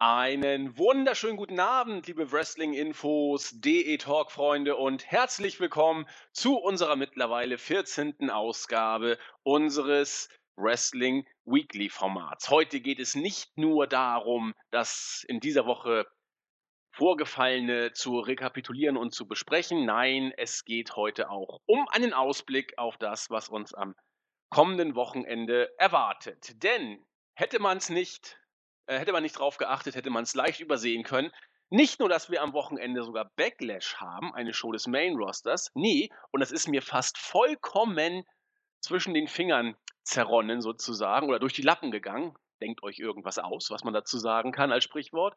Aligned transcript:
Einen 0.00 0.76
wunderschönen 0.76 1.36
guten 1.36 1.60
Abend, 1.60 2.08
liebe 2.08 2.32
Wrestling-Infos, 2.32 3.52
DE-Talk-Freunde 3.60 4.74
und 4.74 5.08
herzlich 5.08 5.60
willkommen 5.60 6.08
zu 6.32 6.56
unserer 6.56 6.96
mittlerweile 6.96 7.58
14. 7.58 8.28
Ausgabe 8.28 9.18
unseres 9.44 10.28
Wrestling 10.56 11.24
Weekly 11.44 11.88
Formats. 11.88 12.50
Heute 12.50 12.80
geht 12.80 12.98
es 12.98 13.14
nicht 13.14 13.56
nur 13.56 13.86
darum, 13.86 14.52
das 14.72 15.24
in 15.28 15.38
dieser 15.38 15.64
Woche 15.64 16.06
Vorgefallene 16.90 17.92
zu 17.92 18.18
rekapitulieren 18.18 18.96
und 18.96 19.14
zu 19.14 19.28
besprechen. 19.28 19.86
Nein, 19.86 20.32
es 20.36 20.64
geht 20.64 20.96
heute 20.96 21.30
auch 21.30 21.60
um 21.66 21.86
einen 21.88 22.12
Ausblick 22.12 22.76
auf 22.78 22.96
das, 22.98 23.30
was 23.30 23.48
uns 23.48 23.72
am 23.72 23.94
kommenden 24.50 24.96
Wochenende 24.96 25.70
erwartet. 25.78 26.64
Denn 26.64 27.06
hätte 27.34 27.60
man 27.60 27.78
es 27.78 27.90
nicht 27.90 28.40
äh, 28.86 28.98
hätte 28.98 29.12
man 29.12 29.22
nicht 29.22 29.38
drauf 29.38 29.56
geachtet, 29.56 29.94
hätte 29.94 30.10
man 30.10 30.24
es 30.24 30.34
leicht 30.34 30.60
übersehen 30.60 31.04
können. 31.04 31.32
Nicht 31.70 31.98
nur, 31.98 32.08
dass 32.08 32.30
wir 32.30 32.42
am 32.42 32.52
Wochenende 32.52 33.02
sogar 33.02 33.30
Backlash 33.36 33.96
haben, 33.96 34.34
eine 34.34 34.52
Show 34.52 34.72
des 34.72 34.86
Main 34.86 35.16
Rosters, 35.16 35.70
nee, 35.74 36.10
und 36.30 36.40
das 36.40 36.52
ist 36.52 36.68
mir 36.68 36.82
fast 36.82 37.18
vollkommen 37.18 38.24
zwischen 38.80 39.14
den 39.14 39.28
Fingern 39.28 39.76
zerronnen 40.02 40.60
sozusagen 40.60 41.28
oder 41.28 41.38
durch 41.38 41.54
die 41.54 41.62
Lappen 41.62 41.90
gegangen. 41.90 42.34
Denkt 42.60 42.82
euch 42.82 42.98
irgendwas 42.98 43.38
aus, 43.38 43.70
was 43.70 43.82
man 43.82 43.94
dazu 43.94 44.18
sagen 44.18 44.52
kann 44.52 44.72
als 44.72 44.84
Sprichwort. 44.84 45.34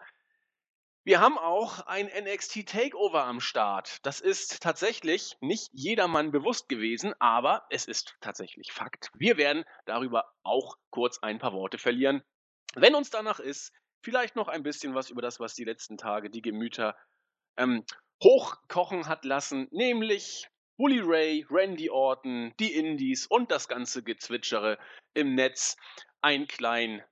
Wir 1.07 1.21
haben 1.21 1.37
auch 1.37 1.79
ein 1.87 2.07
NXT 2.07 2.67
Takeover 2.67 3.23
am 3.23 3.39
Start. 3.39 4.05
Das 4.05 4.19
ist 4.19 4.61
tatsächlich 4.61 5.37
nicht 5.39 5.69
jedermann 5.71 6.31
bewusst 6.31 6.67
gewesen, 6.67 7.13
aber 7.19 7.65
es 7.69 7.85
ist 7.85 8.17
tatsächlich 8.19 8.73
Fakt. 8.73 9.09
Wir 9.13 9.37
werden 9.37 9.63
darüber 9.85 10.33
auch 10.43 10.75
kurz 10.89 11.19
ein 11.19 11.39
paar 11.39 11.53
Worte 11.53 11.77
verlieren. 11.77 12.23
Wenn 12.75 12.95
uns 12.95 13.09
danach 13.09 13.39
ist, 13.39 13.73
vielleicht 14.03 14.35
noch 14.35 14.47
ein 14.47 14.63
bisschen 14.63 14.93
was 14.95 15.09
über 15.09 15.21
das, 15.21 15.39
was 15.39 15.53
die 15.53 15.63
letzten 15.63 15.97
Tage 15.97 16.29
die 16.29 16.41
Gemüter 16.41 16.95
ähm, 17.57 17.83
hochkochen 18.23 19.07
hat 19.07 19.25
lassen, 19.25 19.67
nämlich 19.71 20.47
Bully 20.77 20.99
Ray, 20.99 21.45
Randy 21.49 21.89
Orton, 21.89 22.53
die 22.59 22.73
Indies 22.73 23.25
und 23.25 23.51
das 23.51 23.67
ganze 23.67 24.03
Gezwitschere 24.03 24.77
im 25.13 25.33
Netz. 25.33 25.75
Ein 26.21 26.47
klein, 26.47 27.03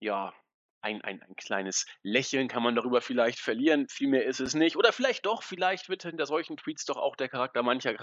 ja, 0.00 0.32
ein, 0.80 1.02
ein, 1.02 1.22
ein 1.22 1.36
kleines 1.36 1.86
Lächeln 2.02 2.48
kann 2.48 2.62
man 2.62 2.74
darüber 2.74 3.00
vielleicht 3.00 3.38
verlieren. 3.38 3.88
Viel 3.88 4.08
mehr 4.08 4.24
ist 4.24 4.40
es 4.40 4.54
nicht. 4.54 4.76
Oder 4.76 4.92
vielleicht 4.92 5.26
doch, 5.26 5.42
vielleicht 5.42 5.88
wird 5.88 6.02
hinter 6.02 6.26
solchen 6.26 6.56
Tweets 6.56 6.84
doch 6.84 6.96
auch 6.96 7.16
der 7.16 7.28
Charakter 7.28 7.62
mancher 7.62 7.94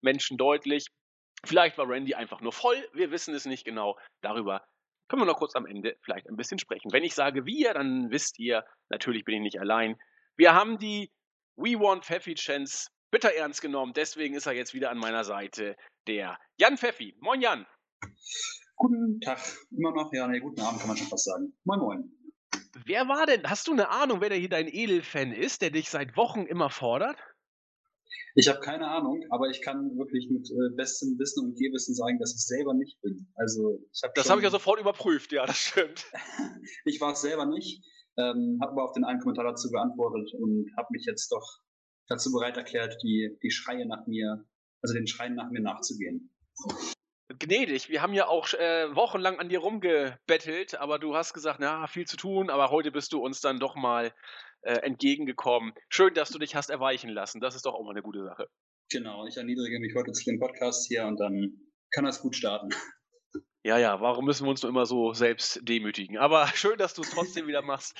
Menschen 0.00 0.38
deutlich. 0.38 0.86
Vielleicht 1.44 1.78
war 1.78 1.88
Randy 1.88 2.14
einfach 2.14 2.40
nur 2.40 2.52
voll. 2.52 2.88
Wir 2.92 3.10
wissen 3.10 3.34
es 3.34 3.46
nicht 3.46 3.64
genau. 3.64 3.98
Darüber 4.22 4.66
können 5.10 5.22
wir 5.22 5.26
noch 5.26 5.38
kurz 5.38 5.56
am 5.56 5.66
Ende 5.66 5.96
vielleicht 6.02 6.28
ein 6.28 6.36
bisschen 6.36 6.60
sprechen. 6.60 6.92
Wenn 6.92 7.02
ich 7.02 7.16
sage 7.16 7.44
wir, 7.44 7.74
dann 7.74 8.10
wisst 8.10 8.38
ihr, 8.38 8.64
natürlich 8.90 9.24
bin 9.24 9.34
ich 9.34 9.40
nicht 9.40 9.60
allein. 9.60 10.00
Wir 10.36 10.54
haben 10.54 10.78
die 10.78 11.10
We 11.56 11.78
Want 11.80 12.04
Pfeffi 12.04 12.34
Chance 12.36 12.90
bitter 13.10 13.34
ernst 13.34 13.60
genommen, 13.60 13.92
deswegen 13.92 14.36
ist 14.36 14.46
er 14.46 14.52
jetzt 14.52 14.72
wieder 14.72 14.88
an 14.88 14.98
meiner 14.98 15.24
Seite, 15.24 15.76
der 16.06 16.38
Jan 16.58 16.78
Pfeffi. 16.78 17.16
Moin 17.18 17.40
Jan. 17.40 17.66
Guten 18.76 19.20
Tag, 19.20 19.40
immer 19.76 19.90
noch, 19.90 20.12
ja, 20.12 20.28
nee, 20.28 20.38
guten 20.38 20.60
Abend 20.60 20.78
kann 20.78 20.88
man 20.88 20.96
schon 20.96 21.08
fast 21.08 21.24
sagen. 21.24 21.52
Moin 21.64 21.80
Moin. 21.80 22.16
Wer 22.84 23.08
war 23.08 23.26
denn, 23.26 23.50
hast 23.50 23.66
du 23.66 23.72
eine 23.72 23.90
Ahnung, 23.90 24.20
wer 24.20 24.28
der 24.28 24.38
hier 24.38 24.48
dein 24.48 24.68
Edelfan 24.68 25.32
ist, 25.32 25.60
der 25.60 25.70
dich 25.70 25.90
seit 25.90 26.16
Wochen 26.16 26.46
immer 26.46 26.70
fordert? 26.70 27.18
Ich 28.34 28.48
habe 28.48 28.60
keine 28.60 28.88
Ahnung, 28.88 29.24
aber 29.30 29.48
ich 29.48 29.62
kann 29.62 29.96
wirklich 29.96 30.28
mit 30.30 30.48
äh, 30.50 30.74
bestem 30.76 31.18
Wissen 31.18 31.46
und 31.46 31.58
Gehwissen 31.58 31.94
sagen, 31.94 32.18
dass 32.18 32.34
ich 32.34 32.44
selber 32.46 32.74
nicht 32.74 33.00
bin. 33.00 33.28
Also 33.34 33.80
ich 33.92 34.02
hab 34.02 34.14
Das 34.14 34.30
habe 34.30 34.40
ich 34.40 34.44
ja 34.44 34.50
sofort 34.50 34.80
überprüft, 34.80 35.32
ja, 35.32 35.46
das 35.46 35.58
stimmt. 35.58 36.06
ich 36.84 37.00
war 37.00 37.12
es 37.12 37.20
selber 37.20 37.46
nicht, 37.46 37.84
ähm, 38.16 38.58
habe 38.60 38.72
aber 38.72 38.84
auf 38.84 38.92
den 38.92 39.04
einen 39.04 39.20
Kommentar 39.20 39.44
dazu 39.44 39.70
geantwortet 39.70 40.32
und 40.34 40.70
habe 40.76 40.88
mich 40.90 41.04
jetzt 41.06 41.30
doch 41.32 41.60
dazu 42.08 42.32
bereit 42.32 42.56
erklärt, 42.56 42.96
die, 43.02 43.36
die 43.42 43.50
Schreie 43.50 43.86
nach 43.86 44.06
mir, 44.06 44.44
also 44.82 44.94
den 44.94 45.06
Schreien 45.06 45.34
nach 45.34 45.50
mir 45.50 45.60
nachzugehen. 45.60 46.30
Gnädig, 47.38 47.88
wir 47.88 48.02
haben 48.02 48.12
ja 48.12 48.26
auch 48.26 48.52
äh, 48.54 48.94
wochenlang 48.94 49.38
an 49.38 49.48
dir 49.48 49.60
rumgebettelt, 49.60 50.74
aber 50.74 50.98
du 50.98 51.14
hast 51.14 51.32
gesagt, 51.32 51.60
na, 51.60 51.86
viel 51.86 52.06
zu 52.06 52.16
tun, 52.16 52.50
aber 52.50 52.70
heute 52.70 52.90
bist 52.90 53.12
du 53.12 53.22
uns 53.24 53.40
dann 53.40 53.60
doch 53.60 53.76
mal 53.76 54.12
äh, 54.62 54.74
entgegengekommen. 54.74 55.72
Schön, 55.88 56.14
dass 56.14 56.30
du 56.30 56.38
dich 56.38 56.54
hast 56.54 56.70
erweichen 56.70 57.10
lassen. 57.10 57.40
Das 57.40 57.54
ist 57.54 57.66
doch 57.66 57.74
auch 57.74 57.84
mal 57.84 57.90
eine 57.90 58.02
gute 58.02 58.24
Sache. 58.24 58.46
Genau, 58.90 59.26
ich 59.26 59.36
erniedrige 59.36 59.78
mich 59.78 59.94
heute 59.94 60.12
zu 60.12 60.24
dem 60.24 60.40
Podcast 60.40 60.88
hier 60.88 61.06
und 61.06 61.18
dann 61.18 61.60
kann 61.92 62.04
das 62.04 62.20
gut 62.20 62.36
starten. 62.36 62.70
Ja, 63.62 63.76
ja, 63.76 64.00
warum 64.00 64.24
müssen 64.24 64.46
wir 64.46 64.50
uns 64.50 64.62
nur 64.62 64.70
immer 64.70 64.86
so 64.86 65.12
selbst 65.12 65.60
demütigen? 65.62 66.16
Aber 66.16 66.46
schön, 66.54 66.78
dass 66.78 66.94
du 66.94 67.02
es 67.02 67.10
trotzdem 67.10 67.46
wieder 67.46 67.60
machst. 67.60 67.94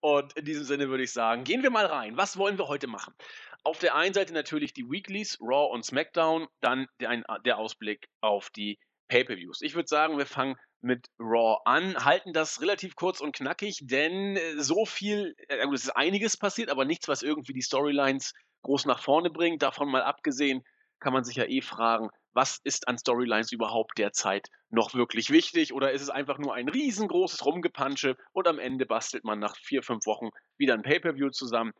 Und 0.00 0.36
in 0.36 0.44
diesem 0.44 0.64
Sinne 0.64 0.88
würde 0.88 1.04
ich 1.04 1.12
sagen, 1.12 1.44
gehen 1.44 1.62
wir 1.62 1.70
mal 1.70 1.86
rein. 1.86 2.16
Was 2.16 2.36
wollen 2.36 2.58
wir 2.58 2.66
heute 2.66 2.88
machen? 2.88 3.14
Auf 3.62 3.78
der 3.78 3.94
einen 3.94 4.12
Seite 4.12 4.34
natürlich 4.34 4.72
die 4.74 4.90
Weeklies, 4.90 5.38
Raw 5.40 5.72
und 5.72 5.84
SmackDown, 5.84 6.48
dann 6.60 6.88
der, 7.00 7.22
der 7.44 7.58
Ausblick 7.58 8.08
auf 8.20 8.50
die 8.50 8.76
Pay-per-Views. 9.08 9.62
Ich 9.62 9.76
würde 9.76 9.86
sagen, 9.86 10.18
wir 10.18 10.26
fangen 10.26 10.56
mit 10.84 11.08
Raw 11.18 11.58
an, 11.64 12.04
halten 12.04 12.32
das 12.32 12.60
relativ 12.60 12.94
kurz 12.94 13.20
und 13.20 13.34
knackig, 13.34 13.80
denn 13.82 14.36
äh, 14.36 14.62
so 14.62 14.84
viel, 14.84 15.34
äh, 15.48 15.66
es 15.72 15.84
ist 15.84 15.96
einiges 15.96 16.36
passiert, 16.36 16.70
aber 16.70 16.84
nichts, 16.84 17.08
was 17.08 17.22
irgendwie 17.22 17.52
die 17.52 17.62
Storylines 17.62 18.32
groß 18.62 18.86
nach 18.86 19.00
vorne 19.00 19.30
bringt. 19.30 19.62
Davon 19.62 19.90
mal 19.90 20.02
abgesehen, 20.02 20.62
kann 21.00 21.12
man 21.12 21.24
sich 21.24 21.36
ja 21.36 21.44
eh 21.44 21.60
fragen, 21.60 22.08
was 22.32 22.58
ist 22.64 22.88
an 22.88 22.98
Storylines 22.98 23.52
überhaupt 23.52 23.98
derzeit 23.98 24.48
noch 24.70 24.94
wirklich 24.94 25.30
wichtig 25.30 25.72
oder 25.72 25.92
ist 25.92 26.02
es 26.02 26.10
einfach 26.10 26.38
nur 26.38 26.54
ein 26.54 26.68
riesengroßes 26.68 27.44
Rumgepansche 27.44 28.16
und 28.32 28.48
am 28.48 28.58
Ende 28.58 28.86
bastelt 28.86 29.24
man 29.24 29.38
nach 29.38 29.56
vier, 29.56 29.82
fünf 29.82 30.06
Wochen 30.06 30.30
wieder 30.56 30.74
ein 30.74 30.82
Pay-per-View 30.82 31.30
zusammen. 31.30 31.72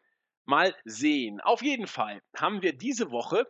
Mal 0.45 0.75
sehen. 0.85 1.41
Auf 1.41 1.63
jeden 1.63 1.87
Fall 1.87 2.21
haben 2.37 2.63
wir 2.63 2.77
diese 2.77 3.11
Woche 3.11 3.47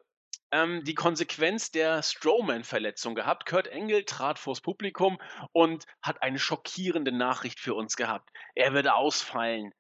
ähm, 0.50 0.82
die 0.84 0.94
Konsequenz 0.94 1.70
der 1.70 2.02
Strowman-Verletzung 2.02 3.14
gehabt. 3.14 3.46
Kurt 3.46 3.66
Engel 3.68 4.04
trat 4.04 4.38
vors 4.38 4.60
Publikum 4.60 5.18
und 5.52 5.86
hat 6.02 6.22
eine 6.22 6.38
schockierende 6.38 7.12
Nachricht 7.12 7.60
für 7.60 7.74
uns 7.74 7.96
gehabt. 7.96 8.30
Er 8.54 8.72
würde 8.72 8.94
ausfallen, 8.94 9.72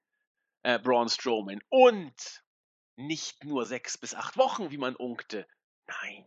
äh, 0.62 0.78
Braun 0.78 1.08
Strowman. 1.08 1.60
Und 1.68 2.42
nicht 2.96 3.44
nur 3.44 3.66
sechs 3.66 3.98
bis 3.98 4.14
acht 4.14 4.36
Wochen, 4.36 4.70
wie 4.70 4.78
man 4.78 4.96
unkte. 4.96 5.46
Nein, 5.86 6.26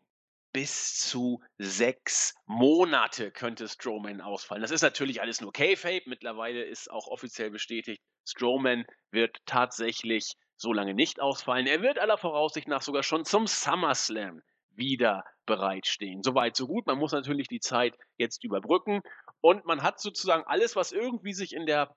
bis 0.53 0.99
zu 0.99 1.41
sechs 1.57 2.33
Monate 2.45 3.31
könnte 3.31 3.67
Strowman 3.67 4.21
ausfallen. 4.21 4.61
Das 4.61 4.71
ist 4.71 4.81
natürlich 4.81 5.21
alles 5.21 5.41
nur 5.41 5.53
K-Fape. 5.53 6.03
Mittlerweile 6.07 6.63
ist 6.63 6.89
auch 6.91 7.07
offiziell 7.07 7.51
bestätigt, 7.51 8.01
Strowman 8.27 8.85
wird 9.11 9.37
tatsächlich 9.45 10.33
so 10.57 10.73
lange 10.73 10.93
nicht 10.93 11.21
ausfallen. 11.21 11.67
Er 11.67 11.81
wird 11.81 11.99
aller 11.99 12.17
Voraussicht 12.17 12.67
nach 12.67 12.81
sogar 12.81 13.03
schon 13.03 13.25
zum 13.25 13.47
SummerSlam 13.47 14.41
wieder 14.71 15.23
bereitstehen. 15.45 16.23
Soweit, 16.23 16.55
so 16.55 16.67
gut. 16.67 16.85
Man 16.87 16.97
muss 16.97 17.11
natürlich 17.11 17.47
die 17.47 17.59
Zeit 17.59 17.97
jetzt 18.17 18.43
überbrücken. 18.43 19.01
Und 19.41 19.65
man 19.65 19.83
hat 19.83 19.99
sozusagen 19.99 20.43
alles, 20.45 20.75
was 20.75 20.91
irgendwie 20.91 21.33
sich 21.33 21.53
in 21.53 21.65
der 21.65 21.95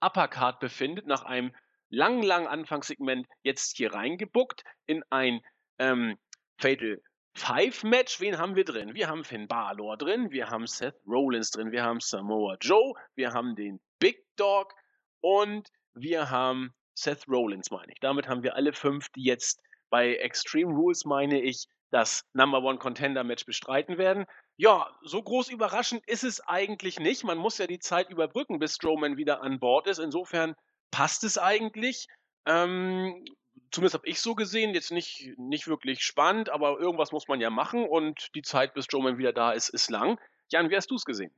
Uppercard 0.00 0.60
befindet, 0.60 1.06
nach 1.06 1.22
einem 1.22 1.54
langen, 1.88 2.22
langen 2.22 2.46
Anfangssegment 2.46 3.26
jetzt 3.42 3.76
hier 3.76 3.94
reingebuckt 3.94 4.64
in 4.86 5.02
ein 5.10 5.40
ähm, 5.78 6.18
Fatal 6.56 7.00
Five 7.34 7.82
Match. 7.84 8.20
Wen 8.20 8.38
haben 8.38 8.56
wir 8.56 8.64
drin? 8.64 8.94
Wir 8.94 9.08
haben 9.08 9.24
Finn 9.24 9.48
Balor 9.48 9.96
drin, 9.96 10.30
wir 10.30 10.50
haben 10.50 10.66
Seth 10.66 10.96
Rollins 11.06 11.50
drin, 11.50 11.72
wir 11.72 11.82
haben 11.82 12.00
Samoa 12.00 12.56
Joe, 12.60 12.94
wir 13.14 13.32
haben 13.32 13.54
den 13.56 13.80
Big 13.98 14.24
Dog 14.36 14.74
und 15.20 15.68
wir 15.94 16.30
haben 16.30 16.74
Seth 16.94 17.28
Rollins, 17.28 17.70
meine 17.70 17.92
ich. 17.92 18.00
Damit 18.00 18.28
haben 18.28 18.42
wir 18.42 18.54
alle 18.54 18.72
fünf, 18.72 19.08
die 19.10 19.24
jetzt 19.24 19.62
bei 19.90 20.16
Extreme 20.16 20.72
Rules, 20.72 21.04
meine 21.04 21.40
ich, 21.40 21.66
das 21.90 22.24
Number 22.32 22.62
One 22.62 22.78
Contender 22.78 23.24
Match 23.24 23.44
bestreiten 23.44 23.98
werden. 23.98 24.24
Ja, 24.56 24.90
so 25.02 25.22
groß 25.22 25.50
überraschend 25.50 26.02
ist 26.06 26.24
es 26.24 26.40
eigentlich 26.40 26.98
nicht. 26.98 27.24
Man 27.24 27.38
muss 27.38 27.58
ja 27.58 27.66
die 27.66 27.78
Zeit 27.78 28.10
überbrücken, 28.10 28.58
bis 28.58 28.76
Strowman 28.76 29.16
wieder 29.16 29.42
an 29.42 29.60
Bord 29.60 29.86
ist. 29.86 29.98
Insofern 29.98 30.54
passt 30.90 31.24
es 31.24 31.36
eigentlich. 31.36 32.06
Ähm, 32.46 33.24
zumindest 33.70 33.94
habe 33.94 34.08
ich 34.08 34.20
so 34.20 34.34
gesehen, 34.34 34.74
jetzt 34.74 34.90
nicht, 34.90 35.34
nicht 35.36 35.68
wirklich 35.68 36.02
spannend, 36.02 36.48
aber 36.48 36.78
irgendwas 36.78 37.12
muss 37.12 37.28
man 37.28 37.40
ja 37.40 37.50
machen 37.50 37.84
und 37.84 38.28
die 38.34 38.42
Zeit, 38.42 38.74
bis 38.74 38.86
Strowman 38.86 39.18
wieder 39.18 39.32
da 39.32 39.52
ist, 39.52 39.68
ist 39.68 39.90
lang. 39.90 40.18
Jan, 40.50 40.70
wie 40.70 40.76
hast 40.76 40.90
du 40.90 40.94
es 40.94 41.04
gesehen? 41.04 41.32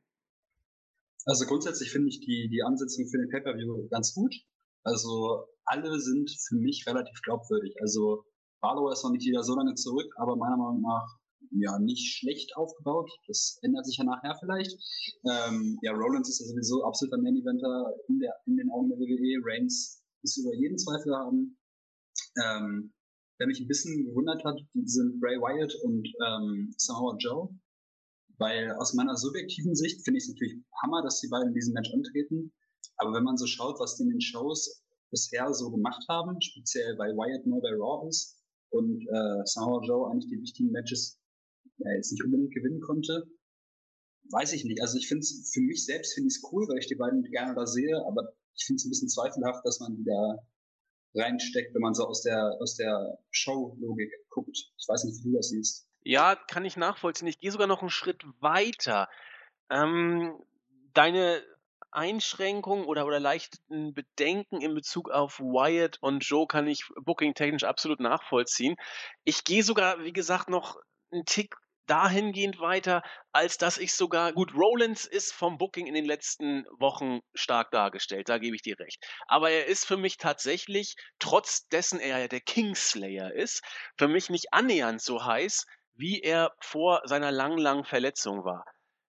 Also 1.26 1.46
grundsätzlich 1.46 1.90
finde 1.90 2.08
ich 2.08 2.20
die, 2.20 2.48
die 2.48 2.62
Ansetzung 2.62 3.06
für 3.08 3.18
den 3.18 3.30
Pay-Per-View 3.30 3.88
ganz 3.88 4.14
gut. 4.14 4.34
Also 4.84 5.46
alle 5.64 5.98
sind 6.00 6.30
für 6.30 6.56
mich 6.56 6.84
relativ 6.86 7.20
glaubwürdig. 7.22 7.74
Also 7.80 8.24
Barlow 8.60 8.90
ist 8.90 9.02
noch 9.02 9.10
nicht 9.10 9.26
wieder 9.26 9.42
so 9.42 9.54
lange 9.56 9.74
zurück, 9.74 10.12
aber 10.16 10.36
meiner 10.36 10.56
Meinung 10.56 10.82
nach 10.82 11.18
ja 11.50 11.78
nicht 11.78 12.16
schlecht 12.16 12.56
aufgebaut. 12.56 13.10
Das 13.26 13.58
ändert 13.62 13.86
sich 13.86 13.98
ja 13.98 14.04
nachher 14.04 14.36
vielleicht. 14.40 14.76
Ähm, 15.24 15.78
ja, 15.82 15.92
Rollins 15.92 16.28
ist 16.28 16.40
ja 16.40 16.46
sowieso 16.46 16.84
absoluter 16.84 17.18
Main-Eventer 17.18 17.94
in, 18.08 18.18
der, 18.18 18.34
in 18.46 18.56
den 18.56 18.70
Augen 18.70 18.88
der 18.88 18.98
WWE. 18.98 19.40
Reigns 19.44 20.02
ist 20.22 20.38
über 20.38 20.54
jeden 20.54 20.78
Zweifel 20.78 21.14
haben. 21.14 21.58
Ähm, 22.42 22.92
wer 23.38 23.46
mich 23.46 23.60
ein 23.60 23.68
bisschen 23.68 24.06
gewundert 24.06 24.44
hat, 24.44 24.58
sind 24.84 25.20
Bray 25.20 25.38
Wyatt 25.38 25.74
und 25.82 26.08
ähm, 26.26 26.74
Samoa 26.76 27.16
Joe. 27.18 27.48
Weil 28.38 28.72
aus 28.72 28.94
meiner 28.94 29.16
subjektiven 29.16 29.76
Sicht 29.76 30.04
finde 30.04 30.18
ich 30.18 30.24
es 30.24 30.30
natürlich 30.30 30.56
Hammer, 30.82 31.02
dass 31.02 31.20
die 31.20 31.28
beiden 31.28 31.48
in 31.48 31.54
diesem 31.54 31.74
Match 31.74 31.92
antreten. 31.92 32.52
Aber 32.96 33.12
wenn 33.12 33.24
man 33.24 33.36
so 33.36 33.46
schaut, 33.46 33.80
was 33.80 33.96
die 33.96 34.04
in 34.04 34.10
den 34.10 34.20
Shows 34.20 34.84
bisher 35.10 35.52
so 35.54 35.70
gemacht 35.70 36.04
haben, 36.08 36.40
speziell 36.40 36.96
bei 36.96 37.08
Wyatt 37.08 37.46
neu 37.46 37.60
bei 37.60 37.70
Raw 37.70 38.08
ist 38.08 38.38
und 38.70 39.06
äh, 39.06 39.42
Samoa 39.44 39.84
Joe 39.84 40.10
eigentlich 40.10 40.30
die 40.30 40.40
wichtigen 40.40 40.72
Matches 40.72 41.20
ja, 41.78 41.92
jetzt 41.92 42.12
nicht 42.12 42.24
unbedingt 42.24 42.52
gewinnen 42.52 42.80
konnte, 42.80 43.24
weiß 44.30 44.52
ich 44.52 44.64
nicht. 44.64 44.80
Also 44.80 44.98
ich 44.98 45.08
finde 45.08 45.20
es 45.20 45.50
für 45.52 45.60
mich 45.60 45.84
selbst 45.84 46.14
finde 46.14 46.28
ich 46.28 46.36
es 46.36 46.52
cool, 46.52 46.66
weil 46.68 46.78
ich 46.78 46.86
die 46.86 46.96
beiden 46.96 47.22
gerne 47.24 47.54
da 47.54 47.66
sehe, 47.66 47.96
aber 48.06 48.32
ich 48.56 48.64
finde 48.64 48.80
es 48.80 48.84
ein 48.84 48.90
bisschen 48.90 49.08
zweifelhaft, 49.08 49.64
dass 49.64 49.80
man 49.80 49.96
die 49.96 50.04
da 50.04 50.38
reinsteckt, 51.14 51.74
wenn 51.74 51.82
man 51.82 51.94
so 51.94 52.06
aus 52.06 52.22
der 52.22 52.56
aus 52.60 52.76
der 52.76 53.18
Show-Logik 53.30 54.12
guckt. 54.30 54.56
Ich 54.76 54.88
weiß 54.88 55.04
nicht, 55.04 55.24
wie 55.24 55.30
du 55.30 55.36
das 55.36 55.48
siehst. 55.48 55.88
Ja, 56.02 56.36
kann 56.36 56.64
ich 56.64 56.76
nachvollziehen. 56.76 57.28
Ich 57.28 57.38
gehe 57.38 57.50
sogar 57.50 57.66
noch 57.66 57.80
einen 57.80 57.90
Schritt 57.90 58.24
weiter. 58.40 59.08
Ähm, 59.70 60.34
deine 60.92 61.42
Einschränkungen 61.94 62.84
oder, 62.84 63.06
oder 63.06 63.20
leichten 63.20 63.94
Bedenken 63.94 64.60
in 64.60 64.74
Bezug 64.74 65.10
auf 65.10 65.40
Wyatt 65.40 65.98
und 66.00 66.24
Joe 66.24 66.46
kann 66.46 66.66
ich 66.66 66.84
booking-technisch 66.96 67.64
absolut 67.64 68.00
nachvollziehen. 68.00 68.76
Ich 69.24 69.44
gehe 69.44 69.62
sogar, 69.62 70.02
wie 70.04 70.12
gesagt, 70.12 70.48
noch 70.48 70.76
einen 71.12 71.24
Tick 71.24 71.54
dahingehend 71.86 72.60
weiter, 72.60 73.02
als 73.32 73.58
dass 73.58 73.78
ich 73.78 73.92
sogar, 73.92 74.32
gut, 74.32 74.54
Rollins 74.54 75.04
ist 75.04 75.32
vom 75.32 75.58
Booking 75.58 75.86
in 75.86 75.94
den 75.94 76.04
letzten 76.04 76.64
Wochen 76.78 77.20
stark 77.34 77.70
dargestellt, 77.70 78.28
da 78.28 78.38
gebe 78.38 78.56
ich 78.56 78.62
dir 78.62 78.78
recht. 78.78 79.04
Aber 79.26 79.50
er 79.50 79.66
ist 79.66 79.86
für 79.86 79.96
mich 79.96 80.16
tatsächlich, 80.16 80.96
trotz 81.18 81.68
dessen 81.68 82.00
er 82.00 82.20
ja 82.20 82.28
der 82.28 82.40
Kingslayer 82.40 83.32
ist, 83.32 83.62
für 83.98 84.08
mich 84.08 84.30
nicht 84.30 84.52
annähernd 84.52 85.02
so 85.02 85.24
heiß, 85.24 85.66
wie 85.94 86.20
er 86.20 86.52
vor 86.60 87.02
seiner 87.04 87.30
langen, 87.30 87.58
langen 87.58 87.84
Verletzung 87.84 88.44
war. 88.44 88.64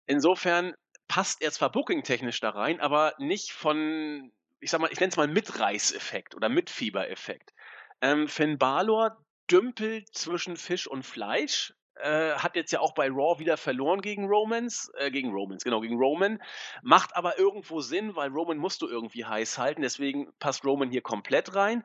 Insofern 0.06 0.74
passt 1.08 1.42
er 1.42 1.52
zwar 1.52 1.72
booking-technisch 1.72 2.40
da 2.40 2.50
rein, 2.50 2.80
aber 2.80 3.14
nicht 3.18 3.52
von, 3.52 4.32
ich 4.60 4.72
sag 4.72 4.82
mal, 4.82 4.92
ich 4.92 5.00
nenne 5.00 5.12
es 5.12 5.18
mal 5.18 5.28
Mitreißeffekt 5.28 6.36
oder 6.36 6.50
Mitfiebereffekt. 6.50 7.54
Ähm, 8.02 8.28
Finn 8.28 8.58
Balor 8.58 9.18
dümpelt 9.50 10.14
zwischen 10.14 10.58
Fisch 10.58 10.88
und 10.88 11.04
Fleisch, 11.04 11.74
äh, 11.96 12.34
hat 12.34 12.56
jetzt 12.56 12.72
ja 12.72 12.80
auch 12.80 12.94
bei 12.94 13.08
Raw 13.08 13.40
wieder 13.40 13.58
verloren 13.58 14.02
gegen 14.02 14.26
Romans, 14.28 14.92
äh, 14.98 15.12
gegen 15.12 15.32
Romans, 15.32 15.64
genau, 15.64 15.82
gegen 15.82 15.98
Roman. 15.98 16.42
Macht 16.82 17.16
aber 17.16 17.38
irgendwo 17.40 17.82
Sinn, 17.82 18.16
weil 18.16 18.30
Roman 18.32 18.58
musst 18.58 18.82
du 18.82 18.88
irgendwie 18.88 19.26
heiß 19.26 19.58
halten, 19.58 19.82
deswegen 19.82 20.32
passt 20.40 20.66
Roman 20.66 20.90
hier 20.90 21.02
komplett 21.02 21.56
rein. 21.56 21.84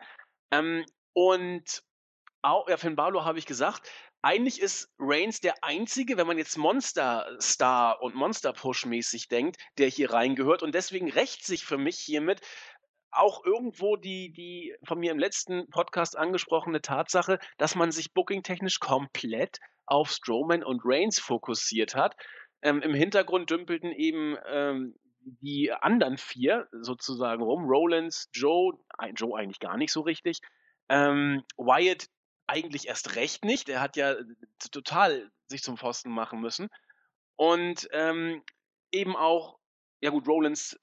Ähm, 0.51 0.85
und 1.13 1.83
auch, 2.43 2.69
ja, 2.69 2.77
Finn 2.77 2.97
Balor 2.97 3.25
habe 3.25 3.39
ich 3.39 3.47
gesagt, 3.47 3.91
eigentlich 4.23 4.61
ist 4.61 4.93
Reigns 4.99 5.41
der 5.41 5.55
einzige, 5.63 6.17
wenn 6.17 6.27
man 6.27 6.39
jetzt 6.39 6.59
Monster 6.59 7.27
Star 7.41 8.03
und 8.03 8.15
Monster 8.15 8.53
Push 8.53 8.87
mäßig 8.87 9.29
denkt, 9.29 9.57
der 9.79 9.89
hier 9.89 10.13
reingehört 10.13 10.63
und 10.63 10.75
deswegen 10.75 11.11
rächt 11.11 11.45
sich 11.45 11.65
für 11.65 11.79
mich 11.79 11.99
hiermit 11.99 12.41
auch 13.13 13.45
irgendwo 13.45 13.97
die, 13.97 14.33
die 14.33 14.75
von 14.85 14.99
mir 14.99 15.11
im 15.11 15.19
letzten 15.19 15.69
Podcast 15.71 16.17
angesprochene 16.17 16.81
Tatsache, 16.81 17.39
dass 17.59 17.75
man 17.75 17.91
sich 17.91 18.13
booking-technisch 18.13 18.79
komplett 18.79 19.59
auf 19.87 20.11
Strowman 20.11 20.63
und 20.63 20.83
Reigns 20.85 21.19
fokussiert 21.19 21.95
hat. 21.95 22.15
Ähm, 22.63 22.83
Im 22.83 22.95
Hintergrund 22.95 23.51
dümpelten 23.51 23.91
eben 23.91 24.37
ähm, 24.47 24.95
die 25.23 25.73
anderen 25.73 26.19
vier 26.19 26.69
sozusagen 26.73 27.43
rum. 27.43 27.65
Rollins, 27.65 28.29
Joe, 28.33 28.75
Joe 29.17 29.39
eigentlich 29.39 29.61
gar 29.61 29.77
nicht 29.77 29.93
so 29.93 30.03
richtig. 30.03 30.41
Ähm, 30.89 31.43
Wyatt 31.57 32.07
eigentlich 32.51 32.89
erst 32.89 33.17
recht 33.17 33.45
nicht. 33.45 33.69
Er 33.69 33.81
hat 33.81 33.97
ja 33.97 34.17
total 34.71 35.31
sich 35.47 35.63
zum 35.63 35.77
Pfosten 35.77 36.11
machen 36.11 36.41
müssen. 36.41 36.69
Und 37.37 37.89
ähm, 37.93 38.43
eben 38.93 39.17
auch, 39.17 39.59
ja 40.01 40.11
gut, 40.11 40.29
Rollins, 40.29 40.79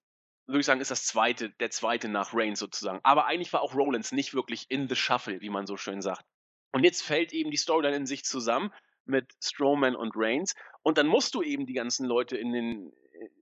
würde 0.48 0.62
ich 0.62 0.66
sagen, 0.66 0.82
ist 0.82 0.92
das 0.92 1.06
zweite, 1.06 1.50
der 1.52 1.70
zweite 1.70 2.08
nach 2.08 2.34
Reigns 2.34 2.60
sozusagen. 2.60 3.00
Aber 3.04 3.26
eigentlich 3.26 3.52
war 3.54 3.62
auch 3.62 3.76
Rollins 3.76 4.12
nicht 4.12 4.34
wirklich 4.34 4.66
in 4.70 4.88
the 4.88 4.96
shuffle, 4.96 5.42
wie 5.42 5.50
man 5.50 5.68
so 5.68 5.78
schön 5.78 6.02
sagt. 6.02 6.26
Und 6.72 6.84
jetzt 6.84 7.04
fällt 7.04 7.34
eben 7.34 7.52
die 7.52 7.58
Storyline 7.58 7.96
in 7.96 8.06
sich 8.06 8.24
zusammen 8.24 8.74
mit 9.06 9.34
Strowman 9.44 9.96
und 9.96 10.14
Reigns. 10.16 10.56
Und 10.84 10.98
dann 10.98 11.08
musst 11.08 11.36
du 11.36 11.42
eben 11.42 11.66
die 11.66 11.74
ganzen 11.74 12.06
Leute 12.06 12.38
in 12.38 12.54
den, 12.54 12.94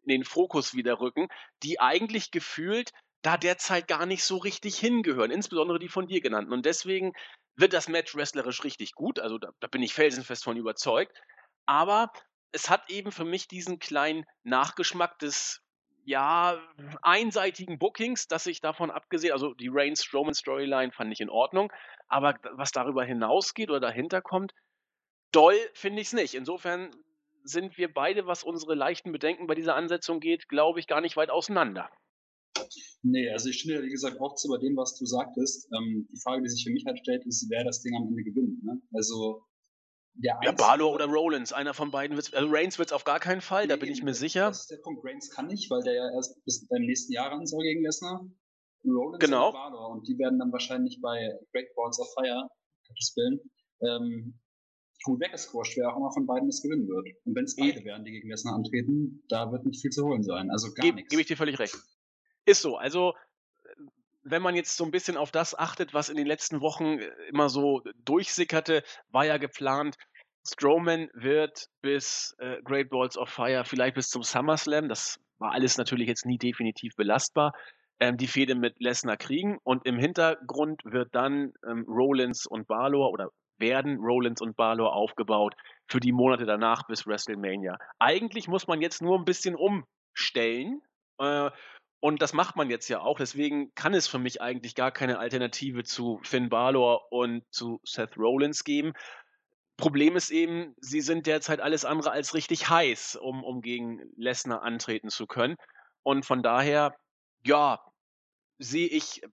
in 0.03 0.09
den 0.09 0.23
Fokus 0.23 0.73
wieder 0.73 0.99
rücken, 0.99 1.27
die 1.63 1.79
eigentlich 1.79 2.31
gefühlt 2.31 2.91
da 3.21 3.37
derzeit 3.37 3.87
gar 3.87 4.05
nicht 4.05 4.23
so 4.23 4.37
richtig 4.37 4.77
hingehören, 4.77 5.31
insbesondere 5.31 5.79
die 5.79 5.89
von 5.89 6.07
dir 6.07 6.21
genannten. 6.21 6.53
Und 6.53 6.65
deswegen 6.65 7.13
wird 7.55 7.73
das 7.73 7.87
Match 7.87 8.15
wrestlerisch 8.15 8.63
richtig 8.63 8.93
gut, 8.93 9.19
also 9.19 9.37
da, 9.37 9.49
da 9.59 9.67
bin 9.67 9.83
ich 9.83 9.93
felsenfest 9.93 10.43
von 10.43 10.57
überzeugt. 10.57 11.17
Aber 11.65 12.11
es 12.51 12.69
hat 12.69 12.89
eben 12.89 13.11
für 13.11 13.25
mich 13.25 13.47
diesen 13.47 13.79
kleinen 13.79 14.25
Nachgeschmack 14.43 15.19
des 15.19 15.61
ja, 16.05 16.61
einseitigen 17.01 17.79
Bookings, 17.79 18.27
dass 18.27 18.45
ich 18.45 18.61
davon 18.61 18.91
abgesehen, 18.91 19.33
also 19.33 19.53
die 19.55 19.69
Reigns-Strowman-Storyline 19.71 20.91
fand 20.91 21.11
ich 21.11 21.19
in 21.19 21.31
Ordnung, 21.31 21.73
aber 22.07 22.35
was 22.51 22.71
darüber 22.71 23.03
hinausgeht 23.03 23.69
oder 23.69 23.79
dahinter 23.79 24.21
kommt, 24.21 24.53
doll 25.31 25.57
finde 25.73 26.01
ich 26.01 26.07
es 26.07 26.13
nicht. 26.13 26.35
Insofern 26.35 26.91
sind 27.43 27.77
wir 27.77 27.91
beide, 27.91 28.27
was 28.27 28.43
unsere 28.43 28.75
leichten 28.75 29.11
Bedenken 29.11 29.47
bei 29.47 29.55
dieser 29.55 29.75
Ansetzung 29.75 30.19
geht, 30.19 30.47
glaube 30.47 30.79
ich, 30.79 30.87
gar 30.87 31.01
nicht 31.01 31.17
weit 31.17 31.31
auseinander. 31.31 31.89
Nee, 33.03 33.29
also 33.29 33.49
ich 33.49 33.59
stimme 33.59 33.75
ja, 33.75 33.83
wie 33.83 33.89
gesagt, 33.89 34.19
auch 34.19 34.35
zu 34.35 34.47
bei 34.47 34.57
dem, 34.57 34.75
was 34.75 34.97
du 34.97 35.05
sagtest. 35.05 35.69
Ähm, 35.73 36.07
die 36.11 36.19
Frage, 36.19 36.41
die 36.41 36.49
sich 36.49 36.63
für 36.63 36.71
mich 36.71 36.85
halt 36.85 36.99
stellt, 36.99 37.25
ist, 37.25 37.47
wer 37.49 37.63
das 37.63 37.81
Ding 37.81 37.95
am 37.95 38.07
Ende 38.07 38.23
gewinnt. 38.23 38.63
Ne? 38.63 38.81
Also 38.93 39.45
der 40.15 40.39
Ja, 40.43 40.51
Balor 40.53 40.93
oder 40.93 41.05
Rollins, 41.05 41.53
einer 41.53 41.73
von 41.73 41.91
beiden 41.91 42.15
wird 42.15 42.33
also 42.33 42.49
Reigns 42.49 42.79
wird 42.79 42.89
es 42.89 42.93
auf 42.93 43.03
gar 43.03 43.19
keinen 43.19 43.41
Fall, 43.41 43.63
nee, 43.63 43.69
da 43.69 43.75
bin 43.75 43.91
ich 43.91 44.01
mir 44.01 44.13
sicher. 44.13 44.47
Das 44.47 44.61
ist 44.61 44.71
der 44.71 44.77
Punkt, 44.77 45.05
Reigns 45.05 45.29
kann 45.29 45.47
nicht, 45.47 45.69
weil 45.69 45.83
der 45.83 45.93
ja 45.93 46.11
erst 46.15 46.43
bis 46.45 46.67
beim 46.67 46.83
nächsten 46.83 47.11
Jahr 47.13 47.31
ran 47.31 47.45
soll 47.45 47.63
gegen 47.63 47.83
Lesnar. 47.83 48.25
Rollins 48.85 49.19
genau. 49.19 49.47
und 49.47 49.53
Balor 49.53 49.89
und 49.89 50.07
die 50.07 50.17
werden 50.17 50.39
dann 50.39 50.51
wahrscheinlich 50.51 50.99
bei 51.01 51.37
Great 51.51 51.73
Balls 51.75 51.99
of 51.99 52.07
Fire, 52.13 52.47
Gottes 52.87 53.13
Willen, 53.15 53.39
ähm, 53.81 54.39
gut 55.03 55.19
weggesquasht, 55.19 55.75
wer 55.77 55.91
auch 55.91 55.97
immer 55.97 56.11
von 56.11 56.25
beiden 56.25 56.49
es 56.49 56.61
gewinnen 56.61 56.87
wird. 56.87 57.07
Und 57.25 57.35
wenn 57.35 57.45
es 57.45 57.55
beide 57.55 57.83
werden, 57.83 58.05
die 58.05 58.11
gegen 58.11 58.29
Lesnar 58.29 58.55
antreten, 58.55 59.23
da 59.27 59.51
wird 59.51 59.65
nicht 59.65 59.81
viel 59.81 59.91
zu 59.91 60.05
holen 60.05 60.23
sein. 60.23 60.49
Also 60.49 60.73
gar 60.73 60.83
Ge 60.83 60.93
nichts. 60.93 61.09
Gebe 61.09 61.21
ich 61.21 61.27
dir 61.27 61.37
völlig 61.37 61.59
recht. 61.59 61.75
Ist 62.45 62.61
so. 62.61 62.77
Also, 62.77 63.13
wenn 64.23 64.41
man 64.41 64.55
jetzt 64.55 64.75
so 64.75 64.83
ein 64.83 64.91
bisschen 64.91 65.17
auf 65.17 65.31
das 65.31 65.57
achtet, 65.57 65.93
was 65.93 66.09
in 66.09 66.17
den 66.17 66.27
letzten 66.27 66.61
Wochen 66.61 66.99
äh, 66.99 67.09
immer 67.29 67.49
so 67.49 67.81
durchsickerte, 68.03 68.83
war 69.09 69.25
ja 69.25 69.37
geplant, 69.37 69.95
Strowman 70.47 71.09
wird 71.13 71.67
bis 71.81 72.35
äh, 72.39 72.61
Great 72.63 72.89
Balls 72.89 73.17
of 73.17 73.29
Fire, 73.29 73.63
vielleicht 73.65 73.95
bis 73.95 74.09
zum 74.09 74.23
SummerSlam, 74.23 74.89
das 74.89 75.19
war 75.39 75.51
alles 75.51 75.77
natürlich 75.77 76.07
jetzt 76.07 76.25
nie 76.25 76.37
definitiv 76.37 76.95
belastbar, 76.95 77.53
ähm, 77.99 78.17
die 78.17 78.27
Fehde 78.27 78.55
mit 78.55 78.79
Lesnar 78.79 79.17
kriegen 79.17 79.57
und 79.63 79.85
im 79.85 79.97
Hintergrund 79.97 80.81
wird 80.85 81.13
dann 81.13 81.53
ähm, 81.67 81.85
Rollins 81.87 82.45
und 82.45 82.67
Balor 82.67 83.11
oder 83.11 83.29
werden 83.57 83.99
Rollins 83.99 84.41
und 84.41 84.55
Balor 84.55 84.93
aufgebaut 84.93 85.55
für 85.87 85.99
die 85.99 86.11
Monate 86.11 86.45
danach 86.45 86.85
bis 86.87 87.07
WrestleMania. 87.07 87.77
Eigentlich 87.99 88.47
muss 88.47 88.67
man 88.67 88.81
jetzt 88.81 89.01
nur 89.01 89.17
ein 89.17 89.25
bisschen 89.25 89.55
umstellen 89.55 90.81
äh, 91.19 91.49
und 92.05 92.21
das 92.21 92.33
macht 92.33 92.55
man 92.55 92.69
jetzt 92.69 92.87
ja 92.87 93.01
auch. 93.01 93.17
Deswegen 93.17 93.73
kann 93.73 93.95
es 93.95 94.07
für 94.07 94.19
mich 94.19 94.39
eigentlich 94.39 94.75
gar 94.75 94.91
keine 94.91 95.17
Alternative 95.17 95.83
zu 95.83 96.19
Finn 96.21 96.49
Balor 96.49 97.11
und 97.11 97.43
zu 97.49 97.79
Seth 97.83 98.15
Rollins 98.15 98.63
geben. 98.63 98.93
Problem 99.75 100.15
ist 100.15 100.29
eben, 100.29 100.75
sie 100.79 101.01
sind 101.01 101.25
derzeit 101.25 101.61
alles 101.61 101.83
andere 101.83 102.11
als 102.11 102.35
richtig 102.35 102.69
heiß, 102.69 103.15
um, 103.15 103.43
um 103.43 103.59
gegen 103.63 104.03
Lesnar 104.17 104.61
antreten 104.61 105.09
zu 105.09 105.25
können. 105.25 105.55
Und 106.03 106.27
von 106.27 106.43
daher, 106.43 106.95
ja, 107.43 107.79
sehe 108.59 108.87
ich 108.87 109.23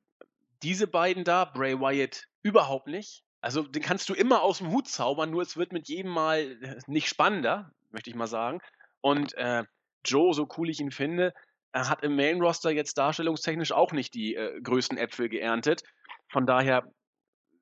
diese 0.63 0.87
beiden 0.87 1.25
da, 1.25 1.45
Bray 1.45 1.79
Wyatt, 1.79 2.25
überhaupt 2.41 2.87
nicht. 2.87 3.23
Also 3.43 3.65
den 3.65 3.83
kannst 3.83 4.09
du 4.09 4.15
immer 4.15 4.41
aus 4.41 4.59
dem 4.59 4.71
Hut 4.71 4.89
zaubern, 4.89 5.31
nur 5.31 5.43
es 5.43 5.59
wird 5.59 5.75
mit 5.75 5.89
jedem 5.89 6.13
Mal 6.13 6.57
nicht 6.87 7.11
spannender, 7.11 7.71
möchte 7.91 8.09
ich 8.09 8.17
mal 8.17 8.29
sagen. 8.29 8.61
Und 9.03 9.35
äh, 9.35 9.65
Joe, 10.07 10.33
so 10.33 10.49
cool 10.57 10.71
ich 10.71 10.81
ihn 10.81 10.91
finde, 10.91 11.35
er 11.73 11.89
hat 11.89 12.03
im 12.03 12.17
Main-Roster 12.17 12.71
jetzt 12.71 12.99
darstellungstechnisch 12.99 13.73
auch 13.73 13.93
nicht 13.93 14.15
die 14.15 14.35
äh, 14.35 14.61
größten 14.61 14.99
Äpfel 14.99 15.29
geerntet. 15.29 15.83
Von 16.31 16.47
daher 16.47 16.85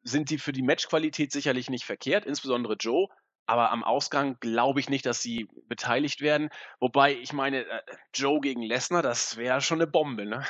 sind 0.03 0.31
die 0.31 0.39
für 0.39 0.53
die 0.53 0.63
Matchqualität 0.63 1.33
sicherlich 1.33 1.71
nicht 1.71 1.85
verkehrt, 1.85 2.27
insbesondere 2.27 2.75
Joe. 2.75 3.09
Aber 3.47 3.71
am 3.71 3.83
Ausgang 3.83 4.37
glaube 4.41 4.81
ich 4.81 4.89
nicht, 4.89 5.07
dass 5.07 5.23
sie 5.23 5.49
beteiligt 5.67 6.21
werden. 6.21 6.51
Wobei, 6.79 7.17
ich 7.17 7.33
meine, 7.33 7.67
äh, 7.67 7.83
Joe 8.15 8.41
gegen 8.41 8.63
Lesnar, 8.63 9.03
das 9.03 9.37
wäre 9.37 9.61
schon 9.61 9.81
eine 9.81 9.91
Bombe, 9.91 10.27
ne? 10.27 10.45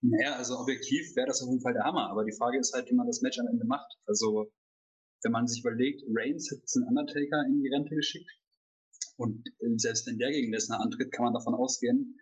Naja, 0.00 0.34
also 0.36 0.58
objektiv 0.58 1.14
wäre 1.14 1.26
das 1.26 1.42
auf 1.42 1.48
jeden 1.48 1.60
Fall 1.60 1.74
der 1.74 1.84
Hammer. 1.84 2.10
Aber 2.10 2.24
die 2.24 2.36
Frage 2.36 2.58
ist 2.58 2.72
halt, 2.74 2.90
wie 2.90 2.94
man 2.94 3.06
das 3.06 3.20
Match 3.20 3.38
am 3.38 3.46
Ende 3.46 3.64
macht. 3.64 3.96
Also, 4.06 4.50
wenn 5.22 5.32
man 5.32 5.46
sich 5.46 5.60
überlegt, 5.60 6.02
Reigns 6.14 6.50
hat 6.50 6.62
den 6.74 6.88
Undertaker 6.88 7.44
in 7.46 7.62
die 7.62 7.68
Rente 7.68 7.94
geschickt. 7.94 8.30
Und 9.16 9.46
äh, 9.60 9.76
selbst 9.76 10.06
wenn 10.06 10.18
der 10.18 10.30
gegen 10.30 10.52
Lesnar 10.52 10.80
antritt, 10.80 11.12
kann 11.12 11.24
man 11.24 11.34
davon 11.34 11.54
ausgehen, 11.54 12.18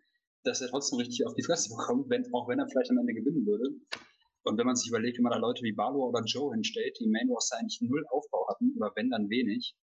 dass 0.47 0.61
er 0.61 0.69
trotzdem 0.69 0.99
richtig 0.99 1.27
auf 1.27 1.35
die 1.35 1.43
Fresse 1.43 1.71
bekommt, 1.71 2.09
wenn, 2.09 2.25
auch 2.33 2.49
wenn 2.49 2.59
er 2.59 2.69
vielleicht 2.69 2.91
am 2.91 2.99
Ende 2.99 3.15
gewinnen 3.15 3.47
würde. 3.47 3.71
Und 4.45 4.59
wenn 4.59 4.67
man 4.67 4.77
sich 4.77 4.89
überlegt, 4.89 5.19
wie 5.19 5.23
man 5.23 5.33
da 5.33 5.39
Leute 5.39 5.63
wie 5.63 5.73
Balor 5.73 6.09
oder 6.09 6.23
Joe 6.25 6.53
hinstellt, 6.55 6.97
die 7.01 7.09
Main 7.09 7.29
Roster 7.29 7.59
eigentlich 7.59 7.81
null 7.81 8.05
Aufbau 8.11 8.47
hatten, 8.49 8.73
oder 8.77 8.93
wenn 8.95 9.11
dann 9.11 9.29
wenig, 9.29 9.75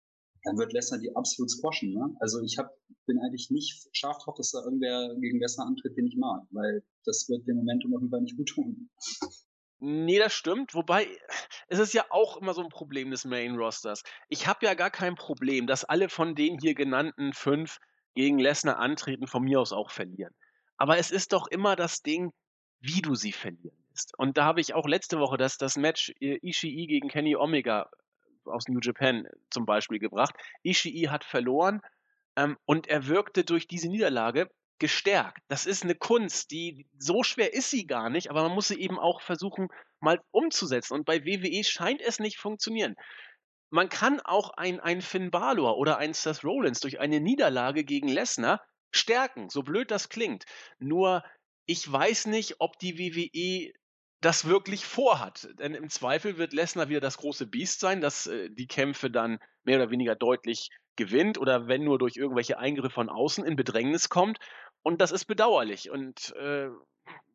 dann 0.44 0.56
wird 0.56 0.72
Lesnar 0.72 1.00
die 1.00 1.14
absolut 1.14 1.50
squashen. 1.50 1.92
Ne? 1.92 2.14
Also 2.20 2.40
ich 2.42 2.58
hab, 2.58 2.70
bin 3.06 3.18
eigentlich 3.18 3.50
nicht 3.50 3.88
scharf 3.92 4.18
drauf, 4.22 4.34
dass 4.36 4.52
da 4.52 4.62
irgendwer 4.64 5.14
gegen 5.20 5.40
Lesnar 5.40 5.66
antritt, 5.66 5.96
den 5.96 6.06
ich 6.06 6.16
mag, 6.16 6.42
weil 6.50 6.84
das 7.04 7.28
wird 7.28 7.46
dem 7.46 7.56
Momentum 7.56 7.94
auf 7.94 8.00
jeden 8.00 8.10
Fall 8.10 8.22
nicht 8.22 8.36
gut 8.36 8.48
tun. 8.48 8.90
Nee, 9.84 10.20
das 10.20 10.32
stimmt. 10.32 10.74
Wobei, 10.74 11.08
es 11.66 11.80
ist 11.80 11.92
ja 11.92 12.04
auch 12.10 12.36
immer 12.36 12.54
so 12.54 12.62
ein 12.62 12.68
Problem 12.68 13.10
des 13.10 13.24
Main 13.24 13.56
Rosters. 13.56 14.04
Ich 14.28 14.46
habe 14.46 14.64
ja 14.64 14.74
gar 14.74 14.90
kein 14.90 15.16
Problem, 15.16 15.66
dass 15.66 15.84
alle 15.84 16.08
von 16.08 16.36
den 16.36 16.58
hier 16.60 16.74
genannten 16.74 17.32
fünf 17.32 17.78
gegen 18.14 18.38
Lesnar 18.38 18.78
antreten, 18.78 19.26
von 19.26 19.42
mir 19.42 19.60
aus 19.60 19.72
auch 19.72 19.90
verlieren. 19.90 20.34
Aber 20.82 20.98
es 20.98 21.12
ist 21.12 21.32
doch 21.32 21.46
immer 21.46 21.76
das 21.76 22.02
Ding, 22.02 22.32
wie 22.80 23.02
du 23.02 23.14
sie 23.14 23.30
verlieren 23.30 23.78
lässt. 23.90 24.18
Und 24.18 24.36
da 24.36 24.44
habe 24.44 24.60
ich 24.60 24.74
auch 24.74 24.88
letzte 24.88 25.20
Woche 25.20 25.36
das, 25.36 25.56
das 25.56 25.76
Match 25.76 26.12
äh, 26.18 26.40
Ishii 26.42 26.88
gegen 26.88 27.08
Kenny 27.08 27.36
Omega 27.36 27.88
aus 28.46 28.66
New 28.66 28.80
Japan 28.82 29.28
zum 29.48 29.64
Beispiel 29.64 30.00
gebracht. 30.00 30.34
Ishii 30.64 31.04
hat 31.04 31.22
verloren 31.22 31.82
ähm, 32.34 32.56
und 32.64 32.88
er 32.88 33.06
wirkte 33.06 33.44
durch 33.44 33.68
diese 33.68 33.88
Niederlage 33.88 34.50
gestärkt. 34.80 35.38
Das 35.46 35.66
ist 35.66 35.84
eine 35.84 35.94
Kunst, 35.94 36.50
die 36.50 36.84
so 36.98 37.22
schwer 37.22 37.54
ist 37.54 37.70
sie 37.70 37.86
gar 37.86 38.10
nicht, 38.10 38.28
aber 38.28 38.42
man 38.42 38.50
muss 38.50 38.66
sie 38.66 38.80
eben 38.80 38.98
auch 38.98 39.20
versuchen, 39.20 39.68
mal 40.00 40.20
umzusetzen. 40.32 40.94
Und 40.94 41.04
bei 41.04 41.24
WWE 41.24 41.62
scheint 41.62 42.02
es 42.02 42.18
nicht 42.18 42.38
funktionieren. 42.38 42.96
Man 43.70 43.88
kann 43.88 44.18
auch 44.18 44.50
ein, 44.56 44.80
ein 44.80 45.00
Finn 45.00 45.30
Balor 45.30 45.78
oder 45.78 45.98
ein 45.98 46.12
Seth 46.12 46.42
Rollins 46.42 46.80
durch 46.80 46.98
eine 46.98 47.20
Niederlage 47.20 47.84
gegen 47.84 48.08
Lesnar 48.08 48.60
stärken, 48.92 49.48
so 49.48 49.62
blöd 49.62 49.90
das 49.90 50.08
klingt. 50.08 50.44
Nur 50.78 51.24
ich 51.66 51.90
weiß 51.90 52.26
nicht, 52.26 52.56
ob 52.60 52.78
die 52.78 52.98
WWE 52.98 53.72
das 54.20 54.46
wirklich 54.46 54.84
vorhat. 54.86 55.48
Denn 55.58 55.74
im 55.74 55.90
Zweifel 55.90 56.38
wird 56.38 56.52
Lesnar 56.52 56.88
wieder 56.88 57.00
das 57.00 57.18
große 57.18 57.46
Biest 57.46 57.80
sein, 57.80 58.00
das 58.00 58.26
äh, 58.26 58.50
die 58.50 58.66
Kämpfe 58.68 59.10
dann 59.10 59.38
mehr 59.64 59.76
oder 59.76 59.90
weniger 59.90 60.14
deutlich 60.14 60.70
gewinnt 60.96 61.38
oder 61.38 61.66
wenn 61.68 61.84
nur 61.84 61.98
durch 61.98 62.16
irgendwelche 62.16 62.58
Eingriffe 62.58 62.94
von 62.94 63.08
außen 63.08 63.44
in 63.44 63.56
Bedrängnis 63.56 64.08
kommt. 64.08 64.38
Und 64.82 65.00
das 65.00 65.10
ist 65.10 65.24
bedauerlich. 65.24 65.90
Und 65.90 66.34
äh, 66.36 66.68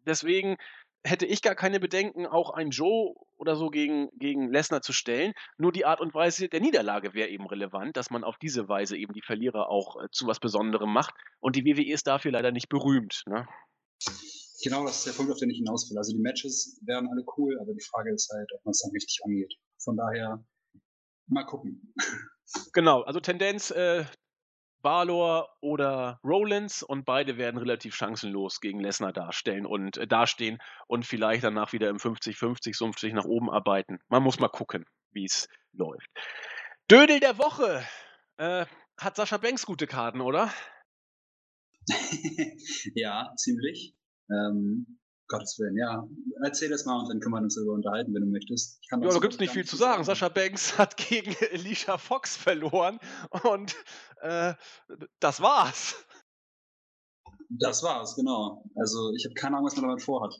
deswegen 0.05 0.57
hätte 1.03 1.25
ich 1.25 1.41
gar 1.41 1.55
keine 1.55 1.79
Bedenken, 1.79 2.25
auch 2.25 2.51
einen 2.51 2.71
Joe 2.71 3.15
oder 3.37 3.55
so 3.55 3.69
gegen, 3.69 4.09
gegen 4.17 4.51
Lesnar 4.51 4.81
zu 4.81 4.93
stellen. 4.93 5.33
Nur 5.57 5.71
die 5.71 5.85
Art 5.85 6.01
und 6.01 6.13
Weise 6.13 6.49
der 6.49 6.59
Niederlage 6.59 7.13
wäre 7.13 7.29
eben 7.29 7.47
relevant, 7.47 7.97
dass 7.97 8.09
man 8.09 8.23
auf 8.23 8.37
diese 8.37 8.67
Weise 8.67 8.97
eben 8.97 9.13
die 9.13 9.21
Verlierer 9.21 9.69
auch 9.69 10.03
äh, 10.03 10.07
zu 10.11 10.27
was 10.27 10.39
Besonderem 10.39 10.91
macht. 10.91 11.13
Und 11.39 11.55
die 11.55 11.65
WWE 11.65 11.91
ist 11.91 12.07
dafür 12.07 12.31
leider 12.31 12.51
nicht 12.51 12.69
berühmt. 12.69 13.23
Ne? 13.27 13.47
Genau, 14.63 14.85
das 14.85 14.99
ist 14.99 15.07
der 15.07 15.11
Punkt, 15.13 15.31
auf 15.31 15.37
den 15.37 15.49
ich 15.49 15.57
hinaus 15.57 15.89
will. 15.89 15.97
Also 15.97 16.13
die 16.13 16.21
Matches 16.21 16.79
wären 16.85 17.07
alle 17.07 17.23
cool, 17.37 17.59
aber 17.59 17.73
die 17.73 17.83
Frage 17.83 18.13
ist 18.13 18.31
halt, 18.33 18.49
ob 18.55 18.65
man 18.65 18.71
es 18.71 18.81
dann 18.81 18.91
richtig 18.91 19.19
angeht. 19.23 19.53
Von 19.83 19.97
daher, 19.97 20.43
mal 21.27 21.45
gucken. 21.45 21.93
Genau, 22.73 23.01
also 23.01 23.19
Tendenz 23.19 23.71
äh, 23.71 24.05
Balor 24.87 25.53
oder 25.59 26.17
Rollins 26.23 26.81
und 26.81 27.03
beide 27.03 27.35
werden 27.35 27.57
relativ 27.57 27.93
chancenlos 27.93 28.61
gegen 28.61 28.79
Lesnar 28.79 29.11
darstellen 29.11 29.65
und 29.65 29.97
äh, 29.97 30.07
dastehen 30.07 30.59
und 30.87 31.05
vielleicht 31.05 31.43
danach 31.43 31.73
wieder 31.73 31.89
im 31.89 31.97
50-50 31.97 32.73
sumpf 32.73 32.97
sich 32.97 33.11
nach 33.11 33.25
oben 33.25 33.49
arbeiten. 33.49 33.99
Man 34.07 34.23
muss 34.23 34.39
mal 34.39 34.47
gucken, 34.47 34.85
wie 35.11 35.25
es 35.25 35.49
läuft. 35.73 36.09
Dödel 36.89 37.19
der 37.19 37.37
Woche. 37.37 37.85
Äh, 38.37 38.65
hat 38.97 39.17
Sascha 39.17 39.35
Banks 39.35 39.65
gute 39.65 39.87
Karten, 39.87 40.21
oder? 40.21 40.53
ja, 42.95 43.33
ziemlich. 43.35 43.93
Ähm, 44.29 44.99
Gottes 45.27 45.59
Willen, 45.59 45.77
ja. 45.77 46.07
Erzähl 46.43 46.69
das 46.69 46.85
mal 46.85 46.99
und 46.99 47.09
dann 47.09 47.19
können 47.19 47.33
wir 47.33 47.41
uns 47.41 47.55
darüber 47.55 47.73
unterhalten, 47.73 48.13
wenn 48.13 48.21
du 48.21 48.27
möchtest. 48.27 48.79
ja, 48.89 48.97
da 48.97 49.19
gibt 49.19 49.33
es 49.33 49.39
nicht 49.39 49.53
viel 49.53 49.65
zu 49.65 49.75
sagen. 49.75 50.03
Sascha 50.03 50.29
Banks 50.29 50.77
hat 50.77 50.97
gegen 50.97 51.35
Alicia 51.51 51.97
Fox 51.97 52.37
verloren 52.37 52.99
und 53.43 53.75
äh, 54.21 54.53
das 55.19 55.41
war's. 55.41 56.05
Das 57.49 57.83
war's, 57.83 58.15
genau. 58.15 58.63
Also 58.75 59.11
ich 59.15 59.25
habe 59.25 59.33
keine 59.35 59.55
Ahnung, 59.55 59.67
was 59.67 59.75
man 59.75 59.87
damit 59.87 60.03
vorhat. 60.03 60.39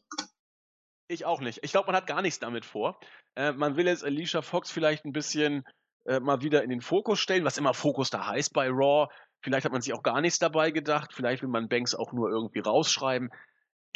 Ich 1.10 1.25
auch 1.25 1.39
nicht. 1.39 1.60
Ich 1.63 1.72
glaube, 1.72 1.88
man 1.88 1.96
hat 1.96 2.08
gar 2.08 2.22
nichts 2.22 2.39
damit 2.39 2.65
vor. 2.65 3.00
Äh, 3.36 3.53
man 3.53 3.77
will 3.77 3.88
jetzt 3.88 4.03
Alicia 4.03 4.41
Fox 4.41 4.72
vielleicht 4.72 5.06
ein 5.06 5.13
bisschen 5.13 5.65
äh, 6.06 6.20
mal 6.20 6.41
wieder 6.41 6.63
in 6.63 6.70
den 6.70 6.82
Fokus 6.82 7.20
stellen, 7.20 7.46
was 7.46 7.58
immer 7.58 7.74
Fokus 7.74 8.10
da 8.10 8.27
heißt 8.27 8.53
bei 8.53 8.70
Raw. 8.70 9.08
Vielleicht 9.41 9.65
hat 9.65 9.72
man 9.72 9.82
sich 9.82 9.94
auch 9.94 10.03
gar 10.03 10.20
nichts 10.20 10.39
dabei 10.39 10.72
gedacht. 10.72 11.13
Vielleicht 11.13 11.44
will 11.44 11.50
man 11.50 11.70
Banks 11.70 11.96
auch 11.96 12.12
nur 12.12 12.29
irgendwie 12.29 12.60
rausschreiben. 12.60 13.29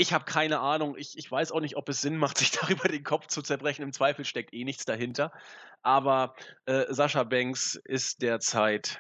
Ich 0.02 0.14
habe 0.14 0.26
keine 0.26 0.62
Ahnung. 0.62 0.96
Ich, 0.98 1.16
ich 1.16 1.32
weiß 1.32 1.52
auch 1.52 1.60
nicht, 1.60 1.78
ob 1.78 1.88
es 1.88 2.02
Sinn 2.02 2.18
macht, 2.18 2.36
sich 2.40 2.50
darüber 2.50 2.88
den 2.88 3.04
Kopf 3.04 3.28
zu 3.28 3.44
zerbrechen. 3.44 3.84
Im 3.84 3.94
Zweifel 3.94 4.26
steckt 4.26 4.52
eh 4.52 4.64
nichts 4.64 4.84
dahinter. 4.84 5.32
Aber 5.84 6.34
äh, 6.66 6.86
Sascha 6.90 7.24
Banks 7.24 7.80
ist 7.86 8.24
derzeit 8.24 9.00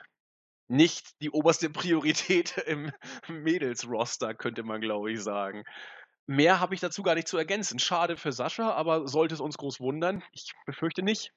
nicht 0.67 1.19
die 1.19 1.31
oberste 1.31 1.69
Priorität 1.71 2.55
im 2.67 2.91
Mädels-Roster, 3.27 4.35
könnte 4.35 4.61
man, 4.61 4.79
glaube 4.79 5.11
ich, 5.11 5.23
sagen. 5.23 5.63
Mehr 6.27 6.59
habe 6.59 6.75
ich 6.75 6.81
dazu 6.81 7.01
gar 7.01 7.15
nicht 7.15 7.27
zu 7.27 7.37
ergänzen. 7.39 7.79
Schade 7.79 8.15
für 8.15 8.31
Sascha, 8.31 8.71
aber 8.71 9.07
sollte 9.07 9.33
es 9.33 9.41
uns 9.41 9.57
groß 9.57 9.79
wundern? 9.79 10.21
Ich 10.33 10.51
befürchte 10.67 11.01
nicht. 11.01 11.33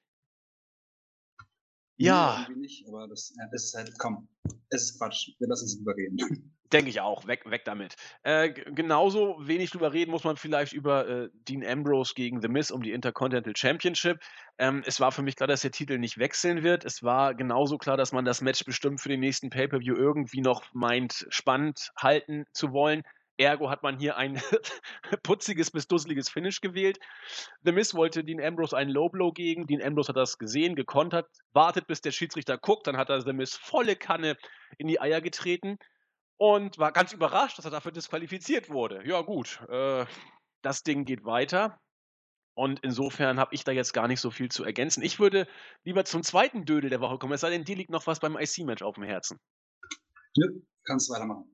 Ja. 1.97 2.47
Nee, 2.49 2.57
nicht, 2.57 2.89
aber 2.89 3.07
das, 3.09 3.33
das, 3.53 3.65
ist 3.65 3.75
halt, 3.75 3.99
komm, 3.99 4.29
es 4.71 4.91
ist 4.91 4.99
Quatsch. 4.99 5.31
Wir 5.39 5.49
lassen 5.49 5.67
es 5.67 5.77
überreden. 5.77 6.19
Denke 6.73 6.91
ich 6.91 7.01
auch. 7.01 7.27
Weg, 7.27 7.49
weg 7.49 7.65
damit. 7.65 7.95
Äh, 8.25 8.51
genauso 8.51 9.37
wenig 9.39 9.71
drüber 9.71 9.93
reden 9.93 10.11
muss 10.11 10.25
man 10.25 10.37
vielleicht 10.37 10.73
über 10.73 11.07
äh, 11.07 11.29
Dean 11.47 11.65
Ambrose 11.65 12.15
gegen 12.15 12.43
The 12.43 12.49
Miz 12.49 12.73
um 12.73 12.83
die 12.83 12.91
Intercontinental 12.91 13.55
Championship. 13.55 14.19
Ähm, 14.59 14.83
es 14.85 14.99
war 14.99 15.13
für 15.13 15.23
mich 15.23 15.37
klar, 15.37 15.47
dass 15.47 15.61
der 15.61 15.71
Titel 15.71 15.99
nicht 15.99 16.19
wechseln 16.19 16.65
wird. 16.65 16.85
Es 16.85 17.05
war 17.05 17.35
genauso 17.35 17.79
klar, 17.79 17.97
dass 17.97 18.13
man 18.13 18.25
das 18.25 18.41
Match 18.41 18.65
bestimmt 18.65 19.01
für 19.01 19.09
den 19.09 19.21
nächsten 19.21 19.51
Pay-Per-View 19.51 19.95
irgendwie 19.95 20.41
noch 20.41 20.65
meint, 20.73 21.27
spannend 21.29 21.93
halten 21.97 22.45
zu 22.53 22.73
wollen. 22.73 23.05
Ergo 23.37 23.71
hat 23.71 23.83
man 23.83 23.99
hier 23.99 24.17
ein 24.17 24.41
putziges 25.23 25.71
bis 25.71 25.89
dusseliges 25.89 26.29
Finish 26.29 26.61
gewählt. 26.61 26.99
The 27.65 27.73
Miz 27.73 27.95
wollte 27.95 28.25
Dean 28.25 28.41
Ambrose 28.41 28.77
einen 28.77 28.91
Low 28.91 29.09
Blow 29.09 29.33
gegen. 29.33 29.67
Dean 29.67 29.83
Ambrose 29.83 30.09
hat 30.09 30.17
das 30.17 30.39
gesehen, 30.39 30.77
gekontert, 30.77 31.29
wartet, 31.53 31.87
bis 31.87 32.01
der 32.01 32.13
Schiedsrichter 32.13 32.59
guckt. 32.59 32.87
Dann 32.87 32.97
hat 32.97 33.11
er 33.11 33.21
The 33.23 33.33
Miz 33.33 33.57
volle 33.57 33.97
Kanne 33.97 34.37
in 34.79 34.87
die 34.87 35.01
Eier 35.01 35.21
getreten 35.21 35.79
und 36.37 36.79
war 36.79 36.93
ganz 36.93 37.13
überrascht, 37.13 37.59
dass 37.59 37.65
er 37.65 37.71
dafür 37.71 37.93
disqualifiziert 37.93 38.71
wurde. 38.71 39.03
Ja, 39.07 39.23
gut, 39.23 39.61
äh, 39.69 40.07
das 40.63 40.83
Ding 40.83 41.05
geht 41.05 41.25
weiter. 41.25 41.81
Und 42.57 42.81
insofern 42.85 43.41
habe 43.41 43.53
ich 43.55 43.65
da 43.65 43.73
jetzt 43.73 43.93
gar 43.93 44.07
nicht 44.07 44.21
so 44.21 44.31
viel 44.31 44.49
zu 44.49 44.65
ergänzen. 44.65 45.03
Ich 45.03 45.19
würde 45.19 45.49
lieber 45.83 46.05
zum 46.05 46.23
zweiten 46.23 46.65
Dödel 46.65 46.89
der 46.89 47.01
Woche 47.01 47.19
kommen, 47.19 47.33
es 47.33 47.41
sei 47.41 47.51
denn, 47.51 47.65
dir 47.65 47.75
liegt 47.75 47.91
noch 47.91 48.07
was 48.07 48.21
beim 48.21 48.37
IC-Match 48.39 48.83
auf 48.83 48.95
dem 48.95 49.03
Herzen. 49.05 49.41
Ja, 50.35 50.47
kannst 50.85 51.11
weitermachen. 51.11 51.54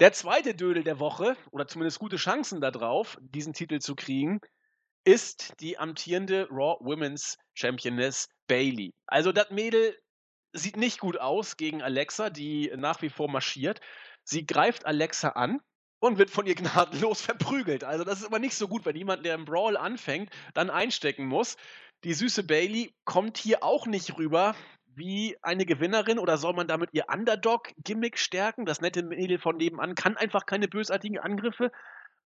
Der 0.00 0.12
zweite 0.12 0.54
Dödel 0.54 0.84
der 0.84 0.98
Woche, 0.98 1.36
oder 1.50 1.66
zumindest 1.66 1.98
gute 1.98 2.16
Chancen 2.16 2.60
darauf, 2.60 3.16
diesen 3.20 3.52
Titel 3.52 3.78
zu 3.78 3.94
kriegen, 3.94 4.40
ist 5.04 5.54
die 5.60 5.78
amtierende 5.78 6.48
Raw 6.50 6.76
Women's 6.80 7.36
Championess 7.54 8.28
Bailey. 8.46 8.92
Also 9.06 9.32
das 9.32 9.50
Mädel 9.50 9.96
sieht 10.52 10.76
nicht 10.76 10.98
gut 10.98 11.18
aus 11.18 11.56
gegen 11.56 11.82
Alexa, 11.82 12.30
die 12.30 12.72
nach 12.76 13.02
wie 13.02 13.10
vor 13.10 13.30
marschiert. 13.30 13.80
Sie 14.24 14.46
greift 14.46 14.86
Alexa 14.86 15.30
an 15.30 15.60
und 16.00 16.18
wird 16.18 16.30
von 16.30 16.46
ihr 16.46 16.54
gnadenlos 16.54 17.20
verprügelt. 17.20 17.84
Also 17.84 18.04
das 18.04 18.20
ist 18.20 18.28
immer 18.28 18.38
nicht 18.38 18.54
so 18.56 18.68
gut, 18.68 18.84
wenn 18.86 18.96
jemand, 18.96 19.24
der 19.24 19.34
im 19.34 19.44
Brawl 19.44 19.76
anfängt, 19.76 20.30
dann 20.54 20.70
einstecken 20.70 21.26
muss. 21.26 21.56
Die 22.04 22.14
süße 22.14 22.44
Bailey 22.44 22.94
kommt 23.04 23.38
hier 23.38 23.62
auch 23.62 23.86
nicht 23.86 24.16
rüber 24.18 24.54
wie 24.96 25.36
eine 25.42 25.66
Gewinnerin 25.66 26.18
oder 26.18 26.38
soll 26.38 26.54
man 26.54 26.68
damit 26.68 26.90
ihr 26.92 27.06
Underdog-Gimmick 27.12 28.18
stärken? 28.18 28.66
Das 28.66 28.80
nette 28.80 29.02
Mädel 29.02 29.38
von 29.38 29.56
nebenan 29.56 29.94
kann 29.94 30.16
einfach 30.16 30.46
keine 30.46 30.68
bösartigen 30.68 31.18
Angriffe. 31.18 31.72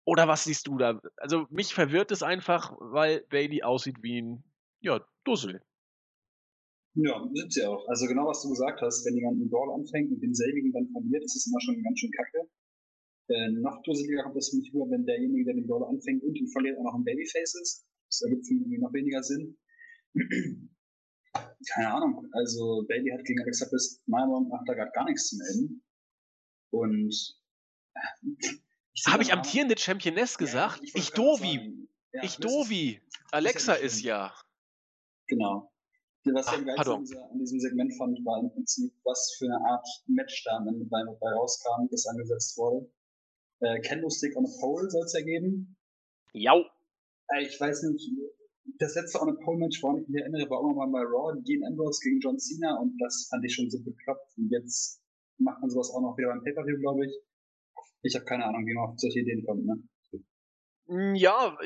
Oder 0.05 0.27
was 0.27 0.45
siehst 0.45 0.67
du 0.67 0.77
da? 0.77 1.01
Also 1.17 1.47
mich 1.49 1.73
verwirrt 1.73 2.11
es 2.11 2.23
einfach, 2.23 2.75
weil 2.79 3.25
Bailey 3.29 3.63
aussieht 3.63 3.97
wie 4.01 4.21
ein 4.21 4.43
ja, 4.79 5.05
Dussel. 5.25 5.61
Ja, 6.95 7.27
sind 7.33 7.53
sie 7.53 7.65
auch. 7.65 7.87
Also 7.89 8.07
genau, 8.07 8.27
was 8.27 8.41
du 8.41 8.49
gesagt 8.49 8.81
hast, 8.81 9.05
wenn 9.05 9.15
jemand 9.15 9.41
einen 9.41 9.49
Brawl 9.49 9.73
anfängt 9.73 10.11
und 10.11 10.21
denselbigen 10.21 10.71
dann 10.71 10.89
verliert, 10.91 11.23
ist 11.23 11.35
es 11.35 11.47
immer 11.47 11.61
schon 11.61 11.83
ganz 11.83 11.99
schön 11.99 12.11
kacke. 12.11 12.49
Äh, 13.29 13.51
noch 13.59 13.81
dusseliger 13.83 14.23
kommt 14.23 14.43
für 14.43 14.57
mich 14.57 14.73
rüber, 14.73 14.89
wenn 14.89 15.05
derjenige, 15.05 15.45
der 15.45 15.55
den 15.55 15.67
Brawl 15.67 15.83
anfängt 15.83 16.23
und 16.23 16.35
ihn 16.35 16.47
verliert, 16.47 16.77
auch 16.79 16.83
noch 16.83 16.95
ein 16.95 17.03
Babyface 17.03 17.55
ist. 17.61 17.85
Das 18.09 18.21
ergibt 18.21 18.47
für 18.47 18.53
irgendwie 18.53 18.79
noch 18.79 18.93
weniger 18.93 19.21
Sinn 19.21 19.57
keine 21.73 21.93
Ahnung. 21.93 22.27
Also 22.33 22.85
Bailey 22.87 23.11
hat 23.11 23.25
gegen 23.25 23.41
Alexa 23.41 23.65
Bliss 23.69 24.01
meiner 24.05 24.27
Meinung 24.27 24.49
nach 24.49 24.63
da 24.65 24.73
gerade 24.73 24.91
gar 24.91 25.05
nichts 25.05 25.29
zu 25.29 25.37
melden. 25.37 25.83
Und 26.71 27.39
äh, 27.93 28.47
habe 29.07 29.23
ich 29.23 29.31
amtierende 29.31 29.77
Championess 29.77 30.37
gesagt? 30.37 30.79
Ja, 30.79 30.83
ich, 30.83 30.95
ich 30.95 31.09
Dovi. 31.11 31.87
Ja, 32.13 32.23
ich 32.23 32.37
Dovi. 32.37 33.01
Alexa 33.31 33.73
ist, 33.73 33.97
ist 33.97 34.03
ja. 34.03 34.33
Genau. 35.27 35.71
Was 36.33 36.51
ich 36.57 36.65
geilsten 36.65 37.17
an 37.17 37.39
diesem 37.39 37.59
Segment 37.59 37.93
fand, 37.97 38.17
war 38.25 38.41
im 38.41 38.51
Prinzip, 38.51 38.93
was 39.03 39.35
für 39.37 39.45
eine 39.45 39.59
Art 39.69 39.87
Match 40.07 40.43
da 40.43 40.57
am 40.57 40.67
Ende 40.67 40.85
bei, 40.85 41.01
bei 41.21 41.31
rauskam, 41.31 41.87
das 41.89 42.05
angesetzt 42.07 42.57
wurde. 42.57 42.91
Äh, 43.61 43.79
Kendo 43.81 44.09
Stick 44.09 44.35
on 44.35 44.45
a 44.45 44.49
Pole 44.59 44.89
soll 44.89 45.05
es 45.05 45.13
ja 45.13 45.21
geben. 45.21 45.77
Ja. 46.33 46.53
Äh, 47.29 47.43
ich 47.43 47.59
weiß 47.59 47.83
nicht, 47.83 48.11
das 48.79 48.95
letzte 48.95 49.21
On 49.21 49.29
a 49.29 49.43
Pole 49.43 49.57
Match, 49.57 49.81
woran 49.81 50.01
ich 50.01 50.07
mich 50.07 50.21
erinnere, 50.21 50.49
war 50.49 50.61
irgendwann 50.61 50.91
mal 50.91 51.05
bei 51.05 51.09
Raw, 51.09 51.41
Dean 51.41 51.65
Ambrose 51.65 51.99
gegen 52.03 52.19
John 52.19 52.37
Cena 52.39 52.77
und 52.79 52.97
das 52.99 53.27
fand 53.29 53.43
ich 53.45 53.53
schon 53.53 53.69
so 53.69 53.79
bekloppt. 53.83 54.37
Und 54.37 54.49
jetzt 54.51 55.01
macht 55.37 55.61
man 55.61 55.69
sowas 55.69 55.91
auch 55.91 56.01
noch 56.01 56.17
wieder 56.17 56.29
beim 56.29 56.43
Pay-Per-View, 56.43 56.79
glaube 56.79 57.05
ich. 57.05 57.13
Ich 58.03 58.15
habe 58.15 58.25
keine 58.25 58.45
Ahnung, 58.45 58.65
wie 58.65 58.73
man 58.73 58.89
auf 58.89 58.99
solche 58.99 59.19
Ideen 59.19 59.45
kommt, 59.45 59.65
ne? 59.65 59.83
Hm, 60.87 61.15
ja, 61.15 61.57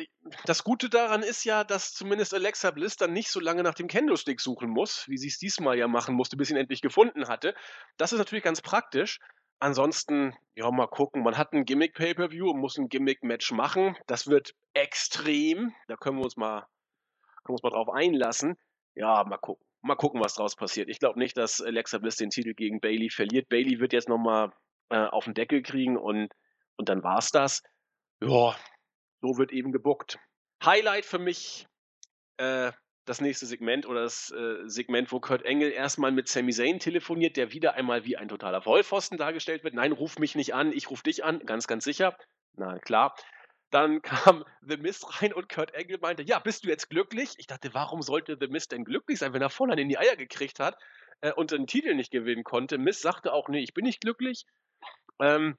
das 0.46 0.64
Gute 0.64 0.90
daran 0.90 1.22
ist 1.22 1.44
ja, 1.44 1.64
dass 1.64 1.94
zumindest 1.94 2.34
Alexa 2.34 2.72
Bliss 2.72 2.96
dann 2.96 3.14
nicht 3.14 3.30
so 3.30 3.40
lange 3.40 3.62
nach 3.62 3.76
dem 3.76 3.88
Candlestick 3.88 4.42
suchen 4.42 4.70
muss, 4.70 5.08
wie 5.08 5.18
sie 5.18 5.28
es 5.28 5.38
diesmal 5.38 5.78
ja 5.78 5.88
machen 5.88 6.16
musste, 6.16 6.38
bis 6.38 6.48
sie 6.48 6.56
ihn 6.56 6.60
endlich 6.60 6.82
gefunden 6.82 7.28
hatte. 7.28 7.54
Das 7.98 8.14
ist 8.14 8.20
natürlich 8.20 8.44
ganz 8.44 8.62
praktisch. 8.62 9.20
Ansonsten, 9.60 10.34
ja, 10.56 10.72
mal 10.72 10.88
gucken. 10.88 11.22
Man 11.22 11.38
hat 11.38 11.54
ein 11.54 11.66
Gimmick-Pay-Per-View 11.66 12.50
und 12.50 12.60
muss 12.60 12.80
ein 12.80 12.90
Gimmick-Match 12.90 13.52
machen. 13.52 13.96
Das 14.08 14.26
wird 14.26 14.56
extrem. 14.74 15.72
Da 15.88 15.98
können 15.98 16.18
wir 16.18 16.24
uns 16.24 16.36
mal, 16.36 16.66
können 17.44 17.56
uns 17.56 17.64
mal 17.64 17.70
drauf 17.70 17.90
einlassen. 17.90 18.58
Ja, 18.96 19.24
mal 19.24 19.38
gucken. 19.38 19.66
Mal 19.84 19.96
gucken, 19.96 20.22
was 20.22 20.36
draus 20.36 20.56
passiert. 20.56 20.90
Ich 20.90 21.00
glaube 21.00 21.18
nicht, 21.18 21.36
dass 21.38 21.62
Alexa 21.62 21.98
Bliss 21.98 22.16
den 22.16 22.30
Titel 22.30 22.54
gegen 22.54 22.80
Bailey 22.80 23.10
verliert. 23.10 23.50
Bailey 23.50 23.80
wird 23.80 23.94
jetzt 23.94 24.10
nochmal 24.10 24.52
äh, 24.90 24.98
auf 24.98 25.26
den 25.26 25.34
Deckel 25.34 25.64
kriegen 25.64 25.98
und, 25.98 26.32
und 26.76 26.90
dann 26.90 27.04
war's 27.04 27.32
das. 27.32 27.64
Ja, 28.22 28.56
so 29.22 29.38
wird 29.38 29.52
eben 29.52 29.72
gebuckt. 29.72 30.20
Highlight 30.64 31.06
für 31.06 31.18
mich 31.20 31.68
äh, 32.38 32.72
das 33.06 33.22
nächste 33.22 33.46
Segment 33.46 33.86
oder 33.88 34.04
das 34.04 34.32
äh, 34.32 34.68
Segment, 34.68 35.12
wo 35.12 35.20
Kurt 35.20 35.44
Engel 35.44 35.72
erstmal 35.72 36.12
mit 36.12 36.28
Sami 36.28 36.52
Zayn 36.52 36.80
telefoniert, 36.80 37.38
der 37.38 37.52
wieder 37.52 37.74
einmal 37.74 38.06
wie 38.06 38.18
ein 38.18 38.28
totaler 38.28 38.62
Vollpfosten 38.62 39.18
dargestellt 39.18 39.64
wird. 39.64 39.74
Nein, 39.74 39.92
ruf 39.92 40.20
mich 40.20 40.36
nicht 40.36 40.54
an, 40.54 40.72
ich 40.72 40.90
ruf 40.90 41.02
dich 41.02 41.24
an, 41.24 41.40
ganz, 41.46 41.68
ganz 41.68 41.84
sicher. 41.84 42.16
Na 42.56 42.78
klar. 42.80 43.16
Dann 43.72 44.02
kam 44.02 44.44
The 44.62 44.78
Mist 44.78 45.22
rein 45.22 45.34
und 45.34 45.50
Kurt 45.50 45.74
Engel 45.74 45.98
meinte, 46.00 46.24
ja, 46.24 46.40
bist 46.40 46.64
du 46.64 46.70
jetzt 46.70 46.90
glücklich? 46.90 47.34
Ich 47.38 47.48
dachte, 47.48 47.74
warum 47.74 48.02
sollte 48.02 48.38
The 48.40 48.48
Mist 48.48 48.72
denn 48.72 48.86
glücklich 48.86 49.20
sein, 49.20 49.34
wenn 49.34 49.42
er 49.42 49.50
voll 49.50 49.78
in 49.78 49.90
die 49.90 49.98
Eier 49.98 50.16
gekriegt 50.16 50.60
hat 50.60 50.78
äh, 51.22 51.32
und 51.32 51.52
den 51.52 51.68
Titel 51.68 51.96
nicht 51.96 52.12
gewinnen 52.12 52.44
konnte? 52.44 52.78
Mist 52.78 53.02
sagte 53.02 53.34
auch, 53.34 53.48
nee, 53.50 53.64
ich 53.64 53.74
bin 53.74 53.86
nicht 53.86 54.02
glücklich. 54.02 54.46
Ähm, 55.20 55.58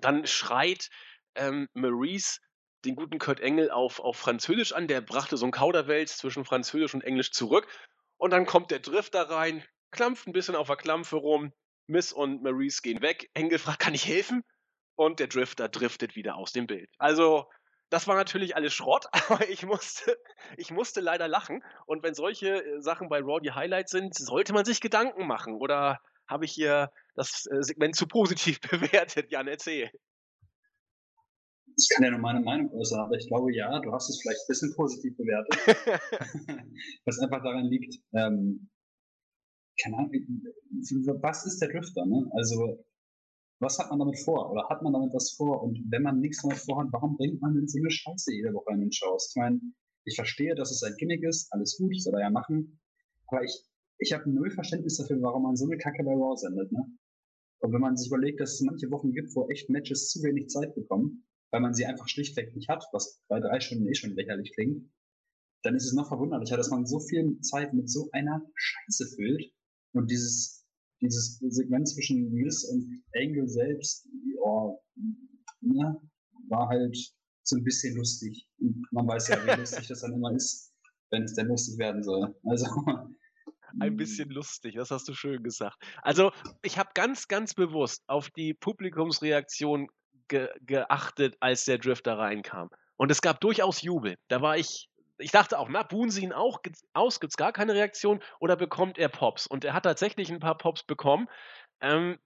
dann 0.00 0.26
schreit 0.26 0.88
ähm, 1.36 1.68
Maurice 1.74 2.40
den 2.84 2.96
guten 2.96 3.18
Kurt 3.18 3.40
Engel 3.40 3.70
auf, 3.70 4.00
auf 4.00 4.16
Französisch 4.16 4.72
an. 4.72 4.88
Der 4.88 5.00
brachte 5.00 5.36
so 5.36 5.46
ein 5.46 5.52
Kauderwelsch 5.52 6.12
zwischen 6.12 6.44
Französisch 6.44 6.94
und 6.94 7.04
Englisch 7.04 7.30
zurück. 7.30 7.66
Und 8.16 8.30
dann 8.30 8.46
kommt 8.46 8.70
der 8.70 8.80
Drifter 8.80 9.28
rein, 9.30 9.64
klampft 9.90 10.26
ein 10.26 10.32
bisschen 10.32 10.56
auf 10.56 10.66
der 10.66 10.76
Klampfe 10.76 11.16
rum. 11.16 11.52
Miss 11.86 12.12
und 12.12 12.42
Maurice 12.42 12.80
gehen 12.82 13.02
weg. 13.02 13.30
Engel 13.34 13.58
fragt, 13.58 13.80
kann 13.80 13.94
ich 13.94 14.06
helfen? 14.06 14.42
Und 14.96 15.20
der 15.20 15.26
Drifter 15.26 15.68
driftet 15.68 16.16
wieder 16.16 16.36
aus 16.36 16.52
dem 16.52 16.66
Bild. 16.66 16.88
Also, 16.98 17.46
das 17.90 18.06
war 18.06 18.16
natürlich 18.16 18.56
alles 18.56 18.72
Schrott, 18.72 19.06
aber 19.28 19.48
ich 19.48 19.64
musste, 19.64 20.16
ich 20.56 20.70
musste 20.70 21.00
leider 21.00 21.28
lachen. 21.28 21.62
Und 21.86 22.02
wenn 22.02 22.14
solche 22.14 22.64
äh, 22.64 22.80
Sachen 22.80 23.08
bei 23.08 23.20
Raw 23.20 23.40
die 23.40 23.52
Highlights 23.52 23.90
sind, 23.90 24.14
sollte 24.14 24.52
man 24.52 24.64
sich 24.64 24.80
Gedanken 24.80 25.26
machen. 25.26 25.54
Oder 25.54 26.00
habe 26.26 26.44
ich 26.44 26.52
hier 26.52 26.90
das 27.14 27.46
äh, 27.46 27.62
Segment 27.62 27.96
zu 27.96 28.06
positiv 28.06 28.60
bewertet? 28.70 29.30
Jan, 29.30 29.48
erzähl 29.48 29.90
ich 31.76 31.88
kann 31.90 32.04
ja 32.04 32.10
nur 32.10 32.20
meine 32.20 32.40
Meinung 32.40 32.72
äußern, 32.72 33.00
aber 33.00 33.16
ich 33.16 33.26
glaube, 33.26 33.54
ja, 33.54 33.80
du 33.80 33.92
hast 33.92 34.08
es 34.08 34.20
vielleicht 34.20 34.40
ein 34.40 34.48
bisschen 34.48 34.74
positiv 34.74 35.16
bewertet. 35.16 35.56
was 37.04 37.18
einfach 37.18 37.42
daran 37.42 37.66
liegt, 37.66 38.00
ähm, 38.12 38.68
keine 39.80 39.98
Ahnung, 39.98 40.12
was 41.20 41.46
ist 41.46 41.60
der 41.60 41.68
Drifter, 41.68 42.06
ne? 42.06 42.30
Also, 42.34 42.84
was 43.64 43.78
hat 43.78 43.90
man 43.90 43.98
damit 43.98 44.18
vor? 44.20 44.50
Oder 44.52 44.68
hat 44.68 44.82
man 44.82 44.92
damit 44.92 45.12
was 45.14 45.32
vor? 45.32 45.62
Und 45.62 45.80
wenn 45.90 46.02
man 46.02 46.20
nichts 46.20 46.42
damit 46.42 46.58
vorhat, 46.58 46.88
warum 46.92 47.16
bringt 47.16 47.40
man 47.40 47.54
denn 47.54 47.66
so 47.66 47.78
eine 47.78 47.90
Scheiße 47.90 48.32
jede 48.32 48.52
Woche 48.52 48.72
in 48.74 48.80
den 48.80 48.92
Shows? 48.92 49.30
Ich 49.30 49.36
meine, 49.36 49.60
ich 50.04 50.16
verstehe, 50.16 50.54
dass 50.54 50.70
es 50.70 50.82
ein 50.82 50.94
Gimmick 50.98 51.22
ist, 51.24 51.52
alles 51.52 51.76
gut, 51.78 52.00
soll 52.00 52.14
er 52.14 52.20
ja 52.20 52.30
machen. 52.30 52.78
Aber 53.28 53.42
ich, 53.42 53.64
ich 53.98 54.12
habe 54.12 54.30
null 54.30 54.50
Verständnis 54.50 54.98
dafür, 54.98 55.20
warum 55.22 55.42
man 55.42 55.56
so 55.56 55.64
eine 55.64 55.78
Kacke 55.78 56.04
bei 56.04 56.12
Raw 56.12 56.36
sendet, 56.36 56.70
ne? 56.72 56.84
Und 57.60 57.72
wenn 57.72 57.80
man 57.80 57.96
sich 57.96 58.08
überlegt, 58.08 58.40
dass 58.40 58.54
es 58.54 58.60
manche 58.60 58.90
Wochen 58.90 59.12
gibt, 59.12 59.34
wo 59.34 59.48
echt 59.48 59.70
Matches 59.70 60.10
zu 60.10 60.22
wenig 60.22 60.48
Zeit 60.48 60.74
bekommen, 60.74 61.26
weil 61.50 61.62
man 61.62 61.72
sie 61.72 61.86
einfach 61.86 62.08
schlichtweg 62.08 62.54
nicht 62.54 62.68
hat, 62.68 62.84
was 62.92 63.22
bei 63.28 63.40
drei 63.40 63.58
Stunden 63.60 63.88
eh 63.88 63.94
schon 63.94 64.14
lächerlich 64.14 64.52
klingt, 64.52 64.90
dann 65.62 65.74
ist 65.74 65.86
es 65.86 65.94
noch 65.94 66.08
verwunderlicher, 66.08 66.58
dass 66.58 66.68
man 66.68 66.84
so 66.84 67.00
viel 67.00 67.40
Zeit 67.40 67.72
mit 67.72 67.88
so 67.88 68.10
einer 68.12 68.42
Scheiße 68.54 69.06
füllt 69.16 69.50
und 69.94 70.10
dieses, 70.10 70.63
dieses 71.04 71.38
Segment 71.38 71.88
zwischen 71.88 72.32
Miss 72.32 72.64
und 72.64 73.02
Angel 73.14 73.48
selbst, 73.48 74.08
oh, 74.42 74.80
ne, 75.60 76.00
war 76.48 76.68
halt 76.68 76.96
so 77.42 77.56
ein 77.56 77.64
bisschen 77.64 77.96
lustig. 77.96 78.48
Und 78.58 78.86
man 78.90 79.06
weiß 79.06 79.28
ja, 79.28 79.46
wie 79.46 79.50
lustig 79.60 79.86
das 79.88 80.00
dann 80.00 80.14
immer 80.14 80.34
ist, 80.34 80.72
wenn 81.10 81.24
es 81.24 81.34
denn 81.34 81.48
lustig 81.48 81.78
werden 81.78 82.02
soll. 82.02 82.34
Also 82.44 82.66
ein 83.80 83.96
bisschen 83.96 84.30
lustig, 84.30 84.74
das 84.76 84.90
hast 84.90 85.08
du 85.08 85.14
schön 85.14 85.42
gesagt. 85.42 85.76
Also 86.02 86.32
ich 86.62 86.78
habe 86.78 86.90
ganz, 86.94 87.28
ganz 87.28 87.54
bewusst 87.54 88.02
auf 88.06 88.30
die 88.30 88.54
Publikumsreaktion 88.54 89.88
ge 90.28 90.48
geachtet, 90.60 91.36
als 91.40 91.64
der 91.64 91.78
Drifter 91.78 92.18
reinkam. 92.18 92.70
Und 92.96 93.10
es 93.10 93.20
gab 93.20 93.40
durchaus 93.40 93.82
Jubel. 93.82 94.16
Da 94.28 94.40
war 94.40 94.56
ich, 94.56 94.88
ich 95.18 95.30
dachte 95.30 95.58
auch, 95.58 95.68
na, 95.68 95.82
buhen 95.82 96.10
sie 96.10 96.22
ihn 96.22 96.32
auch 96.32 96.60
aus, 96.92 97.20
gibt 97.20 97.32
es 97.32 97.36
gar 97.36 97.52
keine 97.52 97.74
Reaktion 97.74 98.20
oder 98.40 98.56
bekommt 98.56 98.98
er 98.98 99.08
Pops? 99.08 99.46
Und 99.46 99.64
er 99.64 99.74
hat 99.74 99.84
tatsächlich 99.84 100.30
ein 100.30 100.40
paar 100.40 100.58
Pops 100.58 100.82
bekommen. 100.82 101.28
Ähm, 101.80 102.18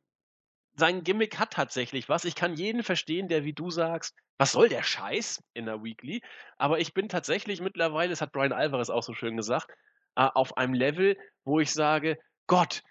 sein 0.75 1.03
Gimmick 1.03 1.39
hat 1.39 1.53
tatsächlich 1.53 2.09
was. 2.09 2.25
Ich 2.25 2.35
kann 2.35 2.55
jeden 2.55 2.83
verstehen, 2.83 3.29
der 3.29 3.45
wie 3.45 3.53
du 3.53 3.71
sagst, 3.71 4.15
was 4.39 4.53
soll 4.53 4.69
der 4.69 4.85
Scheiß 4.85 5.43
in 5.53 5.67
der 5.67 5.83
Weekly? 5.83 6.23
Aber 6.57 6.79
ich 6.79 6.95
bin 6.95 7.09
tatsächlich 7.09 7.61
mittlerweile, 7.61 8.11
das 8.11 8.21
hat 8.21 8.33
Brian 8.33 8.53
Alvarez 8.53 8.89
auch 8.89 9.03
so 9.03 9.13
schön 9.13 9.37
gesagt, 9.37 9.71
äh, 10.15 10.29
auf 10.35 10.57
einem 10.57 10.75
Level, 10.75 11.17
wo 11.45 11.59
ich 11.61 11.73
sage, 11.73 12.19
Gott, 12.47 12.83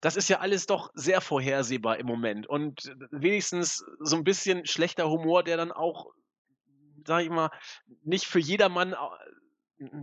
das 0.00 0.16
ist 0.16 0.28
ja 0.28 0.38
alles 0.38 0.66
doch 0.66 0.90
sehr 0.94 1.20
vorhersehbar 1.20 1.98
im 1.98 2.06
Moment. 2.06 2.46
Und 2.46 2.94
wenigstens 3.10 3.84
so 3.98 4.16
ein 4.16 4.24
bisschen 4.24 4.64
schlechter 4.64 5.10
Humor, 5.10 5.42
der 5.42 5.56
dann 5.56 5.72
auch, 5.72 6.06
sag 7.08 7.24
ich 7.24 7.30
mal, 7.30 7.50
nicht 8.04 8.26
für 8.26 8.38
jedermann, 8.38 8.94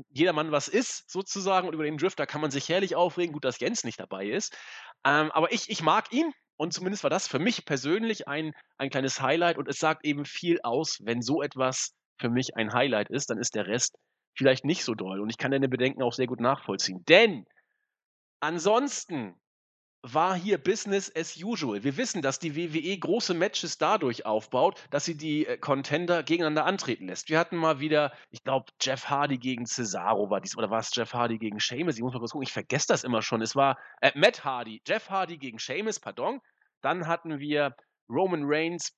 jedermann 0.09 0.51
was 0.51 0.67
ist, 0.67 1.09
sozusagen. 1.09 1.67
Und 1.67 1.73
über 1.73 1.85
den 1.85 1.97
Drifter 1.97 2.25
kann 2.25 2.41
man 2.41 2.51
sich 2.51 2.67
herrlich 2.67 2.95
aufregen. 2.95 3.31
Gut, 3.31 3.45
dass 3.45 3.59
Jens 3.59 3.85
nicht 3.85 3.99
dabei 3.99 4.25
ist. 4.25 4.57
Ähm, 5.05 5.31
aber 5.31 5.53
ich, 5.53 5.69
ich 5.69 5.81
mag 5.81 6.11
ihn. 6.11 6.33
Und 6.57 6.73
zumindest 6.73 7.03
war 7.03 7.09
das 7.09 7.27
für 7.27 7.39
mich 7.39 7.65
persönlich 7.65 8.27
ein, 8.27 8.53
ein 8.77 8.89
kleines 8.89 9.21
Highlight. 9.21 9.57
Und 9.57 9.67
es 9.69 9.77
sagt 9.77 10.05
eben 10.05 10.25
viel 10.25 10.59
aus, 10.63 10.99
wenn 11.03 11.21
so 11.21 11.41
etwas 11.41 11.93
für 12.17 12.29
mich 12.29 12.55
ein 12.55 12.73
Highlight 12.73 13.09
ist, 13.09 13.29
dann 13.29 13.37
ist 13.37 13.55
der 13.55 13.67
Rest 13.67 13.95
vielleicht 14.37 14.65
nicht 14.65 14.83
so 14.83 14.95
doll. 14.95 15.21
Und 15.21 15.29
ich 15.29 15.37
kann 15.37 15.51
deine 15.51 15.69
Bedenken 15.69 16.01
auch 16.01 16.13
sehr 16.13 16.27
gut 16.27 16.39
nachvollziehen. 16.39 17.03
Denn 17.07 17.45
ansonsten 18.39 19.35
war 20.13 20.35
hier 20.35 20.59
Business 20.59 21.11
as 21.15 21.35
usual. 21.41 21.83
Wir 21.83 21.97
wissen, 21.97 22.21
dass 22.21 22.37
die 22.37 22.55
WWE 22.55 22.97
große 22.97 23.33
Matches 23.33 23.79
dadurch 23.79 24.25
aufbaut, 24.25 24.79
dass 24.91 25.05
sie 25.05 25.17
die 25.17 25.47
äh, 25.47 25.57
Contender 25.57 26.21
gegeneinander 26.21 26.65
antreten 26.65 27.07
lässt. 27.07 27.29
Wir 27.29 27.39
hatten 27.39 27.57
mal 27.57 27.79
wieder, 27.79 28.13
ich 28.29 28.43
glaube, 28.43 28.71
Jeff 28.79 29.05
Hardy 29.05 29.39
gegen 29.39 29.65
Cesaro 29.65 30.29
war 30.29 30.41
dies, 30.41 30.55
oder 30.57 30.69
war 30.69 30.79
es 30.79 30.91
Jeff 30.93 31.13
Hardy 31.13 31.39
gegen 31.39 31.59
Sheamus? 31.59 31.95
Ich 31.95 32.03
muss 32.03 32.13
mal 32.13 32.19
kurz 32.19 32.31
gucken, 32.31 32.45
ich 32.47 32.53
vergesse 32.53 32.87
das 32.89 33.03
immer 33.03 33.23
schon. 33.23 33.41
Es 33.41 33.55
war 33.55 33.79
äh, 34.01 34.11
Matt 34.13 34.43
Hardy, 34.43 34.79
Jeff 34.85 35.09
Hardy 35.09 35.37
gegen 35.37 35.57
Sheamus, 35.57 35.99
pardon. 35.99 36.39
Dann 36.81 37.07
hatten 37.07 37.39
wir 37.39 37.75
Roman 38.07 38.43
Reigns 38.45 38.95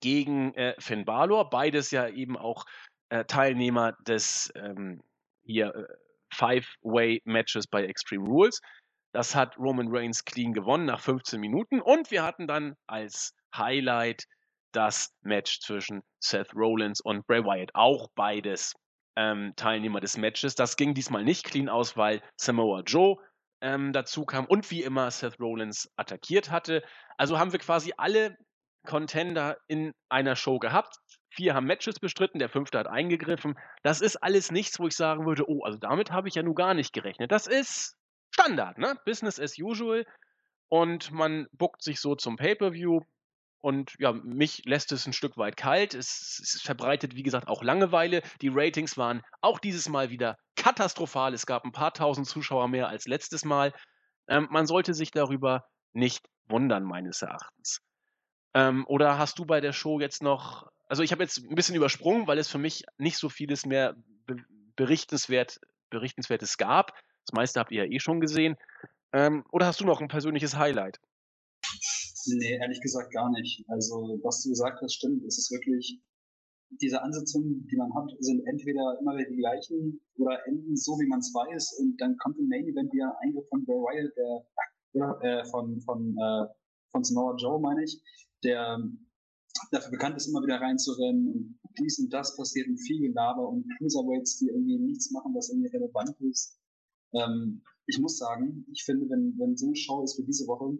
gegen 0.00 0.52
äh, 0.54 0.74
Finn 0.78 1.06
Balor, 1.06 1.48
beides 1.48 1.90
ja 1.90 2.08
eben 2.08 2.36
auch 2.36 2.66
äh, 3.08 3.24
Teilnehmer 3.24 3.92
des 4.06 4.52
ähm, 4.54 5.02
hier 5.44 5.74
äh, 5.74 5.84
Five-Way-Matches 6.34 7.68
bei 7.68 7.84
Extreme 7.84 8.26
Rules. 8.26 8.60
Das 9.16 9.34
hat 9.34 9.56
Roman 9.56 9.88
Reigns 9.88 10.26
clean 10.26 10.52
gewonnen 10.52 10.84
nach 10.84 11.00
15 11.00 11.40
Minuten. 11.40 11.80
Und 11.80 12.10
wir 12.10 12.22
hatten 12.22 12.46
dann 12.46 12.76
als 12.86 13.34
Highlight 13.56 14.26
das 14.72 15.16
Match 15.22 15.60
zwischen 15.60 16.02
Seth 16.22 16.54
Rollins 16.54 17.00
und 17.00 17.26
Bray 17.26 17.42
Wyatt. 17.42 17.70
Auch 17.72 18.08
beides 18.14 18.74
ähm, 19.16 19.54
Teilnehmer 19.56 20.00
des 20.00 20.18
Matches. 20.18 20.54
Das 20.54 20.76
ging 20.76 20.92
diesmal 20.92 21.24
nicht 21.24 21.44
clean 21.44 21.70
aus, 21.70 21.96
weil 21.96 22.20
Samoa 22.36 22.82
Joe 22.82 23.16
ähm, 23.62 23.94
dazu 23.94 24.26
kam 24.26 24.44
und 24.44 24.70
wie 24.70 24.82
immer 24.82 25.10
Seth 25.10 25.40
Rollins 25.40 25.90
attackiert 25.96 26.50
hatte. 26.50 26.82
Also 27.16 27.38
haben 27.38 27.52
wir 27.52 27.58
quasi 27.58 27.94
alle 27.96 28.36
Contender 28.86 29.56
in 29.66 29.94
einer 30.10 30.36
Show 30.36 30.58
gehabt. 30.58 30.94
Vier 31.30 31.54
haben 31.54 31.66
Matches 31.66 32.00
bestritten, 32.00 32.38
der 32.38 32.50
fünfte 32.50 32.78
hat 32.78 32.86
eingegriffen. 32.86 33.58
Das 33.82 34.02
ist 34.02 34.16
alles 34.16 34.50
nichts, 34.50 34.78
wo 34.78 34.86
ich 34.86 34.94
sagen 34.94 35.24
würde, 35.24 35.48
oh, 35.48 35.62
also 35.64 35.78
damit 35.78 36.12
habe 36.12 36.28
ich 36.28 36.34
ja 36.34 36.42
nun 36.42 36.54
gar 36.54 36.74
nicht 36.74 36.92
gerechnet. 36.92 37.32
Das 37.32 37.46
ist 37.46 37.96
Standard, 38.38 38.76
ne? 38.76 38.98
Business 39.06 39.40
as 39.40 39.58
usual. 39.58 40.04
Und 40.68 41.10
man 41.10 41.46
buckt 41.52 41.82
sich 41.82 42.00
so 42.00 42.14
zum 42.16 42.36
Pay-Per-View. 42.36 43.00
Und 43.60 43.94
ja, 43.98 44.12
mich 44.12 44.62
lässt 44.66 44.92
es 44.92 45.06
ein 45.06 45.14
Stück 45.14 45.38
weit 45.38 45.56
kalt. 45.56 45.94
Es, 45.94 46.38
es, 46.42 46.60
verbreitet, 46.60 47.16
wie 47.16 47.22
gesagt, 47.22 47.48
auch 47.48 47.62
Langeweile. 47.62 48.22
Die 48.42 48.50
Ratings 48.52 48.98
waren 48.98 49.22
auch 49.40 49.58
dieses 49.58 49.88
Mal 49.88 50.10
wieder 50.10 50.36
katastrophal. 50.54 51.32
Es 51.32 51.46
gab 51.46 51.64
ein 51.64 51.72
paar 51.72 51.94
tausend 51.94 52.26
Zuschauer 52.26 52.68
mehr 52.68 52.88
als 52.88 53.06
letztes 53.06 53.44
Mal. 53.44 53.72
Ähm, 54.28 54.48
man 54.50 54.66
sollte 54.66 54.92
sich 54.92 55.10
darüber 55.10 55.64
nicht 55.94 56.28
wundern, 56.46 56.84
meines 56.84 57.22
Erachtens. 57.22 57.80
Ähm, 58.54 58.84
oder 58.86 59.18
hast 59.18 59.38
du 59.38 59.46
bei 59.46 59.60
der 59.60 59.72
Show 59.72 59.98
jetzt 59.98 60.22
noch, 60.22 60.68
also 60.86 61.02
ich 61.02 61.10
habe 61.12 61.22
jetzt 61.22 61.38
ein 61.38 61.54
bisschen 61.54 61.74
übersprungen, 61.74 62.26
weil 62.26 62.38
es 62.38 62.48
für 62.48 62.58
mich 62.58 62.84
nicht 62.98 63.16
so 63.16 63.28
vieles 63.28 63.64
mehr 63.64 63.96
be 64.26 64.36
berichtenswert, 64.76 65.58
Berichtenswertes 65.88 66.58
gab. 66.58 66.92
Das 67.26 67.34
meiste 67.34 67.60
habt 67.60 67.72
ihr 67.72 67.84
ja 67.84 67.90
eh 67.90 67.98
schon 67.98 68.20
gesehen. 68.20 68.56
Ähm, 69.12 69.44
oder 69.50 69.66
hast 69.66 69.80
du 69.80 69.84
noch 69.84 70.00
ein 70.00 70.08
persönliches 70.08 70.56
Highlight? 70.56 71.00
Nee, 72.26 72.58
ehrlich 72.60 72.80
gesagt 72.80 73.12
gar 73.12 73.30
nicht. 73.30 73.64
Also, 73.68 74.20
was 74.22 74.42
du 74.42 74.50
gesagt 74.50 74.80
hast, 74.80 74.94
stimmt. 74.94 75.24
Es 75.24 75.38
ist 75.38 75.50
wirklich, 75.50 76.00
diese 76.70 77.02
Ansetzungen, 77.02 77.66
die 77.66 77.76
man 77.76 77.94
hat, 77.94 78.10
sind 78.20 78.46
entweder 78.46 78.98
immer 79.00 79.16
wieder 79.16 79.30
die 79.30 79.36
gleichen 79.36 80.00
oder 80.16 80.38
enden 80.46 80.76
so, 80.76 80.92
wie 80.98 81.06
man 81.06 81.20
es 81.20 81.32
weiß. 81.32 81.78
Und 81.80 82.00
dann 82.00 82.16
kommt 82.18 82.38
im 82.38 82.48
Main 82.48 82.66
Event 82.66 82.92
wieder 82.92 83.16
ein 83.20 83.28
Eingriff 83.28 83.48
von 83.48 83.64
Bray 83.64 83.76
Wyatt, 83.76 84.46
der, 84.94 85.18
äh, 85.22 85.44
von, 85.46 85.80
von, 85.80 86.16
äh, 86.18 86.46
von 86.90 87.04
Samoa 87.04 87.36
Joe, 87.36 87.60
meine 87.60 87.84
ich, 87.84 88.00
der 88.42 88.78
dafür 89.70 89.90
bekannt 89.90 90.16
ist, 90.16 90.26
immer 90.26 90.42
wieder 90.42 90.60
reinzurennen 90.60 91.28
und 91.28 91.58
dies 91.78 91.98
und 91.98 92.12
das 92.12 92.36
passiert 92.36 92.68
und 92.68 92.78
viel 92.78 93.00
Gelaber 93.00 93.48
und 93.48 93.66
Cruiserweights, 93.78 94.38
die 94.38 94.48
irgendwie 94.48 94.78
nichts 94.78 95.10
machen, 95.10 95.34
was 95.34 95.50
irgendwie 95.50 95.68
relevant 95.68 96.14
ist. 96.20 96.58
Ähm, 97.16 97.62
ich 97.86 97.98
muss 97.98 98.18
sagen, 98.18 98.66
ich 98.72 98.84
finde, 98.84 99.08
wenn, 99.08 99.34
wenn 99.38 99.56
so 99.56 99.66
eine 99.66 99.76
Show 99.76 100.02
ist 100.02 100.18
wie 100.18 100.24
diese 100.24 100.46
Woche, 100.46 100.78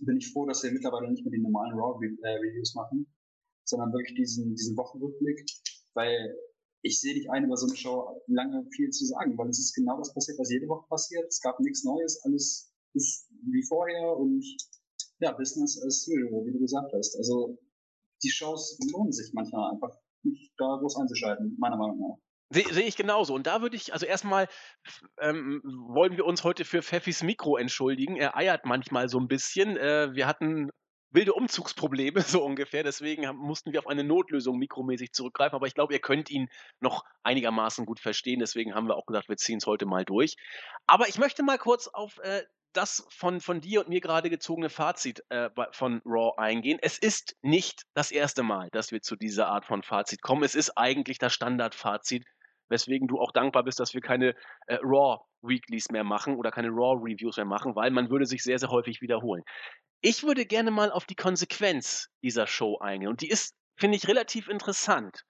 bin 0.00 0.16
ich 0.16 0.32
froh, 0.32 0.46
dass 0.46 0.62
wir 0.62 0.72
mittlerweile 0.72 1.10
nicht 1.10 1.24
mehr 1.24 1.32
die 1.32 1.42
normalen 1.42 1.78
Raw-Reviews 1.78 2.74
äh, 2.74 2.78
machen, 2.78 3.06
sondern 3.64 3.92
wirklich 3.92 4.16
diesen, 4.16 4.54
diesen 4.54 4.76
Wochenrückblick, 4.76 5.44
weil 5.94 6.34
ich 6.82 7.00
sehe 7.00 7.14
nicht 7.14 7.30
ein, 7.30 7.44
über 7.44 7.56
so 7.56 7.66
eine 7.66 7.76
Show 7.76 8.22
lange 8.26 8.66
viel 8.70 8.90
zu 8.90 9.04
sagen, 9.06 9.36
weil 9.38 9.50
es 9.50 9.60
ist 9.60 9.74
genau 9.74 9.98
das 9.98 10.12
passiert, 10.12 10.38
was 10.38 10.50
jede 10.50 10.68
Woche 10.68 10.86
passiert. 10.88 11.26
Es 11.28 11.40
gab 11.40 11.60
nichts 11.60 11.84
Neues, 11.84 12.20
alles 12.24 12.72
ist 12.94 13.28
wie 13.50 13.62
vorher 13.62 14.16
und 14.16 14.44
ja, 15.20 15.32
Business 15.32 15.80
as 15.82 16.08
usual, 16.08 16.44
wie 16.44 16.52
du 16.52 16.58
gesagt 16.58 16.92
hast. 16.92 17.16
Also 17.16 17.58
die 18.22 18.30
Shows 18.30 18.78
lohnen 18.90 19.12
sich 19.12 19.32
manchmal 19.32 19.72
einfach 19.72 19.96
nicht 20.24 20.52
da 20.58 20.76
groß 20.76 20.96
einzuschalten, 20.96 21.56
meiner 21.58 21.76
Meinung 21.76 22.00
nach. 22.00 22.18
Sehe 22.52 22.72
seh 22.72 22.82
ich 22.82 22.96
genauso. 22.96 23.34
Und 23.34 23.46
da 23.46 23.62
würde 23.62 23.76
ich, 23.76 23.92
also 23.92 24.04
erstmal 24.04 24.48
ähm, 25.18 25.60
wollen 25.64 26.16
wir 26.16 26.26
uns 26.26 26.44
heute 26.44 26.64
für 26.64 26.82
Pfeffis 26.82 27.22
Mikro 27.22 27.56
entschuldigen. 27.56 28.16
Er 28.16 28.36
eiert 28.36 28.66
manchmal 28.66 29.08
so 29.08 29.18
ein 29.18 29.28
bisschen. 29.28 29.76
Äh, 29.76 30.14
wir 30.14 30.26
hatten 30.26 30.70
wilde 31.10 31.34
Umzugsprobleme, 31.34 32.20
so 32.22 32.44
ungefähr. 32.44 32.82
Deswegen 32.82 33.26
mussten 33.36 33.72
wir 33.72 33.80
auf 33.80 33.86
eine 33.86 34.04
Notlösung 34.04 34.58
mikromäßig 34.58 35.12
zurückgreifen. 35.12 35.56
Aber 35.56 35.66
ich 35.66 35.74
glaube, 35.74 35.94
ihr 35.94 36.00
könnt 36.00 36.30
ihn 36.30 36.48
noch 36.80 37.04
einigermaßen 37.22 37.86
gut 37.86 38.00
verstehen. 38.00 38.40
Deswegen 38.40 38.74
haben 38.74 38.88
wir 38.88 38.96
auch 38.96 39.06
gesagt, 39.06 39.28
wir 39.28 39.36
ziehen 39.36 39.58
es 39.58 39.66
heute 39.66 39.86
mal 39.86 40.04
durch. 40.04 40.36
Aber 40.86 41.08
ich 41.08 41.18
möchte 41.18 41.42
mal 41.42 41.58
kurz 41.58 41.88
auf 41.88 42.18
äh, 42.18 42.42
das 42.72 43.06
von, 43.10 43.40
von 43.40 43.60
dir 43.60 43.80
und 43.80 43.88
mir 43.88 44.00
gerade 44.00 44.30
gezogene 44.30 44.70
Fazit 44.70 45.22
äh, 45.28 45.50
von 45.72 46.00
Raw 46.04 46.32
eingehen. 46.38 46.78
Es 46.80 46.98
ist 46.98 47.36
nicht 47.42 47.82
das 47.94 48.10
erste 48.10 48.42
Mal, 48.42 48.68
dass 48.72 48.92
wir 48.92 49.02
zu 49.02 49.16
dieser 49.16 49.48
Art 49.48 49.64
von 49.64 49.82
Fazit 49.82 50.22
kommen. 50.22 50.42
Es 50.42 50.54
ist 50.54 50.76
eigentlich 50.76 51.18
das 51.18 51.32
Standardfazit, 51.34 52.24
weswegen 52.72 53.06
du 53.06 53.20
auch 53.20 53.30
dankbar 53.30 53.62
bist, 53.62 53.78
dass 53.78 53.94
wir 53.94 54.00
keine 54.00 54.34
äh, 54.66 54.78
Raw 54.82 55.20
Weeklies 55.42 55.90
mehr 55.90 56.02
machen 56.02 56.36
oder 56.36 56.50
keine 56.50 56.68
Raw 56.68 57.00
Reviews 57.00 57.36
mehr 57.36 57.46
machen, 57.46 57.76
weil 57.76 57.90
man 57.90 58.10
würde 58.10 58.26
sich 58.26 58.42
sehr, 58.42 58.58
sehr 58.58 58.70
häufig 58.70 59.00
wiederholen. 59.00 59.44
Ich 60.00 60.24
würde 60.24 60.44
gerne 60.46 60.72
mal 60.72 60.90
auf 60.90 61.04
die 61.04 61.14
Konsequenz 61.14 62.08
dieser 62.22 62.48
Show 62.48 62.78
eingehen 62.78 63.08
und 63.08 63.20
die 63.20 63.28
ist, 63.28 63.54
finde 63.76 63.96
ich, 63.96 64.08
relativ 64.08 64.48
interessant. 64.48 65.24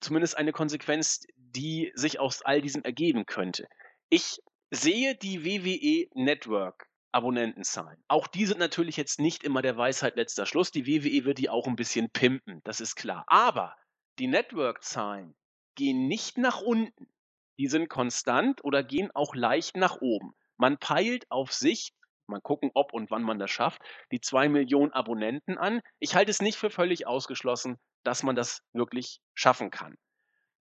Zumindest 0.00 0.36
eine 0.36 0.52
Konsequenz, 0.52 1.26
die 1.36 1.92
sich 1.94 2.18
aus 2.18 2.42
all 2.42 2.60
diesem 2.60 2.82
ergeben 2.82 3.26
könnte. 3.26 3.68
Ich 4.10 4.38
sehe 4.70 5.14
die 5.16 5.44
WWE 5.44 6.08
Network 6.14 6.88
Abonnentenzahlen. 7.12 8.02
Auch 8.06 8.26
die 8.26 8.46
sind 8.46 8.58
natürlich 8.58 8.96
jetzt 8.96 9.18
nicht 9.18 9.42
immer 9.42 9.62
der 9.62 9.76
Weisheit 9.76 10.16
letzter 10.16 10.46
Schluss. 10.46 10.70
Die 10.70 10.86
WWE 10.86 11.24
wird 11.24 11.38
die 11.38 11.48
auch 11.48 11.66
ein 11.66 11.76
bisschen 11.76 12.10
pimpen, 12.10 12.60
das 12.64 12.80
ist 12.80 12.96
klar. 12.96 13.24
Aber 13.26 13.74
die 14.18 14.26
Network-Zahlen 14.26 15.34
gehen 15.78 16.08
nicht 16.08 16.36
nach 16.36 16.60
unten. 16.60 17.08
Die 17.58 17.68
sind 17.68 17.88
konstant 17.88 18.62
oder 18.64 18.82
gehen 18.82 19.10
auch 19.14 19.34
leicht 19.34 19.76
nach 19.76 19.98
oben. 20.00 20.34
Man 20.56 20.76
peilt 20.78 21.30
auf 21.30 21.52
sich, 21.52 21.94
mal 22.26 22.40
gucken, 22.40 22.70
ob 22.74 22.92
und 22.92 23.10
wann 23.10 23.22
man 23.22 23.38
das 23.38 23.50
schafft, 23.50 23.80
die 24.10 24.20
zwei 24.20 24.48
Millionen 24.48 24.92
Abonnenten 24.92 25.56
an. 25.56 25.80
Ich 26.00 26.14
halte 26.14 26.30
es 26.30 26.42
nicht 26.42 26.58
für 26.58 26.70
völlig 26.70 27.06
ausgeschlossen, 27.06 27.78
dass 28.02 28.22
man 28.22 28.34
das 28.34 28.60
wirklich 28.72 29.20
schaffen 29.34 29.70
kann. 29.70 29.96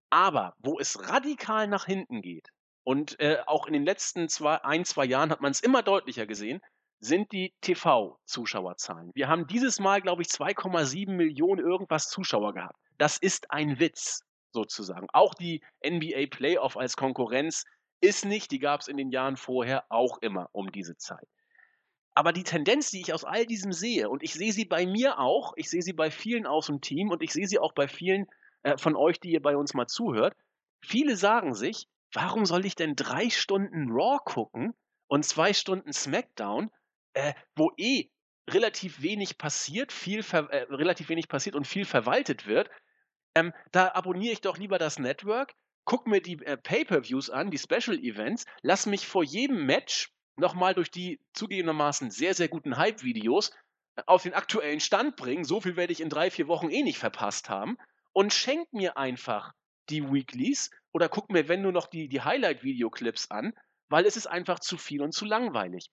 Aber 0.09 0.53
wo 0.59 0.79
es 0.79 1.09
radikal 1.09 1.67
nach 1.67 1.85
hinten 1.85 2.21
geht, 2.21 2.49
und 2.83 3.19
äh, 3.19 3.39
auch 3.47 3.67
in 3.67 3.73
den 3.73 3.83
letzten 3.83 4.29
zwei, 4.29 4.63
ein, 4.63 4.85
zwei 4.85 5.03
Jahren 5.03 5.29
hat 5.29 5.41
man 5.41 5.51
es 5.51 5.59
immer 5.59 5.83
deutlicher 5.83 6.25
gesehen, 6.25 6.61
sind 6.99 7.33
die 7.33 7.53
TV-Zuschauerzahlen. 7.59 9.11
Wir 9.13 9.27
haben 9.27 9.45
dieses 9.47 9.81
Mal, 9.81 10.01
glaube 10.01 10.21
ich, 10.21 10.29
2,7 10.29 11.11
Millionen 11.11 11.59
irgendwas 11.59 12.07
Zuschauer 12.07 12.53
gehabt. 12.53 12.79
Das 12.97 13.17
ist 13.17 13.51
ein 13.51 13.79
Witz, 13.81 14.21
sozusagen. 14.57 15.07
Auch 15.13 15.33
die 15.33 15.61
NBA 15.85 16.27
Playoff 16.29 16.77
als 16.77 16.97
Konkurrenz 16.97 17.63
ist 18.01 18.25
nicht, 18.25 18.51
die 18.51 18.59
gab 18.59 18.81
es 18.81 18.87
in 18.87 18.97
den 18.97 19.11
Jahren 19.11 19.37
vorher 19.37 19.85
auch 19.89 20.17
immer 20.21 20.49
um 20.51 20.71
diese 20.71 20.97
Zeit. 20.97 21.27
Aber 22.13 22.33
die 22.33 22.43
Tendenz, 22.43 22.89
die 22.89 23.01
ich 23.01 23.13
aus 23.13 23.23
all 23.23 23.45
diesem 23.45 23.71
sehe, 23.71 24.09
und 24.09 24.23
ich 24.23 24.33
sehe 24.33 24.51
sie 24.51 24.65
bei 24.65 24.87
mir 24.87 25.19
auch, 25.19 25.53
ich 25.55 25.69
sehe 25.69 25.83
sie 25.83 25.93
bei 25.93 26.09
vielen 26.09 26.47
aus 26.47 26.65
dem 26.65 26.81
Team 26.81 27.11
und 27.11 27.21
ich 27.21 27.31
sehe 27.31 27.47
sie 27.47 27.59
auch 27.59 27.73
bei 27.73 27.87
vielen 27.87 28.25
äh, 28.63 28.77
von 28.77 28.95
euch, 28.95 29.19
die 29.19 29.31
ihr 29.31 29.41
bei 29.41 29.55
uns 29.55 29.75
mal 29.75 29.87
zuhört, 29.87 30.35
viele 30.81 31.15
sagen 31.15 31.53
sich, 31.53 31.87
warum 32.13 32.45
soll 32.45 32.65
ich 32.65 32.75
denn 32.75 32.95
drei 32.95 33.29
Stunden 33.29 33.91
Raw 33.91 34.17
gucken 34.25 34.73
und 35.07 35.25
zwei 35.25 35.53
Stunden 35.53 35.93
SmackDown, 35.93 36.71
äh, 37.13 37.33
wo 37.55 37.71
eh 37.77 38.09
relativ 38.49 39.01
wenig 39.01 39.37
passiert, 39.37 39.91
viel 39.91 40.21
äh, 40.31 40.65
relativ 40.69 41.09
wenig 41.09 41.27
passiert 41.27 41.55
und 41.55 41.67
viel 41.67 41.85
verwaltet 41.85 42.47
wird. 42.47 42.69
Ähm, 43.37 43.53
da 43.71 43.91
abonniere 43.93 44.33
ich 44.33 44.41
doch 44.41 44.57
lieber 44.57 44.79
das 44.79 44.97
Network, 44.97 45.53
guck 45.85 46.07
mir 46.07 46.21
die 46.21 46.43
äh, 46.43 46.57
Pay-per-Views 46.57 47.29
an, 47.29 47.51
die 47.51 47.59
Special 47.59 47.95
Events, 47.99 48.45
lass 48.63 48.87
mich 48.87 49.05
vor 49.05 49.23
jedem 49.23 49.67
Match 49.67 50.11
nochmal 50.37 50.73
durch 50.73 50.89
die 50.89 51.19
zugegebenermaßen 51.33 52.09
sehr, 52.09 52.33
sehr 52.33 52.47
guten 52.47 52.77
Hype-Videos 52.77 53.51
äh, 53.95 54.01
auf 54.07 54.23
den 54.23 54.33
aktuellen 54.33 54.79
Stand 54.79 55.17
bringen. 55.17 55.43
So 55.43 55.61
viel 55.61 55.75
werde 55.75 55.93
ich 55.93 56.01
in 56.01 56.09
drei, 56.09 56.31
vier 56.31 56.47
Wochen 56.47 56.71
eh 56.71 56.81
nicht 56.81 56.97
verpasst 56.97 57.47
haben. 57.47 57.77
Und 58.11 58.33
schenk 58.33 58.73
mir 58.73 58.97
einfach 58.97 59.53
die 59.89 60.11
Weeklies 60.11 60.71
oder 60.91 61.07
guck 61.07 61.29
mir, 61.29 61.47
wenn 61.47 61.61
nur 61.61 61.71
noch 61.71 61.85
die, 61.85 62.09
die 62.09 62.21
Highlight-Videoclips 62.21 63.29
an, 63.29 63.53
weil 63.87 64.07
es 64.07 64.17
ist 64.17 64.25
einfach 64.25 64.59
zu 64.59 64.77
viel 64.77 65.03
und 65.03 65.11
zu 65.11 65.25
langweilig. 65.25 65.91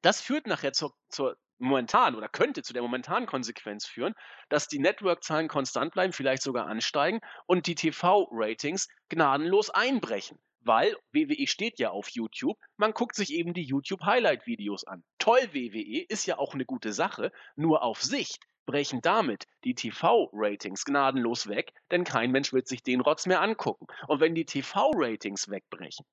Das 0.00 0.22
führt 0.22 0.46
nachher 0.46 0.72
zur, 0.72 0.94
zur 1.10 1.36
momentan 1.58 2.14
oder 2.14 2.28
könnte 2.28 2.62
zu 2.62 2.72
der 2.72 2.82
momentanen 2.82 3.26
Konsequenz 3.26 3.86
führen, 3.86 4.14
dass 4.48 4.68
die 4.68 4.78
Network-Zahlen 4.78 5.48
konstant 5.48 5.92
bleiben, 5.92 6.12
vielleicht 6.12 6.42
sogar 6.42 6.66
ansteigen 6.66 7.20
und 7.46 7.66
die 7.66 7.74
TV-Ratings 7.74 8.88
gnadenlos 9.08 9.70
einbrechen. 9.70 10.38
Weil 10.60 10.96
WWE 11.12 11.46
steht 11.46 11.78
ja 11.78 11.90
auf 11.90 12.08
YouTube, 12.08 12.58
man 12.76 12.92
guckt 12.92 13.14
sich 13.14 13.32
eben 13.32 13.54
die 13.54 13.62
YouTube-Highlight-Videos 13.62 14.84
an. 14.84 15.04
Toll, 15.18 15.40
WWE 15.52 16.04
ist 16.08 16.26
ja 16.26 16.38
auch 16.38 16.54
eine 16.54 16.64
gute 16.64 16.92
Sache, 16.92 17.30
nur 17.54 17.82
auf 17.82 18.02
Sicht 18.02 18.44
brechen 18.66 19.00
damit 19.00 19.44
die 19.64 19.74
TV-Ratings 19.74 20.84
gnadenlos 20.84 21.48
weg, 21.48 21.72
denn 21.90 22.04
kein 22.04 22.32
Mensch 22.32 22.52
wird 22.52 22.66
sich 22.66 22.82
den 22.82 23.00
Rotz 23.00 23.26
mehr 23.26 23.40
angucken. 23.40 23.86
Und 24.08 24.20
wenn 24.20 24.34
die 24.34 24.44
TV-Ratings 24.44 25.48
wegbrechen, 25.48 26.04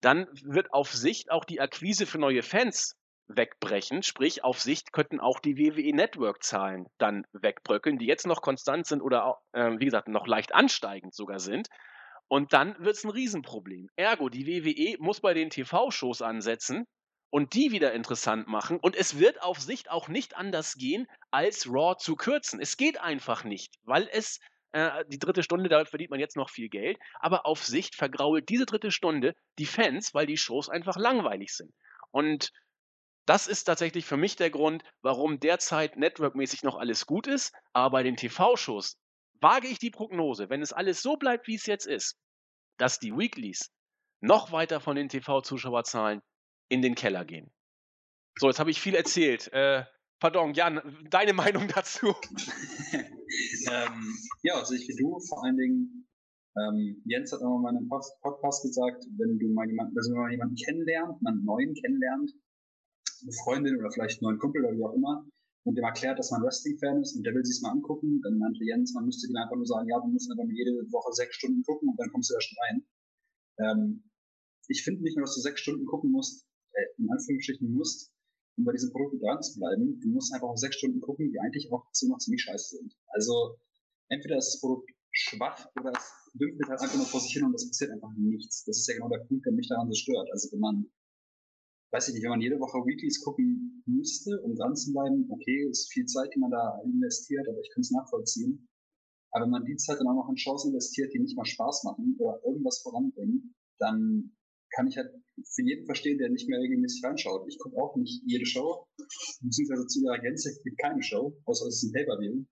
dann 0.00 0.26
wird 0.44 0.72
auf 0.72 0.92
Sicht 0.92 1.30
auch 1.30 1.44
die 1.44 1.60
Akquise 1.60 2.06
für 2.06 2.18
neue 2.18 2.42
Fans 2.42 2.96
wegbrechen. 3.36 4.02
Sprich, 4.02 4.44
auf 4.44 4.60
Sicht 4.60 4.92
könnten 4.92 5.20
auch 5.20 5.40
die 5.40 5.56
WWE 5.56 5.94
Network-Zahlen 5.94 6.86
dann 6.98 7.26
wegbröckeln, 7.32 7.98
die 7.98 8.06
jetzt 8.06 8.26
noch 8.26 8.42
konstant 8.42 8.86
sind 8.86 9.00
oder, 9.02 9.38
äh, 9.52 9.78
wie 9.78 9.84
gesagt, 9.84 10.08
noch 10.08 10.26
leicht 10.26 10.54
ansteigend 10.54 11.14
sogar 11.14 11.40
sind. 11.40 11.68
Und 12.28 12.52
dann 12.52 12.76
wird 12.78 12.96
es 12.96 13.04
ein 13.04 13.10
Riesenproblem. 13.10 13.88
Ergo, 13.96 14.28
die 14.28 14.46
WWE 14.46 14.96
muss 15.00 15.20
bei 15.20 15.34
den 15.34 15.50
TV-Shows 15.50 16.22
ansetzen, 16.22 16.86
und 17.30 17.54
die 17.54 17.70
wieder 17.70 17.92
interessant 17.92 18.48
machen. 18.48 18.78
Und 18.80 18.96
es 18.96 19.18
wird 19.18 19.42
auf 19.42 19.60
Sicht 19.60 19.90
auch 19.90 20.08
nicht 20.08 20.36
anders 20.36 20.74
gehen, 20.74 21.06
als 21.30 21.68
Raw 21.68 21.96
zu 21.96 22.16
kürzen. 22.16 22.60
Es 22.60 22.76
geht 22.76 23.00
einfach 23.00 23.44
nicht, 23.44 23.76
weil 23.84 24.08
es 24.12 24.40
äh, 24.72 25.04
die 25.08 25.18
dritte 25.18 25.42
Stunde, 25.42 25.68
damit 25.68 25.88
verdient 25.88 26.10
man 26.10 26.20
jetzt 26.20 26.36
noch 26.36 26.50
viel 26.50 26.68
Geld, 26.68 26.98
aber 27.20 27.46
auf 27.46 27.64
Sicht 27.64 27.94
vergrault 27.94 28.48
diese 28.48 28.66
dritte 28.66 28.90
Stunde 28.90 29.34
die 29.58 29.66
Fans, 29.66 30.12
weil 30.12 30.26
die 30.26 30.36
Shows 30.36 30.68
einfach 30.68 30.96
langweilig 30.96 31.54
sind. 31.54 31.72
Und 32.10 32.50
das 33.30 33.46
ist 33.46 33.62
tatsächlich 33.62 34.06
für 34.06 34.16
mich 34.16 34.34
der 34.34 34.50
Grund, 34.50 34.82
warum 35.02 35.38
derzeit 35.38 35.96
networkmäßig 35.96 36.64
noch 36.64 36.76
alles 36.76 37.06
gut 37.06 37.28
ist, 37.28 37.52
aber 37.72 37.90
bei 37.92 38.02
den 38.02 38.16
TV-Shows 38.16 38.98
wage 39.40 39.68
ich 39.68 39.78
die 39.78 39.92
Prognose, 39.92 40.50
wenn 40.50 40.62
es 40.62 40.72
alles 40.72 41.00
so 41.00 41.14
bleibt, 41.14 41.46
wie 41.46 41.54
es 41.54 41.66
jetzt 41.66 41.86
ist, 41.86 42.16
dass 42.76 42.98
die 42.98 43.16
Weeklies 43.16 43.70
noch 44.20 44.50
weiter 44.50 44.80
von 44.80 44.96
den 44.96 45.08
TV-Zuschauerzahlen 45.08 46.22
in 46.70 46.82
den 46.82 46.96
Keller 46.96 47.24
gehen. 47.24 47.52
So, 48.36 48.48
jetzt 48.48 48.58
habe 48.58 48.72
ich 48.72 48.80
viel 48.80 48.96
erzählt. 48.96 49.46
Äh, 49.52 49.84
pardon, 50.18 50.52
Jan, 50.52 50.80
deine 51.08 51.32
Meinung 51.44 51.68
dazu? 51.68 52.08
ähm, 53.70 54.18
ja, 54.42 54.64
sehe 54.64 54.76
ich 54.76 54.88
wie 54.88 54.96
du. 55.00 55.20
Vor 55.28 55.44
allen 55.44 55.56
Dingen, 55.56 56.08
ähm, 56.56 57.00
Jens 57.04 57.30
hat 57.30 57.42
immer 57.42 57.60
mal 57.60 57.70
in 57.70 57.76
einem 57.76 57.88
Podcast 58.22 58.64
gesagt, 58.64 59.04
wenn 59.18 59.38
du 59.38 59.54
mal 59.54 59.68
jemanden, 59.68 59.96
also 59.96 60.14
wenn 60.14 60.20
man 60.20 60.32
jemanden 60.32 60.56
kennenlernt, 60.56 61.16
einen 61.24 61.44
neuen 61.44 61.74
kennenlernt, 61.74 62.32
eine 63.22 63.32
Freundin 63.44 63.78
oder 63.78 63.90
vielleicht 63.90 64.20
einen 64.22 64.30
neuen 64.30 64.38
Kumpel 64.38 64.64
oder 64.64 64.76
wie 64.76 64.84
auch 64.84 64.94
immer, 64.94 65.26
und 65.64 65.76
dem 65.76 65.84
erklärt, 65.84 66.18
dass 66.18 66.30
man 66.30 66.42
Wrestling-Fan 66.42 67.02
ist 67.02 67.16
und 67.16 67.24
der 67.24 67.34
will 67.34 67.44
sich 67.44 67.60
mal 67.60 67.72
angucken, 67.72 68.20
dann 68.22 68.38
meinte 68.38 68.64
Jens, 68.64 68.94
man 68.94 69.04
müsste 69.04 69.28
ihm 69.28 69.36
einfach 69.36 69.56
nur 69.56 69.66
sagen, 69.66 69.88
ja, 69.88 70.00
du 70.00 70.08
musst 70.08 70.30
einfach 70.30 70.48
jede 70.48 70.72
Woche 70.90 71.12
sechs 71.12 71.36
Stunden 71.36 71.62
gucken 71.62 71.90
und 71.90 72.00
dann 72.00 72.10
kommst 72.10 72.30
du 72.30 72.34
da 72.34 72.40
schon 72.40 72.58
rein. 72.64 72.86
Ähm, 73.58 74.10
ich 74.68 74.82
finde 74.82 75.02
nicht 75.02 75.16
nur, 75.16 75.26
dass 75.26 75.34
du 75.34 75.42
sechs 75.42 75.60
Stunden 75.60 75.84
gucken 75.84 76.12
musst, 76.12 76.46
äh, 76.72 76.84
in 76.96 77.10
Anführungsstrichen 77.10 77.74
musst, 77.74 78.10
um 78.56 78.64
bei 78.64 78.72
diesem 78.72 78.90
Produkt 78.90 79.22
dran 79.22 79.42
zu 79.42 79.58
bleiben. 79.58 80.00
Du 80.00 80.08
musst 80.08 80.32
einfach 80.32 80.48
auch 80.48 80.56
sechs 80.56 80.76
Stunden 80.76 81.00
gucken, 81.00 81.30
die 81.30 81.38
eigentlich 81.40 81.70
auch 81.70 81.84
noch 82.08 82.18
ziemlich 82.18 82.42
scheiße 82.42 82.76
sind. 82.78 82.94
Also 83.08 83.58
entweder 84.08 84.38
ist 84.38 84.54
das 84.54 84.60
Produkt 84.60 84.90
schwach 85.12 85.68
oder 85.78 85.92
es 85.92 86.12
dümpelt 86.34 86.68
halt 86.68 86.80
einfach 86.80 86.96
nur 86.96 87.06
vor 87.06 87.20
sich 87.20 87.32
hin 87.32 87.44
und 87.44 87.54
es 87.54 87.68
passiert 87.68 87.90
einfach 87.90 88.12
nichts. 88.16 88.64
Das 88.64 88.78
ist 88.78 88.86
ja 88.88 88.94
genau 88.94 89.08
der 89.08 89.24
Punkt, 89.24 89.44
der 89.44 89.52
mich 89.52 89.68
daran 89.68 89.88
so 89.88 89.94
stört. 89.94 90.30
Also 90.32 90.52
wenn 90.52 90.60
man, 90.60 90.90
weiß 91.92 92.08
ich 92.08 92.14
nicht, 92.14 92.22
wenn 92.22 92.30
man 92.30 92.40
jede 92.40 92.60
Woche 92.60 92.78
Weeklies 92.78 93.20
gucken 93.22 93.82
müsste, 93.86 94.40
um 94.42 94.54
dran 94.54 94.76
zu 94.76 94.92
bleiben, 94.92 95.26
okay, 95.30 95.68
ist 95.68 95.92
viel 95.92 96.06
Zeit, 96.06 96.30
die 96.34 96.40
man 96.40 96.50
da 96.50 96.80
investiert, 96.84 97.46
aber 97.48 97.60
ich 97.60 97.70
kann 97.72 97.80
es 97.80 97.90
nachvollziehen. 97.90 98.68
Aber 99.32 99.44
wenn 99.44 99.50
man 99.50 99.64
die 99.64 99.76
Zeit 99.76 99.98
dann 99.98 100.08
auch 100.08 100.14
noch 100.14 100.28
in 100.28 100.36
Chancen 100.36 100.70
investiert, 100.70 101.12
die 101.12 101.20
nicht 101.20 101.36
mal 101.36 101.44
Spaß 101.44 101.84
machen 101.84 102.16
oder 102.18 102.40
irgendwas 102.44 102.80
voranbringen, 102.82 103.54
dann 103.78 104.36
kann 104.74 104.86
ich 104.86 104.96
halt 104.96 105.10
für 105.44 105.62
jeden 105.62 105.84
verstehen, 105.86 106.18
der 106.18 106.30
nicht 106.30 106.48
mehr 106.48 106.60
regelmäßig 106.60 107.02
reinschaut. 107.04 107.46
Ich 107.48 107.58
gucke 107.58 107.80
auch 107.80 107.96
nicht 107.96 108.22
jede 108.26 108.46
Show, 108.46 108.86
beziehungsweise 109.40 109.86
zu 109.86 110.04
ihrer 110.04 110.18
Gänze 110.18 110.50
gibt 110.62 110.78
keine 110.78 111.02
Show, 111.02 111.36
außer 111.44 111.66
es 111.66 111.76
ist 111.76 111.90
ein 111.90 111.92
Pay-Per-View, 111.92 112.44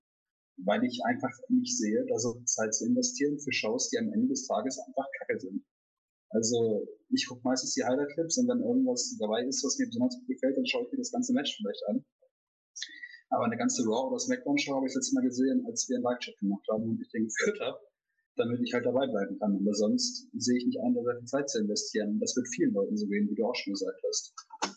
weil 0.64 0.84
ich 0.84 1.00
einfach 1.04 1.30
nicht 1.48 1.76
sehe, 1.76 2.04
da 2.08 2.18
so 2.18 2.40
Zeit 2.44 2.74
zu 2.74 2.86
investieren 2.86 3.38
für 3.38 3.52
Shows, 3.52 3.90
die 3.90 3.98
am 3.98 4.12
Ende 4.12 4.28
des 4.28 4.46
Tages 4.46 4.78
einfach 4.78 5.06
kacke 5.18 5.40
sind. 5.40 5.64
Also 6.30 6.86
ich 7.10 7.26
gucke 7.26 7.40
meistens 7.44 7.74
die 7.74 7.84
Highlight-Clips 7.84 8.38
und 8.38 8.48
wenn 8.48 8.60
irgendwas 8.60 9.16
dabei 9.18 9.44
ist, 9.44 9.64
was 9.64 9.78
mir 9.78 9.86
besonders 9.86 10.18
gut 10.18 10.28
gefällt, 10.28 10.56
dann 10.56 10.66
schaue 10.66 10.84
ich 10.84 10.92
mir 10.92 10.98
das 10.98 11.12
ganze 11.12 11.32
Match 11.32 11.56
vielleicht 11.56 11.82
an. 11.88 12.04
Aber 13.30 13.44
eine 13.44 13.56
ganze 13.56 13.82
Raw- 13.84 14.08
oder 14.08 14.18
Smackdown-Show 14.18 14.74
habe 14.74 14.86
ich 14.86 14.94
jetzt 14.94 15.12
Mal 15.12 15.22
gesehen, 15.22 15.64
als 15.66 15.88
wir 15.88 15.96
einen 15.96 16.04
Live-Chat 16.04 16.38
gemacht 16.38 16.64
haben 16.70 16.84
und 16.84 17.00
ich 17.00 17.10
den 17.10 17.24
geführt 17.24 17.60
habe, 17.60 17.78
damit 18.36 18.60
ich 18.62 18.72
halt 18.72 18.86
dabei 18.86 19.06
bleiben 19.06 19.38
kann. 19.38 19.56
Aber 19.60 19.74
sonst 19.74 20.28
sehe 20.32 20.56
ich 20.56 20.66
nicht 20.66 20.80
ein, 20.80 20.94
da 20.94 21.24
Zeit 21.24 21.48
zu 21.48 21.60
investieren. 21.60 22.18
Das 22.20 22.36
wird 22.36 22.48
vielen 22.48 22.72
Leuten 22.72 22.96
so 22.96 23.06
gehen, 23.06 23.28
wie 23.30 23.34
du 23.34 23.46
auch 23.46 23.54
schon 23.54 23.72
gesagt 23.72 24.00
hast. 24.06 24.34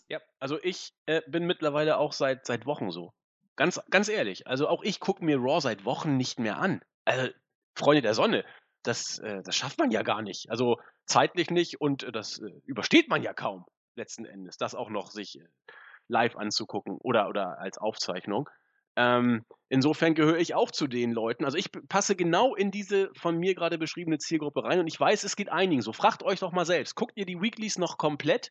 Ja, 0.08 0.20
also 0.38 0.58
ich 0.62 0.92
äh, 1.06 1.22
bin 1.28 1.46
mittlerweile 1.46 1.98
auch 1.98 2.12
seit, 2.12 2.46
seit 2.46 2.66
Wochen 2.66 2.90
so. 2.90 3.12
Ganz, 3.56 3.80
ganz 3.90 4.08
ehrlich. 4.08 4.46
Also 4.46 4.68
auch 4.68 4.82
ich 4.82 5.00
gucke 5.00 5.24
mir 5.24 5.38
Raw 5.38 5.60
seit 5.60 5.84
Wochen 5.84 6.16
nicht 6.16 6.38
mehr 6.38 6.58
an. 6.58 6.82
Also, 7.04 7.32
Freunde 7.74 8.02
der 8.02 8.14
Sonne, 8.14 8.44
das, 8.82 9.18
äh, 9.18 9.42
das 9.42 9.56
schafft 9.56 9.78
man 9.78 9.90
ja 9.90 10.02
gar 10.02 10.22
nicht. 10.22 10.50
Also 10.50 10.78
zeitlich 11.06 11.50
nicht 11.50 11.80
und 11.80 12.02
äh, 12.02 12.12
das 12.12 12.40
äh, 12.40 12.50
übersteht 12.66 13.08
man 13.08 13.22
ja 13.22 13.32
kaum 13.32 13.64
letzten 13.94 14.24
Endes, 14.24 14.56
das 14.56 14.74
auch 14.74 14.90
noch 14.90 15.10
sich 15.10 15.38
äh, 15.38 15.46
live 16.08 16.36
anzugucken 16.36 16.98
oder, 17.00 17.28
oder 17.28 17.58
als 17.58 17.78
Aufzeichnung. 17.78 18.48
Ähm, 18.94 19.44
insofern 19.68 20.14
gehöre 20.14 20.38
ich 20.38 20.54
auch 20.54 20.70
zu 20.70 20.86
den 20.86 21.12
Leuten. 21.12 21.44
Also 21.44 21.56
ich 21.56 21.70
passe 21.88 22.14
genau 22.14 22.54
in 22.54 22.70
diese 22.70 23.10
von 23.16 23.38
mir 23.38 23.54
gerade 23.54 23.78
beschriebene 23.78 24.18
Zielgruppe 24.18 24.64
rein 24.64 24.80
und 24.80 24.86
ich 24.86 25.00
weiß, 25.00 25.24
es 25.24 25.36
geht 25.36 25.50
einigen 25.50 25.80
so. 25.80 25.92
Fragt 25.92 26.22
euch 26.22 26.40
doch 26.40 26.52
mal 26.52 26.66
selbst. 26.66 26.94
Guckt 26.94 27.12
ihr 27.16 27.24
die 27.24 27.40
Weeklies 27.40 27.78
noch 27.78 27.96
komplett? 27.96 28.50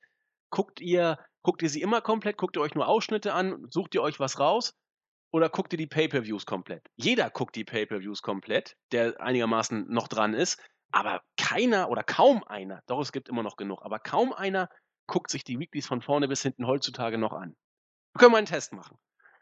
Guckt 0.49 0.81
ihr, 0.81 1.19
guckt 1.43 1.61
ihr 1.61 1.69
sie 1.69 1.81
immer 1.81 2.01
komplett? 2.01 2.37
Guckt 2.37 2.57
ihr 2.57 2.61
euch 2.61 2.73
nur 2.73 2.87
Ausschnitte 2.87 3.33
an? 3.33 3.67
Sucht 3.69 3.93
ihr 3.93 4.01
euch 4.01 4.19
was 4.19 4.39
raus? 4.39 4.73
Oder 5.31 5.49
guckt 5.49 5.73
ihr 5.73 5.77
die 5.77 5.87
Pay-per-Views 5.87 6.45
komplett? 6.45 6.89
Jeder 6.95 7.29
guckt 7.29 7.55
die 7.55 7.63
Pay-per-Views 7.63 8.21
komplett, 8.21 8.75
der 8.91 9.19
einigermaßen 9.21 9.87
noch 9.89 10.07
dran 10.07 10.33
ist. 10.33 10.61
Aber 10.91 11.23
keiner 11.37 11.89
oder 11.89 12.03
kaum 12.03 12.43
einer, 12.43 12.81
doch 12.87 12.99
es 12.99 13.13
gibt 13.13 13.29
immer 13.29 13.43
noch 13.43 13.55
genug, 13.55 13.81
aber 13.83 13.97
kaum 13.97 14.33
einer 14.33 14.69
guckt 15.07 15.31
sich 15.31 15.45
die 15.45 15.57
Weeklies 15.57 15.87
von 15.87 16.01
vorne 16.01 16.27
bis 16.27 16.41
hinten 16.41 16.67
heutzutage 16.67 17.17
noch 17.17 17.31
an. 17.31 17.55
Wir 18.13 18.19
können 18.19 18.31
mal 18.33 18.39
einen 18.39 18.47
Test 18.47 18.73
machen. 18.73 18.97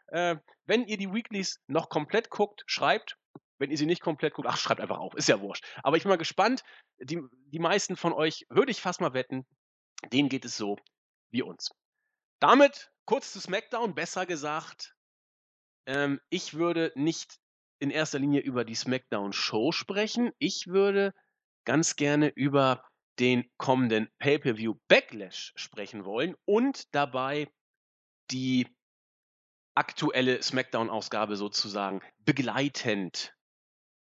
Äh, 0.08 0.36
wenn 0.66 0.84
ihr 0.86 0.96
die 0.96 1.12
Weeklies 1.12 1.60
noch 1.66 1.88
komplett 1.88 2.30
guckt, 2.30 2.62
schreibt. 2.66 3.16
Wenn 3.58 3.70
ihr 3.70 3.76
sie 3.76 3.86
nicht 3.86 4.00
komplett 4.00 4.34
guckt, 4.34 4.48
ach, 4.48 4.56
schreibt 4.56 4.80
einfach 4.80 4.98
auf, 4.98 5.14
ist 5.14 5.28
ja 5.28 5.40
wurscht. 5.40 5.64
Aber 5.82 5.96
ich 5.96 6.04
bin 6.04 6.10
mal 6.10 6.16
gespannt. 6.16 6.62
Die, 6.98 7.20
die 7.46 7.58
meisten 7.58 7.96
von 7.96 8.12
euch, 8.12 8.46
würde 8.48 8.70
ich 8.70 8.80
fast 8.80 9.00
mal 9.00 9.12
wetten, 9.12 9.46
denen 10.12 10.28
geht 10.28 10.44
es 10.44 10.56
so 10.56 10.78
wie 11.30 11.42
uns. 11.42 11.70
Damit 12.38 12.90
kurz 13.04 13.32
zu 13.32 13.40
SmackDown, 13.40 13.94
besser 13.94 14.24
gesagt, 14.24 14.94
ähm, 15.86 16.20
ich 16.30 16.54
würde 16.54 16.92
nicht 16.94 17.38
in 17.78 17.90
erster 17.90 18.18
Linie 18.18 18.40
über 18.40 18.64
die 18.64 18.74
SmackDown-Show 18.74 19.72
sprechen. 19.72 20.32
Ich 20.38 20.66
würde 20.66 21.14
ganz 21.64 21.96
gerne 21.96 22.28
über 22.28 22.84
den 23.18 23.50
kommenden 23.58 24.08
Pay-per-View 24.18 24.76
Backlash 24.88 25.52
sprechen 25.56 26.04
wollen 26.04 26.36
und 26.44 26.94
dabei 26.94 27.50
die 28.30 28.66
aktuelle 29.74 30.42
SmackDown-Ausgabe 30.42 31.36
sozusagen 31.36 32.00
begleitend 32.18 33.34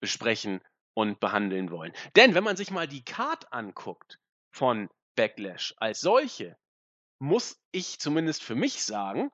besprechen 0.01 0.61
und 0.93 1.19
behandeln 1.19 1.71
wollen. 1.71 1.93
Denn 2.15 2.33
wenn 2.33 2.43
man 2.43 2.57
sich 2.57 2.71
mal 2.71 2.87
die 2.87 3.03
Card 3.03 3.51
anguckt 3.53 4.19
von 4.51 4.89
Backlash 5.15 5.73
als 5.77 6.01
solche, 6.01 6.57
muss 7.19 7.61
ich 7.71 7.99
zumindest 7.99 8.43
für 8.43 8.55
mich 8.55 8.83
sagen, 8.83 9.29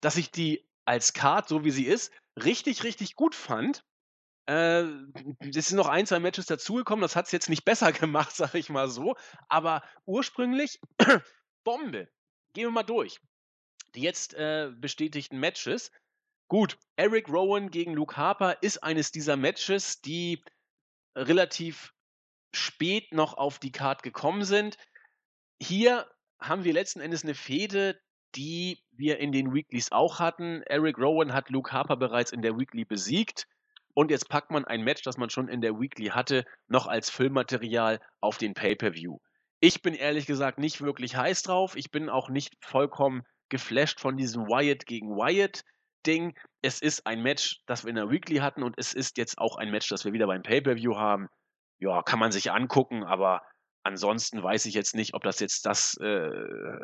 dass 0.00 0.16
ich 0.16 0.30
die 0.30 0.67
als 0.88 1.12
Card, 1.12 1.48
so 1.48 1.64
wie 1.64 1.70
sie 1.70 1.86
ist, 1.86 2.12
richtig, 2.42 2.82
richtig 2.82 3.14
gut 3.14 3.34
fand. 3.34 3.84
Äh, 4.46 4.84
es 5.54 5.68
sind 5.68 5.76
noch 5.76 5.88
ein, 5.88 6.06
zwei 6.06 6.18
Matches 6.18 6.46
dazugekommen, 6.46 7.02
das 7.02 7.16
hat 7.16 7.26
es 7.26 7.32
jetzt 7.32 7.48
nicht 7.50 7.64
besser 7.64 7.92
gemacht, 7.92 8.34
sag 8.34 8.54
ich 8.54 8.70
mal 8.70 8.88
so. 8.88 9.14
Aber 9.48 9.82
ursprünglich 10.06 10.80
Bombe. 11.64 12.08
Gehen 12.54 12.64
wir 12.64 12.70
mal 12.70 12.82
durch 12.82 13.20
die 13.94 14.02
jetzt 14.02 14.34
äh, 14.34 14.70
bestätigten 14.74 15.38
Matches. 15.38 15.90
Gut, 16.48 16.78
Eric 16.96 17.28
Rowan 17.28 17.70
gegen 17.70 17.94
Luke 17.94 18.16
Harper 18.16 18.62
ist 18.62 18.82
eines 18.82 19.12
dieser 19.12 19.36
Matches, 19.36 20.00
die 20.00 20.42
relativ 21.14 21.92
spät 22.54 23.12
noch 23.12 23.34
auf 23.34 23.58
die 23.58 23.72
Card 23.72 24.02
gekommen 24.02 24.44
sind. 24.44 24.78
Hier 25.60 26.10
haben 26.40 26.64
wir 26.64 26.72
letzten 26.72 27.00
Endes 27.00 27.24
eine 27.24 27.34
Fehde, 27.34 28.00
die 28.34 28.78
wir 28.92 29.18
in 29.18 29.32
den 29.32 29.54
Weeklies 29.54 29.92
auch 29.92 30.18
hatten. 30.18 30.62
Eric 30.66 30.98
Rowan 30.98 31.32
hat 31.32 31.50
Luke 31.50 31.72
Harper 31.72 31.96
bereits 31.96 32.32
in 32.32 32.42
der 32.42 32.58
Weekly 32.58 32.84
besiegt. 32.84 33.46
Und 33.94 34.10
jetzt 34.10 34.28
packt 34.28 34.50
man 34.50 34.64
ein 34.64 34.84
Match, 34.84 35.02
das 35.02 35.16
man 35.16 35.30
schon 35.30 35.48
in 35.48 35.60
der 35.60 35.80
Weekly 35.80 36.06
hatte, 36.06 36.44
noch 36.68 36.86
als 36.86 37.10
Filmmaterial 37.10 38.00
auf 38.20 38.38
den 38.38 38.54
Pay-Per-View. 38.54 39.18
Ich 39.60 39.82
bin 39.82 39.94
ehrlich 39.94 40.26
gesagt 40.26 40.58
nicht 40.58 40.80
wirklich 40.80 41.16
heiß 41.16 41.42
drauf. 41.42 41.74
Ich 41.76 41.90
bin 41.90 42.08
auch 42.08 42.28
nicht 42.28 42.54
vollkommen 42.60 43.24
geflasht 43.48 43.98
von 43.98 44.16
diesem 44.16 44.46
Wyatt 44.46 44.86
gegen 44.86 45.16
Wyatt 45.16 45.64
Ding. 46.06 46.38
Es 46.62 46.80
ist 46.80 47.06
ein 47.06 47.22
Match, 47.22 47.60
das 47.66 47.84
wir 47.84 47.90
in 47.90 47.96
der 47.96 48.10
Weekly 48.10 48.36
hatten 48.36 48.62
und 48.62 48.74
es 48.78 48.94
ist 48.94 49.18
jetzt 49.18 49.38
auch 49.38 49.56
ein 49.56 49.70
Match, 49.70 49.88
das 49.88 50.04
wir 50.04 50.12
wieder 50.12 50.26
beim 50.26 50.42
Pay-Per-View 50.42 50.96
haben. 50.96 51.28
Ja, 51.80 52.02
kann 52.02 52.18
man 52.18 52.30
sich 52.30 52.52
angucken, 52.52 53.02
aber 53.04 53.42
ansonsten 53.82 54.42
weiß 54.42 54.66
ich 54.66 54.74
jetzt 54.74 54.94
nicht, 54.94 55.14
ob 55.14 55.22
das 55.22 55.40
jetzt 55.40 55.66
das 55.66 55.96
äh, 56.00 56.30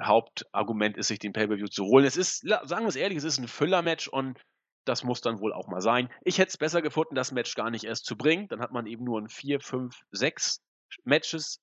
Hauptargument 0.03 0.97
ist, 0.97 1.09
sich 1.09 1.19
den 1.19 1.33
Pay-Per-View 1.33 1.69
zu 1.69 1.85
holen. 1.85 2.05
Es 2.05 2.17
ist, 2.17 2.41
sagen 2.41 2.85
wir 2.85 2.89
es 2.89 2.97
ehrlich, 2.97 3.19
es 3.19 3.25
ist 3.25 3.39
ein 3.39 3.49
Füller-Match 3.49 4.09
und 4.09 4.41
das 4.85 5.03
muss 5.03 5.21
dann 5.21 5.41
wohl 5.41 5.53
auch 5.53 5.69
mal 5.69 5.81
sein. 5.81 6.11
Ich 6.23 6.39
hätte 6.39 6.51
es 6.51 6.59
besser 6.59 6.83
gefunden, 6.83 7.15
das 7.15 7.33
Match 7.33 7.55
gar 7.55 7.71
nicht 7.71 7.85
erst 7.85 8.05
zu 8.05 8.17
bringen. 8.17 8.49
Dann 8.49 8.61
hat 8.61 8.73
man 8.73 8.87
eben 8.87 9.05
nur 9.05 9.21
ein 9.21 9.29
4, 9.29 9.61
5, 9.61 9.99
6 10.13 10.61
Matches 11.05 11.61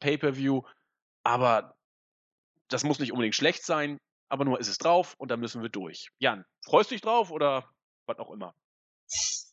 Pay-Per-View. 0.00 0.62
Aber 1.22 1.74
das 2.68 2.84
muss 2.84 2.98
nicht 2.98 3.12
unbedingt 3.12 3.36
schlecht 3.36 3.64
sein 3.64 3.98
aber 4.28 4.44
nur 4.44 4.60
ist 4.60 4.68
es 4.68 4.78
drauf 4.78 5.14
und 5.18 5.30
da 5.30 5.36
müssen 5.36 5.62
wir 5.62 5.68
durch. 5.68 6.10
Jan, 6.18 6.44
freust 6.64 6.90
du 6.90 6.94
dich 6.94 7.02
drauf 7.02 7.30
oder 7.30 7.70
was 8.06 8.18
auch 8.18 8.32
immer? 8.32 8.54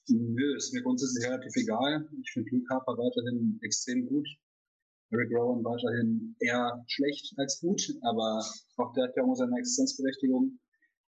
Nö, 0.07 0.55
ist 0.55 0.73
mir 0.73 0.81
grundsätzlich 0.81 1.25
relativ 1.25 1.55
egal. 1.55 2.09
Ich 2.21 2.31
finde 2.31 2.49
Luke 2.51 2.73
Harper 2.73 2.93
weiterhin 2.93 3.59
extrem 3.61 4.07
gut. 4.07 4.27
Eric 5.13 5.31
Rowan 5.31 5.63
weiterhin 5.63 6.35
eher 6.39 6.83
schlecht 6.87 7.33
als 7.37 7.61
gut, 7.61 7.81
aber 8.01 8.43
auch 8.77 8.93
der 8.93 9.05
hat 9.05 9.15
ja 9.15 9.23
immer 9.23 9.35
seine 9.35 9.57
Existenzberechtigung. 9.59 10.59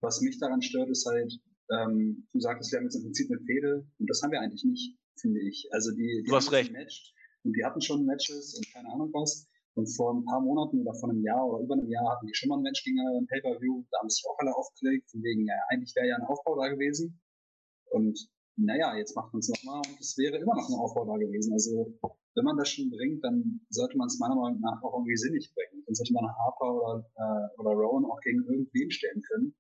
Was 0.01 0.19
mich 0.19 0.37
daran 0.39 0.61
stört, 0.61 0.89
ist 0.89 1.05
halt, 1.05 1.31
ähm, 1.71 2.27
du 2.33 2.39
sagtest, 2.39 2.71
wir 2.71 2.79
haben 2.79 2.85
jetzt 2.85 2.95
im 2.95 3.03
Prinzip 3.03 3.31
eine 3.31 3.39
Fehde 3.39 3.87
und 3.99 4.09
das 4.09 4.21
haben 4.21 4.31
wir 4.31 4.41
eigentlich 4.41 4.65
nicht, 4.65 4.97
finde 5.15 5.39
ich. 5.47 5.69
Also 5.71 5.91
die, 5.91 6.23
die 6.25 6.29
du 6.29 6.35
hast 6.35 6.51
recht. 6.51 6.73
Match 6.73 7.13
und 7.43 7.55
die 7.55 7.63
hatten 7.63 7.81
schon 7.81 8.05
Matches 8.05 8.55
und 8.55 8.67
keine 8.73 8.89
Ahnung 8.89 9.09
was. 9.13 9.47
Und 9.75 9.87
vor 9.87 10.13
ein 10.13 10.25
paar 10.25 10.41
Monaten 10.41 10.81
oder 10.81 10.93
vor 10.93 11.09
einem 11.09 11.23
Jahr 11.23 11.47
oder 11.47 11.63
über 11.63 11.73
einem 11.73 11.89
Jahr 11.89 12.11
hatten 12.11 12.27
die 12.27 12.35
schon 12.35 12.49
mal 12.49 12.57
ein 12.57 12.61
Match 12.61 12.83
gegen 12.83 12.99
ein 12.99 13.25
Pay-Per-View. 13.25 13.85
Da 13.89 13.99
haben 13.99 14.09
sich 14.09 14.23
auch 14.27 14.37
alle 14.37 14.53
aufgelegt, 14.55 15.09
von 15.09 15.23
wegen, 15.23 15.47
ja, 15.47 15.55
eigentlich 15.69 15.95
wäre 15.95 16.09
ja 16.09 16.15
ein 16.15 16.27
Aufbau 16.27 16.55
da 16.59 16.67
gewesen. 16.67 17.19
Und 17.89 18.19
naja, 18.55 18.95
jetzt 18.97 19.15
macht 19.15 19.33
man 19.33 19.39
es 19.39 19.49
nochmal 19.49 19.81
und 19.87 19.99
es 19.99 20.15
wäre 20.17 20.37
immer 20.37 20.55
noch 20.55 20.69
ein 20.69 20.75
Aufbau 20.75 21.05
da 21.05 21.17
gewesen. 21.17 21.53
Also 21.53 21.97
wenn 22.35 22.45
man 22.45 22.57
das 22.57 22.69
schon 22.69 22.89
bringt, 22.89 23.23
dann 23.23 23.61
sollte 23.69 23.97
man 23.97 24.07
es 24.07 24.19
meiner 24.19 24.35
Meinung 24.35 24.59
nach 24.61 24.81
auch 24.83 24.93
irgendwie 24.93 25.17
sinnig 25.17 25.53
bringen. 25.53 25.83
Dann 25.85 25.95
sollte 25.95 26.13
man 26.13 26.25
Harper 26.25 26.73
oder, 26.73 27.05
äh, 27.15 27.59
oder 27.59 27.71
Rowan 27.71 28.05
auch 28.05 28.19
gegen 28.21 28.43
irgendwen 28.43 28.91
stellen 28.91 29.21
können 29.21 29.55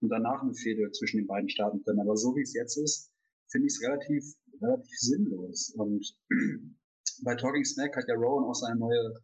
und 0.00 0.10
danach 0.10 0.42
eine 0.42 0.54
Fehde 0.54 0.90
zwischen 0.92 1.18
den 1.18 1.26
beiden 1.26 1.48
starten 1.48 1.82
können. 1.84 2.00
Aber 2.00 2.16
so 2.16 2.36
wie 2.36 2.42
es 2.42 2.54
jetzt 2.54 2.76
ist, 2.76 3.10
finde 3.50 3.66
ich 3.66 3.74
es 3.74 3.82
relativ, 3.82 4.24
relativ 4.60 4.98
sinnlos. 4.98 5.72
Und 5.76 6.04
bei 7.24 7.34
Talking 7.36 7.64
Snack 7.64 7.96
hat 7.96 8.08
ja 8.08 8.14
Rowan 8.14 8.44
auch 8.44 8.54
seine 8.54 8.78
neue 8.78 9.14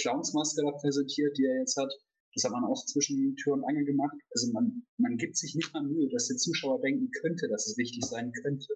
Clownsmaske 0.00 0.62
da 0.62 0.72
präsentiert, 0.72 1.36
die 1.36 1.44
er 1.44 1.58
jetzt 1.60 1.76
hat. 1.76 1.92
Das 2.34 2.44
hat 2.44 2.52
man 2.52 2.64
auch 2.64 2.86
zwischen 2.86 3.36
Tür 3.36 3.54
und 3.54 3.64
Angel 3.64 3.84
gemacht. 3.84 4.16
Also 4.30 4.52
man, 4.52 4.86
man 4.98 5.16
gibt 5.16 5.36
sich 5.36 5.54
nicht 5.54 5.74
mal 5.74 5.82
Mühe, 5.82 6.08
dass 6.10 6.28
der 6.28 6.36
Zuschauer 6.36 6.80
denken 6.80 7.10
könnte, 7.20 7.48
dass 7.48 7.66
es 7.66 7.76
wichtig 7.76 8.04
sein 8.06 8.32
könnte. 8.42 8.68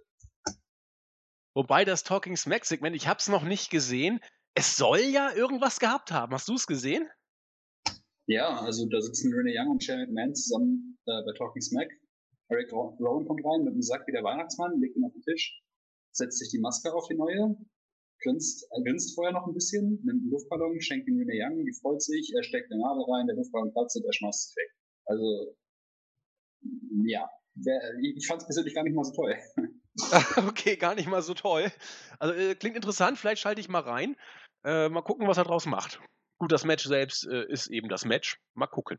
Wobei 1.55 1.85
das 1.85 2.03
Talking 2.03 2.37
Smack 2.37 2.65
Segment, 2.65 2.97
ich 2.97 3.07
habe 3.07 3.19
es 3.19 3.29
noch 3.29 3.45
nicht 3.45 3.71
gesehen, 3.71 4.21
es 4.55 4.77
soll 4.77 5.01
ja 5.01 5.33
irgendwas 5.33 5.79
gehabt 5.79 6.11
haben. 6.11 6.33
Hast 6.33 6.49
du 6.49 6.55
es 6.55 6.67
gesehen? 6.67 7.09
Ja, 8.27 8.61
also 8.61 8.89
da 8.89 9.01
sitzen 9.01 9.33
Renee 9.33 9.57
Young 9.57 9.71
und 9.71 9.85
Shane 9.85 10.07
McMahon 10.07 10.35
zusammen 10.35 10.99
äh, 11.07 11.23
bei 11.25 11.33
Talking 11.37 11.63
Smack. 11.63 11.89
Eric 12.49 12.73
Rowan 12.73 13.27
kommt 13.27 13.45
rein 13.45 13.65
mit 13.65 13.73
einem 13.73 13.83
Sack 13.83 14.07
wie 14.07 14.13
der 14.13 14.25
Weihnachtsmann, 14.25 14.81
legt 14.81 14.97
ihn 14.97 15.05
auf 15.05 15.13
den 15.13 15.23
Tisch, 15.23 15.63
setzt 16.13 16.39
sich 16.39 16.51
die 16.51 16.59
Maske 16.59 16.93
auf 16.93 17.07
die 17.09 17.17
neue, 17.17 17.57
grinst, 18.23 18.67
er 18.71 18.83
grinst 18.83 19.15
vorher 19.15 19.33
noch 19.33 19.47
ein 19.47 19.55
bisschen, 19.55 20.01
nimmt 20.05 20.23
einen 20.23 20.31
Luftballon, 20.31 20.81
schenkt 20.81 21.09
ihn 21.09 21.19
Renee 21.19 21.41
Young, 21.43 21.65
die 21.65 21.73
freut 21.81 22.03
sich, 22.03 22.33
er 22.35 22.43
steckt 22.43 22.71
eine 22.71 22.81
Nadel 22.81 23.05
rein, 23.11 23.27
der 23.27 23.37
Luftballon 23.37 23.73
platzt 23.73 23.97
und 23.97 24.05
er 24.05 24.13
schmeißt 24.13 24.51
es 24.51 24.57
weg. 24.57 24.71
Also, 25.07 25.57
ja, 27.07 27.29
ich 28.03 28.27
fand 28.27 28.43
es 28.43 28.47
persönlich 28.47 28.75
gar 28.75 28.85
nicht 28.85 28.95
mal 28.95 29.05
so 29.05 29.13
toll. 29.13 29.37
okay, 30.49 30.77
gar 30.77 30.95
nicht 30.95 31.09
mal 31.09 31.23
so 31.23 31.35
toll. 31.35 31.71
Also 32.19 32.35
äh, 32.35 32.55
klingt 32.55 32.77
interessant, 32.77 33.19
vielleicht 33.19 33.43
schalte 33.43 33.61
ich 33.61 33.69
mal 33.69 33.83
rein. 33.83 34.17
Äh, 34.65 34.89
mal 34.89 35.03
gucken, 35.03 35.29
was 35.29 35.39
er 35.39 35.45
draus 35.45 35.67
macht. 35.67 36.01
Gut, 36.39 36.51
das 36.53 36.65
Match 36.65 36.85
selbst 36.85 37.27
äh, 37.27 37.45
ist 37.47 37.69
eben 37.69 37.89
das 37.89 38.05
Match. 38.05 38.39
Mal 38.55 38.67
gucken. 38.67 38.99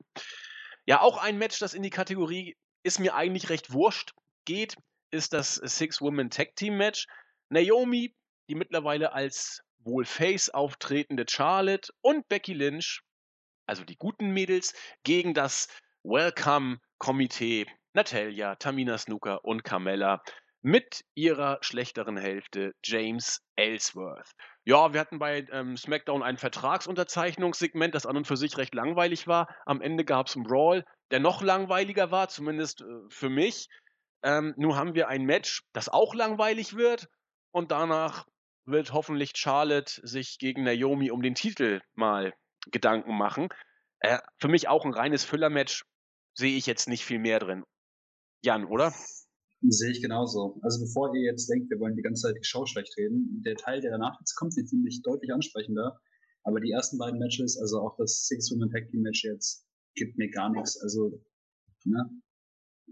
Ja, 0.85 1.01
auch 1.01 1.17
ein 1.17 1.37
Match, 1.37 1.59
das 1.59 1.73
in 1.73 1.83
die 1.83 1.89
Kategorie 1.89 2.55
ist 2.83 2.99
mir 2.99 3.15
eigentlich 3.15 3.49
recht 3.49 3.73
wurscht 3.73 4.13
geht, 4.45 4.77
ist 5.11 5.33
das 5.33 5.55
Six-Women 5.55 6.29
Tag 6.29 6.55
Team 6.55 6.77
Match. 6.77 7.07
Naomi, 7.49 8.15
die 8.47 8.55
mittlerweile 8.55 9.13
als 9.13 9.61
wohl 9.79 10.05
Face 10.05 10.49
auftretende 10.49 11.25
Charlotte 11.27 11.91
und 12.01 12.27
Becky 12.27 12.53
Lynch, 12.53 13.01
also 13.67 13.83
die 13.83 13.97
guten 13.97 14.31
Mädels, 14.31 14.73
gegen 15.03 15.33
das 15.33 15.67
Welcome-Komitee 16.03 17.65
Natalia, 17.93 18.55
Tamina 18.55 18.97
Snooker 18.97 19.43
und 19.45 19.63
Carmella 19.63 20.21
mit 20.65 21.05
ihrer 21.13 21.59
schlechteren 21.61 22.17
Hälfte 22.17 22.73
James 22.83 23.39
Ellsworth. 23.55 24.31
Ja, 24.63 24.93
wir 24.93 24.99
hatten 24.99 25.19
bei 25.19 25.45
ähm, 25.51 25.77
SmackDown 25.77 26.23
ein 26.23 26.37
Vertragsunterzeichnungssegment, 26.37 27.93
das 27.93 28.07
an 28.07 28.17
und 28.17 28.25
für 28.25 28.35
sich 28.35 28.57
recht 28.57 28.73
langweilig 28.73 29.27
war. 29.27 29.47
Am 29.67 29.79
Ende 29.79 30.03
gab 30.03 30.25
es 30.25 30.35
einen 30.35 30.43
Brawl, 30.43 30.83
der 31.11 31.19
noch 31.19 31.43
langweiliger 31.43 32.09
war, 32.09 32.29
zumindest 32.29 32.81
äh, 32.81 32.85
für 33.09 33.29
mich. 33.29 33.67
Ähm, 34.23 34.55
nun 34.57 34.75
haben 34.75 34.95
wir 34.95 35.07
ein 35.07 35.23
Match, 35.25 35.61
das 35.71 35.87
auch 35.87 36.15
langweilig 36.15 36.75
wird 36.75 37.09
und 37.51 37.69
danach 37.69 38.25
wird 38.65 38.91
hoffentlich 38.91 39.33
Charlotte 39.35 40.01
sich 40.01 40.39
gegen 40.39 40.63
Naomi 40.63 41.11
um 41.11 41.21
den 41.21 41.35
Titel 41.35 41.79
mal 41.93 42.33
Gedanken 42.71 43.15
machen. 43.15 43.49
Äh, 43.99 44.17
für 44.39 44.47
mich 44.47 44.67
auch 44.67 44.83
ein 44.83 44.95
reines 44.95 45.25
Füllermatch, 45.25 45.83
sehe 46.33 46.57
ich 46.57 46.65
jetzt 46.65 46.87
nicht 46.87 47.05
viel 47.05 47.19
mehr 47.19 47.37
drin. 47.37 47.63
Jan, 48.41 48.65
oder? 48.65 48.91
Sehe 49.67 49.91
ich 49.91 50.01
genauso. 50.01 50.59
Also 50.61 50.81
bevor 50.81 51.15
ihr 51.15 51.23
jetzt 51.23 51.49
denkt, 51.49 51.69
wir 51.69 51.79
wollen 51.79 51.95
die 51.95 52.01
ganze 52.01 52.23
Zeit 52.23 52.35
die 52.37 52.43
Show 52.43 52.65
schlecht 52.65 52.95
reden, 52.97 53.41
der 53.45 53.55
Teil, 53.55 53.81
der 53.81 53.91
danach 53.91 54.19
jetzt 54.19 54.35
kommt, 54.35 54.55
den 54.55 54.67
finde 54.67 54.89
ich 54.89 55.01
deutlich 55.01 55.31
ansprechender. 55.33 55.99
Aber 56.43 56.59
die 56.59 56.71
ersten 56.71 56.97
beiden 56.97 57.19
Matches, 57.19 57.57
also 57.57 57.79
auch 57.79 57.95
das 57.97 58.27
Six-Woman 58.27 58.69
Tag 58.69 58.89
Team 58.89 59.01
Match 59.01 59.23
jetzt, 59.23 59.65
gibt 59.95 60.17
mir 60.17 60.29
gar 60.29 60.51
nichts. 60.51 60.79
Also, 60.81 61.19
ne? 61.85 62.09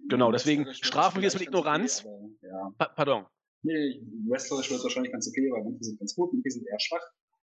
Genau, 0.09 0.31
deswegen 0.31 0.73
strafen 0.73 1.21
wir 1.21 1.27
es 1.27 1.35
mit 1.35 1.43
Ignoranz. 1.43 2.03
Okay, 2.05 2.09
aber, 2.09 2.47
ja. 2.47 2.73
Pa 2.77 2.85
pardon. 2.87 3.25
Nee, 3.61 4.01
Wrestlerisch 4.27 4.71
wird 4.71 4.83
wahrscheinlich 4.83 5.11
ganz 5.11 5.27
okay, 5.27 5.49
weil 5.51 5.63
manche 5.63 5.83
sind 5.83 5.99
ganz 5.99 6.15
gut, 6.15 6.33
manche 6.33 6.49
sind 6.49 6.67
eher 6.67 6.79
schwach. 6.79 7.05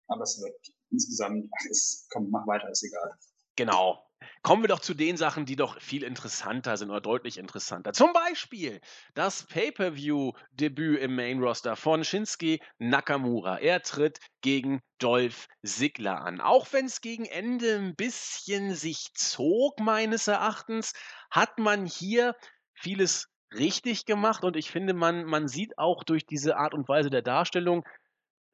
Aber 0.07 0.23
es 0.23 0.41
wird 0.41 0.55
insgesamt, 0.89 1.47
ach, 1.51 1.65
es 1.69 2.07
kommt, 2.11 2.31
mach 2.31 2.47
weiter, 2.47 2.69
ist 2.69 2.83
egal. 2.83 3.11
Genau. 3.55 4.08
Kommen 4.41 4.63
wir 4.63 4.69
doch 4.69 4.79
zu 4.79 4.93
den 4.93 5.17
Sachen, 5.17 5.45
die 5.45 5.57
doch 5.57 5.79
viel 5.81 6.03
interessanter 6.03 6.77
sind 6.77 6.89
oder 6.89 7.01
deutlich 7.01 7.37
interessanter. 7.37 7.91
Zum 7.91 8.13
Beispiel 8.13 8.79
das 9.13 9.43
Pay-per-view-Debüt 9.43 10.99
im 10.99 11.15
Main-Roster 11.15 11.75
von 11.75 12.05
Shinsuke 12.05 12.59
Nakamura. 12.77 13.57
Er 13.57 13.81
tritt 13.81 14.19
gegen 14.41 14.81
Dolph 14.97 15.47
Ziggler 15.63 16.21
an. 16.21 16.39
Auch 16.39 16.67
wenn 16.71 16.85
es 16.85 17.01
gegen 17.01 17.25
Ende 17.25 17.75
ein 17.75 17.95
bisschen 17.95 18.75
sich 18.75 19.13
zog, 19.13 19.79
meines 19.79 20.27
Erachtens, 20.27 20.93
hat 21.29 21.59
man 21.59 21.85
hier 21.85 22.35
vieles 22.73 23.27
richtig 23.53 24.05
gemacht 24.05 24.43
und 24.43 24.55
ich 24.55 24.71
finde, 24.71 24.93
man, 24.93 25.25
man 25.25 25.47
sieht 25.47 25.77
auch 25.77 26.03
durch 26.03 26.25
diese 26.25 26.55
Art 26.55 26.73
und 26.73 26.87
Weise 26.87 27.09
der 27.09 27.23
Darstellung 27.23 27.83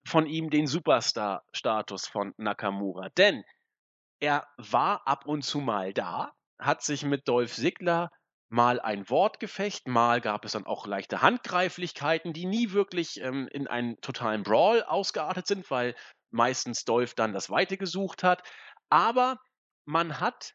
von 0.07 0.25
ihm 0.25 0.49
den 0.49 0.67
Superstar-Status 0.67 2.07
von 2.07 2.33
Nakamura. 2.37 3.09
Denn 3.17 3.43
er 4.19 4.47
war 4.57 5.07
ab 5.07 5.25
und 5.25 5.43
zu 5.43 5.59
mal 5.59 5.93
da, 5.93 6.33
hat 6.59 6.83
sich 6.83 7.03
mit 7.03 7.27
Dolph 7.27 7.53
Ziggler 7.53 8.09
mal 8.49 8.79
ein 8.79 9.09
Wortgefecht, 9.09 9.87
mal 9.87 10.21
gab 10.21 10.45
es 10.45 10.53
dann 10.53 10.65
auch 10.65 10.87
leichte 10.87 11.21
Handgreiflichkeiten, 11.21 12.31
die 12.33 12.45
nie 12.45 12.71
wirklich 12.71 13.19
ähm, 13.21 13.47
in 13.51 13.67
einen 13.67 13.99
totalen 14.01 14.43
Brawl 14.43 14.83
ausgeartet 14.83 15.47
sind, 15.47 15.69
weil 15.71 15.95
meistens 16.31 16.85
Dolph 16.85 17.15
dann 17.15 17.33
das 17.33 17.49
Weite 17.49 17.77
gesucht 17.77 18.23
hat. 18.23 18.43
Aber 18.89 19.39
man 19.85 20.19
hat 20.19 20.53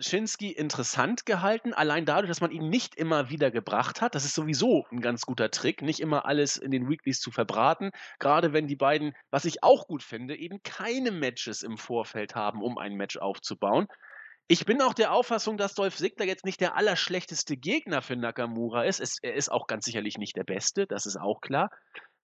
Shinski 0.00 0.50
interessant 0.52 1.26
gehalten, 1.26 1.72
allein 1.72 2.04
dadurch, 2.04 2.28
dass 2.28 2.40
man 2.40 2.50
ihn 2.50 2.68
nicht 2.68 2.94
immer 2.94 3.30
wieder 3.30 3.50
gebracht 3.50 4.00
hat. 4.00 4.14
Das 4.14 4.24
ist 4.24 4.34
sowieso 4.34 4.86
ein 4.90 5.00
ganz 5.00 5.22
guter 5.22 5.50
Trick, 5.50 5.82
nicht 5.82 6.00
immer 6.00 6.26
alles 6.26 6.56
in 6.56 6.70
den 6.70 6.88
Weeklies 6.88 7.20
zu 7.20 7.30
verbraten. 7.30 7.90
Gerade 8.18 8.52
wenn 8.52 8.66
die 8.66 8.76
beiden, 8.76 9.14
was 9.30 9.44
ich 9.44 9.62
auch 9.62 9.86
gut 9.86 10.02
finde, 10.02 10.36
eben 10.36 10.62
keine 10.62 11.10
Matches 11.10 11.62
im 11.62 11.78
Vorfeld 11.78 12.34
haben, 12.34 12.62
um 12.62 12.78
ein 12.78 12.94
Match 12.94 13.16
aufzubauen. 13.16 13.86
Ich 14.48 14.64
bin 14.64 14.80
auch 14.80 14.94
der 14.94 15.12
Auffassung, 15.12 15.56
dass 15.56 15.74
Dolph 15.74 15.96
Ziggler 15.96 16.24
jetzt 16.24 16.44
nicht 16.44 16.60
der 16.60 16.76
allerschlechteste 16.76 17.56
Gegner 17.56 18.00
für 18.00 18.16
Nakamura 18.16 18.84
ist. 18.84 19.00
Es, 19.00 19.18
er 19.20 19.34
ist 19.34 19.50
auch 19.50 19.66
ganz 19.66 19.84
sicherlich 19.84 20.18
nicht 20.18 20.36
der 20.36 20.44
Beste, 20.44 20.86
das 20.86 21.06
ist 21.06 21.16
auch 21.16 21.40
klar. 21.40 21.70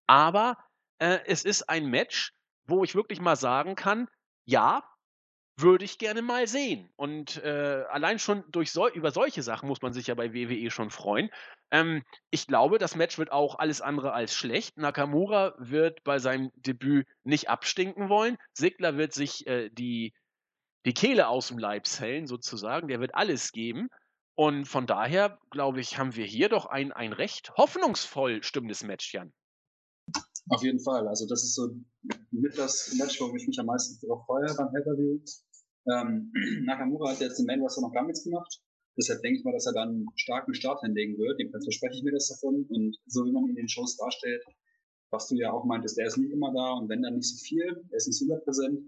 Aber 0.06 0.56
äh, 0.98 1.18
es 1.26 1.44
ist 1.44 1.68
ein 1.68 1.86
Match, 1.86 2.32
wo 2.64 2.84
ich 2.84 2.94
wirklich 2.94 3.20
mal 3.20 3.36
sagen 3.36 3.74
kann, 3.74 4.06
ja, 4.44 4.82
würde 5.62 5.84
ich 5.84 5.98
gerne 5.98 6.22
mal 6.22 6.46
sehen. 6.46 6.88
Und 6.96 7.42
äh, 7.42 7.84
allein 7.88 8.18
schon 8.18 8.44
durch 8.50 8.72
so, 8.72 8.88
über 8.88 9.10
solche 9.10 9.42
Sachen 9.42 9.68
muss 9.68 9.82
man 9.82 9.92
sich 9.92 10.08
ja 10.08 10.14
bei 10.14 10.34
WWE 10.34 10.70
schon 10.70 10.90
freuen. 10.90 11.30
Ähm, 11.70 12.02
ich 12.30 12.46
glaube, 12.46 12.78
das 12.78 12.96
Match 12.96 13.18
wird 13.18 13.32
auch 13.32 13.58
alles 13.58 13.80
andere 13.80 14.12
als 14.12 14.34
schlecht. 14.34 14.76
Nakamura 14.76 15.54
wird 15.58 16.04
bei 16.04 16.18
seinem 16.18 16.50
Debüt 16.56 17.06
nicht 17.24 17.48
abstinken 17.48 18.08
wollen. 18.08 18.36
Sigler 18.52 18.96
wird 18.96 19.14
sich 19.14 19.46
äh, 19.46 19.70
die, 19.70 20.12
die 20.84 20.94
Kehle 20.94 21.28
aus 21.28 21.48
dem 21.48 21.58
Leib 21.58 21.86
zählen, 21.86 22.26
sozusagen. 22.26 22.88
Der 22.88 23.00
wird 23.00 23.14
alles 23.14 23.52
geben. 23.52 23.88
Und 24.34 24.66
von 24.66 24.86
daher, 24.86 25.38
glaube 25.50 25.80
ich, 25.80 25.98
haben 25.98 26.16
wir 26.16 26.24
hier 26.24 26.48
doch 26.48 26.66
ein, 26.66 26.92
ein 26.92 27.12
recht 27.12 27.52
hoffnungsvoll 27.56 28.42
stimmendes 28.42 28.82
Match, 28.82 29.12
Jan. 29.12 29.32
Auf 30.48 30.62
jeden 30.62 30.80
Fall. 30.80 31.06
Also 31.06 31.26
das 31.26 31.44
ist 31.44 31.54
so 31.54 31.70
mit 32.30 32.58
das 32.58 32.94
Match, 32.98 33.20
wo 33.20 33.34
ich 33.36 33.46
mich 33.46 33.58
am 33.60 33.66
meisten 33.66 33.98
darauf 34.06 34.24
freue 34.26 34.52
beim 34.54 34.70
Pay-Per-View. 34.72 35.20
Ähm, 35.90 36.32
Nakamura 36.64 37.12
hat 37.12 37.20
jetzt 37.20 37.40
im 37.40 37.46
Main 37.46 37.60
Roster 37.60 37.82
noch 37.82 37.92
gar 37.92 38.04
nichts 38.04 38.24
gemacht. 38.24 38.60
Deshalb 38.96 39.22
denke 39.22 39.38
ich 39.38 39.44
mal, 39.44 39.52
dass 39.52 39.66
er 39.66 39.72
dann 39.72 39.88
einen 39.88 40.06
starken 40.16 40.54
Start 40.54 40.80
hinlegen 40.82 41.16
wird. 41.16 41.38
Jedenfalls 41.38 41.64
verspreche 41.64 41.96
ich 41.96 42.02
mir 42.02 42.12
das 42.12 42.28
davon. 42.28 42.66
Und 42.68 42.96
so 43.06 43.24
wie 43.24 43.32
man 43.32 43.44
ihn 43.44 43.50
in 43.50 43.56
den 43.56 43.68
Shows 43.68 43.96
darstellt, 43.96 44.44
was 45.10 45.28
du 45.28 45.36
ja 45.36 45.52
auch 45.52 45.64
meintest, 45.64 45.96
der 45.98 46.06
ist 46.06 46.16
nicht 46.16 46.32
immer 46.32 46.52
da 46.52 46.72
und 46.72 46.88
wenn 46.88 47.02
dann 47.02 47.16
nicht 47.16 47.28
so 47.28 47.36
viel, 47.36 47.84
er 47.90 47.96
ist 47.96 48.06
nicht 48.06 48.18
so 48.18 48.26
präsent. 48.44 48.80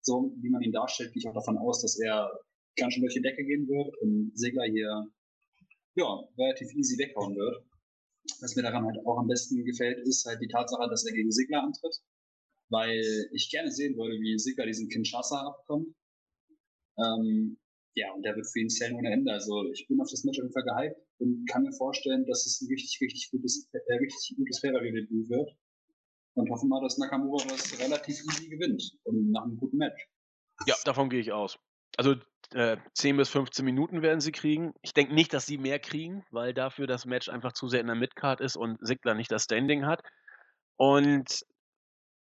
So 0.00 0.32
wie 0.40 0.50
man 0.50 0.62
ihn 0.62 0.72
darstellt, 0.72 1.12
gehe 1.12 1.20
ich 1.20 1.28
auch 1.28 1.34
davon 1.34 1.58
aus, 1.58 1.82
dass 1.82 1.98
er 1.98 2.30
ganz 2.76 2.94
schön 2.94 3.02
durch 3.02 3.14
die 3.14 3.22
Decke 3.22 3.44
gehen 3.44 3.68
wird 3.68 3.96
und 3.98 4.32
Segler 4.34 4.64
hier 4.64 5.06
ja, 5.94 6.20
relativ 6.38 6.72
easy 6.74 6.98
weghauen 6.98 7.36
wird. 7.36 7.64
Was 8.40 8.56
mir 8.56 8.62
daran 8.62 8.86
halt 8.86 8.98
auch 9.04 9.18
am 9.18 9.26
besten 9.26 9.64
gefällt, 9.64 10.06
ist 10.06 10.24
halt 10.24 10.40
die 10.40 10.48
Tatsache, 10.48 10.88
dass 10.88 11.04
er 11.04 11.12
gegen 11.12 11.30
Sigler 11.30 11.62
antritt. 11.62 11.96
Weil 12.70 13.02
ich 13.32 13.50
gerne 13.50 13.70
sehen 13.70 13.96
würde, 13.96 14.14
wie 14.14 14.38
Sigler 14.38 14.66
diesen 14.66 14.88
Kinshasa 14.88 15.46
abkommt. 15.46 15.94
Ähm, 16.98 17.58
ja, 17.94 18.12
und 18.12 18.22
der 18.22 18.34
wird 18.36 18.46
für 18.46 18.60
ihn 18.60 18.70
zählen 18.70 18.94
ohne 18.94 19.12
Ende. 19.12 19.32
Also 19.32 19.64
ich 19.72 19.86
bin 19.86 20.00
auf 20.00 20.10
das 20.10 20.24
Match 20.24 20.38
auf 20.38 20.44
jeden 20.44 20.52
Fall 20.52 20.64
gehypt 20.64 21.00
und 21.18 21.46
kann 21.48 21.62
mir 21.62 21.72
vorstellen, 21.72 22.24
dass 22.26 22.46
es 22.46 22.60
ein 22.60 22.68
richtig, 22.68 22.98
richtig 23.00 23.30
gutes, 23.30 23.68
äh, 23.72 23.94
richtig 23.94 24.36
gutes 24.36 24.60
Fairway-Debüt 24.60 25.28
wird. 25.28 25.50
Und 26.34 26.50
hoffen 26.50 26.70
mal, 26.70 26.80
dass 26.80 26.96
Nakamura 26.96 27.44
das 27.46 27.78
relativ 27.78 28.16
easy 28.24 28.48
gewinnt 28.48 28.82
und 29.04 29.32
nach 29.32 29.42
einem 29.42 29.58
guten 29.58 29.76
Match. 29.76 30.08
Ja, 30.66 30.74
davon 30.84 31.10
gehe 31.10 31.20
ich 31.20 31.30
aus. 31.30 31.58
Also 31.98 32.14
äh, 32.54 32.78
10 32.94 33.18
bis 33.18 33.28
15 33.28 33.64
Minuten 33.64 34.00
werden 34.00 34.20
sie 34.20 34.32
kriegen. 34.32 34.72
Ich 34.80 34.94
denke 34.94 35.14
nicht, 35.14 35.34
dass 35.34 35.44
sie 35.44 35.58
mehr 35.58 35.78
kriegen, 35.78 36.24
weil 36.30 36.54
dafür 36.54 36.86
das 36.86 37.04
Match 37.04 37.28
einfach 37.28 37.52
zu 37.52 37.68
sehr 37.68 37.80
in 37.80 37.86
der 37.86 37.96
Midcard 37.96 38.40
ist 38.40 38.56
und 38.56 38.78
Sigler 38.80 39.14
nicht 39.14 39.30
das 39.30 39.44
Standing 39.44 39.84
hat. 39.84 40.02
Und 40.76 41.44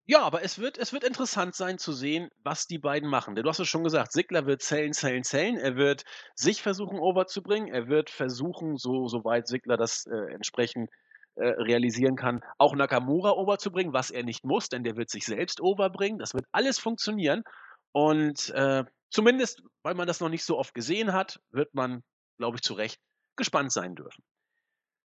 ja, 0.10 0.24
aber 0.24 0.41
es 0.41 0.57
wird, 0.57 0.80
es 0.80 0.91
wird 0.91 1.03
interessant 1.03 1.53
sein 1.53 1.78
zu 1.78 1.93
sehen, 1.93 2.30
was 2.43 2.66
die 2.66 2.80
beiden 2.80 3.07
machen. 3.07 3.36
Denn 3.36 3.43
du 3.43 3.49
hast 3.49 3.60
es 3.60 3.68
schon 3.68 3.84
gesagt, 3.84 4.12
Sigler 4.12 4.47
wird 4.47 4.64
zählen, 4.64 4.91
zählen, 4.91 5.24
zählen. 5.24 5.57
Er 5.57 5.76
wird 5.76 6.03
sich 6.34 6.64
versuchen, 6.64 6.97
overzubringen. 6.97 7.72
Er 7.72 7.89
wird 7.89 8.10
versuchen, 8.10 8.78
so, 8.78 9.07
soweit 9.07 9.47
Sigler 9.47 9.78
das 9.78 10.07
äh, 10.07 10.34
entsprechend 10.34 10.89
äh, 11.36 11.49
realisieren 11.49 12.16
kann, 12.16 12.41
auch 12.57 12.74
Nakamura 12.74 13.34
overzubringen, 13.34 13.93
was 13.93 14.10
er 14.10 14.24
nicht 14.24 14.43
muss, 14.43 14.68
denn 14.70 14.84
der 14.84 14.97
wird 14.97 15.12
sich 15.12 15.26
selbst 15.26 15.62
overbringen. 15.62 16.18
Das 16.18 16.34
wird 16.34 16.45
alles 16.51 16.80
funktionieren. 16.80 17.43
Und 17.91 18.49
äh, 18.55 18.86
zumindest, 19.12 19.62
weil 19.84 19.93
man 19.93 20.07
das 20.07 20.22
noch 20.22 20.30
nicht 20.30 20.43
so 20.43 20.57
oft 20.57 20.74
gesehen 20.74 21.14
hat, 21.14 21.39
wird 21.51 21.76
man, 21.76 22.01
glaube 22.39 22.55
ich, 22.57 22.64
zu 22.64 22.74
Recht 22.74 22.99
gespannt 23.36 23.72
sein 23.72 23.93
dürfen. 23.93 24.24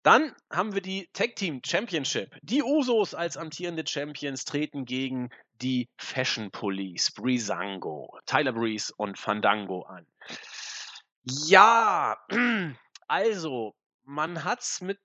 Dann 0.05 0.35
haben 0.53 0.75
wir 0.75 0.83
die 0.83 1.09
Tag 1.15 1.35
Team 1.35 1.63
Championship. 1.65 2.37
Die 2.43 2.63
Usos 2.63 3.15
als 3.15 3.39
amtierende 3.39 3.87
Champions 3.87 4.45
treten 4.45 4.85
gegen 4.85 5.31
die 5.63 5.89
Fashion 5.97 6.51
Police, 6.51 7.11
Breezango, 7.11 8.19
Tyler 8.27 8.53
Breeze 8.53 8.93
und 8.95 9.19
Fandango 9.19 9.81
an. 9.85 10.07
Ja, 11.23 12.19
also, 13.09 13.75
man 14.03 14.45
hat's 14.45 14.83
mit, 14.83 14.99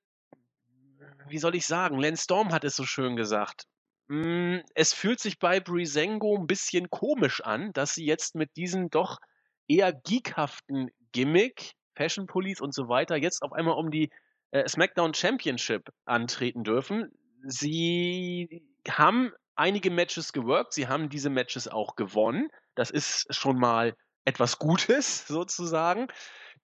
wie 1.30 1.38
soll 1.38 1.56
ich 1.56 1.66
sagen, 1.66 1.98
Lance 1.98 2.24
Storm 2.26 2.52
hat 2.52 2.66
es 2.66 2.76
so 2.76 2.84
schön 2.84 3.16
gesagt. 3.16 3.68
Hm, 4.10 4.62
es 4.76 4.94
fühlt 4.94 5.22
sich 5.22 5.40
bei 5.40 5.62
Breezango 5.62 6.36
ein 6.36 6.48
bisschen 6.48 6.90
komisch 6.90 7.40
an, 7.40 7.72
dass 7.72 7.96
sie 7.96 8.06
jetzt 8.06 8.36
mit 8.36 8.58
diesem 8.58 8.90
doch 8.90 9.20
eher 9.66 9.94
geekhaften 9.94 10.92
Gimmick, 11.14 11.72
Fashion 11.96 12.28
Police 12.28 12.60
und 12.60 12.74
so 12.74 12.90
weiter, 12.90 13.16
jetzt 13.16 13.44
auf 13.44 13.54
einmal 13.54 13.78
um 13.78 13.92
die 13.92 14.10
äh, 14.52 14.68
SmackDown 14.68 15.14
Championship 15.14 15.90
antreten 16.06 16.64
dürfen. 16.64 17.12
Sie 17.44 18.64
haben 18.88 19.32
einige 19.56 19.92
Matches 19.92 20.34
geworkt, 20.34 20.74
sie 20.74 20.88
haben 20.88 21.10
diese 21.10 21.30
Matches 21.30 21.68
auch 21.68 21.96
gewonnen. 21.96 22.50
Das 22.76 22.90
ist 22.90 23.34
schon 23.34 23.58
mal 23.58 23.96
etwas 24.26 24.60
Gutes 24.60 25.28
sozusagen. 25.28 26.08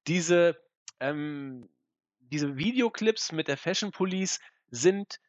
Diese, 0.07 0.57
ähm, 0.99 1.69
diese 2.19 2.57
Videoclips 2.57 3.31
mit 3.31 3.47
der 3.47 3.57
Fashion 3.57 3.91
Police 3.91 4.39
sind, 4.71 5.19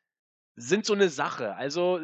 sind 0.55 0.87
so 0.87 0.95
eine 0.95 1.09
Sache. 1.09 1.55
Also 1.57 2.01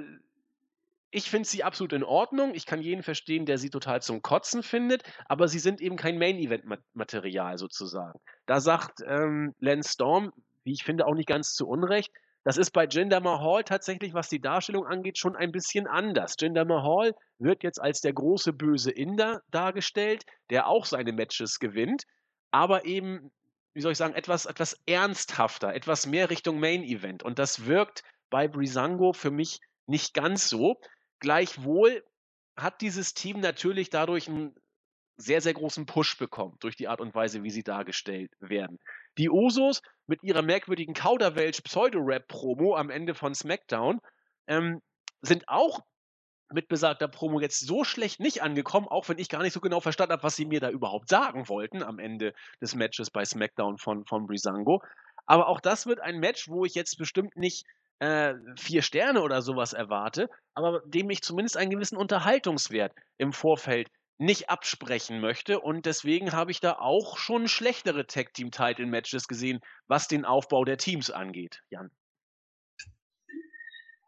ich 1.12 1.30
finde 1.30 1.48
sie 1.48 1.62
absolut 1.62 1.92
in 1.92 2.04
Ordnung. 2.04 2.54
Ich 2.54 2.66
kann 2.66 2.80
jeden 2.80 3.02
verstehen, 3.02 3.46
der 3.46 3.58
sie 3.58 3.70
total 3.70 4.02
zum 4.02 4.22
Kotzen 4.22 4.62
findet, 4.62 5.02
aber 5.26 5.46
sie 5.46 5.58
sind 5.58 5.80
eben 5.80 5.96
kein 5.96 6.18
Main-Event-Material 6.18 7.58
sozusagen. 7.58 8.18
Da 8.46 8.60
sagt 8.60 9.00
ähm, 9.06 9.54
Lance 9.60 9.92
Storm, 9.92 10.32
wie 10.64 10.72
ich 10.72 10.84
finde, 10.84 11.06
auch 11.06 11.14
nicht 11.14 11.28
ganz 11.28 11.54
zu 11.54 11.68
Unrecht, 11.68 12.10
das 12.44 12.56
ist 12.56 12.72
bei 12.72 12.86
Jinder 12.86 13.20
Mahal 13.20 13.62
tatsächlich, 13.62 14.14
was 14.14 14.28
die 14.28 14.40
Darstellung 14.40 14.84
angeht, 14.84 15.16
schon 15.16 15.36
ein 15.36 15.52
bisschen 15.52 15.86
anders. 15.86 16.34
Jinder 16.40 16.64
Mahal 16.64 17.14
wird 17.38 17.62
jetzt 17.62 17.80
als 17.80 18.00
der 18.00 18.12
große 18.12 18.52
böse 18.52 18.90
Inder 18.90 19.42
dargestellt, 19.50 20.24
der 20.50 20.66
auch 20.66 20.84
seine 20.84 21.12
Matches 21.12 21.60
gewinnt, 21.60 22.04
aber 22.50 22.84
eben, 22.84 23.30
wie 23.74 23.80
soll 23.80 23.92
ich 23.92 23.98
sagen, 23.98 24.14
etwas, 24.14 24.46
etwas 24.46 24.76
ernsthafter, 24.86 25.72
etwas 25.72 26.06
mehr 26.06 26.30
Richtung 26.30 26.58
Main 26.58 26.82
Event. 26.82 27.22
Und 27.22 27.38
das 27.38 27.66
wirkt 27.66 28.02
bei 28.28 28.48
Brisango 28.48 29.12
für 29.12 29.30
mich 29.30 29.60
nicht 29.86 30.12
ganz 30.14 30.48
so. 30.48 30.80
Gleichwohl 31.22 32.04
hat 32.56 32.80
dieses 32.80 33.14
Team 33.14 33.38
natürlich 33.38 33.90
dadurch 33.90 34.28
einen 34.28 34.56
sehr, 35.16 35.40
sehr 35.40 35.54
großen 35.54 35.86
Push 35.86 36.18
bekommen, 36.18 36.56
durch 36.58 36.74
die 36.74 36.88
Art 36.88 37.00
und 37.00 37.14
Weise, 37.14 37.44
wie 37.44 37.50
sie 37.50 37.62
dargestellt 37.62 38.32
werden. 38.40 38.80
Die 39.18 39.30
Usos 39.30 39.82
mit 40.08 40.24
ihrer 40.24 40.42
merkwürdigen 40.42 40.94
Kauderwelsch-Pseudo-Rap-Promo 40.94 42.74
am 42.74 42.90
Ende 42.90 43.14
von 43.14 43.36
SmackDown 43.36 44.00
ähm, 44.48 44.82
sind 45.20 45.48
auch 45.48 45.84
mit 46.52 46.66
besagter 46.66 47.06
Promo 47.06 47.38
jetzt 47.38 47.60
so 47.60 47.84
schlecht 47.84 48.18
nicht 48.18 48.42
angekommen, 48.42 48.88
auch 48.88 49.08
wenn 49.08 49.18
ich 49.18 49.28
gar 49.28 49.42
nicht 49.42 49.52
so 49.52 49.60
genau 49.60 49.78
verstanden 49.78 50.14
habe, 50.14 50.24
was 50.24 50.34
sie 50.34 50.44
mir 50.44 50.58
da 50.58 50.70
überhaupt 50.70 51.08
sagen 51.08 51.48
wollten 51.48 51.84
am 51.84 52.00
Ende 52.00 52.34
des 52.60 52.74
Matches 52.74 53.12
bei 53.12 53.24
SmackDown 53.24 53.78
von, 53.78 54.04
von 54.06 54.26
Brisango. 54.26 54.82
Aber 55.24 55.46
auch 55.46 55.60
das 55.60 55.86
wird 55.86 56.00
ein 56.00 56.18
Match, 56.18 56.48
wo 56.48 56.64
ich 56.64 56.74
jetzt 56.74 56.98
bestimmt 56.98 57.36
nicht 57.36 57.64
äh, 58.02 58.34
vier 58.58 58.82
Sterne 58.82 59.22
oder 59.22 59.42
sowas 59.42 59.72
erwarte, 59.72 60.28
aber 60.54 60.80
dem 60.86 61.08
ich 61.10 61.22
zumindest 61.22 61.56
einen 61.56 61.70
gewissen 61.70 61.96
Unterhaltungswert 61.96 62.92
im 63.16 63.32
Vorfeld 63.32 63.92
nicht 64.18 64.50
absprechen 64.50 65.20
möchte. 65.20 65.60
Und 65.60 65.86
deswegen 65.86 66.32
habe 66.32 66.50
ich 66.50 66.58
da 66.58 66.72
auch 66.72 67.16
schon 67.16 67.46
schlechtere 67.46 68.04
Tag-Team-Title-Matches 68.04 69.28
gesehen, 69.28 69.60
was 69.86 70.08
den 70.08 70.24
Aufbau 70.24 70.64
der 70.64 70.78
Teams 70.78 71.10
angeht, 71.10 71.62
Jan. 71.70 71.92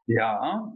Ja, 0.07 0.75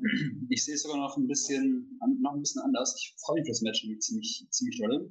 ich 0.48 0.64
sehe 0.64 0.76
es 0.76 0.84
sogar 0.84 0.98
noch 0.98 1.16
ein 1.16 1.26
bisschen, 1.26 1.98
noch 2.20 2.34
ein 2.34 2.40
bisschen 2.40 2.62
anders. 2.62 2.94
Ich 2.98 3.16
freue 3.18 3.40
mich 3.40 3.46
für 3.46 3.50
das 3.50 3.62
Match 3.62 3.84
ziemlich, 3.98 4.46
ziemlich 4.50 4.78
doll. 4.78 5.10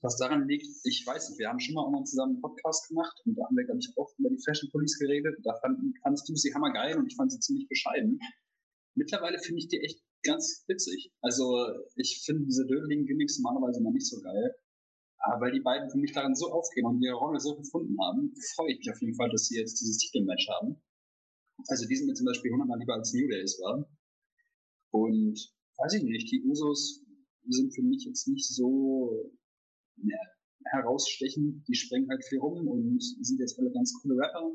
Was 0.00 0.16
daran 0.16 0.48
liegt, 0.48 0.66
ich 0.84 1.06
weiß 1.06 1.30
nicht, 1.30 1.38
wir 1.38 1.48
haben 1.48 1.60
schon 1.60 1.74
mal 1.74 1.82
irgendwann 1.82 2.06
zusammen 2.06 2.32
einen 2.34 2.40
Podcast 2.40 2.88
gemacht 2.88 3.14
und 3.24 3.36
da 3.36 3.44
haben 3.44 3.56
wir, 3.56 3.64
glaube 3.64 3.80
ich, 3.80 3.92
auch 3.96 4.10
über 4.18 4.30
die 4.30 4.42
Fashion 4.42 4.70
Police 4.70 4.98
geredet. 4.98 5.38
Da 5.44 5.54
fand, 5.60 5.78
fandest 6.02 6.28
du 6.28 6.34
sie 6.34 6.54
hammergeil 6.54 6.98
und 6.98 7.06
ich 7.06 7.16
fand 7.16 7.30
sie 7.30 7.38
ziemlich 7.40 7.68
bescheiden. 7.68 8.18
Mittlerweile 8.94 9.38
finde 9.38 9.60
ich 9.60 9.68
die 9.68 9.80
echt 9.80 10.02
ganz 10.24 10.64
witzig. 10.66 11.12
Also 11.20 11.68
ich 11.96 12.22
finde 12.24 12.44
diese 12.46 12.66
dödeligen 12.66 13.06
Gimmicks 13.06 13.38
normalerweise 13.38 13.82
noch 13.82 13.92
nicht 13.92 14.06
so 14.06 14.20
geil. 14.20 14.54
Aber 15.24 15.46
weil 15.46 15.52
die 15.52 15.60
beiden 15.60 15.88
für 15.90 15.98
mich 15.98 16.12
darin 16.12 16.34
so 16.34 16.50
aufgehen 16.50 16.86
und 16.86 17.00
ihre 17.00 17.14
Rolle 17.14 17.38
so 17.38 17.54
gefunden 17.56 17.96
haben, 18.00 18.34
freue 18.56 18.72
ich 18.72 18.78
mich 18.78 18.90
auf 18.90 19.00
jeden 19.00 19.14
Fall, 19.14 19.30
dass 19.30 19.46
sie 19.46 19.58
jetzt 19.58 19.80
dieses 19.80 19.98
Titelmatch 19.98 20.48
haben. 20.48 20.82
Also 21.68 21.86
die 21.86 21.94
sind 21.94 22.08
mir 22.08 22.14
zum 22.14 22.26
Beispiel 22.26 22.50
hundertmal 22.50 22.78
lieber 22.80 22.94
als 22.94 23.12
New 23.12 23.28
Days 23.28 23.60
war. 23.60 23.88
Und 24.90 25.38
weiß 25.78 25.94
ich 25.94 26.02
nicht, 26.02 26.30
die 26.30 26.42
Usos 26.42 27.04
sind 27.48 27.74
für 27.74 27.82
mich 27.82 28.04
jetzt 28.04 28.26
nicht 28.26 28.46
so 28.46 29.30
ja, 29.96 30.18
herausstechend. 30.72 31.66
Die 31.68 31.74
sprengen 31.74 32.08
halt 32.10 32.24
viel 32.24 32.38
rum 32.38 32.66
und 32.68 33.02
sind 33.02 33.38
jetzt 33.38 33.58
alle 33.58 33.72
ganz 33.72 33.92
coole 34.02 34.16
Rapper. 34.16 34.50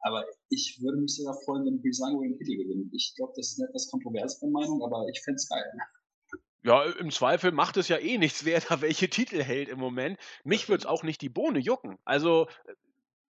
Aber 0.00 0.24
ich 0.50 0.78
würde 0.82 0.98
mich 0.98 1.16
sogar 1.16 1.34
freuen, 1.44 1.64
wenn 1.64 1.80
Brisango 1.80 2.22
den 2.22 2.36
Titel 2.36 2.56
gewinnt. 2.62 2.92
Ich 2.92 3.14
glaube, 3.16 3.32
das 3.36 3.52
ist 3.52 3.60
eine 3.60 3.68
etwas 3.70 3.88
kontroversere 3.90 4.50
Meinung, 4.50 4.82
aber 4.84 5.06
ich 5.10 5.22
fände 5.22 5.36
es 5.36 5.48
geil. 5.48 5.64
Ja, 6.62 6.84
im 6.84 7.10
Zweifel 7.10 7.52
macht 7.52 7.76
es 7.76 7.88
ja 7.88 7.98
eh 7.98 8.18
nichts, 8.18 8.44
wer 8.44 8.60
da 8.60 8.80
welche 8.80 9.08
Titel 9.08 9.42
hält 9.42 9.68
im 9.68 9.78
Moment. 9.78 10.18
Mich 10.44 10.68
würde 10.68 10.82
es 10.82 10.86
auch 10.86 11.02
nicht 11.02 11.20
die 11.20 11.28
Bohne 11.28 11.58
jucken. 11.58 11.98
Also, 12.04 12.48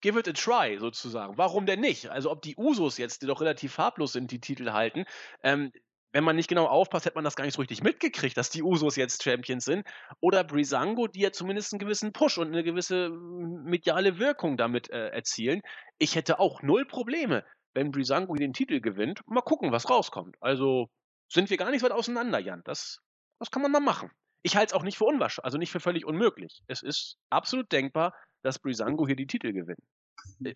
give 0.01 0.19
it 0.19 0.29
a 0.29 0.33
try, 0.33 0.79
sozusagen. 0.79 1.39
Warum 1.39 1.67
denn 1.67 1.81
nicht? 1.81 2.09
Also, 2.09 2.31
ob 2.31 2.43
die 2.43 2.57
Usos 2.57 2.99
jetzt, 2.99 3.23
die 3.23 3.27
doch 3.27 3.41
relativ 3.41 3.75
farblos 3.75 4.13
sind, 4.13 4.31
die 4.31 4.41
Titel 4.41 4.73
halten, 4.73 5.05
ähm, 5.43 5.73
wenn 6.13 6.25
man 6.25 6.37
nicht 6.37 6.49
genau 6.49 6.67
aufpasst, 6.67 7.07
hätte 7.07 7.15
man 7.15 7.25
das 7.25 7.37
gar 7.37 7.45
nicht 7.45 7.55
so 7.55 7.61
richtig 7.61 7.83
mitgekriegt, 7.83 8.37
dass 8.37 8.51
die 8.51 8.63
Usos 8.63 8.97
jetzt 8.97 9.23
Champions 9.23 9.65
sind. 9.65 9.87
Oder 10.21 10.45
Brisango, 10.45 11.07
die 11.07 11.21
ja 11.21 11.33
zumindest 11.33 11.73
einen 11.73 11.79
gewissen 11.79 12.13
Push 12.13 12.39
und 12.39 12.49
eine 12.49 12.65
gewisse 12.65 13.11
mediale 13.11 14.19
Wirkung 14.19 14.57
damit 14.57 14.91
äh, 14.91 15.09
erzielen. 15.09 15.63
Ich 15.99 16.17
hätte 16.17 16.41
auch 16.41 16.63
null 16.63 16.85
Probleme, 16.87 17.45
wenn 17.75 17.93
Brisango 17.93 18.35
den 18.35 18.53
Titel 18.53 18.81
gewinnt. 18.81 19.21
Mal 19.27 19.43
gucken, 19.43 19.73
was 19.73 19.89
rauskommt. 19.89 20.37
Also 20.41 20.89
sind 21.29 21.51
wir 21.51 21.57
gar 21.57 21.71
nicht 21.71 21.83
weit 21.83 21.93
auseinander, 21.93 22.41
Jan. 22.41 22.63
Das, 22.65 22.99
das 23.39 23.51
kann 23.51 23.63
man 23.63 23.71
mal 23.71 23.81
machen. 23.81 24.11
Ich 24.43 24.57
halte 24.57 24.73
es 24.73 24.73
auch 24.73 24.83
nicht 24.83 24.99
für 24.99 25.05
unwahrscheinlich, 25.05 25.45
also 25.45 25.59
nicht 25.59 25.71
für 25.71 25.81
völlig 25.81 26.05
unmöglich. 26.05 26.63
Es 26.67 26.83
ist 26.83 27.19
absolut 27.29 27.71
denkbar, 27.71 28.15
dass 28.43 28.59
Brisango 28.59 29.07
hier 29.07 29.17
die 29.17 29.27
Titel 29.27 29.53
gewinnt. 29.53 29.81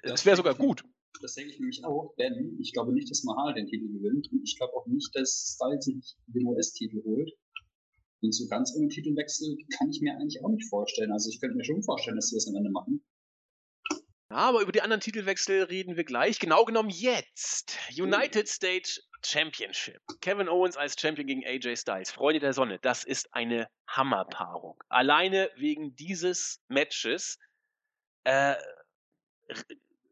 Es 0.03 0.27
wäre 0.27 0.37
sogar 0.37 0.55
gut. 0.55 0.83
Das 1.21 1.35
denke 1.35 1.53
ich 1.53 1.61
nämlich 1.61 1.85
auch, 1.85 2.15
denn 2.19 2.59
ich 2.61 2.73
glaube 2.73 2.93
nicht, 2.93 3.11
dass 3.11 3.25
Mahal 3.25 3.55
den 3.55 3.67
Titel 3.67 3.89
gewinnt 3.89 4.31
und 4.33 4.43
ich 4.45 4.57
glaube 4.57 4.75
auch 4.75 4.87
nicht, 4.87 5.15
dass 5.15 5.55
Styles 5.55 5.85
sich 5.85 6.17
den 6.27 6.47
US-Titel 6.47 7.03
holt. 7.05 7.33
Und 8.21 8.33
so 8.33 8.47
ganz 8.49 8.75
ohne 8.77 8.89
Titelwechsel 8.89 9.57
kann 9.79 9.91
ich 9.91 10.01
mir 10.01 10.15
eigentlich 10.15 10.43
auch 10.43 10.49
nicht 10.49 10.69
vorstellen. 10.69 11.13
Also 11.13 11.29
ich 11.31 11.41
könnte 11.41 11.57
mir 11.57 11.65
schon 11.65 11.83
vorstellen, 11.83 12.17
dass 12.17 12.29
sie 12.29 12.37
das 12.37 12.49
am 12.49 12.57
Ende 12.57 12.71
machen. 12.71 13.05
Aber 14.29 14.63
über 14.63 14.73
die 14.73 14.81
anderen 14.81 15.01
Titelwechsel 15.01 15.63
reden 15.65 15.97
wir 15.97 16.05
gleich. 16.05 16.41
Genau 16.41 16.65
genommen 16.65 16.91
jetzt. 16.91 17.79
United 17.97 18.49
States 18.49 19.01
Championship. 19.25 20.01
Kevin 20.21 20.49
Owens 20.49 20.77
als 20.77 20.99
Champion 20.99 21.27
gegen 21.27 21.45
AJ 21.45 21.77
Styles. 21.77 22.11
Freunde 22.11 22.41
der 22.41 22.53
Sonne, 22.53 22.79
das 22.81 23.05
ist 23.05 23.33
eine 23.33 23.69
Hammerpaarung. 23.87 24.83
Alleine 24.89 25.51
wegen 25.57 25.95
dieses 25.95 26.61
Matches 26.69 27.39
äh, 28.25 28.57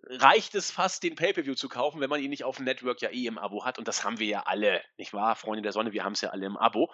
reicht 0.04 0.54
es 0.54 0.70
fast, 0.70 1.02
den 1.02 1.14
Pay-Per-View 1.14 1.54
zu 1.54 1.68
kaufen, 1.68 2.00
wenn 2.00 2.10
man 2.10 2.20
ihn 2.20 2.30
nicht 2.30 2.44
auf 2.44 2.56
dem 2.56 2.64
Network 2.64 3.00
ja 3.02 3.10
eh 3.10 3.26
im 3.26 3.38
Abo 3.38 3.64
hat. 3.64 3.78
Und 3.78 3.88
das 3.88 4.04
haben 4.04 4.18
wir 4.18 4.26
ja 4.26 4.42
alle, 4.46 4.82
nicht 4.96 5.12
wahr, 5.12 5.36
Freunde 5.36 5.62
der 5.62 5.72
Sonne? 5.72 5.92
Wir 5.92 6.04
haben 6.04 6.14
es 6.14 6.20
ja 6.20 6.30
alle 6.30 6.46
im 6.46 6.56
Abo. 6.56 6.92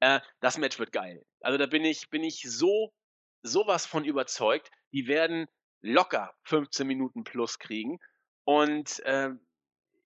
Äh, 0.00 0.20
das 0.40 0.58
Match 0.58 0.78
wird 0.78 0.92
geil. 0.92 1.24
Also 1.40 1.58
da 1.58 1.66
bin 1.66 1.84
ich, 1.84 2.10
bin 2.10 2.24
ich 2.24 2.42
so, 2.42 2.92
sowas 3.42 3.86
von 3.86 4.04
überzeugt. 4.04 4.70
Die 4.92 5.06
werden 5.06 5.46
locker 5.80 6.34
15 6.44 6.86
Minuten 6.86 7.24
plus 7.24 7.58
kriegen. 7.58 7.98
Und 8.44 9.00
äh, 9.00 9.30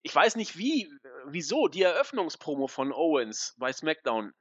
ich 0.02 0.14
weiß 0.14 0.36
nicht 0.36 0.58
wie, 0.58 0.90
wieso, 1.26 1.68
die 1.68 1.82
Eröffnungspromo 1.82 2.68
von 2.68 2.92
Owens 2.92 3.54
bei 3.58 3.72
SmackDown 3.72 4.32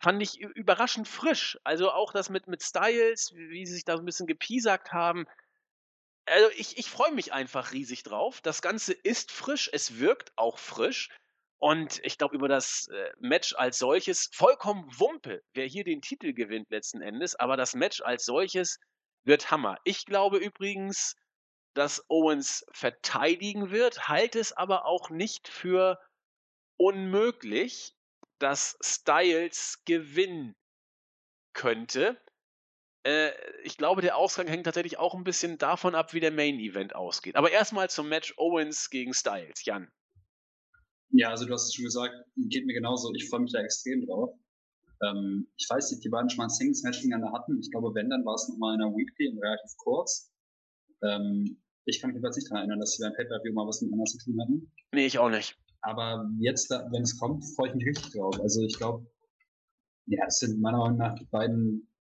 fand 0.00 0.20
ich 0.20 0.40
überraschend 0.40 1.06
frisch. 1.06 1.58
Also 1.62 1.92
auch 1.92 2.12
das 2.12 2.28
mit, 2.28 2.48
mit 2.48 2.62
Styles, 2.62 3.32
wie 3.34 3.64
sie 3.64 3.74
sich 3.74 3.84
da 3.84 3.96
so 3.96 4.02
ein 4.02 4.06
bisschen 4.06 4.26
gepiesackt 4.26 4.92
haben 4.92 5.26
also 6.26 6.50
ich, 6.56 6.78
ich 6.78 6.88
freue 6.88 7.12
mich 7.12 7.32
einfach 7.32 7.72
riesig 7.72 8.02
drauf. 8.02 8.40
Das 8.40 8.62
Ganze 8.62 8.92
ist 8.92 9.32
frisch, 9.32 9.70
es 9.72 9.98
wirkt 9.98 10.32
auch 10.36 10.58
frisch. 10.58 11.08
Und 11.58 12.00
ich 12.04 12.18
glaube, 12.18 12.34
über 12.34 12.48
das 12.48 12.88
äh, 12.88 13.12
Match 13.20 13.54
als 13.54 13.78
solches, 13.78 14.28
vollkommen 14.32 14.88
Wumpe, 14.98 15.42
wer 15.54 15.66
hier 15.66 15.84
den 15.84 16.02
Titel 16.02 16.32
gewinnt 16.32 16.70
letzten 16.70 17.00
Endes, 17.00 17.36
aber 17.36 17.56
das 17.56 17.74
Match 17.74 18.00
als 18.00 18.24
solches 18.24 18.80
wird 19.24 19.52
Hammer. 19.52 19.78
Ich 19.84 20.04
glaube 20.04 20.38
übrigens, 20.38 21.14
dass 21.74 22.04
Owens 22.08 22.66
verteidigen 22.72 23.70
wird, 23.70 24.08
halte 24.08 24.40
es 24.40 24.52
aber 24.52 24.86
auch 24.86 25.10
nicht 25.10 25.46
für 25.48 26.00
unmöglich, 26.76 27.94
dass 28.38 28.76
Styles 28.82 29.82
gewinnen 29.84 30.56
könnte. 31.52 32.20
Äh, 33.04 33.30
ich 33.64 33.76
glaube, 33.76 34.00
der 34.00 34.16
Ausgang 34.16 34.46
hängt 34.46 34.64
tatsächlich 34.64 34.98
auch 34.98 35.14
ein 35.14 35.24
bisschen 35.24 35.58
davon 35.58 35.94
ab, 35.94 36.14
wie 36.14 36.20
der 36.20 36.32
Main 36.32 36.58
Event 36.58 36.94
ausgeht. 36.94 37.36
Aber 37.36 37.50
erstmal 37.50 37.90
zum 37.90 38.08
Match 38.08 38.34
Owens 38.36 38.90
gegen 38.90 39.12
Styles. 39.12 39.64
Jan. 39.64 39.90
Ja, 41.10 41.30
also 41.30 41.44
du 41.44 41.52
hast 41.52 41.66
es 41.66 41.74
schon 41.74 41.84
gesagt, 41.84 42.14
geht 42.36 42.64
mir 42.64 42.74
genauso. 42.74 43.12
Ich 43.14 43.28
freue 43.28 43.40
mich 43.40 43.52
da 43.52 43.60
extrem 43.60 44.06
drauf. 44.06 44.34
Ähm, 45.02 45.48
ich 45.56 45.68
weiß 45.68 45.90
nicht, 45.90 46.04
die 46.04 46.08
beiden 46.08 46.30
schon 46.30 46.38
mal 46.38 46.44
ein 46.44 46.50
Singles-Match 46.50 47.00
gegeneinander 47.00 47.32
hatten. 47.32 47.58
Ich 47.60 47.70
glaube, 47.70 47.94
wenn, 47.94 48.08
dann 48.08 48.24
war 48.24 48.34
es 48.34 48.48
nochmal 48.48 48.76
in 48.76 48.82
einer 48.82 48.94
Weekly 48.94 49.28
und 49.28 49.38
relativ 49.38 49.76
kurz. 49.78 50.32
Ähm, 51.02 51.60
ich 51.84 52.00
kann 52.00 52.08
mich 52.08 52.14
jedenfalls 52.14 52.36
nicht 52.36 52.48
daran 52.48 52.58
erinnern, 52.58 52.80
dass 52.80 52.92
sie 52.92 53.02
beim 53.02 53.14
Pay-Per-View 53.14 53.52
mal 53.52 53.66
was 53.66 53.82
miteinander 53.82 54.04
zu 54.04 54.18
tun 54.18 54.40
hatten. 54.40 54.72
Nee, 54.92 55.06
ich 55.06 55.18
auch 55.18 55.30
nicht. 55.30 55.58
Aber 55.80 56.30
jetzt, 56.38 56.70
wenn 56.70 57.02
es 57.02 57.18
kommt, 57.18 57.44
freue 57.56 57.70
ich 57.70 57.74
mich 57.74 57.86
richtig 57.86 58.12
drauf. 58.12 58.40
Also 58.40 58.62
ich 58.62 58.78
glaube, 58.78 59.04
ja, 60.06 60.24
es 60.26 60.38
sind 60.38 60.60
meiner 60.60 60.78
Meinung 60.78 60.98
nach 60.98 61.16
die 61.16 61.24
beiden 61.24 61.91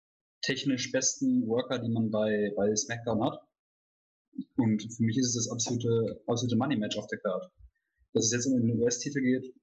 technisch 0.41 0.91
besten 0.91 1.47
Worker, 1.47 1.79
die 1.79 1.89
man 1.89 2.11
bei, 2.11 2.51
bei 2.55 2.75
SmackDown 2.75 3.23
hat. 3.23 3.39
Und 4.55 4.81
für 4.81 5.03
mich 5.03 5.17
ist 5.17 5.35
es 5.35 5.45
das 5.45 5.51
absolute, 5.51 6.21
absolute 6.27 6.55
Money-Match 6.55 6.97
auf 6.97 7.07
der 7.07 7.19
Card. 7.19 7.51
Dass 8.13 8.25
es 8.25 8.31
jetzt 8.31 8.45
um 8.47 8.55
den 8.55 8.79
US-Titel 8.79 9.21
geht, 9.21 9.53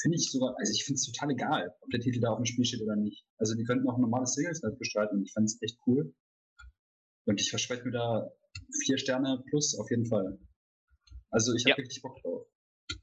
finde 0.00 0.16
ich 0.16 0.30
sogar, 0.30 0.54
also 0.58 0.72
ich 0.72 0.84
finde 0.84 0.98
es 0.98 1.06
total 1.06 1.30
egal, 1.30 1.74
ob 1.80 1.90
der 1.90 2.00
Titel 2.00 2.20
da 2.20 2.30
auf 2.30 2.38
dem 2.38 2.46
Spiel 2.46 2.64
steht 2.64 2.82
oder 2.82 2.96
nicht. 2.96 3.24
Also 3.38 3.54
die 3.54 3.64
könnten 3.64 3.88
auch 3.88 3.96
ein 3.96 4.00
normales 4.00 4.34
Singles-Match 4.34 4.78
bestreiten 4.78 5.18
und 5.18 5.24
ich 5.24 5.32
fand 5.32 5.46
es 5.46 5.60
echt 5.62 5.78
cool. 5.86 6.14
Und 7.26 7.40
ich 7.40 7.50
verspreche 7.50 7.84
mir 7.84 7.92
da 7.92 8.30
vier 8.84 8.98
Sterne 8.98 9.42
plus 9.48 9.78
auf 9.78 9.90
jeden 9.90 10.06
Fall. 10.06 10.38
Also 11.30 11.54
ich 11.54 11.64
habe 11.64 11.70
ja. 11.70 11.76
richtig 11.76 12.02
Bock 12.02 12.20
drauf. 12.22 12.46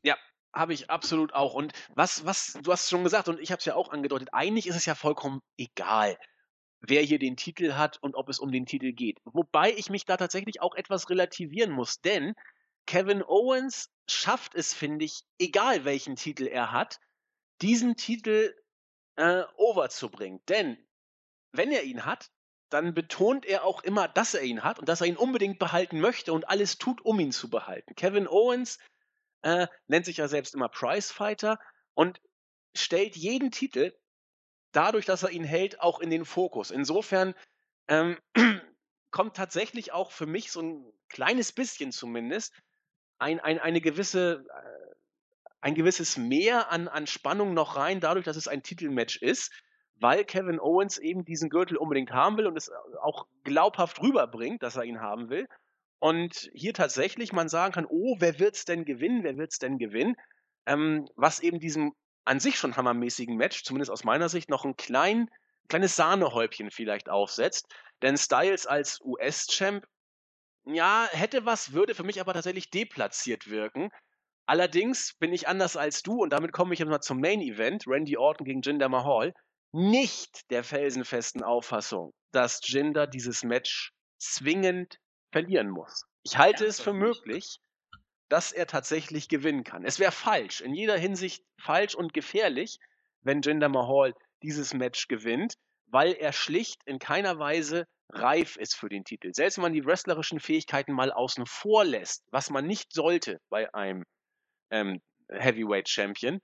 Ja, 0.04 0.18
habe 0.54 0.74
ich 0.74 0.90
absolut 0.90 1.34
auch. 1.34 1.54
Und 1.54 1.74
was, 1.96 2.26
was, 2.26 2.58
du 2.62 2.72
hast 2.72 2.84
es 2.84 2.90
schon 2.90 3.04
gesagt 3.04 3.30
und 3.30 3.40
ich 3.40 3.52
habe 3.52 3.60
es 3.60 3.66
ja 3.66 3.76
auch 3.76 3.90
angedeutet, 3.90 4.30
eigentlich 4.32 4.68
ist 4.68 4.76
es 4.76 4.86
ja 4.86 4.96
vollkommen 4.96 5.42
egal, 5.58 6.18
wer 6.82 7.02
hier 7.02 7.20
den 7.20 7.38
Titel 7.38 7.74
hat 7.74 7.98
und 8.02 8.16
ob 8.16 8.30
es 8.30 8.40
um 8.40 8.52
den 8.52 8.66
Titel 8.66 8.92
geht. 8.92 9.20
Wobei 9.24 9.72
ich 9.72 9.90
mich 9.90 10.06
da 10.06 10.18
tatsächlich 10.18 10.62
auch 10.62 10.76
etwas 10.76 11.10
relativieren 11.10 11.72
muss, 11.72 12.02
denn 12.02 12.36
Kevin 12.88 13.24
Owens 13.24 13.90
schafft 14.08 14.56
es, 14.56 14.74
finde 14.74 15.06
ich, 15.06 15.22
egal 15.40 15.86
welchen 15.86 16.16
Titel 16.16 16.48
er 16.48 16.72
hat, 16.72 17.00
diesen 17.62 17.96
Titel 17.96 18.54
äh, 19.16 19.44
overzubringen. 19.56 20.42
Denn 20.50 20.78
wenn 21.52 21.72
er 21.72 21.84
ihn 21.84 22.06
hat, 22.06 22.32
dann 22.70 22.94
betont 22.94 23.46
er 23.46 23.66
auch 23.66 23.84
immer, 23.84 24.08
dass 24.08 24.34
er 24.34 24.42
ihn 24.44 24.64
hat 24.64 24.80
und 24.80 24.90
dass 24.90 25.02
er 25.02 25.08
ihn 25.08 25.18
unbedingt 25.18 25.60
behalten 25.60 26.00
möchte 26.00 26.34
und 26.34 26.50
alles 26.50 26.78
tut, 26.78 27.02
um 27.02 27.20
ihn 27.20 27.32
zu 27.32 27.50
behalten. 27.50 27.96
Kevin 27.96 28.28
Owens 28.28 28.80
äh, 29.42 29.68
nennt 29.88 30.06
sich 30.06 30.18
ja 30.18 30.28
selbst 30.28 30.56
immer 30.56 30.70
Prizefighter 30.70 31.60
und 31.94 32.22
stellt 32.76 33.16
jeden 33.16 33.52
Titel 33.52 33.94
dadurch, 34.72 35.05
dass 35.05 35.24
er 35.24 35.32
ihn 35.32 35.43
hält, 35.43 35.82
auch 35.82 35.99
in 35.99 36.09
den 36.09 36.26
Fokus. 36.26 36.72
Insofern 36.72 37.34
ähm, 37.88 38.17
kommt 39.11 39.36
tatsächlich 39.36 39.91
auch 39.91 40.11
für 40.11 40.26
mich 40.26 40.51
so 40.51 40.61
ein 40.61 40.93
kleines 41.09 41.51
bisschen 41.51 41.91
zumindest 41.91 42.53
ein, 43.19 43.39
ein, 43.39 43.59
eine 43.59 43.82
gewisse, 43.82 44.45
äh, 44.49 44.95
ein 45.61 45.76
gewisses 45.76 46.17
Mehr 46.17 46.72
an, 46.72 46.88
an 46.88 47.07
Spannung 47.07 47.53
noch 47.53 47.76
rein, 47.76 47.99
dadurch, 47.99 48.26
dass 48.26 48.38
es 48.38 48.47
ein 48.47 48.63
Titelmatch 48.63 49.17
ist, 49.17 49.51
weil 49.95 50.26
Kevin 50.26 50.59
Owens 50.59 50.97
eben 50.97 51.24
diesen 51.24 51.49
Gürtel 51.49 51.78
unbedingt 51.78 52.11
haben 52.11 52.38
will 52.38 52.47
und 52.47 52.57
es 52.57 52.72
auch 53.03 53.28
glaubhaft 53.43 54.01
rüberbringt, 54.01 54.63
dass 54.63 54.76
er 54.76 54.86
ihn 54.86 54.99
haben 54.99 55.30
will. 55.30 55.47
Und 55.99 56.49
hier 56.53 56.74
tatsächlich 56.74 57.32
man 57.32 57.47
sagen 57.47 57.74
kann, 57.74 57.86
oh, 57.88 58.15
wer 58.17 58.39
wird's 58.39 58.65
denn 58.65 58.86
gewinnen? 58.86 59.24
Wer 59.24 59.38
wird's 59.38 59.59
denn 59.59 59.78
gewinnen? 59.78 60.15
Ähm, 60.65 61.07
was 61.15 61.39
eben 61.39 61.59
diesem 61.59 61.93
an 62.26 62.39
sich 62.39 62.57
schon 62.57 62.76
hammermäßigen 62.76 63.36
Match, 63.36 63.63
zumindest 63.63 63.91
aus 63.91 64.03
meiner 64.03 64.30
Sicht, 64.30 64.49
noch 64.49 64.65
ein 64.65 64.76
klein, 64.76 65.30
kleines 65.67 65.95
Sahnehäubchen 65.95 66.72
vielleicht 66.72 67.09
aufsetzt. 67.09 67.67
Denn 68.01 68.17
Styles 68.17 68.67
als 68.67 68.99
US-Champ, 69.01 69.86
ja, 70.65 71.07
hätte 71.11 71.45
was, 71.45 71.74
würde 71.74 71.95
für 71.95 72.03
mich 72.03 72.22
aber 72.22 72.34
tatsächlich 72.34 72.69
deplatziert 72.69 73.49
wirken. 73.49 73.89
Allerdings 74.45 75.13
bin 75.19 75.34
ich 75.34 75.47
anders 75.47 75.78
als 75.78 76.03
du, 76.03 76.22
und 76.22 76.32
damit 76.34 76.51
komme 76.51 76.74
ich 76.74 76.80
jetzt 76.80 76.89
mal 76.89 77.01
zum 77.01 77.19
Main 77.19 77.41
Event, 77.41 77.86
Randy 77.88 78.17
Orton 78.17 78.45
gegen 78.45 78.61
Jinder 78.61 78.89
Mahal, 78.89 79.34
nicht 79.72 80.49
der 80.51 80.63
felsenfesten 80.63 81.43
Auffassung, 81.43 82.13
dass 82.32 82.59
Jinder 82.63 83.07
dieses 83.07 83.43
Match 83.43 83.93
zwingend 84.19 84.97
verlieren 85.32 85.69
muss. 85.69 86.03
Ich 86.24 86.38
halte 86.38 86.65
es 86.65 86.82
für 86.82 86.93
möglich, 86.93 87.59
dass 88.32 88.54
er 88.54 88.66
tatsächlich 88.66 89.28
gewinnen 89.28 89.66
kann. 89.66 89.84
Es 89.84 90.00
wäre 90.00 90.14
falsch, 90.14 90.62
in 90.62 90.74
jeder 90.74 90.98
Hinsicht 90.98 91.44
falsch 91.58 91.96
und 91.96 92.14
gefährlich, 92.14 92.80
wenn 93.24 93.42
Jinder 93.42 93.68
Mahal 93.68 94.14
dieses 94.42 94.74
Match 94.74 95.10
gewinnt, 95.10 95.56
weil 95.88 96.14
er 96.14 96.32
schlicht 96.32 96.82
in 96.86 96.98
keiner 96.98 97.40
Weise 97.40 97.86
reif 98.10 98.56
ist 98.56 98.74
für 98.74 98.88
den 98.88 99.04
Titel. 99.04 99.34
Selbst 99.34 99.58
wenn 99.58 99.64
man 99.64 99.74
die 99.74 99.84
wrestlerischen 99.84 100.40
Fähigkeiten 100.40 100.94
mal 100.94 101.12
außen 101.12 101.46
vor 101.46 101.84
lässt, 101.84 102.24
was 102.32 102.50
man 102.50 102.66
nicht 102.66 102.94
sollte 102.94 103.42
bei 103.50 103.74
einem 103.74 104.06
ähm, 104.70 105.02
Heavyweight 105.30 105.90
Champion, 105.90 106.40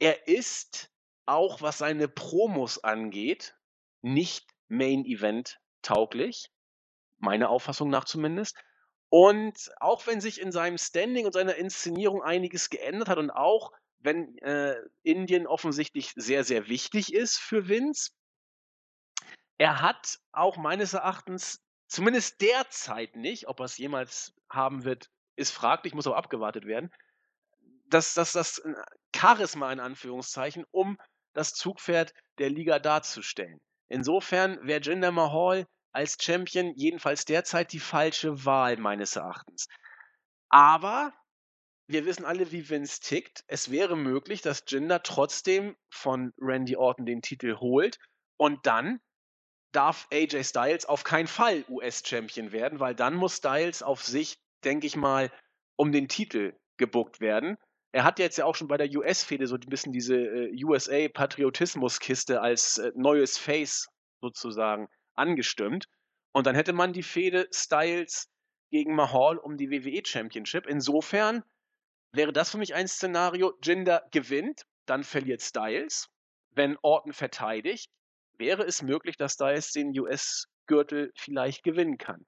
er 0.00 0.26
ist 0.26 0.90
auch 1.26 1.62
was 1.62 1.78
seine 1.78 2.08
Promos 2.08 2.82
angeht, 2.82 3.54
nicht 4.00 4.50
Main 4.66 5.04
Event 5.04 5.58
tauglich 5.82 6.48
meiner 7.18 7.50
Auffassung 7.50 7.88
nach 7.88 8.04
zumindest. 8.04 8.56
Und 9.14 9.70
auch 9.78 10.06
wenn 10.06 10.22
sich 10.22 10.40
in 10.40 10.52
seinem 10.52 10.78
Standing 10.78 11.26
und 11.26 11.34
seiner 11.34 11.56
Inszenierung 11.56 12.22
einiges 12.22 12.70
geändert 12.70 13.10
hat 13.10 13.18
und 13.18 13.30
auch 13.30 13.70
wenn 13.98 14.38
äh, 14.38 14.76
Indien 15.02 15.46
offensichtlich 15.46 16.14
sehr, 16.16 16.44
sehr 16.44 16.66
wichtig 16.68 17.12
ist 17.12 17.36
für 17.36 17.68
Vince, 17.68 18.12
er 19.58 19.82
hat 19.82 20.18
auch 20.32 20.56
meines 20.56 20.94
Erachtens 20.94 21.62
zumindest 21.88 22.40
derzeit 22.40 23.14
nicht, 23.14 23.48
ob 23.48 23.60
er 23.60 23.66
es 23.66 23.76
jemals 23.76 24.32
haben 24.48 24.84
wird, 24.84 25.10
ist 25.36 25.50
fraglich, 25.50 25.92
muss 25.92 26.06
aber 26.06 26.16
abgewartet 26.16 26.64
werden, 26.64 26.90
dass 27.84 28.14
das, 28.14 28.32
das 28.32 28.60
äh, 28.60 28.72
Charisma 29.14 29.70
in 29.74 29.80
Anführungszeichen, 29.80 30.64
um 30.70 30.98
das 31.34 31.52
Zugpferd 31.52 32.14
der 32.38 32.48
Liga 32.48 32.78
darzustellen. 32.78 33.60
Insofern 33.88 34.58
wäre 34.66 34.80
Jinder 34.80 35.12
Mahal 35.12 35.66
als 35.92 36.16
Champion 36.20 36.72
jedenfalls 36.74 37.24
derzeit 37.24 37.72
die 37.72 37.80
falsche 37.80 38.44
Wahl 38.44 38.76
meines 38.76 39.16
Erachtens. 39.16 39.68
Aber 40.48 41.12
wir 41.86 42.06
wissen 42.06 42.24
alle, 42.24 42.52
wie 42.52 42.68
Vince 42.68 43.00
tickt. 43.00 43.44
Es 43.48 43.70
wäre 43.70 43.96
möglich, 43.96 44.40
dass 44.42 44.64
Jinder 44.66 45.02
trotzdem 45.02 45.76
von 45.90 46.32
Randy 46.38 46.76
Orton 46.76 47.06
den 47.06 47.22
Titel 47.22 47.56
holt 47.56 47.98
und 48.38 48.66
dann 48.66 49.00
darf 49.72 50.06
AJ 50.12 50.44
Styles 50.44 50.86
auf 50.86 51.04
keinen 51.04 51.26
Fall 51.26 51.64
US-Champion 51.68 52.52
werden, 52.52 52.80
weil 52.80 52.94
dann 52.94 53.14
muss 53.14 53.36
Styles 53.36 53.82
auf 53.82 54.02
sich, 54.02 54.38
denke 54.64 54.86
ich 54.86 54.96
mal, 54.96 55.30
um 55.76 55.92
den 55.92 56.08
Titel 56.08 56.54
gebuckt 56.76 57.20
werden. 57.20 57.56
Er 57.92 58.04
hat 58.04 58.18
jetzt 58.18 58.38
ja 58.38 58.44
auch 58.44 58.54
schon 58.54 58.68
bei 58.68 58.76
der 58.76 58.90
US-Fehde 58.90 59.46
so 59.46 59.56
ein 59.56 59.60
bisschen 59.60 59.92
diese 59.92 60.16
äh, 60.16 60.64
USA-Patriotismus-Kiste 60.64 62.40
als 62.40 62.78
äh, 62.78 62.92
neues 62.94 63.38
Face 63.38 63.88
sozusagen 64.20 64.88
angestimmt. 65.14 65.88
Und 66.32 66.46
dann 66.46 66.54
hätte 66.54 66.72
man 66.72 66.92
die 66.92 67.02
Fehde 67.02 67.48
Styles 67.52 68.30
gegen 68.70 68.94
Mahal 68.94 69.38
um 69.38 69.56
die 69.56 69.70
WWE 69.70 70.02
Championship. 70.04 70.66
Insofern 70.66 71.44
wäre 72.12 72.32
das 72.32 72.50
für 72.50 72.58
mich 72.58 72.74
ein 72.74 72.88
Szenario. 72.88 73.52
Jinder 73.62 74.06
gewinnt, 74.10 74.62
dann 74.86 75.04
verliert 75.04 75.42
Styles. 75.42 76.08
Wenn 76.50 76.76
Orton 76.82 77.12
verteidigt, 77.12 77.90
wäre 78.38 78.64
es 78.64 78.82
möglich, 78.82 79.16
dass 79.16 79.34
Styles 79.34 79.72
den 79.72 79.98
US-Gürtel 79.98 81.12
vielleicht 81.16 81.62
gewinnen 81.62 81.98
kann. 81.98 82.26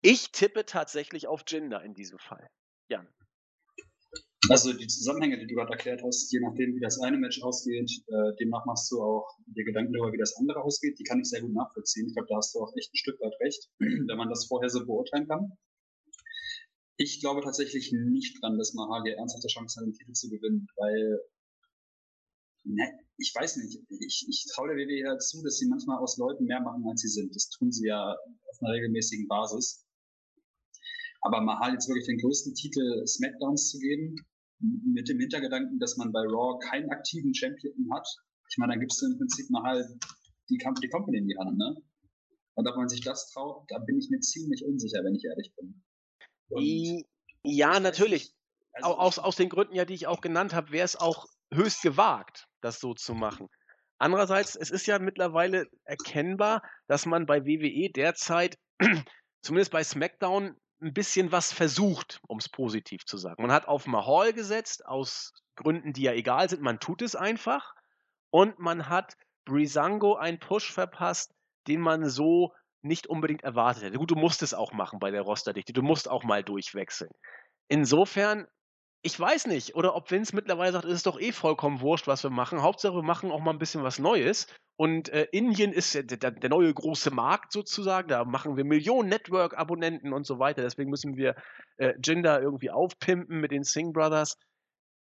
Ich 0.00 0.32
tippe 0.32 0.64
tatsächlich 0.64 1.26
auf 1.26 1.42
Jinder 1.46 1.82
in 1.82 1.94
diesem 1.94 2.18
Fall. 2.18 2.48
Jan. 2.88 3.08
Also 4.48 4.72
die 4.72 4.86
Zusammenhänge, 4.86 5.38
die 5.38 5.46
du 5.46 5.54
gerade 5.54 5.72
erklärt 5.72 6.02
hast, 6.02 6.32
je 6.32 6.40
nachdem, 6.40 6.74
wie 6.74 6.80
das 6.80 6.98
eine 7.00 7.18
Match 7.18 7.42
ausgeht, 7.42 7.90
äh, 8.06 8.34
demnach 8.40 8.64
machst 8.64 8.90
du 8.90 9.02
auch 9.02 9.28
dir 9.46 9.64
Gedanken 9.64 9.92
darüber, 9.92 10.12
wie 10.12 10.18
das 10.18 10.34
andere 10.36 10.62
ausgeht. 10.62 10.98
Die 10.98 11.04
kann 11.04 11.20
ich 11.20 11.28
sehr 11.28 11.42
gut 11.42 11.52
nachvollziehen. 11.52 12.06
Ich 12.08 12.14
glaube, 12.14 12.28
da 12.30 12.36
hast 12.36 12.54
du 12.54 12.60
auch 12.60 12.72
echt 12.76 12.92
ein 12.92 12.96
Stück 12.96 13.20
weit 13.20 13.34
recht, 13.40 13.68
wenn 13.78 14.16
man 14.16 14.30
das 14.30 14.46
vorher 14.46 14.70
so 14.70 14.84
beurteilen 14.86 15.28
kann. 15.28 15.52
Ich 16.96 17.20
glaube 17.20 17.42
tatsächlich 17.42 17.92
nicht 17.92 18.42
dran, 18.42 18.58
dass 18.58 18.74
Mahage 18.74 19.14
ernsthafte 19.16 19.48
Chance 19.48 19.80
hat, 19.80 19.86
den 19.86 19.94
Titel 19.94 20.12
zu 20.12 20.28
gewinnen, 20.28 20.66
weil, 20.76 21.20
ne, 22.64 22.98
ich 23.18 23.34
weiß 23.34 23.56
nicht, 23.56 23.78
ich, 23.88 24.26
ich 24.28 24.46
traue 24.54 24.68
der 24.68 24.76
WWE 24.76 25.00
ja 25.00 25.18
zu, 25.18 25.42
dass 25.42 25.58
sie 25.58 25.68
manchmal 25.68 25.98
aus 25.98 26.16
Leuten 26.16 26.44
mehr 26.44 26.60
machen, 26.60 26.84
als 26.88 27.02
sie 27.02 27.08
sind. 27.08 27.34
Das 27.34 27.50
tun 27.50 27.72
sie 27.72 27.86
ja 27.86 28.12
auf 28.12 28.62
einer 28.62 28.72
regelmäßigen 28.72 29.28
Basis. 29.28 29.86
Aber 31.22 31.40
Mahal 31.40 31.72
jetzt 31.72 31.88
wirklich 31.88 32.06
den 32.06 32.18
größten 32.18 32.54
Titel 32.54 33.06
Smackdowns 33.06 33.70
zu 33.70 33.78
geben, 33.78 34.16
mit 34.60 35.08
dem 35.08 35.18
Hintergedanken, 35.18 35.78
dass 35.78 35.96
man 35.96 36.12
bei 36.12 36.20
Raw 36.20 36.58
keinen 36.70 36.90
aktiven 36.90 37.34
Champion 37.34 37.74
hat. 37.92 38.06
Ich 38.50 38.58
meine, 38.58 38.72
dann 38.72 38.80
gibst 38.80 39.00
du 39.00 39.06
im 39.06 39.18
Prinzip 39.18 39.48
Mahal 39.50 39.98
die, 40.48 40.58
die 40.58 40.88
Company 40.88 41.18
in 41.18 41.26
die 41.26 41.36
Hand, 41.38 41.56
ne? 41.56 41.76
Und 42.54 42.68
ob 42.68 42.76
man 42.76 42.88
sich 42.88 43.00
das 43.00 43.30
traut, 43.30 43.64
da 43.68 43.78
bin 43.78 43.98
ich 43.98 44.10
mir 44.10 44.20
ziemlich 44.20 44.64
unsicher, 44.64 45.02
wenn 45.04 45.14
ich 45.14 45.24
ehrlich 45.24 45.52
bin. 45.56 45.82
Und 46.50 47.04
ja, 47.42 47.80
natürlich. 47.80 48.34
Also 48.72 48.96
aus, 48.96 49.18
aus 49.18 49.36
den 49.36 49.48
Gründen 49.48 49.74
ja, 49.74 49.84
die 49.84 49.94
ich 49.94 50.06
auch 50.06 50.20
genannt 50.20 50.52
habe, 50.52 50.70
wäre 50.72 50.84
es 50.84 50.96
auch 50.96 51.26
höchst 51.52 51.82
gewagt, 51.82 52.48
das 52.60 52.80
so 52.80 52.94
zu 52.94 53.14
machen. 53.14 53.48
Andererseits, 53.98 54.56
es 54.56 54.70
ist 54.70 54.86
ja 54.86 54.98
mittlerweile 54.98 55.66
erkennbar, 55.84 56.62
dass 56.86 57.06
man 57.06 57.26
bei 57.26 57.44
WWE 57.44 57.90
derzeit, 57.90 58.58
zumindest 59.42 59.72
bei 59.72 59.84
SmackDown, 59.84 60.56
ein 60.82 60.94
bisschen 60.94 61.32
was 61.32 61.52
versucht, 61.52 62.20
um 62.26 62.38
es 62.38 62.48
positiv 62.48 63.04
zu 63.04 63.18
sagen. 63.18 63.42
Man 63.42 63.52
hat 63.52 63.68
auf 63.68 63.86
Mahal 63.86 64.32
gesetzt, 64.32 64.86
aus 64.86 65.32
Gründen, 65.56 65.92
die 65.92 66.02
ja 66.02 66.12
egal 66.12 66.48
sind. 66.48 66.62
Man 66.62 66.80
tut 66.80 67.02
es 67.02 67.14
einfach. 67.14 67.74
Und 68.30 68.58
man 68.58 68.88
hat 68.88 69.16
Brisango 69.44 70.14
einen 70.14 70.38
Push 70.38 70.72
verpasst, 70.72 71.34
den 71.66 71.80
man 71.80 72.08
so 72.08 72.54
nicht 72.82 73.08
unbedingt 73.08 73.42
erwartet 73.42 73.82
hätte. 73.82 73.98
Gut, 73.98 74.10
du 74.10 74.16
musst 74.16 74.42
es 74.42 74.54
auch 74.54 74.72
machen 74.72 75.00
bei 75.00 75.10
der 75.10 75.22
Rosterdichte. 75.22 75.72
Du 75.72 75.82
musst 75.82 76.08
auch 76.08 76.24
mal 76.24 76.42
durchwechseln. 76.42 77.10
Insofern 77.68 78.46
ich 79.02 79.18
weiß 79.18 79.46
nicht, 79.46 79.74
oder 79.74 79.94
ob 79.94 80.10
Vince 80.10 80.34
mittlerweile 80.36 80.72
sagt, 80.72 80.84
es 80.84 80.92
ist 80.92 81.06
doch 81.06 81.18
eh 81.18 81.32
vollkommen 81.32 81.80
wurscht, 81.80 82.06
was 82.06 82.22
wir 82.22 82.30
machen. 82.30 82.62
Hauptsache, 82.62 82.94
wir 82.94 83.02
machen 83.02 83.30
auch 83.30 83.40
mal 83.40 83.52
ein 83.52 83.58
bisschen 83.58 83.82
was 83.82 83.98
Neues. 83.98 84.46
Und 84.80 85.10
äh, 85.10 85.26
Indien 85.30 85.74
ist 85.74 85.92
der, 85.92 86.04
der, 86.04 86.30
der, 86.30 86.48
neue 86.48 86.72
große 86.72 87.10
Markt 87.10 87.52
sozusagen. 87.52 88.08
Da 88.08 88.24
machen 88.24 88.56
wir 88.56 88.64
Millionen 88.64 89.10
Network-Abonnenten 89.10 90.14
und 90.14 90.26
so 90.26 90.38
weiter. 90.38 90.62
Deswegen 90.62 90.88
müssen 90.88 91.18
wir 91.18 91.34
äh, 91.76 91.92
Jinder 92.02 92.40
irgendwie 92.40 92.70
aufpimpen 92.70 93.42
mit 93.42 93.50
den 93.50 93.62
Singh 93.62 93.92
Brothers. 93.92 94.38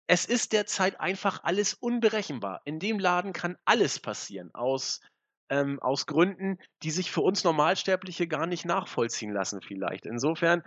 Es 0.07 0.26
ist 0.26 0.53
derzeit 0.53 1.01
einfach 1.01 1.43
alles 1.43 1.74
unberechenbar. 1.74 2.61
In 2.63 2.80
dem 2.80 2.97
Laden 2.97 3.34
kann 3.34 3.57
alles 3.65 3.99
passieren. 3.99 4.51
Aus, 4.53 5.01
ähm, 5.49 5.82
aus 5.82 6.05
Gründen, 6.05 6.59
die 6.84 6.91
sich 6.91 7.11
für 7.11 7.20
uns 7.20 7.43
Normalsterbliche 7.43 8.26
gar 8.26 8.47
nicht 8.47 8.63
nachvollziehen 8.63 9.34
lassen, 9.34 9.59
vielleicht. 9.61 10.05
Insofern 10.05 10.63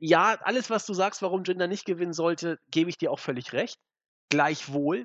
ja, 0.00 0.38
alles, 0.40 0.70
was 0.70 0.86
du 0.86 0.94
sagst, 0.94 1.20
warum 1.20 1.44
Jinder 1.44 1.66
nicht 1.66 1.84
gewinnen 1.84 2.14
sollte, 2.14 2.58
gebe 2.70 2.88
ich 2.88 2.96
dir 2.96 3.12
auch 3.12 3.18
völlig 3.18 3.52
recht. 3.52 3.78
Gleichwohl, 4.30 5.04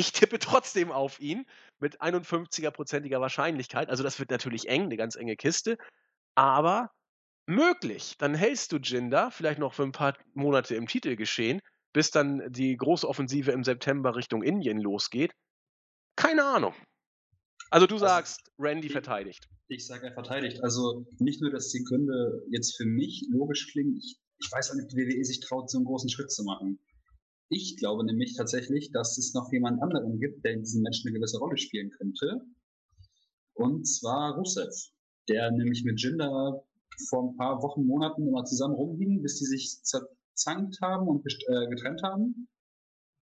ich 0.00 0.12
tippe 0.12 0.38
trotzdem 0.38 0.90
auf 0.90 1.20
ihn 1.20 1.44
mit 1.78 2.00
51er-prozentiger 2.00 3.20
Wahrscheinlichkeit. 3.20 3.90
Also 3.90 4.02
das 4.02 4.18
wird 4.18 4.30
natürlich 4.30 4.68
eng, 4.68 4.84
eine 4.84 4.96
ganz 4.96 5.14
enge 5.14 5.36
Kiste, 5.36 5.76
aber 6.34 6.90
möglich. 7.46 8.14
Dann 8.18 8.34
hältst 8.34 8.72
du 8.72 8.78
Jinder 8.78 9.30
vielleicht 9.30 9.58
noch 9.58 9.74
für 9.74 9.82
ein 9.82 9.92
paar 9.92 10.16
Monate 10.32 10.74
im 10.74 10.86
Titel 10.86 11.16
geschehen, 11.16 11.60
bis 11.92 12.10
dann 12.10 12.50
die 12.50 12.76
große 12.76 13.06
Offensive 13.06 13.50
im 13.52 13.62
September 13.62 14.16
Richtung 14.16 14.42
Indien 14.42 14.80
losgeht. 14.80 15.32
Keine 16.16 16.44
Ahnung. 16.44 16.74
Also 17.70 17.86
du 17.86 17.96
also 17.96 18.06
sagst, 18.06 18.40
also, 18.40 18.52
Randy 18.58 18.86
ich, 18.86 18.92
verteidigt. 18.92 19.48
Ich 19.68 19.86
sage, 19.86 20.06
er 20.06 20.14
verteidigt. 20.14 20.64
Also 20.64 21.06
nicht 21.18 21.42
nur, 21.42 21.50
dass 21.50 21.68
die 21.70 21.84
Gründe 21.84 22.42
jetzt 22.50 22.74
für 22.76 22.86
mich 22.86 23.26
logisch 23.30 23.70
klingen, 23.70 23.98
ich, 23.98 24.18
ich 24.38 24.50
weiß 24.50 24.70
auch 24.70 24.74
nicht, 24.76 24.84
ob 24.84 24.90
die 24.90 24.96
WWE 24.96 25.24
sich 25.24 25.40
traut, 25.40 25.70
so 25.70 25.78
einen 25.78 25.84
großen 25.84 26.08
Schritt 26.08 26.32
zu 26.32 26.42
machen. 26.44 26.78
Ich 27.52 27.76
glaube 27.76 28.04
nämlich 28.04 28.36
tatsächlich, 28.36 28.92
dass 28.92 29.18
es 29.18 29.34
noch 29.34 29.52
jemand 29.52 29.82
anderen 29.82 30.20
gibt, 30.20 30.44
der 30.44 30.52
in 30.52 30.62
diesem 30.62 30.82
Menschen 30.82 31.08
eine 31.08 31.18
gewisse 31.18 31.38
Rolle 31.38 31.58
spielen 31.58 31.90
könnte. 31.90 32.42
Und 33.54 33.88
zwar 33.88 34.36
Rusev, 34.36 34.70
der 35.28 35.50
nämlich 35.50 35.82
mit 35.84 36.00
Jinder 36.00 36.64
vor 37.08 37.24
ein 37.24 37.36
paar 37.36 37.60
Wochen, 37.60 37.86
Monaten 37.86 38.28
immer 38.28 38.44
zusammen 38.44 38.74
rumhingen, 38.74 39.20
bis 39.20 39.38
die 39.40 39.46
sich 39.46 39.82
zerzankt 39.82 40.80
haben 40.80 41.08
und 41.08 41.26
äh, 41.26 41.66
getrennt 41.68 42.02
haben 42.04 42.48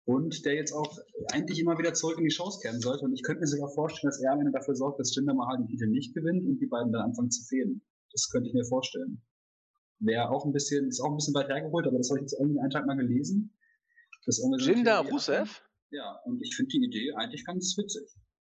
und 0.03 0.45
der 0.45 0.55
jetzt 0.55 0.73
auch 0.73 0.97
eigentlich 1.32 1.59
immer 1.59 1.78
wieder 1.78 1.93
zurück 1.93 2.17
in 2.17 2.25
die 2.25 2.32
Shows 2.32 2.59
kehren 2.59 2.82
sollte. 2.82 3.05
Und 3.05 3.13
ich 3.13 3.23
könnte 3.23 3.41
mir 3.41 3.47
sogar 3.47 3.69
vorstellen, 3.69 4.11
dass 4.11 4.21
er 4.21 4.34
am 4.34 4.39
Ende 4.41 4.51
dafür 4.51 4.75
sorgt, 4.75 4.99
dass 4.99 5.15
Jinder 5.15 5.36
Mahal 5.36 5.57
den 5.57 5.67
Titel 5.67 5.88
nicht 5.88 6.13
gewinnt 6.13 6.45
und 6.45 6.59
die 6.59 6.67
beiden 6.67 6.91
dann 6.91 7.03
anfangen 7.03 7.32
zu 7.32 7.45
fehlen. 7.45 7.82
Das 8.11 8.30
könnte 8.30 8.49
ich 8.49 8.53
mir 8.53 8.65
vorstellen. 8.65 9.21
Wäre 9.99 10.30
auch 10.30 10.45
ein 10.45 10.51
bisschen, 10.51 10.89
ist 10.89 10.99
auch 10.99 11.11
ein 11.11 11.15
bisschen 11.15 11.34
weit 11.34 11.47
hergeholt, 11.47 11.88
aber 11.88 11.97
das 11.97 12.09
habe 12.09 12.19
ich 12.19 12.23
jetzt 12.23 12.38
irgendwie 12.39 12.59
einen 12.59 12.71
Tag 12.71 12.86
mal 12.86 12.97
gelesen. 12.97 13.57
Jinder 14.28 14.99
Rusev? 14.99 15.61
Ja, 15.91 16.19
und 16.25 16.41
ich 16.43 16.55
finde 16.55 16.69
die 16.69 16.86
Idee 16.86 17.13
eigentlich 17.13 17.45
ganz 17.45 17.75
witzig. 17.78 18.03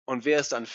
Und 0.05 0.25
wer 0.25 0.39
ist 0.39 0.51
dann 0.51 0.65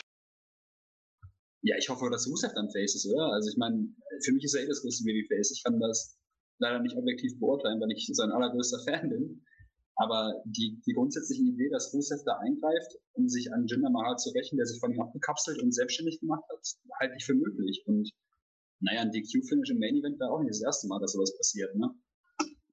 ja, 1.65 1.77
ich 1.79 1.89
hoffe, 1.89 2.11
dass 2.11 2.29
Rusev 2.29 2.53
dann 2.53 2.71
Face 2.71 2.95
ist, 2.95 3.07
oder? 3.07 3.33
Also 3.33 3.49
ich 3.49 3.57
meine, 3.57 3.89
für 4.23 4.33
mich 4.33 4.45
ist 4.45 4.55
er 4.55 4.65
eh 4.65 4.69
das 4.69 4.83
größte 4.83 5.05
Babyface. 5.05 5.51
Ich 5.57 5.65
kann 5.65 5.81
das 5.81 6.15
leider 6.59 6.79
nicht 6.81 6.95
objektiv 6.95 7.41
beurteilen, 7.41 7.81
weil 7.81 7.91
ich 7.91 8.07
sein 8.13 8.31
allergrößter 8.31 8.81
Fan 8.85 9.09
bin. 9.09 9.43
Aber 9.97 10.43
die, 10.45 10.83
die 10.87 10.93
grundsätzliche 10.93 11.43
Idee, 11.43 11.71
dass 11.71 11.95
Rusev 11.95 12.21
da 12.27 12.37
eingreift, 12.39 12.99
um 13.15 13.29
sich 13.29 13.51
an 13.53 13.67
Jinder 13.67 13.89
Mahal 13.89 14.17
zu 14.19 14.31
rächen, 14.31 14.59
der 14.59 14.67
sich 14.67 14.79
von 14.79 14.93
ihm 14.93 15.01
abgekapselt 15.01 15.63
und 15.63 15.73
selbstständig 15.73 16.21
gemacht 16.21 16.45
hat, 16.53 16.61
halte 17.01 17.15
ich 17.17 17.25
für 17.25 17.35
möglich. 17.35 17.83
Und 17.87 18.11
naja, 18.81 19.01
ein 19.01 19.13
DQ-Finish 19.13 19.71
im 19.71 19.79
Main 19.79 19.97
Event 19.97 20.21
wäre 20.21 20.31
auch 20.31 20.41
nicht 20.41 20.51
das 20.51 20.63
erste 20.63 20.87
Mal, 20.89 21.01
dass 21.01 21.13
sowas 21.13 21.35
passiert, 21.35 21.75
ne? 21.77 21.89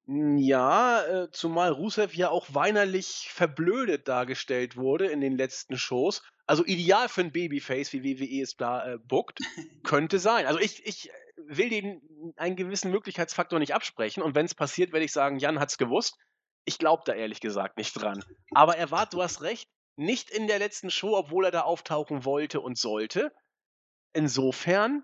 Hm, 0.08 0.38
ja, 0.38 1.04
äh, 1.04 1.32
zumal 1.32 1.72
Rusev 1.72 2.16
ja 2.16 2.30
auch 2.30 2.47
weinerlich 2.54 3.30
verblödet 3.32 4.08
dargestellt 4.08 4.76
wurde 4.76 5.08
in 5.08 5.22
den 5.22 5.38
letzten 5.38 5.78
Shows. 5.78 6.24
Also 6.47 6.66
ideal 6.66 7.08
für 7.08 7.22
ein 7.22 7.32
Babyface, 7.32 7.93
wie 7.93 8.04
WWE 8.04 8.41
es 8.41 8.58
da 8.58 8.93
äh, 8.93 8.97
bookt, 8.97 9.39
könnte 9.84 10.20
sein. 10.20 10.45
Also 10.45 10.60
ich, 10.60 10.86
ich 10.86 11.12
will 11.38 11.70
den 11.70 12.34
einen 12.36 12.56
gewissen 12.56 12.91
Möglichkeitsfaktor 12.91 13.60
nicht 13.60 13.74
absprechen. 13.74 14.24
Und 14.24 14.36
wenn 14.36 14.45
es 14.45 14.56
passiert, 14.56 14.91
werde 14.91 15.06
ich 15.06 15.12
sagen, 15.12 15.39
Jan 15.39 15.60
hat's 15.60 15.78
gewusst. 15.78 16.18
Ich 16.66 16.78
glaube 16.78 17.04
da 17.06 17.14
ehrlich 17.14 17.39
gesagt 17.39 17.78
nicht 17.78 17.93
dran. 17.93 18.24
Aber 18.54 18.78
er 18.78 18.91
war, 18.91 19.08
du 19.08 19.22
hast 19.22 19.41
recht, 19.41 19.70
nicht 19.95 20.30
in 20.30 20.47
der 20.47 20.60
letzten 20.60 20.89
Show, 20.89 21.16
obwohl 21.16 21.45
er 21.45 21.52
da 21.52 21.62
auftauchen 21.62 22.26
wollte 22.26 22.62
und 22.62 22.78
sollte. 22.78 23.32
Insofern, 24.14 25.04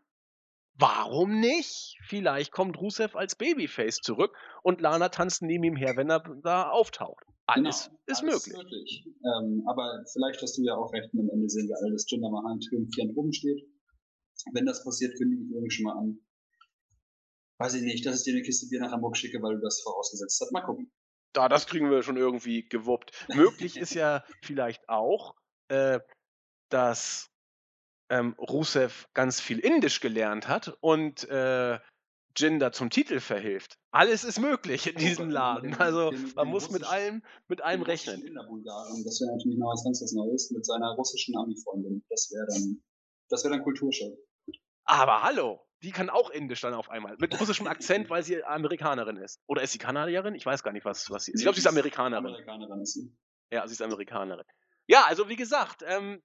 warum 0.77 1.39
nicht? 1.39 1.97
Vielleicht 2.03 2.51
kommt 2.51 2.79
Rusev 2.79 3.15
als 3.15 3.35
Babyface 3.35 3.97
zurück 3.97 4.35
und 4.63 4.81
Lana 4.81 5.09
tanzt 5.09 5.41
neben 5.41 5.63
ihm 5.63 5.75
her, 5.75 5.95
wenn 5.95 6.09
er 6.09 6.23
da 6.43 6.69
auftaucht. 6.69 7.23
Alles 7.45 7.85
genau, 7.85 7.99
ist 8.05 8.23
alles 8.23 8.47
möglich. 8.47 8.63
möglich. 8.63 9.05
Ähm, 9.23 9.63
aber 9.67 10.03
vielleicht 10.11 10.41
hast 10.41 10.57
du 10.57 10.63
ja 10.63 10.75
auch 10.75 10.91
recht, 10.91 11.09
am 11.13 11.29
Ende 11.29 11.49
sehen 11.49 11.67
wir 11.67 11.77
alle, 11.77 11.93
dass 11.93 12.09
Jinder 12.09 12.29
Mahan 12.29 12.59
triumphierend 12.59 13.17
oben 13.17 13.31
steht. 13.31 13.65
Wenn 14.53 14.65
das 14.65 14.83
passiert, 14.83 15.17
kündige 15.17 15.43
ich 15.43 15.49
übrigens 15.49 15.73
schon 15.73 15.85
mal 15.85 15.97
an. 15.97 16.19
Weiß 17.59 17.73
ich 17.73 17.83
nicht, 17.83 18.05
dass 18.05 18.19
ich 18.19 18.23
dir 18.25 18.33
eine 18.33 18.43
Kiste 18.43 18.67
Bier 18.67 18.81
nach 18.81 18.91
Hamburg 18.91 19.17
schicke, 19.17 19.41
weil 19.41 19.55
du 19.55 19.61
das 19.61 19.81
vorausgesetzt 19.81 20.39
hast. 20.41 20.51
Mal 20.51 20.61
gucken 20.61 20.91
da, 21.37 21.47
das 21.47 21.67
kriegen 21.67 21.91
wir 21.91 22.01
schon 22.01 22.17
irgendwie 22.17 22.67
gewuppt. 22.67 23.11
Möglich 23.35 23.77
ist 23.77 23.93
ja 23.93 24.23
vielleicht 24.41 24.89
auch, 24.89 25.35
äh, 25.67 25.99
dass 26.69 27.29
ähm, 28.09 28.35
Rusev 28.39 29.07
ganz 29.13 29.39
viel 29.41 29.59
Indisch 29.59 29.99
gelernt 29.99 30.47
hat 30.47 30.77
und 30.81 31.27
äh, 31.29 31.79
Jinder 32.37 32.71
zum 32.71 32.89
Titel 32.89 33.19
verhilft. 33.19 33.77
Alles 33.91 34.23
ist 34.23 34.39
möglich 34.39 34.87
in 34.87 34.95
diesem 34.95 35.29
Laden. 35.29 35.75
Also 35.75 36.13
man 36.35 36.47
muss 36.47 36.69
mit 36.69 36.83
allem, 36.83 37.23
mit 37.47 37.61
allem 37.61 37.81
rechnen. 37.81 38.21
Das 38.21 39.21
wäre 39.21 39.31
natürlich 39.35 39.57
noch 39.57 39.71
was 39.71 39.83
ganz 39.83 40.01
was 40.01 40.13
Neues 40.13 40.51
mit 40.51 40.65
seiner 40.65 40.91
russischen 40.91 41.35
Ami-Freundin. 41.35 42.05
Das 42.09 42.31
wäre 42.31 42.45
dann, 42.47 42.83
das 43.29 43.43
wäre 43.43 43.55
dann 43.55 43.63
Kulturschock. 43.63 44.17
Aber 44.85 45.23
hallo, 45.23 45.59
die 45.83 45.91
kann 45.91 46.09
auch 46.09 46.29
Indisch 46.29 46.61
dann 46.61 46.73
auf 46.73 46.89
einmal. 46.89 47.17
Mit 47.19 47.39
russischem 47.39 47.67
Akzent, 47.67 48.09
weil 48.09 48.23
sie 48.23 48.43
Amerikanerin 48.43 49.17
ist. 49.17 49.41
Oder 49.47 49.63
ist 49.63 49.71
sie 49.71 49.79
Kanadierin? 49.79 50.35
Ich 50.35 50.45
weiß 50.45 50.63
gar 50.63 50.71
nicht, 50.71 50.85
was, 50.85 51.09
was 51.09 51.25
sie 51.25 51.31
ist. 51.31 51.39
Ich 51.39 51.45
glaube, 51.45 51.55
sie 51.55 51.61
ist 51.61 51.67
Amerikanerin. 51.67 52.25
Amerikanerin 52.25 52.81
ist 52.81 52.93
sie. 52.93 53.15
Ja, 53.51 53.67
sie 53.67 53.73
ist 53.73 53.81
Amerikanerin. 53.81 54.45
Ja, 54.87 55.05
also 55.05 55.27
wie 55.27 55.35
gesagt, 55.35 55.83
ähm, 55.85 56.21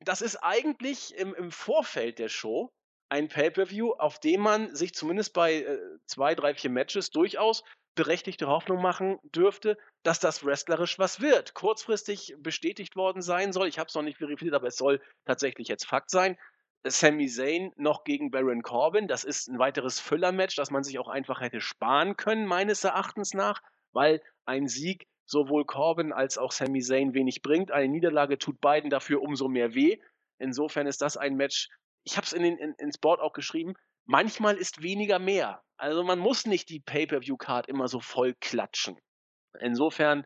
das 0.00 0.22
ist 0.22 0.36
eigentlich 0.36 1.14
im, 1.16 1.34
im 1.34 1.50
Vorfeld 1.50 2.18
der 2.18 2.28
Show 2.28 2.72
ein 3.08 3.28
Pay-Per-View, 3.28 3.92
auf 3.92 4.18
dem 4.18 4.40
man 4.40 4.74
sich 4.74 4.94
zumindest 4.94 5.32
bei 5.32 5.62
äh, 5.62 5.78
zwei, 6.06 6.34
drei, 6.34 6.54
vier 6.54 6.70
Matches 6.70 7.10
durchaus 7.10 7.62
berechtigte 7.94 8.46
Hoffnung 8.46 8.82
machen 8.82 9.18
dürfte, 9.22 9.78
dass 10.02 10.20
das 10.20 10.44
wrestlerisch 10.44 10.98
was 10.98 11.20
wird. 11.20 11.54
Kurzfristig 11.54 12.34
bestätigt 12.38 12.94
worden 12.94 13.22
sein 13.22 13.52
soll. 13.52 13.68
Ich 13.68 13.78
habe 13.78 13.88
es 13.88 13.94
noch 13.94 14.02
nicht 14.02 14.18
verifiziert, 14.18 14.54
aber 14.54 14.68
es 14.68 14.76
soll 14.76 15.00
tatsächlich 15.24 15.68
jetzt 15.68 15.86
Fakt 15.86 16.10
sein. 16.10 16.36
Sami 16.84 17.26
Zayn 17.26 17.72
noch 17.76 18.04
gegen 18.04 18.30
Baron 18.30 18.62
Corbin. 18.62 19.08
Das 19.08 19.24
ist 19.24 19.48
ein 19.48 19.58
weiteres 19.58 19.98
Füller-Match, 19.98 20.56
das 20.56 20.70
man 20.70 20.84
sich 20.84 20.98
auch 20.98 21.08
einfach 21.08 21.40
hätte 21.40 21.60
sparen 21.60 22.16
können, 22.16 22.46
meines 22.46 22.84
Erachtens 22.84 23.34
nach, 23.34 23.62
weil 23.92 24.22
ein 24.44 24.68
Sieg 24.68 25.06
sowohl 25.26 25.64
Corbin 25.64 26.12
als 26.12 26.38
auch 26.38 26.52
Sami 26.52 26.80
Zayn 26.80 27.14
wenig 27.14 27.42
bringt. 27.42 27.70
Eine 27.70 27.88
Niederlage 27.88 28.38
tut 28.38 28.60
beiden 28.60 28.90
dafür 28.90 29.22
umso 29.22 29.48
mehr 29.48 29.74
weh. 29.74 29.98
Insofern 30.38 30.86
ist 30.86 31.02
das 31.02 31.16
ein 31.16 31.36
Match, 31.36 31.68
ich 32.04 32.16
habe 32.16 32.24
es 32.24 32.32
in 32.32 32.42
den 32.42 32.58
in, 32.58 32.74
ins 32.74 32.98
Board 32.98 33.20
auch 33.20 33.32
geschrieben, 33.32 33.74
manchmal 34.04 34.56
ist 34.56 34.82
weniger 34.82 35.18
mehr. 35.18 35.62
Also 35.76 36.04
man 36.04 36.18
muss 36.18 36.46
nicht 36.46 36.68
die 36.68 36.80
Pay-per-view-Card 36.80 37.68
immer 37.68 37.88
so 37.88 38.00
voll 38.00 38.34
klatschen. 38.40 38.98
Insofern, 39.60 40.24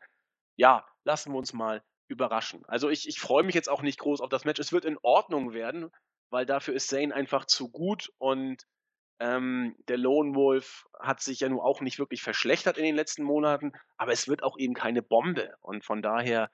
ja, 0.56 0.86
lassen 1.04 1.32
wir 1.32 1.38
uns 1.38 1.52
mal 1.52 1.82
überraschen. 2.08 2.64
Also 2.66 2.90
ich, 2.90 3.08
ich 3.08 3.20
freue 3.20 3.44
mich 3.44 3.54
jetzt 3.54 3.68
auch 3.68 3.82
nicht 3.82 3.98
groß 3.98 4.20
auf 4.20 4.28
das 4.28 4.44
Match. 4.44 4.60
Es 4.60 4.72
wird 4.72 4.84
in 4.84 4.98
Ordnung 5.02 5.52
werden, 5.52 5.90
weil 6.30 6.44
dafür 6.44 6.74
ist 6.74 6.88
Zane 6.88 7.14
einfach 7.14 7.46
zu 7.46 7.70
gut 7.70 8.12
und 8.18 8.66
ähm, 9.20 9.76
der 9.88 9.98
Lone 9.98 10.34
Wolf 10.34 10.86
hat 10.98 11.20
sich 11.20 11.40
ja 11.40 11.48
nun 11.48 11.60
auch 11.60 11.82
nicht 11.82 11.98
wirklich 11.98 12.22
verschlechtert 12.22 12.78
in 12.78 12.84
den 12.84 12.96
letzten 12.96 13.22
Monaten, 13.22 13.72
aber 13.98 14.12
es 14.12 14.28
wird 14.28 14.42
auch 14.42 14.58
eben 14.58 14.74
keine 14.74 15.02
Bombe 15.02 15.54
und 15.60 15.84
von 15.84 16.00
daher, 16.00 16.50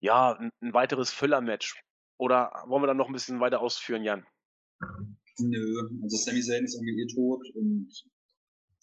ja, 0.00 0.32
ein, 0.32 0.50
ein 0.60 0.74
weiteres 0.74 1.10
Füller-Match. 1.10 1.82
Oder 2.18 2.64
wollen 2.66 2.82
wir 2.82 2.86
dann 2.86 2.98
noch 2.98 3.08
ein 3.08 3.12
bisschen 3.12 3.40
weiter 3.40 3.60
ausführen, 3.60 4.02
Jan? 4.02 4.26
Nö, 5.38 5.88
also 6.02 6.16
Sami 6.16 6.42
Zayn 6.42 6.64
ist 6.64 6.74
irgendwie 6.74 7.02
eh 7.02 7.14
tot 7.14 7.46
und 7.54 7.88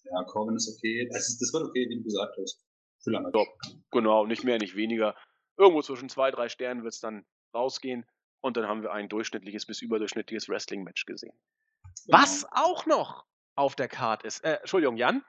ja, 0.05 0.23
Corbin 0.25 0.55
ist 0.55 0.75
okay. 0.75 1.07
Das, 1.11 1.37
das 1.39 1.53
wird 1.53 1.63
okay, 1.63 1.87
wie 1.89 1.97
du 1.97 2.03
gesagt 2.03 2.35
hast. 2.41 2.65
Füller-Match. 3.03 3.37
Ja, 3.37 3.45
genau, 3.91 4.25
nicht 4.25 4.43
mehr, 4.43 4.57
nicht 4.57 4.75
weniger. 4.75 5.15
Irgendwo 5.57 5.83
zwischen 5.83 6.09
zwei, 6.09 6.31
drei 6.31 6.49
Sternen 6.49 6.83
wird 6.83 6.95
es 6.95 6.99
dann 6.99 7.25
rausgehen 7.53 8.05
und 8.41 8.57
dann 8.57 8.67
haben 8.67 8.81
wir 8.81 8.91
ein 8.91 9.07
durchschnittliches 9.07 9.67
bis 9.67 9.83
überdurchschnittliches 9.83 10.49
Wrestling-Match 10.49 11.05
gesehen. 11.05 11.37
Genau. 12.05 12.17
Was 12.17 12.45
auch 12.51 12.85
noch 12.85 13.25
auf 13.55 13.75
der 13.75 13.87
Card 13.87 14.23
ist, 14.23 14.43
äh, 14.43 14.55
Entschuldigung, 14.55 14.97
Jan? 14.97 15.23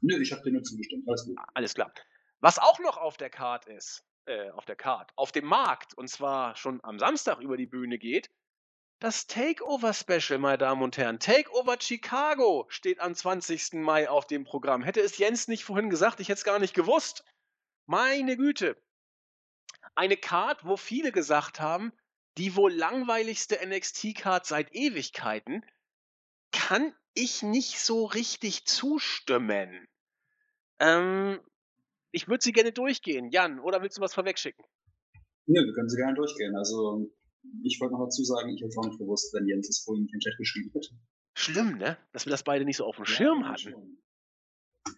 Nö, 0.00 0.20
ich 0.20 0.32
habe 0.32 0.42
dir 0.42 0.52
nur 0.52 0.62
zugestimmt. 0.62 1.08
Alles, 1.08 1.28
Alles 1.54 1.74
klar. 1.74 1.92
Was 2.40 2.58
auch 2.58 2.78
noch 2.80 2.96
auf 2.96 3.16
der 3.16 3.30
Card 3.30 3.66
ist, 3.66 4.04
äh, 4.26 4.50
auf 4.50 4.64
der 4.64 4.76
Card, 4.76 5.12
auf 5.16 5.32
dem 5.32 5.44
Markt, 5.44 5.94
und 5.94 6.08
zwar 6.08 6.56
schon 6.56 6.82
am 6.82 6.98
Samstag 6.98 7.40
über 7.40 7.56
die 7.56 7.66
Bühne 7.66 7.98
geht, 7.98 8.30
das 8.98 9.26
Takeover 9.26 9.92
Special, 9.92 10.38
meine 10.38 10.56
Damen 10.56 10.82
und 10.82 10.96
Herren. 10.96 11.20
Takeover 11.20 11.76
Chicago 11.78 12.64
steht 12.70 12.98
am 12.98 13.14
20. 13.14 13.82
Mai 13.82 14.08
auf 14.08 14.26
dem 14.26 14.44
Programm. 14.44 14.82
Hätte 14.82 15.00
es 15.00 15.18
Jens 15.18 15.48
nicht 15.48 15.64
vorhin 15.64 15.90
gesagt, 15.90 16.18
ich 16.20 16.28
hätte 16.28 16.38
es 16.38 16.44
gar 16.44 16.58
nicht 16.58 16.72
gewusst. 16.72 17.22
Meine 17.84 18.38
Güte. 18.38 18.74
Eine 19.94 20.16
Card, 20.16 20.64
wo 20.64 20.78
viele 20.78 21.12
gesagt 21.12 21.60
haben, 21.60 21.92
die 22.38 22.56
wohl 22.56 22.72
langweiligste 22.72 23.58
NXT-Card 23.66 24.46
seit 24.46 24.74
Ewigkeiten, 24.74 25.64
kann 26.66 26.92
ich 27.14 27.44
nicht 27.44 27.78
so 27.78 28.06
richtig 28.06 28.64
zustimmen. 28.64 29.86
Ähm, 30.80 31.38
ich 32.10 32.26
würde 32.26 32.42
sie 32.42 32.50
gerne 32.50 32.72
durchgehen. 32.72 33.30
Jan, 33.30 33.60
oder 33.60 33.82
willst 33.82 33.98
du 33.98 34.02
was 34.02 34.14
vorwegschicken? 34.14 34.64
Nö, 35.46 35.64
wir 35.64 35.72
können 35.74 35.88
sie 35.88 35.96
gerne 35.96 36.14
durchgehen. 36.14 36.56
Also 36.56 37.08
ich 37.62 37.78
wollte 37.80 37.94
noch 37.94 38.06
dazu 38.06 38.24
sagen, 38.24 38.52
ich 38.52 38.60
hätte 38.60 38.70
es 38.70 38.78
auch 38.78 38.88
nicht 38.88 38.98
gewusst, 38.98 39.32
wenn 39.32 39.46
Jens 39.46 39.68
es 39.68 39.84
vorhin 39.84 40.06
in 40.06 40.10
den 40.10 40.18
Chat 40.18 40.36
geschrieben 40.38 40.72
hätte. 40.74 40.88
Schlimm, 41.34 41.78
ne? 41.78 41.96
Dass 42.12 42.26
wir 42.26 42.32
das 42.32 42.42
beide 42.42 42.64
nicht 42.64 42.78
so 42.78 42.84
auf 42.84 42.96
dem 42.96 43.04
ja, 43.04 43.12
Schirm 43.12 43.46
hatten. 43.46 43.70
Schon. 43.70 43.98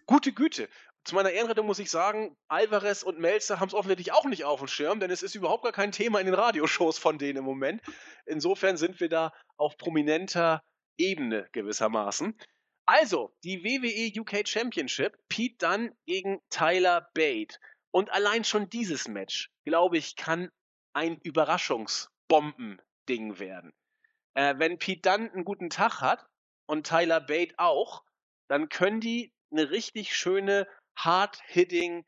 Gute 0.07 0.33
Güte. 0.33 0.69
Zu 1.03 1.13
meiner 1.13 1.29
Ehrenrettung 1.29 1.67
muss 1.67 1.77
ich 1.77 1.91
sagen, 1.91 2.35
Alvarez 2.47 3.03
und 3.03 3.19
Melzer 3.19 3.59
haben 3.59 3.67
es 3.67 3.75
offensichtlich 3.75 4.11
auch 4.11 4.25
nicht 4.25 4.43
auf 4.43 4.57
dem 4.57 4.67
Schirm, 4.67 4.99
denn 4.99 5.11
es 5.11 5.21
ist 5.21 5.35
überhaupt 5.35 5.63
gar 5.63 5.71
kein 5.71 5.91
Thema 5.91 6.19
in 6.19 6.25
den 6.25 6.35
Radioshows 6.35 6.97
von 6.97 7.19
denen 7.19 7.37
im 7.37 7.45
Moment. 7.45 7.83
Insofern 8.25 8.75
sind 8.75 8.99
wir 8.99 9.07
da 9.07 9.31
auf 9.55 9.77
prominenter 9.77 10.63
Ebene 10.99 11.47
gewissermaßen. 11.51 12.37
Also, 12.85 13.33
die 13.43 13.63
WWE 13.63 14.19
UK 14.19 14.47
Championship, 14.47 15.17
Pete 15.29 15.57
Dunn 15.57 15.91
gegen 16.05 16.41
Tyler 16.49 17.09
Bate. 17.13 17.57
Und 17.91 18.11
allein 18.11 18.43
schon 18.43 18.69
dieses 18.69 19.07
Match, 19.07 19.49
glaube 19.63 19.97
ich, 19.97 20.15
kann 20.15 20.51
ein 20.93 21.19
Überraschungs- 21.21 22.09
Bombending 22.29 23.39
werden. 23.39 23.73
Äh, 24.35 24.55
wenn 24.57 24.77
Pete 24.77 25.01
Dunn 25.01 25.29
einen 25.31 25.43
guten 25.43 25.69
Tag 25.69 25.99
hat 25.99 26.25
und 26.67 26.87
Tyler 26.87 27.19
Bate 27.19 27.55
auch, 27.57 28.03
dann 28.47 28.69
können 28.69 29.01
die 29.01 29.33
eine 29.51 29.69
richtig 29.71 30.15
schöne 30.15 30.67
hard-hitting 30.95 32.05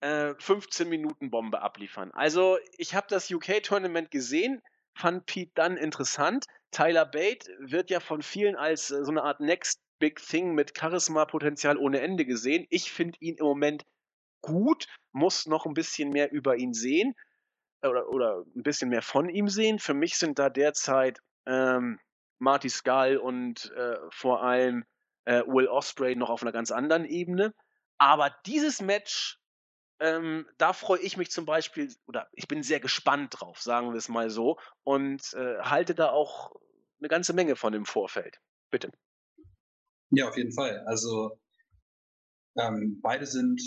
äh, 0.00 0.30
15-Minuten-Bombe 0.30 1.60
abliefern. 1.60 2.10
Also 2.12 2.58
ich 2.78 2.94
habe 2.94 3.08
das 3.10 3.30
UK-Tournament 3.30 4.10
gesehen, 4.10 4.62
fand 4.94 5.26
Pete 5.26 5.52
Dunn 5.54 5.76
interessant. 5.76 6.46
Tyler 6.70 7.06
Bate 7.06 7.50
wird 7.60 7.90
ja 7.90 8.00
von 8.00 8.22
vielen 8.22 8.56
als 8.56 8.90
äh, 8.90 9.04
so 9.04 9.10
eine 9.10 9.22
Art 9.22 9.40
Next 9.40 9.80
Big 9.98 10.20
Thing 10.20 10.54
mit 10.54 10.78
Charisma-Potenzial 10.78 11.76
ohne 11.76 12.00
Ende 12.00 12.24
gesehen. 12.24 12.66
Ich 12.70 12.92
finde 12.92 13.18
ihn 13.20 13.36
im 13.36 13.46
Moment 13.46 13.84
gut, 14.42 14.86
muss 15.12 15.46
noch 15.46 15.66
ein 15.66 15.74
bisschen 15.74 16.10
mehr 16.10 16.30
über 16.30 16.56
ihn 16.56 16.72
sehen 16.72 17.14
oder, 17.82 18.08
oder 18.08 18.44
ein 18.54 18.62
bisschen 18.62 18.90
mehr 18.90 19.02
von 19.02 19.28
ihm 19.28 19.48
sehen. 19.48 19.78
Für 19.78 19.94
mich 19.94 20.16
sind 20.16 20.38
da 20.38 20.50
derzeit 20.50 21.20
ähm, 21.46 21.98
Marty 22.38 22.68
Skull 22.68 23.16
und 23.16 23.72
äh, 23.72 23.96
vor 24.10 24.42
allem 24.42 24.84
äh, 25.24 25.42
Will 25.46 25.66
Osprey 25.66 26.14
noch 26.14 26.30
auf 26.30 26.42
einer 26.42 26.52
ganz 26.52 26.70
anderen 26.70 27.04
Ebene. 27.04 27.54
Aber 27.98 28.34
dieses 28.46 28.80
Match, 28.80 29.37
ähm, 30.00 30.46
da 30.58 30.72
freue 30.72 31.00
ich 31.00 31.16
mich 31.16 31.30
zum 31.30 31.44
Beispiel, 31.44 31.92
oder 32.06 32.28
ich 32.32 32.48
bin 32.48 32.62
sehr 32.62 32.80
gespannt 32.80 33.36
drauf, 33.38 33.60
sagen 33.60 33.88
wir 33.88 33.96
es 33.96 34.08
mal 34.08 34.30
so, 34.30 34.58
und 34.84 35.34
äh, 35.34 35.58
halte 35.58 35.94
da 35.94 36.10
auch 36.10 36.54
eine 36.98 37.08
ganze 37.08 37.32
Menge 37.32 37.56
von 37.56 37.72
dem 37.72 37.84
Vorfeld. 37.84 38.40
Bitte. 38.70 38.92
Ja, 40.10 40.28
auf 40.28 40.36
jeden 40.36 40.52
Fall. 40.52 40.84
Also 40.86 41.38
ähm, 42.56 43.00
beide 43.02 43.26
sind 43.26 43.60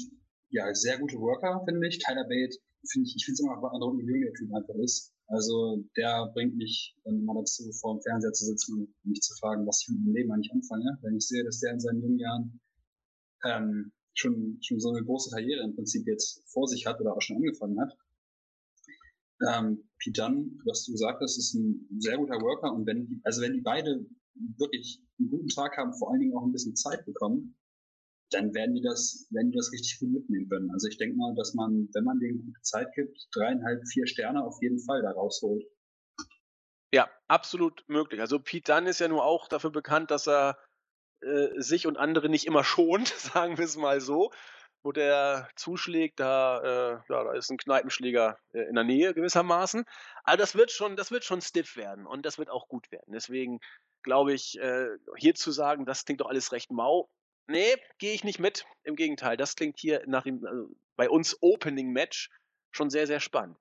ja 0.50 0.74
sehr 0.74 0.98
gute 1.00 1.18
Worker, 1.18 1.64
finde 1.66 1.88
ich. 1.88 2.00
Tyler 2.00 2.24
Bate 2.24 2.58
finde 2.90 3.08
ich, 3.08 3.16
ich 3.16 3.26
finde 3.26 3.34
es 3.34 3.40
immer 3.42 3.62
beeindruckend, 3.62 4.02
wie 4.02 4.12
jung 4.12 4.22
der 4.22 4.34
Typ 4.34 4.54
einfach 4.54 4.76
ist. 4.84 5.14
Also 5.28 5.84
der 5.96 6.30
bringt 6.34 6.58
mich 6.58 6.96
dann 7.06 7.24
mal 7.24 7.36
dazu, 7.36 7.72
vor 7.80 7.96
dem 7.96 8.02
Fernseher 8.02 8.34
zu 8.34 8.46
sitzen 8.46 8.80
und 8.80 8.96
mich 9.04 9.22
zu 9.22 9.34
fragen, 9.40 9.66
was 9.66 9.82
ich 9.82 9.94
mit 9.94 10.04
meinem 10.04 10.16
Leben 10.16 10.32
eigentlich 10.32 10.52
anfange. 10.52 10.98
Wenn 11.02 11.16
ich 11.16 11.28
sehe, 11.28 11.44
dass 11.46 11.60
der 11.60 11.72
in 11.72 11.80
seinen 11.80 12.02
jungen 12.02 12.20
Jahren 12.20 12.60
ähm, 13.46 13.92
schon, 14.14 14.58
schon 14.62 14.80
so 14.80 14.90
eine 14.90 15.04
große 15.04 15.32
Karriere 15.32 15.64
im 15.64 15.76
Prinzip 15.76 16.06
jetzt 16.08 16.44
vor 16.52 16.68
sich 16.68 16.86
hat 16.86 17.00
oder 17.00 17.16
auch 17.16 17.22
schon 17.22 17.38
angefangen 17.38 17.80
hat. 17.80 17.98
Ähm, 19.48 19.90
Pete 19.98 20.22
Dunn, 20.22 20.62
was 20.66 20.86
du 20.86 20.92
gesagt 20.92 21.22
hast, 21.22 21.38
ist 21.38 21.54
ein 21.56 21.88
sehr 22.00 22.18
guter 22.18 22.40
Worker 22.42 22.74
und 22.74 22.86
wenn 22.86 23.08
die, 23.08 23.22
also 23.24 23.42
wenn 23.42 23.54
die 23.54 23.62
beide 23.62 24.06
wirklich 24.58 25.02
einen 25.20 25.30
guten 25.30 25.48
Tag 25.48 25.78
haben, 25.78 25.94
vor 25.94 26.12
allen 26.12 26.20
Dingen 26.20 26.36
auch 26.36 26.44
ein 26.44 26.52
bisschen 26.52 26.76
Zeit 26.76 27.06
bekommen, 27.06 27.56
dann 28.32 28.54
werden 28.54 28.76
die 28.76 28.82
das, 28.82 29.28
werden 29.32 29.52
die 29.52 29.58
das 29.58 29.72
richtig 29.72 30.00
gut 30.00 30.12
mitnehmen 30.12 30.48
können. 30.50 30.72
Also 30.72 30.88
ich 30.88 30.98
denke 30.98 31.18
mal, 31.18 31.34
dass 31.36 31.54
man, 31.54 31.90
wenn 31.94 32.04
man 32.04 32.20
denen 32.20 32.46
gute 32.46 32.62
Zeit 32.62 32.94
gibt, 32.96 33.28
dreieinhalb, 33.34 33.86
vier 33.88 34.08
Sterne 34.08 34.44
auf 34.44 34.58
jeden 34.62 34.80
Fall 34.80 35.02
da 35.02 35.12
rausholt. 35.12 35.66
Ja, 36.94 37.10
absolut 37.28 37.84
möglich. 37.88 38.22
Also 38.22 38.40
Pete 38.40 38.72
Dunn 38.72 38.88
ist 38.88 39.00
ja 39.00 39.08
nur 39.08 39.26
auch 39.26 39.48
dafür 39.48 39.72
bekannt, 39.72 40.12
dass 40.12 40.28
er 40.28 40.58
äh, 41.22 41.62
sich 41.62 41.88
und 41.88 41.98
andere 41.98 42.30
nicht 42.30 42.46
immer 42.46 42.64
schont, 42.64 43.08
sagen 43.18 43.58
wir 43.58 43.66
es 43.66 43.78
mal 43.78 44.02
so. 44.02 44.32
Wo 44.84 44.92
der 44.92 45.48
zuschlägt, 45.56 46.20
da, 46.20 46.60
äh, 46.60 47.14
ja, 47.14 47.24
da 47.24 47.34
ist 47.34 47.52
ein 47.52 47.58
Kneipenschläger 47.58 48.40
äh, 48.54 48.62
in 48.62 48.74
der 48.74 48.84
Nähe 48.84 49.14
gewissermaßen. 49.14 49.86
Aber 50.24 50.38
das 50.38 50.56
wird 50.56 50.72
schon, 50.72 50.96
das 50.96 51.12
wird 51.12 51.24
schon 51.24 51.42
stiff 51.42 51.76
werden 51.76 52.08
und 52.08 52.26
das 52.26 52.40
wird 52.40 52.50
auch 52.50 52.68
gut 52.68 52.92
werden. 52.92 53.14
Deswegen 53.14 53.60
glaube 54.02 54.34
ich, 54.34 54.60
äh, 54.60 54.88
hier 55.18 55.36
zu 55.36 55.52
sagen, 55.52 55.86
das 55.86 56.06
klingt 56.06 56.22
doch 56.22 56.30
alles 56.30 56.52
recht 56.52 56.72
mau, 56.72 57.10
Nee, 57.52 57.76
gehe 57.98 58.14
ich 58.14 58.24
nicht 58.24 58.40
mit. 58.40 58.66
Im 58.84 58.96
Gegenteil, 58.96 59.36
das 59.36 59.58
klingt 59.58 59.78
hier 59.78 60.04
nach 60.08 60.24
dem 60.24 60.46
also 60.46 60.70
bei 60.96 61.10
uns 61.10 61.38
Opening 61.42 61.92
Match 61.92 62.30
schon 62.72 62.90
sehr, 62.90 63.08
sehr 63.08 63.20
spannend. 63.20 63.58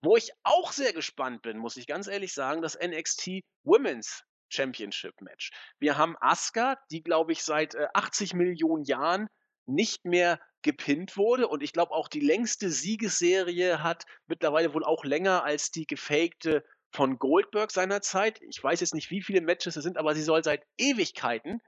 Wo 0.00 0.16
ich 0.16 0.32
auch 0.44 0.72
sehr 0.72 0.94
gespannt 0.94 1.42
bin, 1.42 1.58
muss 1.58 1.76
ich 1.76 1.86
ganz 1.86 2.06
ehrlich 2.06 2.32
sagen, 2.32 2.62
das 2.62 2.78
NXT 2.78 3.40
Women's 3.62 4.24
Championship 4.54 5.20
Match. 5.20 5.50
Wir 5.78 5.98
haben 5.98 6.16
Asuka, 6.20 6.78
die 6.90 7.02
glaube 7.02 7.32
ich 7.32 7.42
seit 7.42 7.74
äh, 7.74 7.88
80 7.92 8.34
Millionen 8.34 8.84
Jahren 8.84 9.28
nicht 9.66 10.04
mehr 10.04 10.40
gepinnt 10.62 11.16
wurde 11.16 11.48
und 11.48 11.62
ich 11.62 11.72
glaube 11.72 11.92
auch 11.92 12.08
die 12.08 12.20
längste 12.20 12.70
Siegesserie 12.70 13.82
hat 13.82 14.04
mittlerweile 14.26 14.72
wohl 14.74 14.84
auch 14.84 15.04
länger 15.04 15.44
als 15.44 15.70
die 15.70 15.86
gefakte 15.86 16.64
von 16.90 17.18
Goldberg 17.18 17.70
seinerzeit. 17.70 18.40
Ich 18.42 18.62
weiß 18.62 18.80
jetzt 18.80 18.94
nicht, 18.94 19.10
wie 19.10 19.22
viele 19.22 19.40
Matches 19.40 19.76
es 19.76 19.84
sind, 19.84 19.98
aber 19.98 20.14
sie 20.14 20.22
soll 20.22 20.44
seit 20.44 20.64
Ewigkeiten 20.78 21.60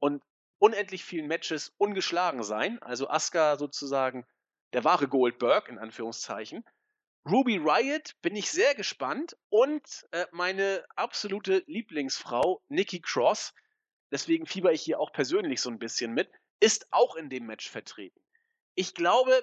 und 0.00 0.22
unendlich 0.58 1.04
vielen 1.04 1.28
Matches 1.28 1.72
ungeschlagen 1.78 2.42
sein. 2.42 2.82
Also 2.82 3.08
Asuka 3.08 3.56
sozusagen 3.56 4.26
der 4.72 4.84
wahre 4.84 5.08
Goldberg 5.08 5.68
in 5.68 5.78
Anführungszeichen. 5.78 6.64
Ruby 7.24 7.58
Riot 7.58 8.20
bin 8.20 8.34
ich 8.34 8.50
sehr 8.50 8.74
gespannt 8.74 9.36
und 9.48 10.06
äh, 10.10 10.26
meine 10.32 10.84
absolute 10.96 11.62
Lieblingsfrau 11.66 12.62
Nikki 12.68 13.00
Cross, 13.00 13.54
deswegen 14.10 14.46
fieber 14.46 14.72
ich 14.72 14.82
hier 14.82 14.98
auch 14.98 15.12
persönlich 15.12 15.60
so 15.60 15.70
ein 15.70 15.78
bisschen 15.78 16.14
mit, 16.14 16.28
ist 16.58 16.88
auch 16.90 17.14
in 17.14 17.30
dem 17.30 17.46
Match 17.46 17.70
vertreten. 17.70 18.20
Ich 18.74 18.94
glaube, 18.94 19.40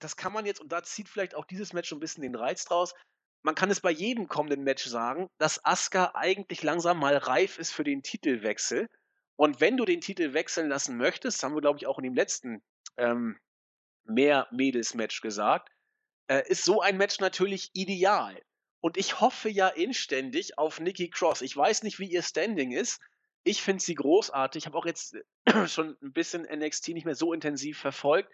das 0.00 0.16
kann 0.16 0.32
man 0.32 0.46
jetzt, 0.46 0.60
und 0.60 0.72
da 0.72 0.82
zieht 0.82 1.08
vielleicht 1.08 1.36
auch 1.36 1.44
dieses 1.44 1.72
Match 1.72 1.88
so 1.90 1.96
ein 1.96 2.00
bisschen 2.00 2.22
den 2.22 2.34
Reiz 2.34 2.64
draus, 2.64 2.92
man 3.42 3.54
kann 3.54 3.70
es 3.70 3.80
bei 3.80 3.92
jedem 3.92 4.26
kommenden 4.26 4.64
Match 4.64 4.84
sagen, 4.84 5.30
dass 5.38 5.64
Asuka 5.64 6.10
eigentlich 6.14 6.64
langsam 6.64 6.98
mal 6.98 7.16
reif 7.16 7.58
ist 7.58 7.70
für 7.70 7.84
den 7.84 8.02
Titelwechsel. 8.02 8.88
Und 9.36 9.60
wenn 9.60 9.76
du 9.76 9.84
den 9.84 10.00
Titel 10.00 10.32
wechseln 10.32 10.68
lassen 10.68 10.96
möchtest, 10.96 11.44
haben 11.44 11.54
wir, 11.54 11.60
glaube 11.60 11.78
ich, 11.78 11.86
auch 11.86 11.98
in 11.98 12.04
dem 12.04 12.14
letzten 12.14 12.64
ähm, 12.96 13.38
Mehr-Mädels-Match 14.04 15.20
gesagt, 15.20 15.70
äh, 16.28 16.42
ist 16.48 16.64
so 16.64 16.80
ein 16.80 16.96
Match 16.96 17.20
natürlich 17.20 17.70
ideal. 17.74 18.40
Und 18.80 18.96
ich 18.96 19.20
hoffe 19.20 19.48
ja 19.48 19.68
inständig 19.68 20.58
auf 20.58 20.80
Nikki 20.80 21.10
Cross. 21.10 21.42
Ich 21.42 21.56
weiß 21.56 21.82
nicht, 21.82 21.98
wie 21.98 22.10
ihr 22.10 22.22
Standing 22.22 22.72
ist. 22.72 23.00
Ich 23.42 23.62
finde 23.62 23.82
sie 23.82 23.94
großartig. 23.94 24.62
Ich 24.62 24.66
habe 24.66 24.76
auch 24.76 24.86
jetzt 24.86 25.16
schon 25.66 25.96
ein 26.02 26.12
bisschen 26.12 26.42
NXT 26.42 26.88
nicht 26.88 27.04
mehr 27.04 27.14
so 27.14 27.32
intensiv 27.32 27.78
verfolgt, 27.78 28.32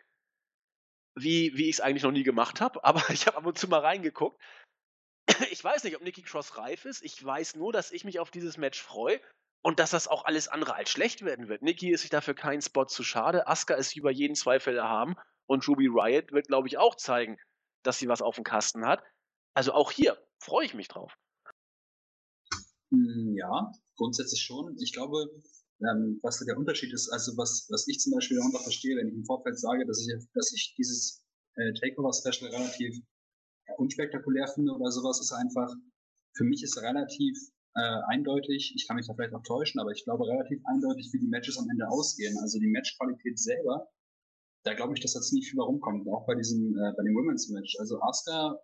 wie, 1.15 1.57
wie 1.57 1.69
ich 1.69 1.77
es 1.77 1.81
eigentlich 1.81 2.03
noch 2.03 2.13
nie 2.13 2.23
gemacht 2.23 2.61
habe. 2.61 2.83
Aber 2.85 3.03
ich 3.11 3.27
habe 3.27 3.37
ab 3.39 3.47
und 3.47 3.59
zu 3.59 3.69
mal 3.69 3.81
reingeguckt. 3.81 4.41
Ich 5.51 5.63
weiß 5.63 5.85
nicht, 5.85 5.97
ob 5.97 6.03
Nikki 6.03 6.23
Cross 6.23 6.59
reif 6.59 6.85
ist. 6.85 7.03
Ich 7.03 7.25
weiß 7.25 7.57
nur, 7.57 7.73
dass 7.73 7.93
ich 7.93 8.05
mich 8.05 8.19
auf 8.19 8.31
dieses 8.31 8.57
Match 8.57 8.83
freue 8.83 9.21
und 9.63 9.79
dass 9.79 9.91
das 9.91 10.09
auch 10.09 10.25
alles 10.25 10.49
andere 10.49 10.75
als 10.75 10.91
schlecht 10.91 11.25
werden 11.25 11.49
wird. 11.49 11.63
Nikki 11.63 11.91
ist 11.91 12.03
sich 12.03 12.11
dafür 12.11 12.35
keinen 12.35 12.61
Spot 12.61 12.85
zu 12.87 13.05
schade. 13.05 13.47
Asuka 13.47 13.75
ist 13.75 13.97
über 13.97 14.11
jeden 14.11 14.35
Zweifel 14.35 14.77
erhaben. 14.77 15.15
Und 15.47 15.67
Ruby 15.69 15.87
Riot 15.87 16.33
wird, 16.33 16.49
glaube 16.49 16.69
ich, 16.69 16.79
auch 16.79 16.97
zeigen, 16.97 17.39
dass 17.83 17.99
sie 17.99 18.09
was 18.09 18.23
auf 18.23 18.37
dem 18.37 18.45
Kasten 18.45 18.87
hat. 18.87 19.03
Also 19.55 19.73
auch 19.73 19.91
hier 19.91 20.19
freue 20.39 20.65
ich 20.65 20.75
mich 20.75 20.89
drauf. 20.89 21.15
Hm, 22.91 23.35
ja, 23.37 23.73
grundsätzlich 23.97 24.43
schon. 24.43 24.77
Ich 24.79 24.93
glaube, 24.93 25.29
ähm, 25.81 26.19
was 26.23 26.39
der 26.39 26.57
Unterschied 26.57 26.93
ist, 26.93 27.09
also 27.11 27.37
was, 27.37 27.67
was 27.71 27.89
ich 27.89 27.99
zum 27.99 28.13
Beispiel 28.13 28.37
darunter 28.37 28.61
verstehe, 28.61 28.97
wenn 28.97 29.09
ich 29.09 29.15
im 29.15 29.25
Vorfeld 29.25 29.59
sage, 29.59 29.87
dass 29.87 30.01
ich, 30.01 30.13
dass 30.35 30.53
ich 30.53 30.75
dieses 30.77 31.25
äh, 31.57 31.73
Takeover-Special 31.75 32.51
relativ 32.51 32.97
unspektakulär 33.79 34.47
finde 34.49 34.73
oder 34.73 34.91
sowas, 34.91 35.21
ist 35.21 35.33
einfach, 35.33 35.73
für 36.37 36.45
mich 36.45 36.63
ist 36.63 36.81
relativ 36.81 37.37
äh, 37.75 38.01
eindeutig, 38.09 38.73
ich 38.77 38.87
kann 38.87 38.97
mich 38.97 39.07
da 39.07 39.15
vielleicht 39.15 39.35
auch 39.35 39.43
täuschen, 39.43 39.81
aber 39.81 39.91
ich 39.93 40.05
glaube 40.05 40.27
relativ 40.27 40.61
eindeutig, 40.67 41.11
wie 41.13 41.21
die 41.21 41.29
Matches 41.29 41.59
am 41.59 41.69
Ende 41.71 41.89
ausgehen. 41.89 42.37
Also 42.39 42.59
die 42.59 42.69
Matchqualität 42.69 43.39
selber, 43.39 43.89
da 44.65 44.75
glaube 44.75 44.95
ich, 44.95 45.01
dass 45.01 45.15
da 45.15 45.21
ziemlich 45.21 45.51
viel 45.51 45.61
rumkommt, 45.61 46.09
auch 46.09 46.27
bei 46.27 46.35
diesem, 46.35 46.77
äh, 46.77 46.93
bei 46.97 47.03
dem 47.03 47.15
Women's 47.15 47.49
Match. 47.49 47.77
Also 47.79 48.01
Asuka 48.01 48.61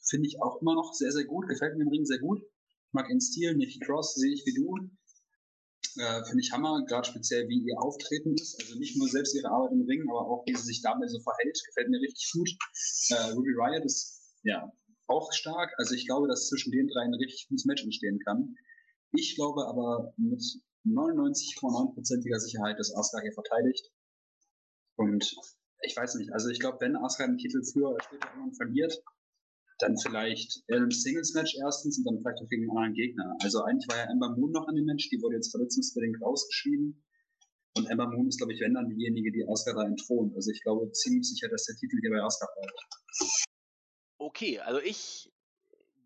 finde 0.00 0.28
ich 0.28 0.40
auch 0.40 0.60
immer 0.62 0.74
noch 0.74 0.94
sehr, 0.94 1.12
sehr 1.12 1.24
gut, 1.24 1.48
gefällt 1.48 1.76
mir 1.76 1.82
im 1.82 1.88
Ring 1.88 2.04
sehr 2.04 2.18
gut. 2.18 2.40
Ich 2.40 2.92
mag 2.92 3.08
ihren 3.08 3.20
Stil, 3.20 3.54
Nikki 3.54 3.80
Cross 3.80 4.14
sehe 4.14 4.32
ich 4.32 4.46
wie 4.46 4.54
du. 4.54 4.74
Äh, 6.00 6.24
finde 6.24 6.40
ich 6.40 6.52
Hammer, 6.52 6.84
gerade 6.86 7.06
speziell 7.06 7.48
wie 7.48 7.60
ihr 7.60 7.78
Auftreten 7.80 8.34
ist. 8.34 8.60
Also 8.62 8.78
nicht 8.78 8.96
nur 8.96 9.08
selbst 9.08 9.34
ihre 9.34 9.48
Arbeit 9.48 9.72
im 9.72 9.82
Ring, 9.82 10.02
aber 10.08 10.26
auch 10.26 10.44
wie 10.46 10.54
sie 10.54 10.62
sich 10.62 10.80
dabei 10.80 11.06
so 11.08 11.20
verhält, 11.20 11.60
gefällt 11.66 11.90
mir 11.90 12.00
richtig 12.00 12.30
gut. 12.32 12.50
Äh, 13.10 13.32
Ruby 13.32 13.50
Riot 13.50 13.84
ist 13.84 14.32
ja 14.42 14.72
auch 15.08 15.32
stark. 15.32 15.72
Also 15.78 15.94
ich 15.94 16.06
glaube, 16.06 16.28
dass 16.28 16.48
zwischen 16.48 16.72
den 16.72 16.88
drei 16.88 17.02
ein 17.02 17.14
richtig 17.14 17.48
gutes 17.48 17.64
Match 17.64 17.82
entstehen 17.82 18.18
kann. 18.24 18.54
Ich 19.12 19.34
glaube 19.36 19.66
aber 19.66 20.12
mit 20.16 20.42
99,9%iger 20.84 22.38
Sicherheit, 22.38 22.78
dass 22.78 22.94
Asuka 22.94 23.22
hier 23.22 23.32
verteidigt. 23.32 23.90
Und 24.98 25.34
ich 25.82 25.96
weiß 25.96 26.16
nicht, 26.16 26.32
also 26.32 26.48
ich 26.50 26.58
glaube, 26.58 26.78
wenn 26.80 26.96
Asuka 26.96 27.26
den 27.26 27.38
Titel 27.38 27.62
früher 27.62 27.90
oder 27.90 28.02
später 28.02 28.28
irgendwann 28.28 28.54
verliert, 28.54 29.02
dann 29.78 29.96
vielleicht 29.96 30.62
einem 30.68 30.90
Singles-Match 30.90 31.56
erstens 31.62 31.98
und 31.98 32.04
dann 32.04 32.20
vielleicht 32.20 32.42
auch 32.42 32.48
gegen 32.48 32.64
einen 32.64 32.76
anderen 32.76 32.94
Gegner. 32.94 33.36
Also 33.42 33.62
eigentlich 33.62 33.88
war 33.88 33.96
ja 33.96 34.10
Ember 34.10 34.34
Moon 34.36 34.50
noch 34.50 34.66
an 34.66 34.74
dem 34.74 34.84
Match, 34.84 35.08
die 35.08 35.22
wurde 35.22 35.36
jetzt 35.36 35.52
verletzungsbedingt 35.52 36.20
rausgeschrieben. 36.20 37.04
Und 37.76 37.86
Ember 37.86 38.08
Moon 38.08 38.26
ist, 38.26 38.38
glaube 38.38 38.52
ich, 38.52 38.60
wenn 38.60 38.74
dann 38.74 38.88
diejenige, 38.88 39.30
die 39.30 39.46
Asuka 39.46 39.80
da 39.80 39.86
entthront. 39.86 40.34
Also 40.34 40.50
ich 40.50 40.62
glaube 40.62 40.90
ziemlich 40.90 41.28
sicher, 41.28 41.48
dass 41.48 41.64
der 41.64 41.76
Titel 41.76 41.96
hier 42.00 42.10
bei 42.10 42.20
Asuka 42.20 42.48
bleibt. 42.54 43.38
Okay, 44.18 44.58
also 44.58 44.80
ich 44.80 45.30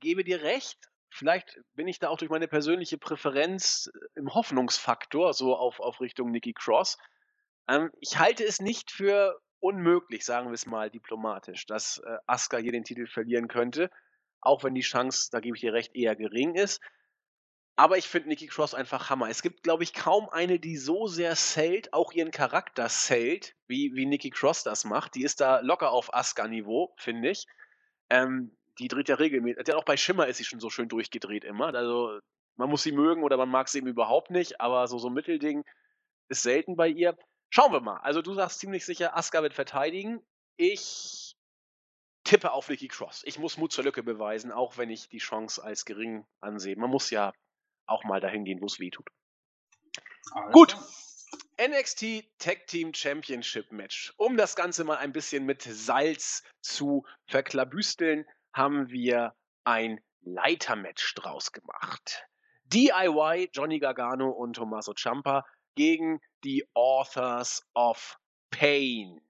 gebe 0.01 0.22
dir 0.22 0.43
recht. 0.43 0.78
Vielleicht 1.09 1.61
bin 1.74 1.88
ich 1.88 1.99
da 1.99 2.09
auch 2.09 2.18
durch 2.18 2.30
meine 2.30 2.49
persönliche 2.49 2.99
Präferenz 2.99 3.90
im 4.16 4.34
Hoffnungsfaktor 4.34 5.32
so 5.32 5.57
auf, 5.57 5.80
auf 5.80 6.01
Richtung 6.01 6.30
Nikki 6.30 6.53
Cross. 6.53 6.99
Ähm, 7.69 7.91
ich 8.01 8.19
halte 8.19 8.45
es 8.45 8.61
nicht 8.61 8.91
für 8.91 9.41
unmöglich, 9.61 10.25
sagen 10.25 10.49
wir 10.49 10.55
es 10.55 10.67
mal 10.67 10.91
diplomatisch, 10.91 11.67
dass 11.67 11.99
äh, 11.99 12.19
Asuka 12.27 12.59
hier 12.59 12.73
den 12.73 12.85
Titel 12.85 13.07
verlieren 13.07 13.49
könnte. 13.49 13.91
Auch 14.41 14.65
wenn 14.65 14.75
die 14.75 14.81
Chance, 14.81 15.29
da 15.31 15.41
gebe 15.41 15.57
ich 15.57 15.61
dir 15.61 15.73
recht, 15.73 15.95
eher 15.95 16.17
gering 16.17 16.55
ist. 16.57 16.81
Aber 17.77 17.97
ich 17.97 18.07
finde 18.07 18.29
Nikki 18.29 18.49
Cross 18.49 18.75
einfach 18.75 19.09
Hammer. 19.09 19.31
Es 19.31 19.41
gibt, 19.41 19.63
glaube 19.63 19.83
ich, 19.83 19.95
kaum 19.95 20.29
eine, 20.29 20.59
die 20.59 20.77
so 20.77 21.07
sehr 21.07 21.35
zählt, 21.37 21.93
auch 21.95 22.13
ihren 22.13 22.31
Charakter 22.31 22.89
zählt, 22.89 23.55
wie, 23.67 23.93
wie 23.95 24.05
Nikki 24.05 24.31
Cross 24.31 24.63
das 24.63 24.85
macht. 24.85 25.15
Die 25.15 25.23
ist 25.23 25.41
da 25.41 25.61
locker 25.61 25.91
auf 25.91 26.13
Asuka-Niveau, 26.13 26.95
finde 26.99 27.31
ich. 27.31 27.47
Ähm, 28.11 28.57
die 28.79 28.89
dreht 28.89 29.09
ja 29.09 29.15
regelmäßig. 29.15 29.75
Auch 29.75 29.85
bei 29.85 29.97
Schimmer 29.97 30.27
ist 30.27 30.37
sie 30.37 30.45
schon 30.45 30.61
so 30.61 30.71
schön 30.71 30.89
durchgedreht 30.89 31.45
immer. 31.45 31.75
Also 31.75 32.19
man 32.57 32.69
muss 32.69 32.83
sie 32.83 32.93
mögen 32.93 33.23
oder 33.23 33.37
man 33.37 33.49
mag 33.49 33.69
sie 33.69 33.79
eben 33.79 33.87
überhaupt 33.87 34.31
nicht, 34.31 34.61
aber 34.61 34.87
so 34.87 34.99
so 34.99 35.09
ein 35.09 35.15
Mittelding 35.15 35.65
ist 36.29 36.43
selten 36.43 36.77
bei 36.77 36.89
ihr. 36.89 37.17
Schauen 37.55 37.70
wir 37.70 37.82
mal. 37.82 37.98
Also 37.98 38.22
du 38.22 38.32
sagst 38.32 38.61
ziemlich 38.61 38.86
sicher, 38.86 39.14
Asuka 39.14 39.42
wird 39.42 39.53
verteidigen. 39.53 40.24
Ich 40.57 41.36
tippe 42.24 42.50
auf 42.50 42.70
Nikki 42.70 42.88
Cross. 42.88 43.24
Ich 43.26 43.38
muss 43.38 43.59
Mut 43.59 43.72
zur 43.72 43.84
Lücke 43.84 44.03
beweisen, 44.03 44.53
auch 44.53 44.78
wenn 44.78 44.88
ich 44.88 45.11
die 45.11 45.18
Chance 45.18 45.62
als 45.62 45.84
gering 45.84 46.24
ansehe. 46.40 46.76
Man 46.76 46.88
muss 46.88 47.11
ja 47.11 47.34
auch 47.84 48.05
mal 48.05 48.20
dahin 48.20 48.46
gehen, 48.46 48.62
wo 48.62 48.66
es 48.66 48.80
weh 48.80 48.88
tut. 48.88 49.07
Gut. 50.53 50.78
NXT 51.61 52.24
Tag 52.38 52.66
Team 52.68 52.94
Championship 52.94 53.70
Match. 53.70 54.14
Um 54.16 54.38
das 54.38 54.57
Ganze 54.57 54.84
mal 54.84 54.96
ein 54.96 55.12
bisschen 55.12 55.44
mit 55.44 55.61
Salz 55.61 56.44
zu 56.62 57.05
verklabüsteln, 57.26 58.24
haben 58.55 58.88
wir 58.88 59.36
ein 59.64 60.00
Leitermatch 60.22 61.14
draus 61.16 61.53
gemacht. 61.53 62.26
DIY, 62.64 63.50
Johnny 63.53 63.78
Gargano 63.78 64.30
und 64.30 64.55
Tommaso 64.55 64.94
Ciampa 64.94 65.44
gegen 65.74 66.18
die 66.45 66.66
Authors 66.74 67.66
of 67.74 68.18
Pain. 68.51 69.20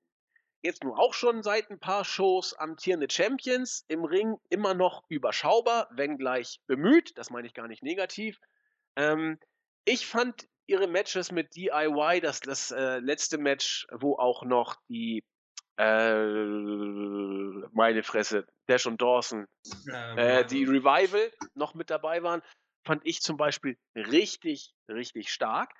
Jetzt 0.62 0.84
nur 0.84 0.98
auch 0.98 1.12
schon 1.12 1.42
seit 1.42 1.70
ein 1.70 1.80
paar 1.80 2.04
Shows 2.04 2.54
amtierende 2.54 3.08
Champions, 3.10 3.84
im 3.88 4.04
Ring 4.04 4.36
immer 4.48 4.74
noch 4.74 5.04
überschaubar, 5.08 5.88
wenngleich 5.90 6.60
bemüht, 6.66 7.18
das 7.18 7.30
meine 7.30 7.46
ich 7.46 7.54
gar 7.54 7.66
nicht 7.66 7.82
negativ. 7.82 8.38
Ähm, 8.96 9.38
ich 9.84 10.06
fand 10.06 10.48
ihre 10.66 10.86
Matches 10.86 11.32
mit 11.32 11.56
DIY, 11.56 12.20
das, 12.20 12.40
das 12.40 12.70
äh, 12.70 12.98
letzte 12.98 13.38
Match, 13.38 13.86
wo 13.90 14.16
auch 14.16 14.44
noch 14.44 14.76
die 14.88 15.24
äh, 15.78 16.24
meine 17.72 18.02
Fresse, 18.04 18.46
Dash 18.68 18.86
und 18.86 19.02
Dawson, 19.02 19.48
äh, 20.16 20.44
die 20.44 20.64
Revival 20.64 21.32
noch 21.54 21.74
mit 21.74 21.90
dabei 21.90 22.22
waren, 22.22 22.42
fand 22.84 23.04
ich 23.04 23.20
zum 23.20 23.36
Beispiel 23.36 23.76
richtig, 23.96 24.74
richtig 24.88 25.30
stark. 25.30 25.72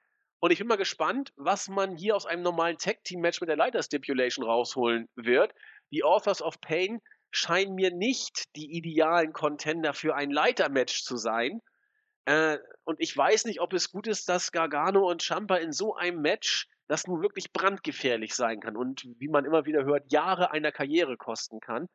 Und 0.43 0.51
ich 0.51 0.59
bin 0.59 0.67
mal 0.67 0.77
gespannt, 0.77 1.33
was 1.37 1.69
man 1.69 1.95
hier 1.95 2.17
aus 2.17 2.27
einem 2.27 2.43
normalen 2.43 2.77
Tag-Team-Match 2.77 3.41
mit 3.41 3.49
der 3.49 3.57
Leiter-Stipulation 3.57 4.45
rausholen 4.45 5.09
wird. 5.15 5.55
Die 5.93 6.03
Authors 6.03 6.43
of 6.43 6.61
Pain 6.61 7.01
scheinen 7.31 7.77
mir 7.77 7.93
nicht 7.93 8.47
die 8.57 8.77
idealen 8.77 9.33
Contender 9.33 9.95
für 9.95 10.17
ein 10.17 10.33
Leiter-Match 10.33 11.05
zu 11.05 11.17
sein. 11.17 11.61
Äh, 12.25 12.59
und 12.83 13.01
ich 13.01 13.17
weiß 13.17 13.45
nicht, 13.45 13.61
ob 13.61 13.73
es 13.73 13.93
gut 13.93 14.09
ist, 14.09 14.29
dass 14.29 14.51
Gargano 14.51 15.09
und 15.09 15.23
Champa 15.23 15.59
in 15.59 15.71
so 15.71 15.95
einem 15.95 16.21
Match, 16.21 16.67
das 16.89 17.07
nun 17.07 17.23
wirklich 17.23 17.53
brandgefährlich 17.53 18.35
sein 18.35 18.59
kann 18.59 18.77
und 18.77 19.05
wie 19.19 19.29
man 19.29 19.45
immer 19.45 19.65
wieder 19.65 19.85
hört, 19.85 20.11
Jahre 20.11 20.51
einer 20.51 20.73
Karriere 20.73 21.17
kosten 21.17 21.61
kann, 21.61 21.87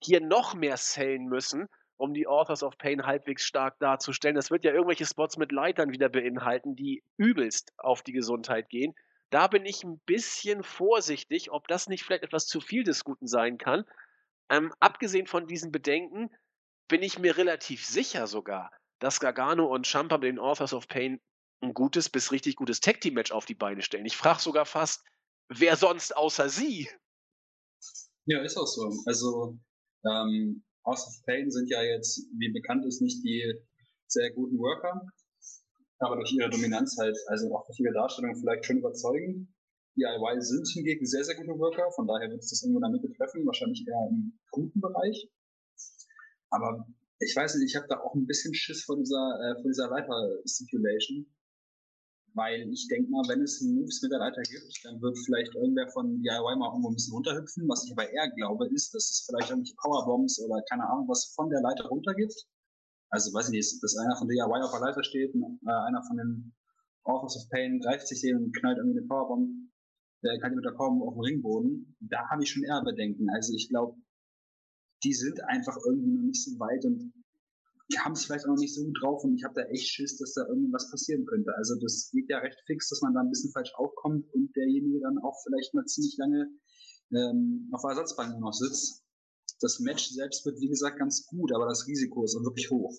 hier 0.00 0.20
noch 0.20 0.54
mehr 0.54 0.76
sellen 0.76 1.24
müssen, 1.24 1.66
um 1.98 2.14
die 2.14 2.26
Authors 2.26 2.62
of 2.62 2.78
Pain 2.78 3.04
halbwegs 3.04 3.44
stark 3.44 3.78
darzustellen. 3.80 4.36
Das 4.36 4.50
wird 4.50 4.64
ja 4.64 4.72
irgendwelche 4.72 5.04
Spots 5.04 5.36
mit 5.36 5.52
Leitern 5.52 5.92
wieder 5.92 6.08
beinhalten, 6.08 6.74
die 6.76 7.02
übelst 7.16 7.72
auf 7.76 8.02
die 8.02 8.12
Gesundheit 8.12 8.70
gehen. 8.70 8.94
Da 9.30 9.46
bin 9.48 9.66
ich 9.66 9.84
ein 9.84 9.98
bisschen 10.06 10.62
vorsichtig, 10.62 11.50
ob 11.50 11.68
das 11.68 11.88
nicht 11.88 12.04
vielleicht 12.04 12.22
etwas 12.22 12.46
zu 12.46 12.60
viel 12.60 12.84
des 12.84 13.04
Guten 13.04 13.26
sein 13.26 13.58
kann. 13.58 13.84
Ähm, 14.48 14.72
abgesehen 14.80 15.26
von 15.26 15.46
diesen 15.46 15.70
Bedenken 15.70 16.30
bin 16.88 17.02
ich 17.02 17.18
mir 17.18 17.36
relativ 17.36 17.84
sicher 17.84 18.26
sogar, 18.26 18.72
dass 19.00 19.20
Gargano 19.20 19.66
und 19.66 19.86
Champa 19.86 20.16
mit 20.16 20.28
den 20.28 20.38
Authors 20.38 20.72
of 20.72 20.88
Pain 20.88 21.20
ein 21.60 21.74
gutes 21.74 22.08
bis 22.08 22.32
richtig 22.32 22.56
gutes 22.56 22.80
Tag 22.80 23.00
Team 23.00 23.14
Match 23.14 23.32
auf 23.32 23.44
die 23.44 23.54
Beine 23.54 23.82
stellen. 23.82 24.06
Ich 24.06 24.16
frage 24.16 24.40
sogar 24.40 24.64
fast, 24.64 25.04
wer 25.48 25.76
sonst 25.76 26.16
außer 26.16 26.48
sie? 26.48 26.88
Ja, 28.26 28.42
ist 28.42 28.56
auch 28.56 28.66
so. 28.66 28.90
Also 29.06 29.58
ähm, 30.04 30.62
House 30.88 31.06
of 31.06 31.24
Pain 31.26 31.50
sind 31.50 31.68
ja 31.68 31.82
jetzt, 31.82 32.26
wie 32.38 32.50
bekannt 32.52 32.86
ist, 32.86 33.02
nicht 33.02 33.22
die 33.22 33.44
sehr 34.06 34.32
guten 34.32 34.58
Worker, 34.58 35.02
aber 35.98 36.16
durch 36.16 36.32
ihre 36.32 36.48
Dominanz 36.48 36.96
halt, 36.98 37.16
also 37.26 37.54
auch 37.54 37.66
durch 37.66 37.78
ihre 37.80 37.92
Darstellung 37.92 38.34
vielleicht 38.36 38.64
schon 38.64 38.78
überzeugend. 38.78 39.48
DIY 39.96 40.40
sind 40.40 40.66
hingegen 40.72 41.04
sehr, 41.04 41.24
sehr 41.24 41.34
gute 41.34 41.58
Worker, 41.58 41.90
von 41.92 42.06
daher 42.06 42.30
wird 42.30 42.40
es 42.40 42.50
das 42.50 42.62
irgendwo 42.62 42.78
in 42.78 42.82
der 42.82 42.90
Mitte 42.92 43.12
treffen, 43.16 43.44
wahrscheinlich 43.44 43.84
eher 43.86 44.08
im 44.10 44.38
guten 44.50 44.80
Bereich. 44.80 45.28
Aber 46.50 46.86
ich 47.18 47.34
weiß 47.34 47.56
nicht, 47.56 47.70
ich 47.70 47.76
habe 47.76 47.88
da 47.88 48.00
auch 48.00 48.14
ein 48.14 48.26
bisschen 48.26 48.54
Schiss 48.54 48.84
vor 48.84 48.96
dieser, 48.96 49.40
äh, 49.42 49.60
vor 49.60 49.68
dieser 49.68 49.88
Leiter-Stipulation. 49.90 51.26
Weil 52.38 52.70
ich 52.70 52.86
denke 52.86 53.10
mal, 53.10 53.26
wenn 53.26 53.42
es 53.42 53.60
Moves 53.60 53.98
mit 54.00 54.12
der 54.12 54.20
Leiter 54.20 54.42
gibt, 54.42 54.70
dann 54.84 55.02
wird 55.02 55.18
vielleicht 55.26 55.52
irgendwer 55.56 55.90
von 55.90 56.22
DIY 56.22 56.54
mal 56.54 56.70
irgendwo 56.70 56.90
ein 56.90 56.94
bisschen 56.94 57.14
runterhüpfen. 57.14 57.66
Was 57.66 57.82
ich 57.82 57.90
aber 57.90 58.06
eher 58.06 58.30
glaube, 58.30 58.70
ist, 58.70 58.94
dass 58.94 59.10
es 59.10 59.26
vielleicht 59.26 59.50
irgendwelche 59.50 59.74
Powerbombs 59.82 60.38
oder 60.46 60.62
keine 60.70 60.86
Ahnung 60.86 61.08
was 61.08 61.34
von 61.34 61.50
der 61.50 61.60
Leiter 61.60 61.90
runtergibt. 61.90 62.46
Also 63.10 63.34
weiß 63.34 63.50
ich 63.50 63.58
nicht, 63.58 63.82
dass 63.82 63.98
einer 63.98 64.14
von 64.16 64.28
DIY 64.28 64.62
auf 64.62 64.70
der 64.70 64.86
Leiter 64.86 65.02
steht 65.02 65.34
und 65.34 65.58
äh, 65.66 65.82
einer 65.90 66.02
von 66.06 66.16
den 66.16 66.54
Authors 67.02 67.42
of 67.42 67.50
Pain 67.50 67.80
greift 67.80 68.06
sich 68.06 68.20
den 68.20 68.36
und 68.36 68.54
knallt 68.54 68.78
irgendwie 68.78 69.00
eine 69.00 69.08
Powerbomb, 69.08 69.50
der 70.22 70.38
kann 70.38 70.54
mit 70.54 70.64
der 70.64 70.78
Powerbomb 70.78 71.02
auf 71.02 71.14
dem 71.14 71.26
Ringboden. 71.26 71.96
Da 72.06 72.22
habe 72.30 72.44
ich 72.44 72.50
schon 72.50 72.62
eher 72.62 72.84
Bedenken. 72.84 73.26
Also 73.34 73.52
ich 73.52 73.68
glaube, 73.68 73.98
die 75.02 75.14
sind 75.14 75.42
einfach 75.42 75.76
irgendwie 75.86 76.14
noch 76.14 76.22
nicht 76.22 76.44
so 76.44 76.54
weit 76.60 76.84
und 76.84 77.12
haben 77.96 78.12
es 78.12 78.26
vielleicht 78.26 78.44
auch 78.44 78.50
noch 78.50 78.60
nicht 78.60 78.74
so 78.74 78.84
gut 78.84 78.98
drauf 79.00 79.24
und 79.24 79.34
ich 79.36 79.44
habe 79.44 79.54
da 79.54 79.62
echt 79.68 79.88
Schiss, 79.88 80.18
dass 80.18 80.34
da 80.34 80.46
irgendwas 80.46 80.90
passieren 80.90 81.24
könnte. 81.24 81.54
Also 81.56 81.74
das 81.80 82.10
geht 82.12 82.28
ja 82.28 82.38
recht 82.38 82.60
fix, 82.66 82.88
dass 82.90 83.00
man 83.00 83.14
da 83.14 83.20
ein 83.20 83.30
bisschen 83.30 83.50
falsch 83.52 83.72
aufkommt 83.74 84.26
und 84.34 84.54
derjenige 84.54 85.00
dann 85.00 85.18
auch 85.18 85.36
vielleicht 85.42 85.72
mal 85.72 85.84
ziemlich 85.86 86.16
lange 86.18 86.50
ähm, 87.12 87.70
auf 87.72 87.80
der 87.82 87.90
Ersatzbank 87.90 88.38
noch 88.40 88.52
sitzt. 88.52 89.04
Das 89.60 89.80
Match 89.80 90.10
selbst 90.10 90.44
wird, 90.44 90.60
wie 90.60 90.68
gesagt, 90.68 90.98
ganz 90.98 91.26
gut, 91.26 91.52
aber 91.54 91.66
das 91.66 91.86
Risiko 91.86 92.24
ist 92.24 92.34
wirklich 92.34 92.70
hoch. 92.70 92.94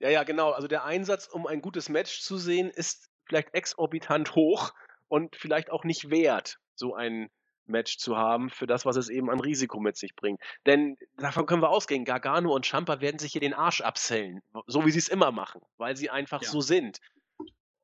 Ja, 0.00 0.08
ja, 0.08 0.24
genau. 0.24 0.50
Also 0.50 0.66
der 0.66 0.84
Einsatz, 0.84 1.28
um 1.28 1.46
ein 1.46 1.60
gutes 1.60 1.88
Match 1.88 2.22
zu 2.22 2.36
sehen, 2.36 2.70
ist 2.70 3.08
vielleicht 3.26 3.54
exorbitant 3.54 4.34
hoch 4.34 4.72
und 5.08 5.36
vielleicht 5.36 5.70
auch 5.70 5.84
nicht 5.84 6.10
wert, 6.10 6.58
so 6.74 6.94
ein 6.94 7.30
Match 7.66 7.98
zu 7.98 8.16
haben 8.16 8.50
für 8.50 8.66
das, 8.66 8.84
was 8.84 8.96
es 8.96 9.08
eben 9.08 9.30
an 9.30 9.40
Risiko 9.40 9.80
mit 9.80 9.96
sich 9.96 10.14
bringt. 10.14 10.40
Denn 10.66 10.96
davon 11.16 11.46
können 11.46 11.62
wir 11.62 11.70
ausgehen, 11.70 12.04
Gargano 12.04 12.54
und 12.54 12.66
Champa 12.66 13.00
werden 13.00 13.18
sich 13.18 13.32
hier 13.32 13.40
den 13.40 13.54
Arsch 13.54 13.80
absellen, 13.80 14.42
so 14.66 14.84
wie 14.84 14.90
sie 14.90 14.98
es 14.98 15.08
immer 15.08 15.32
machen, 15.32 15.60
weil 15.76 15.96
sie 15.96 16.10
einfach 16.10 16.42
ja. 16.42 16.48
so 16.48 16.60
sind. 16.60 16.98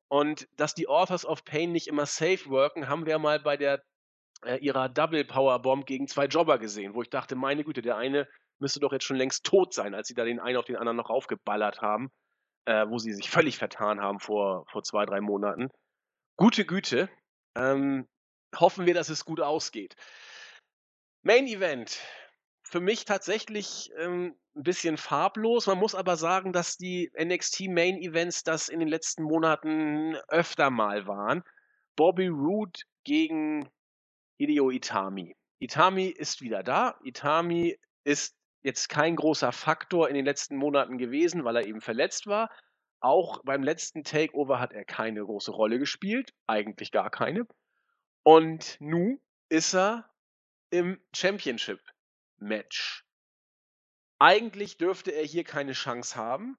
Und 0.07 0.47
dass 0.57 0.73
die 0.73 0.87
Authors 0.87 1.25
of 1.25 1.45
Pain 1.45 1.71
nicht 1.71 1.87
immer 1.87 2.05
safe 2.05 2.49
worken, 2.49 2.89
haben 2.89 3.05
wir 3.05 3.19
mal 3.19 3.39
bei 3.39 3.57
der 3.57 3.83
äh, 4.43 4.57
ihrer 4.57 4.89
Double 4.89 5.23
Power 5.25 5.61
Bomb 5.61 5.85
gegen 5.85 6.07
zwei 6.07 6.25
Jobber 6.25 6.57
gesehen, 6.57 6.93
wo 6.93 7.01
ich 7.01 7.09
dachte, 7.09 7.35
meine 7.35 7.63
Güte, 7.63 7.81
der 7.81 7.97
eine 7.97 8.27
müsste 8.57 8.79
doch 8.79 8.91
jetzt 8.91 9.05
schon 9.05 9.17
längst 9.17 9.45
tot 9.45 9.73
sein, 9.73 9.93
als 9.93 10.07
sie 10.07 10.13
da 10.13 10.25
den 10.25 10.39
einen 10.39 10.57
auf 10.57 10.65
den 10.65 10.75
anderen 10.75 10.97
noch 10.97 11.09
aufgeballert 11.09 11.81
haben, 11.81 12.11
äh, 12.65 12.85
wo 12.87 12.97
sie 12.97 13.13
sich 13.13 13.29
völlig 13.29 13.57
vertan 13.57 14.01
haben 14.01 14.19
vor, 14.19 14.65
vor 14.67 14.83
zwei, 14.83 15.05
drei 15.05 15.21
Monaten. 15.21 15.69
Gute 16.37 16.65
Güte. 16.65 17.09
Ähm, 17.55 18.07
hoffen 18.55 18.85
wir, 18.85 18.93
dass 18.93 19.09
es 19.09 19.25
gut 19.25 19.41
ausgeht. 19.41 19.95
Main 21.21 21.47
Event. 21.47 21.99
Für 22.63 22.79
mich 22.79 23.05
tatsächlich 23.05 23.91
ähm, 23.97 24.35
ein 24.55 24.63
bisschen 24.63 24.97
farblos. 24.97 25.67
Man 25.67 25.79
muss 25.79 25.95
aber 25.95 26.17
sagen, 26.17 26.53
dass 26.53 26.77
die 26.77 27.11
NXT 27.19 27.69
Main 27.69 27.97
Events 27.97 28.43
das 28.43 28.69
in 28.69 28.79
den 28.79 28.87
letzten 28.87 29.23
Monaten 29.23 30.15
öfter 30.27 30.69
mal 30.69 31.07
waren. 31.07 31.43
Bobby 31.95 32.27
Roode 32.27 32.79
gegen 33.03 33.69
Hideo 34.37 34.69
Itami. 34.69 35.35
Itami 35.59 36.07
ist 36.07 36.41
wieder 36.41 36.63
da. 36.63 36.97
Itami 37.03 37.77
ist 38.03 38.35
jetzt 38.61 38.87
kein 38.87 39.15
großer 39.15 39.51
Faktor 39.51 40.07
in 40.07 40.15
den 40.15 40.25
letzten 40.25 40.55
Monaten 40.55 40.97
gewesen, 40.97 41.43
weil 41.43 41.57
er 41.57 41.67
eben 41.67 41.81
verletzt 41.81 42.27
war. 42.27 42.49
Auch 43.01 43.41
beim 43.43 43.63
letzten 43.63 44.03
Takeover 44.03 44.59
hat 44.59 44.73
er 44.73 44.85
keine 44.85 45.23
große 45.23 45.51
Rolle 45.51 45.79
gespielt, 45.79 46.33
eigentlich 46.47 46.91
gar 46.91 47.09
keine. 47.09 47.45
Und 48.23 48.77
nun 48.79 49.19
ist 49.49 49.73
er 49.73 50.09
im 50.69 51.01
Championship-Match. 51.13 53.05
Eigentlich 54.19 54.77
dürfte 54.77 55.11
er 55.11 55.23
hier 55.23 55.43
keine 55.43 55.73
Chance 55.73 56.15
haben. 56.15 56.57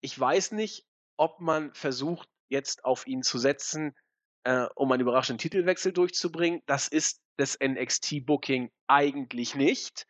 Ich 0.00 0.18
weiß 0.18 0.52
nicht, 0.52 0.86
ob 1.16 1.40
man 1.40 1.72
versucht, 1.72 2.28
jetzt 2.48 2.84
auf 2.84 3.06
ihn 3.06 3.22
zu 3.22 3.38
setzen, 3.38 3.96
äh, 4.44 4.66
um 4.74 4.92
einen 4.92 5.02
überraschenden 5.02 5.38
Titelwechsel 5.38 5.92
durchzubringen. 5.92 6.62
Das 6.66 6.88
ist 6.88 7.20
das 7.36 7.58
NXT-Booking 7.60 8.70
eigentlich 8.86 9.54
nicht. 9.54 10.06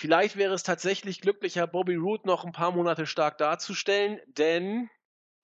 Vielleicht 0.00 0.36
wäre 0.36 0.54
es 0.54 0.62
tatsächlich 0.62 1.20
glücklicher, 1.20 1.66
Bobby 1.66 1.96
Roode 1.96 2.26
noch 2.26 2.44
ein 2.44 2.52
paar 2.52 2.70
Monate 2.70 3.06
stark 3.06 3.38
darzustellen, 3.38 4.20
denn 4.26 4.88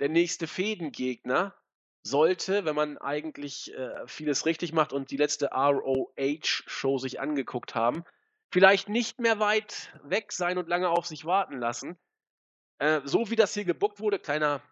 der 0.00 0.08
nächste 0.08 0.46
Fädengegner 0.46 1.56
sollte, 2.04 2.64
wenn 2.64 2.76
man 2.76 2.98
eigentlich 2.98 3.74
äh, 3.74 4.06
vieles 4.06 4.46
richtig 4.46 4.72
macht 4.72 4.92
und 4.92 5.10
die 5.10 5.16
letzte 5.16 5.50
ROH-Show 5.52 6.98
sich 6.98 7.18
angeguckt 7.18 7.74
haben, 7.74 8.04
vielleicht 8.52 8.88
nicht 8.88 9.20
mehr 9.20 9.40
weit 9.40 9.92
weg 10.04 10.30
sein 10.32 10.58
und 10.58 10.68
lange 10.68 10.90
auf 10.90 11.06
sich 11.06 11.24
warten 11.24 11.58
lassen. 11.58 11.98
Äh, 12.78 13.00
so 13.04 13.30
wie 13.30 13.36
das 13.36 13.54
hier 13.54 13.64
gebuckt 13.64 14.00
wurde, 14.00 14.18
kleiner 14.18 14.62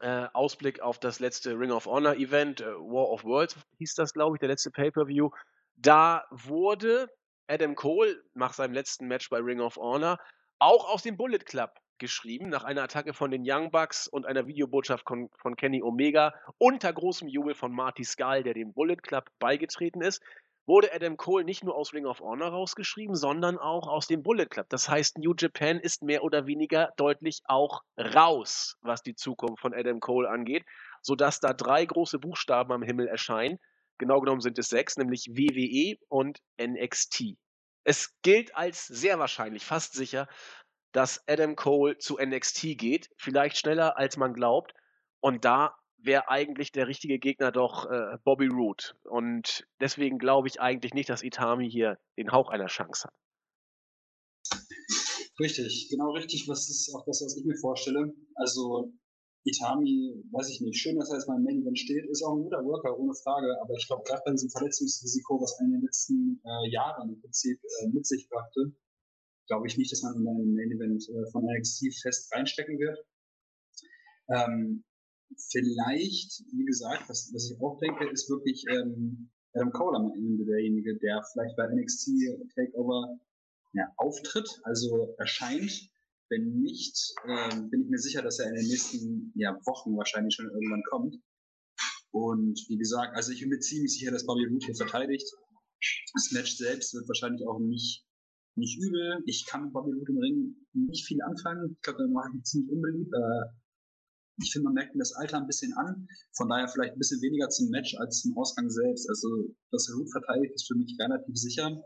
äh, 0.00 0.26
Ausblick 0.32 0.80
auf 0.80 0.98
das 0.98 1.20
letzte 1.20 1.58
Ring 1.58 1.70
of 1.70 1.86
Honor 1.86 2.16
Event, 2.16 2.60
äh, 2.60 2.66
War 2.66 3.08
of 3.10 3.24
Worlds 3.24 3.56
hieß 3.78 3.94
das, 3.94 4.12
glaube 4.12 4.36
ich, 4.36 4.40
der 4.40 4.48
letzte 4.48 4.70
Pay-Per-View. 4.70 5.30
Da 5.76 6.26
wurde 6.30 7.08
Adam 7.46 7.74
Cole 7.76 8.22
nach 8.34 8.54
seinem 8.54 8.74
letzten 8.74 9.06
Match 9.06 9.30
bei 9.30 9.38
Ring 9.38 9.60
of 9.60 9.76
Honor 9.76 10.18
auch 10.58 10.88
aus 10.88 11.02
dem 11.02 11.16
Bullet 11.16 11.38
Club 11.38 11.70
geschrieben, 12.00 12.48
nach 12.48 12.64
einer 12.64 12.82
Attacke 12.82 13.14
von 13.14 13.30
den 13.30 13.42
Young 13.44 13.70
Bucks 13.70 14.08
und 14.08 14.26
einer 14.26 14.48
Videobotschaft 14.48 15.06
von, 15.06 15.30
von 15.36 15.54
Kenny 15.54 15.82
Omega 15.82 16.34
unter 16.58 16.92
großem 16.92 17.28
Jubel 17.28 17.54
von 17.54 17.72
Marty 17.72 18.02
Skull, 18.02 18.42
der 18.42 18.54
dem 18.54 18.72
Bullet 18.72 18.96
Club 18.96 19.30
beigetreten 19.38 20.02
ist, 20.02 20.20
wurde 20.66 20.92
Adam 20.92 21.16
Cole 21.16 21.44
nicht 21.44 21.64
nur 21.64 21.74
aus 21.74 21.92
Ring 21.92 22.06
of 22.06 22.20
Honor 22.20 22.48
rausgeschrieben, 22.48 23.14
sondern 23.14 23.58
auch 23.58 23.88
aus 23.88 24.06
dem 24.06 24.22
Bullet 24.22 24.46
Club. 24.46 24.66
Das 24.68 24.88
heißt, 24.88 25.18
New 25.18 25.34
Japan 25.36 25.78
ist 25.78 26.02
mehr 26.02 26.22
oder 26.22 26.46
weniger 26.46 26.92
deutlich 26.96 27.40
auch 27.46 27.82
raus, 27.98 28.76
was 28.80 29.02
die 29.02 29.14
Zukunft 29.14 29.60
von 29.60 29.74
Adam 29.74 30.00
Cole 30.00 30.28
angeht, 30.28 30.64
sodass 31.02 31.40
da 31.40 31.52
drei 31.52 31.84
große 31.84 32.18
Buchstaben 32.18 32.72
am 32.72 32.82
Himmel 32.82 33.08
erscheinen. 33.08 33.58
Genau 33.98 34.20
genommen 34.20 34.40
sind 34.40 34.58
es 34.58 34.68
sechs, 34.68 34.96
nämlich 34.96 35.26
WWE 35.30 35.96
und 36.08 36.38
NXT. 36.60 37.36
Es 37.84 38.14
gilt 38.22 38.54
als 38.54 38.86
sehr 38.86 39.18
wahrscheinlich, 39.18 39.64
fast 39.64 39.94
sicher, 39.94 40.28
dass 40.92 41.22
Adam 41.28 41.56
Cole 41.56 41.98
zu 41.98 42.18
NXT 42.18 42.78
geht, 42.78 43.10
vielleicht 43.16 43.56
schneller 43.58 43.96
als 43.96 44.16
man 44.16 44.34
glaubt. 44.34 44.72
Und 45.20 45.44
da 45.44 45.74
wäre 45.98 46.28
eigentlich 46.28 46.72
der 46.72 46.88
richtige 46.88 47.18
Gegner 47.18 47.52
doch 47.52 47.90
äh, 47.90 48.16
Bobby 48.24 48.46
Roode. 48.46 48.84
Und 49.04 49.66
deswegen 49.80 50.18
glaube 50.18 50.48
ich 50.48 50.60
eigentlich 50.60 50.94
nicht, 50.94 51.08
dass 51.08 51.22
Itami 51.22 51.70
hier 51.70 51.98
den 52.16 52.32
Hauch 52.32 52.48
einer 52.48 52.66
Chance 52.66 53.08
hat. 53.08 53.14
Richtig, 55.38 55.88
genau 55.90 56.10
richtig, 56.12 56.48
was 56.48 56.68
ist 56.68 56.94
auch 56.94 57.04
das, 57.06 57.22
was 57.24 57.36
ich 57.36 57.44
mir 57.44 57.56
vorstelle. 57.56 58.12
Also 58.34 58.92
Itami, 59.44 60.22
weiß 60.32 60.50
ich 60.50 60.60
nicht, 60.60 60.78
schön, 60.78 60.98
dass 60.98 61.08
er 61.10 61.16
jetzt 61.16 61.28
mal 61.28 61.38
im 61.38 61.44
Main 61.44 61.62
Event 61.62 61.78
steht, 61.78 62.04
ist 62.10 62.22
auch 62.22 62.36
ein 62.36 62.42
guter 62.42 62.62
Worker, 62.62 62.98
ohne 62.98 63.14
Frage, 63.14 63.48
aber 63.62 63.72
ich 63.74 63.86
glaube, 63.86 64.02
gerade 64.04 64.20
bei 64.26 64.32
diesem 64.32 64.50
Verletzungsrisiko, 64.50 65.40
was 65.40 65.58
er 65.58 65.64
in 65.64 65.72
den 65.72 65.82
letzten 65.82 66.42
äh, 66.44 66.70
Jahren 66.70 67.08
im 67.08 67.20
Prinzip 67.20 67.58
äh, 67.80 67.88
mit 67.88 68.06
sich 68.06 68.28
brachte, 68.28 68.76
glaube 69.50 69.66
ich 69.66 69.76
nicht, 69.76 69.90
dass 69.90 70.02
man 70.02 70.14
in 70.14 70.28
ein 70.28 70.54
Main 70.54 70.70
Event 70.70 71.08
äh, 71.08 71.30
von 71.32 71.44
NXT 71.44 71.92
fest 72.00 72.32
reinstecken 72.32 72.78
wird. 72.78 72.98
Ähm, 74.28 74.84
vielleicht, 75.50 76.44
wie 76.52 76.64
gesagt, 76.64 77.08
was, 77.08 77.32
was 77.34 77.50
ich 77.50 77.60
auch 77.60 77.78
denke, 77.80 78.08
ist 78.10 78.30
wirklich 78.30 78.64
ähm, 78.70 79.28
Adam 79.54 79.72
Cole 79.72 79.96
am 79.96 80.12
Ende 80.14 80.44
derjenige, 80.44 80.96
der 80.98 81.20
vielleicht 81.32 81.56
bei 81.56 81.66
NXT 81.66 82.10
Takeover 82.54 83.18
ja, 83.72 83.92
auftritt, 83.96 84.60
also 84.62 85.16
erscheint. 85.18 85.90
Wenn 86.28 86.60
nicht, 86.60 87.12
äh, 87.26 87.56
bin 87.70 87.82
ich 87.82 87.90
mir 87.90 87.98
sicher, 87.98 88.22
dass 88.22 88.38
er 88.38 88.50
in 88.50 88.54
den 88.54 88.68
nächsten 88.68 89.32
ja, 89.34 89.58
Wochen 89.66 89.96
wahrscheinlich 89.96 90.36
schon 90.36 90.48
irgendwann 90.48 90.84
kommt. 90.88 91.16
Und 92.12 92.64
wie 92.68 92.78
gesagt, 92.78 93.16
also 93.16 93.32
ich 93.32 93.40
bin 93.40 93.48
mir 93.48 93.58
ziemlich 93.58 93.92
sicher, 93.92 94.12
dass 94.12 94.26
Bobby 94.26 94.44
Roode 94.44 94.66
hier 94.66 94.76
verteidigt. 94.76 95.26
Das 96.14 96.30
Match 96.30 96.56
selbst 96.56 96.94
wird 96.94 97.08
wahrscheinlich 97.08 97.44
auch 97.48 97.58
nicht, 97.58 98.04
nicht 98.60 98.78
übel. 98.78 99.22
Ich 99.26 99.46
kann 99.46 99.64
mit 99.64 99.72
Bobby 99.72 99.90
Roode 99.92 100.12
im 100.12 100.18
Ring 100.18 100.56
nicht 100.72 101.06
viel 101.06 101.20
anfangen. 101.22 101.72
Ich 101.74 101.82
glaube, 101.82 102.04
dann 102.04 102.12
mache 102.12 102.30
ich 102.36 102.44
ziemlich 102.44 102.70
unbeliebt. 102.70 103.12
Äh, 103.12 103.44
ich 104.42 104.52
finde, 104.52 104.66
man 104.66 104.74
merkt 104.74 104.94
mir 104.94 105.00
das 105.00 105.12
Alter 105.12 105.38
ein 105.38 105.46
bisschen 105.46 105.72
an. 105.74 106.06
Von 106.36 106.48
daher 106.48 106.68
vielleicht 106.68 106.94
ein 106.94 106.98
bisschen 106.98 107.20
weniger 107.20 107.48
zum 107.48 107.68
Match 107.68 107.96
als 107.98 108.20
zum 108.20 108.36
Ausgang 108.38 108.70
selbst. 108.70 109.08
Also, 109.08 109.28
dass 109.70 109.90
gut 109.92 110.10
verteidigt, 110.12 110.54
ist 110.54 110.68
für 110.68 110.76
mich 110.76 110.96
relativ 110.98 111.36
sicher. 111.36 111.82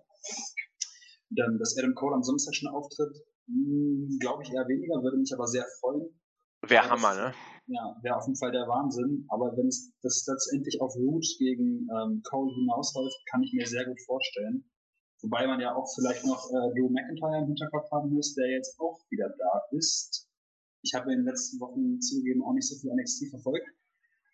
Dann, 1.31 1.59
dass 1.59 1.77
Adam 1.79 1.95
Cole 1.95 2.15
am 2.15 2.23
Samstag 2.23 2.55
schon 2.55 2.69
auftritt, 2.69 3.17
hm, 3.47 4.19
glaube 4.21 4.43
ich 4.45 4.53
eher 4.53 4.69
weniger, 4.69 5.03
würde 5.03 5.19
mich 5.19 5.33
aber 5.35 5.47
sehr 5.47 5.67
freuen. 5.81 6.09
Wäre 6.63 6.89
Hammer, 6.89 7.15
ne? 7.15 7.35
Ja, 7.67 7.97
wäre 8.03 8.17
auf 8.17 8.27
jeden 8.27 8.39
Fall 8.39 8.53
der 8.53 8.69
Wahnsinn. 8.69 9.27
Aber 9.29 9.57
wenn 9.57 9.69
es 9.69 9.93
das 10.03 10.25
letztendlich 10.27 10.81
auf 10.81 10.95
Root 10.97 11.25
gegen 11.39 11.89
ähm, 11.91 12.23
Cole 12.25 12.55
hinausläuft, 12.55 13.17
kann 13.31 13.43
ich 13.43 13.53
mir 13.53 13.67
sehr 13.67 13.85
gut 13.87 14.01
vorstellen. 14.07 14.65
Wobei 15.25 15.47
man 15.47 15.61
ja 15.61 15.75
auch 15.75 15.89
vielleicht 15.95 16.25
noch 16.25 16.51
äh, 16.51 16.71
Drew 16.75 16.89
McIntyre 16.91 17.39
im 17.39 17.47
Hinterkopf 17.47 17.91
haben 17.91 18.13
muss, 18.13 18.35
der 18.35 18.51
jetzt 18.51 18.79
auch 18.79 19.01
wieder 19.11 19.29
da 19.39 19.63
ist 19.73 20.29
ich 20.85 20.95
habe 20.95 21.11
in 21.13 21.21
den 21.21 21.27
letzten 21.27 21.59
Wochen 21.61 22.01
zugegeben 22.01 22.45
auch 22.45 22.53
nicht 22.53 22.69
so 22.69 22.77
viel 22.77 22.93
NXT 22.95 23.31
verfolgt, 23.31 23.67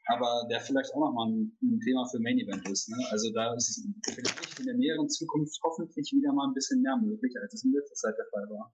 aber 0.06 0.46
der 0.50 0.60
vielleicht 0.60 0.92
auch 0.94 1.00
nochmal 1.00 1.28
ein, 1.28 1.56
ein 1.62 1.80
Thema 1.80 2.04
für 2.10 2.18
Main 2.18 2.38
Event 2.38 2.68
ist. 2.68 2.88
Ne? 2.88 2.96
Also 3.10 3.32
da 3.32 3.54
ist 3.54 3.86
vielleicht 4.04 4.58
in 4.58 4.66
der 4.66 4.74
näheren 4.74 5.08
Zukunft 5.08 5.58
hoffentlich 5.62 6.12
wieder 6.12 6.32
mal 6.32 6.48
ein 6.48 6.54
bisschen 6.54 6.82
mehr 6.82 6.96
möglich, 6.96 7.32
als 7.40 7.54
es 7.54 7.64
in 7.64 7.72
letzter 7.72 7.94
Zeit 7.94 8.14
der 8.18 8.26
Fall 8.32 8.50
war. 8.50 8.72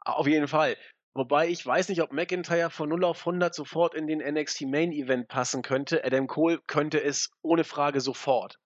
Auf 0.00 0.26
jeden 0.26 0.46
Fall. 0.46 0.76
Wobei 1.14 1.48
ich 1.48 1.66
weiß 1.66 1.88
nicht, 1.88 2.00
ob 2.00 2.12
McIntyre 2.12 2.70
von 2.70 2.88
0 2.88 3.04
auf 3.04 3.26
100 3.26 3.54
sofort 3.54 3.94
in 3.94 4.06
den 4.06 4.20
NXT 4.20 4.62
Main 4.62 4.92
Event 4.92 5.28
passen 5.28 5.62
könnte. 5.62 6.04
Adam 6.04 6.26
Cole 6.26 6.60
könnte 6.66 7.02
es 7.02 7.30
ohne 7.42 7.64
Frage 7.64 8.00
sofort. 8.00 8.58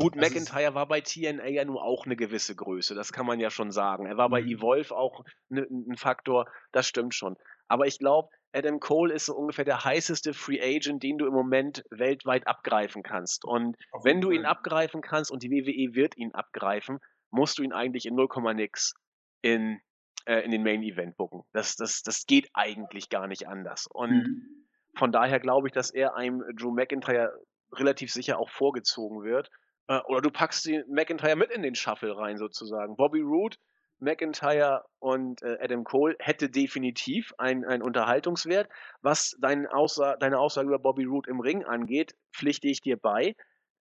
Gut, 0.00 0.14
das 0.14 0.30
McIntyre 0.30 0.74
war 0.74 0.86
bei 0.86 1.00
TNA 1.00 1.48
ja 1.48 1.64
nur 1.64 1.82
auch 1.82 2.06
eine 2.06 2.14
gewisse 2.14 2.54
Größe, 2.54 2.94
das 2.94 3.12
kann 3.12 3.26
man 3.26 3.40
ja 3.40 3.50
schon 3.50 3.72
sagen. 3.72 4.06
Er 4.06 4.16
war 4.16 4.28
bei 4.28 4.40
mhm. 4.40 4.48
Evolve 4.48 4.96
auch 4.96 5.24
ne, 5.48 5.66
ein 5.68 5.96
Faktor, 5.96 6.46
das 6.70 6.86
stimmt 6.86 7.14
schon. 7.14 7.36
Aber 7.66 7.86
ich 7.86 7.98
glaube, 7.98 8.28
Adam 8.52 8.78
Cole 8.78 9.12
ist 9.12 9.26
so 9.26 9.34
ungefähr 9.34 9.64
der 9.64 9.84
heißeste 9.84 10.34
Free 10.34 10.60
Agent, 10.60 11.02
den 11.02 11.18
du 11.18 11.26
im 11.26 11.32
Moment 11.32 11.82
weltweit 11.90 12.46
abgreifen 12.46 13.02
kannst. 13.02 13.44
Und 13.44 13.76
wenn 14.04 14.20
du 14.20 14.30
ihn 14.30 14.46
abgreifen 14.46 15.02
kannst 15.02 15.32
und 15.32 15.42
die 15.42 15.50
WWE 15.50 15.94
wird 15.94 16.16
ihn 16.16 16.32
abgreifen, 16.32 17.00
musst 17.30 17.58
du 17.58 17.64
ihn 17.64 17.72
eigentlich 17.72 18.06
in 18.06 18.14
0, 18.14 18.28
nix 18.54 18.94
in, 19.42 19.80
äh, 20.26 20.40
in 20.44 20.52
den 20.52 20.62
Main 20.62 20.82
Event 20.82 21.16
bucken. 21.16 21.42
Das, 21.52 21.74
das, 21.74 22.02
das 22.02 22.24
geht 22.24 22.48
eigentlich 22.54 23.10
gar 23.10 23.26
nicht 23.26 23.48
anders. 23.48 23.88
Und 23.92 24.12
mhm. 24.12 24.66
von 24.94 25.10
daher 25.10 25.40
glaube 25.40 25.66
ich, 25.66 25.72
dass 25.72 25.90
er 25.90 26.14
einem 26.14 26.42
Drew 26.54 26.70
McIntyre 26.70 27.32
relativ 27.72 28.12
sicher 28.12 28.38
auch 28.38 28.48
vorgezogen 28.48 29.24
wird. 29.24 29.50
Äh, 29.88 30.00
oder 30.06 30.20
du 30.20 30.30
packst 30.30 30.66
den 30.66 30.84
McIntyre 30.88 31.36
mit 31.36 31.50
in 31.50 31.62
den 31.62 31.74
Shuffle 31.74 32.16
rein 32.16 32.38
sozusagen. 32.38 32.96
Bobby 32.96 33.20
Roode 33.20 33.56
McIntyre 34.00 34.84
und 35.00 35.42
äh, 35.42 35.58
Adam 35.60 35.82
Cole 35.84 36.16
hätte 36.20 36.48
definitiv 36.48 37.34
einen 37.38 37.82
Unterhaltungswert. 37.82 38.68
Was 39.02 39.36
dein 39.40 39.66
Aussa 39.66 40.16
deine 40.16 40.38
Aussage 40.38 40.68
über 40.68 40.78
Bobby 40.78 41.04
Roode 41.04 41.30
im 41.30 41.40
Ring 41.40 41.64
angeht, 41.64 42.14
pflichte 42.32 42.68
ich 42.68 42.80
dir 42.80 42.96
bei. 42.96 43.34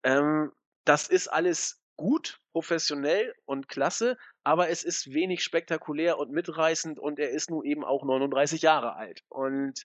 Ähm, 0.03 0.51
das 0.85 1.09
ist 1.09 1.27
alles 1.27 1.81
gut, 1.97 2.39
professionell 2.51 3.33
und 3.45 3.67
klasse, 3.67 4.17
aber 4.43 4.69
es 4.69 4.83
ist 4.83 5.13
wenig 5.13 5.43
spektakulär 5.43 6.17
und 6.17 6.31
mitreißend 6.31 6.99
und 6.99 7.19
er 7.19 7.31
ist 7.31 7.49
nun 7.49 7.65
eben 7.65 7.83
auch 7.83 8.03
39 8.03 8.61
Jahre 8.61 8.95
alt. 8.95 9.23
Und 9.29 9.83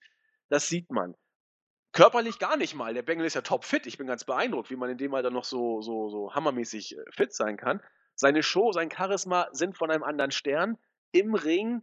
das 0.48 0.68
sieht 0.68 0.90
man. 0.90 1.14
Körperlich 1.92 2.38
gar 2.38 2.56
nicht 2.56 2.74
mal. 2.74 2.94
Der 2.94 3.02
Bengel 3.02 3.26
ist 3.26 3.34
ja 3.34 3.40
topfit. 3.40 3.86
Ich 3.86 3.98
bin 3.98 4.06
ganz 4.06 4.24
beeindruckt, 4.24 4.70
wie 4.70 4.76
man 4.76 4.90
in 4.90 4.98
dem 4.98 5.14
Alter 5.14 5.30
noch 5.30 5.44
so, 5.44 5.82
so, 5.82 6.08
so 6.08 6.34
hammermäßig 6.34 6.96
äh, 6.96 7.02
fit 7.10 7.32
sein 7.32 7.56
kann 7.56 7.80
Seine 8.20 8.42
Show, 8.42 8.70
sein 8.72 8.90
Charisma 8.90 9.48
sind 9.52 9.78
von 9.78 9.90
einem 9.90 10.02
anderen 10.02 10.30
Stern. 10.30 10.76
Im 11.10 11.34
Ring 11.34 11.82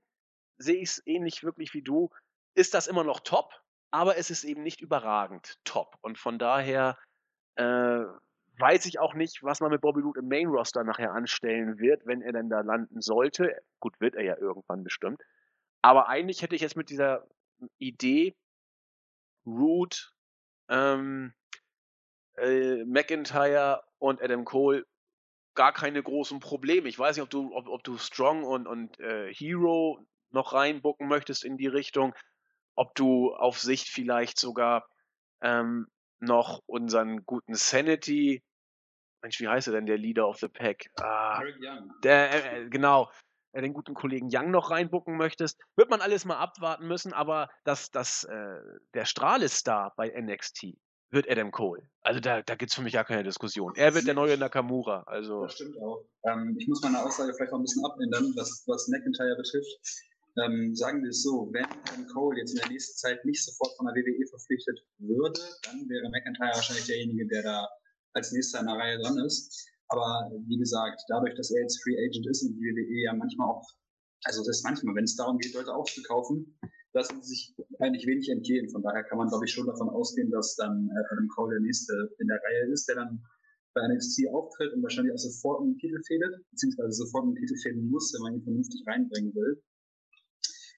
sehe 0.59 0.75
ich 0.75 0.89
es 0.89 1.07
ähnlich 1.07 1.43
wirklich 1.43 1.73
wie 1.73 1.81
du. 1.81 2.11
Ist 2.53 2.75
das 2.75 2.85
immer 2.85 3.03
noch 3.03 3.21
top, 3.21 3.59
aber 3.89 4.17
es 4.17 4.29
ist 4.29 4.43
eben 4.43 4.61
nicht 4.61 4.79
überragend 4.79 5.57
top. 5.63 5.97
Und 6.01 6.19
von 6.19 6.37
daher 6.37 6.95
äh, 7.55 8.03
weiß 8.59 8.85
ich 8.85 8.99
auch 8.99 9.15
nicht, 9.15 9.41
was 9.41 9.61
man 9.61 9.71
mit 9.71 9.81
Bobby 9.81 10.01
Roode 10.01 10.19
im 10.19 10.27
Main 10.27 10.45
Roster 10.45 10.83
nachher 10.83 11.11
anstellen 11.11 11.79
wird, 11.79 12.05
wenn 12.05 12.21
er 12.21 12.33
denn 12.33 12.49
da 12.49 12.61
landen 12.61 13.01
sollte. 13.01 13.59
Gut, 13.79 13.99
wird 13.99 14.13
er 14.13 14.23
ja 14.23 14.37
irgendwann 14.37 14.83
bestimmt. 14.83 15.23
Aber 15.81 16.07
eigentlich 16.07 16.43
hätte 16.43 16.55
ich 16.55 16.61
jetzt 16.61 16.77
mit 16.77 16.91
dieser 16.91 17.25
Idee 17.79 18.35
Root, 19.47 20.13
ähm, 20.69 21.33
äh, 22.37 22.83
McIntyre 22.85 23.83
und 23.97 24.21
Adam 24.21 24.45
Cole 24.45 24.85
gar 25.55 25.73
keine 25.73 26.03
großen 26.03 26.39
Probleme. 26.39 26.87
Ich 26.87 26.99
weiß 26.99 27.15
nicht, 27.15 27.23
ob 27.23 27.29
du, 27.29 27.55
ob, 27.55 27.67
ob 27.67 27.83
du 27.83 27.97
Strong 27.97 28.43
und, 28.43 28.67
und 28.67 28.99
äh, 28.99 29.33
Hero 29.33 30.05
noch 30.29 30.53
reinbucken 30.53 31.07
möchtest 31.07 31.43
in 31.43 31.57
die 31.57 31.67
Richtung, 31.67 32.13
ob 32.75 32.93
du 32.93 33.33
auf 33.33 33.59
Sicht 33.59 33.89
vielleicht 33.89 34.37
sogar 34.37 34.87
ähm, 35.41 35.87
noch 36.19 36.61
unseren 36.67 37.25
guten 37.25 37.55
Sanity, 37.55 38.43
Mensch, 39.21 39.39
wie 39.39 39.47
heißt 39.47 39.67
er 39.67 39.73
denn, 39.73 39.85
der 39.85 39.97
Leader 39.97 40.27
of 40.27 40.37
the 40.37 40.47
Pack? 40.47 40.91
Ah, 40.99 41.41
Young. 41.59 41.91
Der, 42.03 42.31
äh, 42.31 42.65
äh 42.65 42.69
genau, 42.69 43.09
den 43.61 43.73
guten 43.73 43.93
Kollegen 43.93 44.29
Young 44.31 44.51
noch 44.51 44.71
reinbucken 44.71 45.17
möchtest, 45.17 45.59
wird 45.75 45.89
man 45.89 46.01
alles 46.01 46.25
mal 46.25 46.37
abwarten 46.37 46.87
müssen, 46.87 47.13
aber 47.13 47.49
dass 47.63 47.91
das, 47.91 48.23
äh, 48.25 48.59
der 48.93 49.05
Strahlestar 49.05 49.93
bei 49.95 50.09
NXT 50.09 50.77
wird 51.09 51.29
Adam 51.29 51.51
Cole. 51.51 51.89
Also 52.01 52.19
da, 52.19 52.41
da 52.41 52.55
gibt 52.55 52.71
es 52.71 52.75
für 52.75 52.81
mich 52.81 52.93
gar 52.93 53.05
keine 53.05 53.23
Diskussion. 53.23 53.73
Er 53.75 53.93
wird 53.93 54.07
der 54.07 54.13
neue 54.13 54.37
Nakamura. 54.37 55.03
Also. 55.07 55.43
Das 55.43 55.53
stimmt 55.53 55.77
auch. 55.81 56.05
Ähm, 56.25 56.55
ich 56.59 56.67
muss 56.67 56.81
meine 56.81 57.01
Aussage 57.01 57.33
vielleicht 57.33 57.51
noch 57.51 57.59
ein 57.59 57.63
bisschen 57.63 57.85
abändern, 57.85 58.33
was, 58.35 58.63
was 58.67 58.87
McIntyre 58.89 59.35
betrifft. 59.37 60.03
Ähm, 60.43 60.75
sagen 60.75 61.01
wir 61.01 61.09
es 61.09 61.23
so, 61.23 61.49
wenn 61.51 61.65
Adam 61.65 62.05
Cole 62.13 62.37
jetzt 62.37 62.51
in 62.51 62.57
der 62.57 62.69
nächsten 62.69 62.97
Zeit 62.97 63.25
nicht 63.25 63.43
sofort 63.43 63.75
von 63.77 63.87
der 63.87 63.95
WWE 63.95 64.27
verpflichtet 64.27 64.79
würde, 64.99 65.39
dann 65.63 65.89
wäre 65.89 66.09
McIntyre 66.09 66.53
wahrscheinlich 66.53 66.85
derjenige, 66.85 67.25
der 67.27 67.43
da 67.43 67.67
als 68.13 68.31
nächster 68.31 68.59
in 68.59 68.67
der 68.67 68.75
Reihe 68.75 68.99
dran 68.99 69.17
ist. 69.25 69.67
Aber 69.89 70.29
wie 70.47 70.57
gesagt, 70.57 71.01
dadurch, 71.07 71.35
dass 71.35 71.51
er 71.51 71.61
jetzt 71.61 71.81
Free 71.83 71.97
Agent 71.97 72.27
ist 72.27 72.43
und 72.43 72.53
die 72.53 72.59
WWE 72.59 73.03
ja 73.05 73.13
manchmal 73.13 73.49
auch, 73.49 73.63
also 74.25 74.41
das 74.41 74.57
ist 74.57 74.63
manchmal, 74.63 74.95
wenn 74.95 75.05
es 75.05 75.15
darum 75.15 75.37
geht, 75.37 75.53
Leute 75.53 75.73
aufzukaufen, 75.73 76.57
lassen 76.93 77.21
sich 77.21 77.55
eigentlich 77.79 78.05
wenig 78.07 78.29
entgehen. 78.29 78.69
Von 78.69 78.81
daher 78.81 79.03
kann 79.03 79.17
man, 79.17 79.29
glaube 79.29 79.45
ich, 79.45 79.51
schon 79.51 79.67
davon 79.67 79.89
ausgehen, 79.89 80.31
dass 80.31 80.55
dann 80.55 80.89
äh, 80.89 81.13
Adam 81.13 81.27
Cole 81.29 81.55
der 81.55 81.61
nächste 81.61 81.93
in 82.19 82.27
der 82.27 82.41
Reihe 82.43 82.71
ist, 82.71 82.87
der 82.87 82.95
dann 82.95 83.23
bei 83.73 83.87
NXT 83.87 84.27
auftritt 84.33 84.73
und 84.73 84.81
wahrscheinlich 84.81 85.13
auch 85.13 85.21
sofort 85.21 85.61
einen 85.61 85.77
Titel 85.77 86.01
fädet, 86.07 86.41
beziehungsweise 86.49 86.91
sofort 86.91 87.25
einen 87.25 87.35
Titel 87.35 87.55
fäden 87.61 87.89
muss, 87.89 88.11
wenn 88.13 88.23
man 88.23 88.33
ihn 88.35 88.43
vernünftig 88.43 88.83
reinbringen 88.87 89.33
will. 89.35 89.61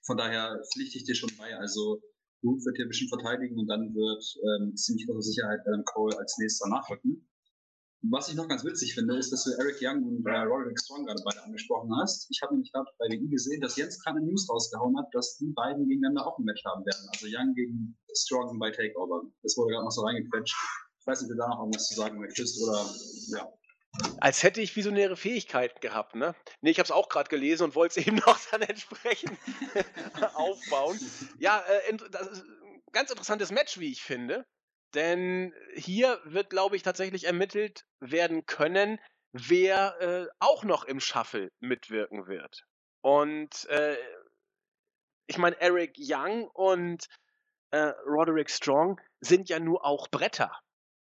Von 0.06 0.18
daher 0.18 0.62
pflichte 0.74 0.98
ich 0.98 1.06
dir 1.06 1.16
schon 1.16 1.32
bei. 1.38 1.56
Also 1.58 2.02
Root 2.44 2.66
wird 2.66 2.76
hier 2.76 2.86
ein 2.86 2.90
bisschen 2.90 3.10
verteidigen 3.10 3.58
und 3.58 3.68
dann 3.68 3.94
wird 3.94 4.24
ähm, 4.44 4.76
ziemlich 4.76 5.08
große 5.08 5.32
Sicherheit 5.32 5.62
Adam 5.66 5.86
Cole 5.86 6.18
als 6.18 6.38
nächster 6.40 6.68
nachrücken. 6.68 7.28
Was 8.02 8.30
ich 8.30 8.36
noch 8.36 8.48
ganz 8.48 8.64
witzig 8.64 8.94
finde, 8.94 9.18
ist, 9.18 9.32
dass 9.32 9.44
du 9.44 9.52
Eric 9.52 9.78
Young 9.82 10.04
und 10.04 10.26
äh, 10.26 10.40
Roderick 10.40 10.80
Strong 10.80 11.06
gerade 11.06 11.22
beide 11.26 11.44
angesprochen 11.44 11.92
hast. 12.00 12.28
Ich 12.32 12.42
habe 12.42 12.54
nämlich 12.54 12.72
gerade 12.72 12.90
bei 12.98 13.08
WI 13.10 13.28
gesehen, 13.28 13.60
dass 13.60 13.76
Jens 13.76 14.02
gerade 14.02 14.22
News 14.22 14.48
rausgehauen 14.50 14.98
hat, 14.98 15.08
dass 15.12 15.38
die 15.38 15.52
beiden 15.54 15.86
gegeneinander 15.86 16.26
auch 16.26 16.40
ein 16.40 16.46
Match 16.46 16.64
haben 16.64 16.86
werden. 16.86 17.10
Also 17.12 17.28
Young 17.28 17.54
gegen 17.56 17.98
Strong 18.16 18.58
bei 18.58 18.72
Takeover. 18.72 19.24
Das 19.44 19.58
wurde 19.58 19.74
gerade 19.74 19.84
noch 19.84 19.92
so 19.92 20.02
reingequetscht. 20.04 20.56
Ich 21.02 21.08
weiß 21.08 21.22
nicht, 21.22 21.32
ob 21.32 21.36
du 21.36 21.42
da 21.42 21.48
noch 21.50 21.60
irgendwas 21.60 21.88
zu 21.88 21.96
sagen 21.96 22.20
möchtest 22.20 22.62
oder 22.64 22.86
ja. 23.38 23.52
Als 24.22 24.44
hätte 24.44 24.62
ich 24.62 24.76
visionäre 24.76 25.18
Fähigkeiten 25.18 25.80
gehabt, 25.82 26.16
ne? 26.16 26.36
Nee, 26.62 26.70
ich 26.70 26.80
habe 26.80 26.86
es 26.86 26.92
auch 26.92 27.10
gerade 27.10 27.30
gelesen 27.30 27.64
und 27.66 27.76
wollte 27.76 28.00
es 28.00 28.08
eben 28.08 28.18
noch 28.18 28.40
dann 28.52 28.62
entsprechend 28.62 29.38
aufbauen. 30.36 30.98
Ja, 31.38 31.64
äh, 31.68 31.98
ganz 32.94 33.10
interessantes 33.10 33.52
Match, 33.52 33.78
wie 33.80 33.92
ich 33.92 34.04
finde. 34.04 34.46
Denn 34.94 35.54
hier 35.76 36.20
wird, 36.24 36.50
glaube 36.50 36.76
ich, 36.76 36.84
tatsächlich 36.84 37.26
ermittelt 37.26 37.86
werden 38.00 38.46
können, 38.46 39.00
wer 39.32 40.02
äh, 40.02 40.28
auch 40.40 40.64
noch 40.64 40.84
im 40.86 41.00
Shuffle 41.00 41.52
mitwirken 41.60 42.28
wird. 42.28 42.64
Und 43.02 43.66
äh, 43.70 43.98
ich 45.28 45.38
meine, 45.38 45.60
Eric 45.62 45.96
Young 45.98 46.48
und 46.48 47.08
äh, 47.72 47.94
Roderick 48.06 48.50
Strong 48.50 49.00
sind 49.22 49.50
ja 49.50 49.60
nur 49.60 49.86
auch 49.86 50.08
Bretter. 50.08 50.52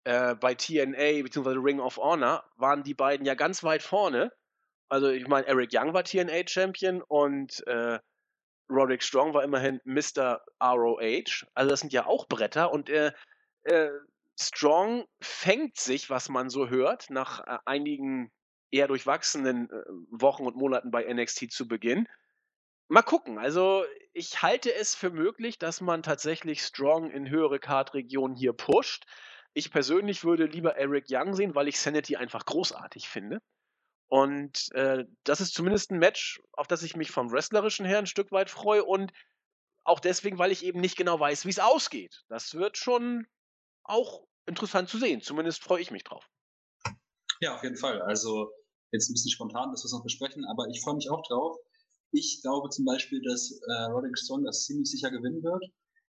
Äh, 0.04 0.34
bei 0.34 0.54
TNA 0.54 1.22
bzw. 1.22 1.50
Ring 1.58 1.80
of 1.80 1.98
Honor 1.98 2.44
waren 2.56 2.82
die 2.82 2.94
beiden 2.94 3.26
ja 3.26 3.34
ganz 3.34 3.62
weit 3.62 3.82
vorne. 3.82 4.32
Also 4.90 5.10
ich 5.10 5.28
meine, 5.28 5.46
Eric 5.46 5.70
Young 5.72 5.92
war 5.92 6.02
TNA-Champion 6.02 7.02
und 7.02 7.64
äh, 7.66 7.98
Roderick 8.70 9.02
Strong 9.02 9.34
war 9.34 9.44
immerhin 9.44 9.80
Mr. 9.84 10.42
ROH. 10.60 11.46
Also 11.54 11.70
das 11.70 11.80
sind 11.80 11.92
ja 11.92 12.06
auch 12.06 12.26
Bretter 12.26 12.72
und 12.72 12.88
äh, 12.90 13.12
äh, 13.68 13.90
Strong 14.40 15.06
fängt 15.20 15.76
sich, 15.76 16.10
was 16.10 16.28
man 16.28 16.48
so 16.48 16.68
hört, 16.68 17.10
nach 17.10 17.40
äh, 17.40 17.58
einigen 17.64 18.30
eher 18.70 18.88
durchwachsenen 18.88 19.70
äh, 19.70 19.84
Wochen 20.10 20.46
und 20.46 20.56
Monaten 20.56 20.90
bei 20.90 21.12
NXT 21.12 21.50
zu 21.50 21.66
Beginn. 21.66 22.08
Mal 22.88 23.02
gucken. 23.02 23.38
Also 23.38 23.84
ich 24.12 24.42
halte 24.42 24.72
es 24.72 24.94
für 24.94 25.10
möglich, 25.10 25.58
dass 25.58 25.80
man 25.80 26.02
tatsächlich 26.02 26.62
Strong 26.62 27.10
in 27.10 27.28
höhere 27.28 27.58
Card-Regionen 27.58 28.36
hier 28.36 28.52
pusht. 28.52 29.04
Ich 29.52 29.70
persönlich 29.70 30.24
würde 30.24 30.44
lieber 30.44 30.76
Eric 30.76 31.06
Young 31.10 31.34
sehen, 31.34 31.54
weil 31.54 31.68
ich 31.68 31.78
Sanity 31.78 32.16
einfach 32.16 32.46
großartig 32.46 33.08
finde. 33.08 33.40
Und 34.06 34.72
äh, 34.72 35.04
das 35.24 35.42
ist 35.42 35.52
zumindest 35.52 35.90
ein 35.90 35.98
Match, 35.98 36.40
auf 36.52 36.66
das 36.66 36.82
ich 36.82 36.96
mich 36.96 37.10
vom 37.10 37.30
Wrestlerischen 37.30 37.84
her 37.84 37.98
ein 37.98 38.06
Stück 38.06 38.32
weit 38.32 38.48
freue 38.48 38.84
und 38.84 39.12
auch 39.84 40.00
deswegen, 40.00 40.38
weil 40.38 40.52
ich 40.52 40.64
eben 40.64 40.80
nicht 40.80 40.96
genau 40.96 41.18
weiß, 41.20 41.44
wie 41.44 41.50
es 41.50 41.58
ausgeht. 41.58 42.22
Das 42.28 42.54
wird 42.54 42.78
schon 42.78 43.26
auch 43.88 44.26
interessant 44.46 44.88
zu 44.88 44.98
sehen. 44.98 45.20
Zumindest 45.20 45.62
freue 45.62 45.80
ich 45.80 45.90
mich 45.90 46.04
drauf. 46.04 46.28
Ja, 47.40 47.54
auf 47.54 47.62
jeden 47.62 47.76
Fall. 47.76 48.00
Also 48.02 48.50
jetzt 48.92 49.10
ein 49.10 49.14
bisschen 49.14 49.30
spontan, 49.30 49.70
dass 49.70 49.82
wir 49.82 49.86
es 49.86 49.92
noch 49.92 50.02
besprechen, 50.02 50.44
aber 50.46 50.68
ich 50.68 50.80
freue 50.82 50.96
mich 50.96 51.10
auch 51.10 51.22
drauf. 51.26 51.56
Ich 52.10 52.40
glaube 52.42 52.70
zum 52.70 52.84
Beispiel, 52.84 53.20
dass 53.22 53.60
äh, 53.68 53.82
Roderick 53.90 54.18
Strong 54.18 54.44
das 54.44 54.64
ziemlich 54.64 54.90
sicher 54.90 55.10
gewinnen 55.10 55.42
wird, 55.42 55.62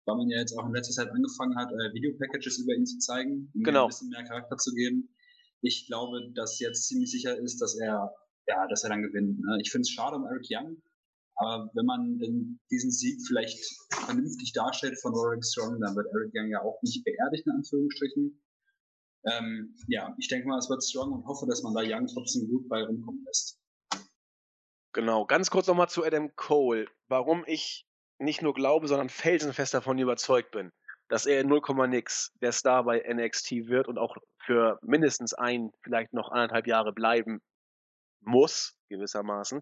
weil 0.06 0.16
man 0.16 0.28
ja 0.30 0.38
jetzt 0.38 0.56
auch 0.58 0.66
in 0.66 0.72
letzter 0.72 0.94
Zeit 0.94 1.10
angefangen 1.10 1.56
hat, 1.56 1.70
äh, 1.70 1.94
Videopackages 1.94 2.58
über 2.58 2.72
ihn 2.72 2.86
zu 2.86 2.98
zeigen, 2.98 3.50
um 3.54 3.62
genau. 3.62 3.80
ihm 3.80 3.84
ein 3.84 3.88
bisschen 3.88 4.08
mehr 4.08 4.24
Charakter 4.24 4.56
zu 4.56 4.72
geben. 4.72 5.14
Ich 5.60 5.86
glaube, 5.86 6.32
dass 6.34 6.58
jetzt 6.58 6.88
ziemlich 6.88 7.10
sicher 7.10 7.36
ist, 7.38 7.60
dass 7.60 7.78
er, 7.78 8.12
ja, 8.48 8.66
dass 8.68 8.84
er 8.84 8.90
dann 8.90 9.02
gewinnt. 9.02 9.40
Ne? 9.40 9.58
Ich 9.60 9.70
finde 9.70 9.82
es 9.82 9.90
schade 9.90 10.16
um 10.16 10.26
Eric 10.26 10.46
Young, 10.50 10.82
aber 11.42 11.70
wenn 11.74 11.86
man 11.86 12.60
diesen 12.70 12.90
Sieg 12.90 13.20
vielleicht 13.26 13.58
vernünftig 14.06 14.52
darstellt 14.52 14.98
von 15.00 15.12
Roderick 15.12 15.44
Strong, 15.44 15.80
dann 15.80 15.96
wird 15.96 16.06
Eric 16.14 16.32
Young 16.34 16.50
ja 16.50 16.62
auch 16.62 16.80
nicht 16.82 17.04
beerdigt, 17.04 17.46
in 17.46 17.52
Anführungsstrichen. 17.52 18.42
Ähm, 19.24 19.76
ja, 19.88 20.14
ich 20.18 20.28
denke 20.28 20.48
mal, 20.48 20.58
es 20.58 20.70
wird 20.70 20.84
Strong 20.84 21.12
und 21.12 21.26
hoffe, 21.26 21.46
dass 21.46 21.62
man 21.62 21.74
da 21.74 21.82
Young 21.84 22.06
trotzdem 22.06 22.48
gut 22.48 22.68
bei 22.68 22.82
rumkommen 22.82 23.24
lässt. 23.24 23.58
Genau, 24.92 25.24
ganz 25.26 25.50
kurz 25.50 25.66
nochmal 25.66 25.88
zu 25.88 26.04
Adam 26.04 26.34
Cole. 26.36 26.86
Warum 27.08 27.44
ich 27.46 27.86
nicht 28.18 28.42
nur 28.42 28.54
glaube, 28.54 28.86
sondern 28.88 29.08
felsenfest 29.08 29.74
davon 29.74 29.98
überzeugt 29.98 30.50
bin, 30.52 30.70
dass 31.08 31.26
er 31.26 31.40
in 31.40 31.48
0, 31.48 31.88
nix 31.88 32.32
der 32.40 32.52
Star 32.52 32.84
bei 32.84 33.02
NXT 33.06 33.66
wird 33.66 33.88
und 33.88 33.98
auch 33.98 34.16
für 34.44 34.78
mindestens 34.82 35.34
ein, 35.34 35.72
vielleicht 35.82 36.12
noch 36.12 36.30
anderthalb 36.30 36.66
Jahre 36.66 36.92
bleiben 36.92 37.40
muss, 38.20 38.76
gewissermaßen. 38.88 39.60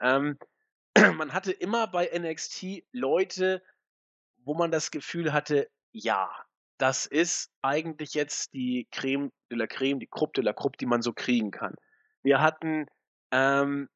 Ähm, 0.00 0.38
man 1.16 1.32
hatte 1.32 1.52
immer 1.52 1.86
bei 1.86 2.10
NXT 2.16 2.84
Leute, 2.92 3.62
wo 4.44 4.54
man 4.54 4.70
das 4.70 4.90
Gefühl 4.90 5.32
hatte, 5.32 5.68
ja, 5.92 6.30
das 6.78 7.06
ist 7.06 7.52
eigentlich 7.62 8.14
jetzt 8.14 8.54
die 8.54 8.88
Creme 8.90 9.30
de 9.50 9.58
la 9.58 9.66
Creme, 9.66 10.00
die 10.00 10.06
Krupp 10.06 10.32
de 10.34 10.42
la 10.42 10.52
Krupp, 10.52 10.78
die 10.78 10.86
man 10.86 11.02
so 11.02 11.12
kriegen 11.12 11.50
kann. 11.50 11.74
Wir 12.22 12.40
hatten 12.40 12.86
ähm, 13.30 13.88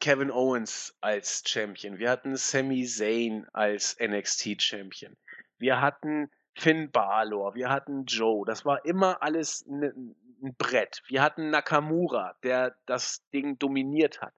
Kevin 0.00 0.30
Owens 0.30 0.96
als 1.00 1.42
Champion. 1.46 1.98
Wir 1.98 2.10
hatten 2.10 2.36
Sami 2.36 2.84
Zayn 2.84 3.46
als 3.52 3.96
NXT 4.00 4.60
Champion. 4.60 5.16
Wir 5.58 5.80
hatten 5.80 6.30
Finn 6.54 6.90
Balor. 6.90 7.54
Wir 7.54 7.68
hatten 7.68 8.06
Joe. 8.06 8.44
Das 8.46 8.64
war 8.64 8.84
immer 8.84 9.22
alles 9.22 9.64
ein 9.66 10.16
Brett. 10.58 11.02
Wir 11.06 11.22
hatten 11.22 11.50
Nakamura, 11.50 12.34
der 12.42 12.76
das 12.86 13.22
Ding 13.32 13.58
dominiert 13.58 14.20
hat. 14.20 14.34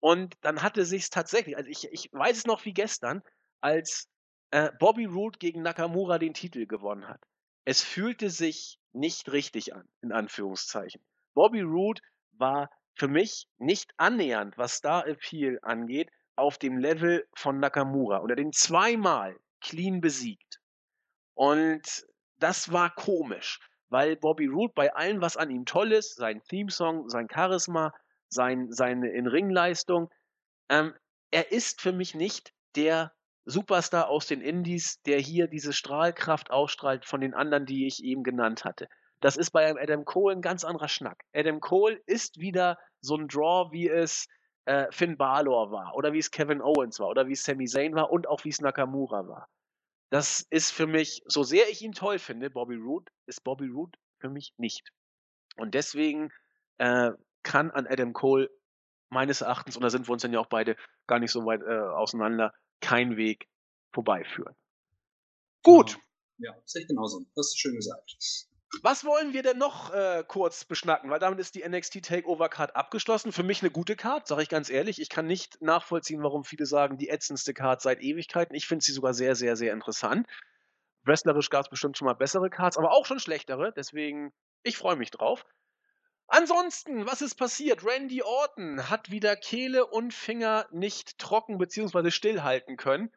Und 0.00 0.36
dann 0.42 0.62
hatte 0.62 0.84
sich's 0.84 1.10
tatsächlich, 1.10 1.56
also 1.56 1.68
ich, 1.68 1.88
ich 1.90 2.08
weiß 2.12 2.36
es 2.38 2.46
noch 2.46 2.64
wie 2.64 2.72
gestern, 2.72 3.22
als 3.60 4.08
äh, 4.50 4.70
Bobby 4.78 5.06
Roode 5.06 5.38
gegen 5.38 5.62
Nakamura 5.62 6.18
den 6.18 6.34
Titel 6.34 6.66
gewonnen 6.66 7.08
hat. 7.08 7.20
Es 7.64 7.82
fühlte 7.82 8.30
sich 8.30 8.78
nicht 8.92 9.30
richtig 9.32 9.74
an, 9.74 9.88
in 10.02 10.12
Anführungszeichen. 10.12 11.02
Bobby 11.34 11.60
Roode 11.60 12.00
war 12.32 12.70
für 12.94 13.08
mich 13.08 13.48
nicht 13.58 13.92
annähernd, 13.96 14.56
was 14.56 14.74
Star 14.74 15.06
Appeal 15.06 15.58
angeht, 15.62 16.10
auf 16.36 16.58
dem 16.58 16.78
Level 16.78 17.26
von 17.34 17.58
Nakamura 17.58 18.18
und 18.18 18.30
er 18.30 18.36
den 18.36 18.52
zweimal 18.52 19.36
clean 19.60 20.00
besiegt. 20.00 20.60
Und 21.34 22.06
das 22.38 22.72
war 22.72 22.94
komisch, 22.94 23.58
weil 23.88 24.16
Bobby 24.16 24.46
Roode 24.46 24.72
bei 24.74 24.94
allem, 24.94 25.20
was 25.20 25.36
an 25.36 25.50
ihm 25.50 25.64
toll 25.64 25.92
ist, 25.92 26.16
sein 26.16 26.42
Themesong, 26.44 27.08
sein 27.08 27.28
Charisma, 27.32 27.92
sein, 28.28 28.72
seine 28.72 29.10
In-Ring-Leistung. 29.10 30.10
Ähm, 30.68 30.94
er 31.30 31.52
ist 31.52 31.80
für 31.80 31.92
mich 31.92 32.14
nicht 32.14 32.52
der 32.76 33.12
Superstar 33.44 34.08
aus 34.08 34.26
den 34.26 34.40
Indies, 34.40 35.00
der 35.02 35.18
hier 35.18 35.46
diese 35.46 35.72
Strahlkraft 35.72 36.50
ausstrahlt 36.50 37.06
von 37.06 37.20
den 37.20 37.34
anderen, 37.34 37.64
die 37.66 37.86
ich 37.86 38.04
eben 38.04 38.22
genannt 38.22 38.64
hatte. 38.64 38.88
Das 39.20 39.36
ist 39.36 39.50
bei 39.50 39.74
Adam 39.80 40.04
Cole 40.04 40.36
ein 40.36 40.42
ganz 40.42 40.64
anderer 40.64 40.88
Schnack. 40.88 41.24
Adam 41.34 41.60
Cole 41.60 42.00
ist 42.06 42.38
wieder 42.38 42.78
so 43.00 43.16
ein 43.16 43.26
Draw, 43.26 43.72
wie 43.72 43.88
es 43.88 44.28
äh, 44.66 44.86
Finn 44.90 45.16
Balor 45.16 45.70
war 45.70 45.94
oder 45.96 46.12
wie 46.12 46.18
es 46.18 46.30
Kevin 46.30 46.60
Owens 46.60 47.00
war 47.00 47.08
oder 47.08 47.26
wie 47.26 47.32
es 47.32 47.42
Sami 47.42 47.66
Zayn 47.66 47.94
war 47.94 48.10
und 48.10 48.28
auch 48.28 48.44
wie 48.44 48.50
es 48.50 48.60
Nakamura 48.60 49.26
war. 49.26 49.48
Das 50.10 50.46
ist 50.50 50.70
für 50.70 50.86
mich, 50.86 51.22
so 51.26 51.42
sehr 51.42 51.68
ich 51.70 51.82
ihn 51.82 51.92
toll 51.92 52.18
finde, 52.18 52.50
Bobby 52.50 52.76
Roode, 52.76 53.10
ist 53.26 53.44
Bobby 53.44 53.68
Roode 53.68 53.98
für 54.18 54.28
mich 54.28 54.52
nicht. 54.58 54.90
Und 55.56 55.74
deswegen 55.74 56.30
äh, 56.78 57.10
kann 57.48 57.70
an 57.70 57.86
Adam 57.86 58.12
Cole 58.12 58.50
meines 59.08 59.40
Erachtens, 59.40 59.76
und 59.76 59.82
da 59.82 59.88
sind 59.88 60.06
wir 60.06 60.12
uns 60.12 60.22
dann 60.22 60.34
ja 60.34 60.38
auch 60.38 60.48
beide 60.48 60.76
gar 61.06 61.18
nicht 61.18 61.32
so 61.32 61.46
weit 61.46 61.62
äh, 61.62 61.78
auseinander, 61.78 62.52
kein 62.80 63.16
Weg 63.16 63.48
vorbeiführen. 63.92 64.54
Gut. 65.62 65.98
Ja, 66.36 66.54
sehe 66.66 66.82
ich 66.82 66.88
genauso. 66.88 67.24
Das 67.34 67.46
ist 67.48 67.58
schön 67.58 67.74
gesagt. 67.74 68.16
Was 68.82 69.04
wollen 69.06 69.32
wir 69.32 69.42
denn 69.42 69.56
noch 69.56 69.94
äh, 69.94 70.22
kurz 70.28 70.66
beschnacken? 70.66 71.08
Weil 71.08 71.18
damit 71.18 71.38
ist 71.38 71.54
die 71.54 71.66
NXT 71.66 72.04
Takeover 72.04 72.50
Card 72.50 72.76
abgeschlossen. 72.76 73.32
Für 73.32 73.42
mich 73.42 73.62
eine 73.62 73.70
gute 73.70 73.96
Card, 73.96 74.26
sage 74.26 74.42
ich 74.42 74.50
ganz 74.50 74.68
ehrlich. 74.68 75.00
Ich 75.00 75.08
kann 75.08 75.26
nicht 75.26 75.60
nachvollziehen, 75.62 76.22
warum 76.22 76.44
viele 76.44 76.66
sagen, 76.66 76.98
die 76.98 77.08
ätzendste 77.08 77.54
Card 77.54 77.80
seit 77.80 78.02
Ewigkeiten. 78.02 78.54
Ich 78.54 78.66
finde 78.66 78.84
sie 78.84 78.92
sogar 78.92 79.14
sehr, 79.14 79.34
sehr, 79.34 79.56
sehr 79.56 79.72
interessant. 79.72 80.28
Wrestlerisch 81.04 81.48
gab 81.48 81.62
es 81.62 81.70
bestimmt 81.70 81.96
schon 81.96 82.04
mal 82.04 82.12
bessere 82.12 82.50
Cards, 82.50 82.76
aber 82.76 82.92
auch 82.92 83.06
schon 83.06 83.18
schlechtere. 83.18 83.72
Deswegen, 83.74 84.34
ich 84.62 84.76
freue 84.76 84.96
mich 84.96 85.10
drauf. 85.10 85.46
Ansonsten, 86.28 87.06
was 87.06 87.22
ist 87.22 87.34
passiert? 87.36 87.84
Randy 87.84 88.22
Orton 88.22 88.88
hat 88.90 89.10
wieder 89.10 89.34
Kehle 89.34 89.86
und 89.86 90.14
Finger 90.14 90.66
nicht 90.70 91.18
trocken 91.18 91.58
bzw. 91.58 92.10
stillhalten 92.10 92.76
können. 92.76 93.10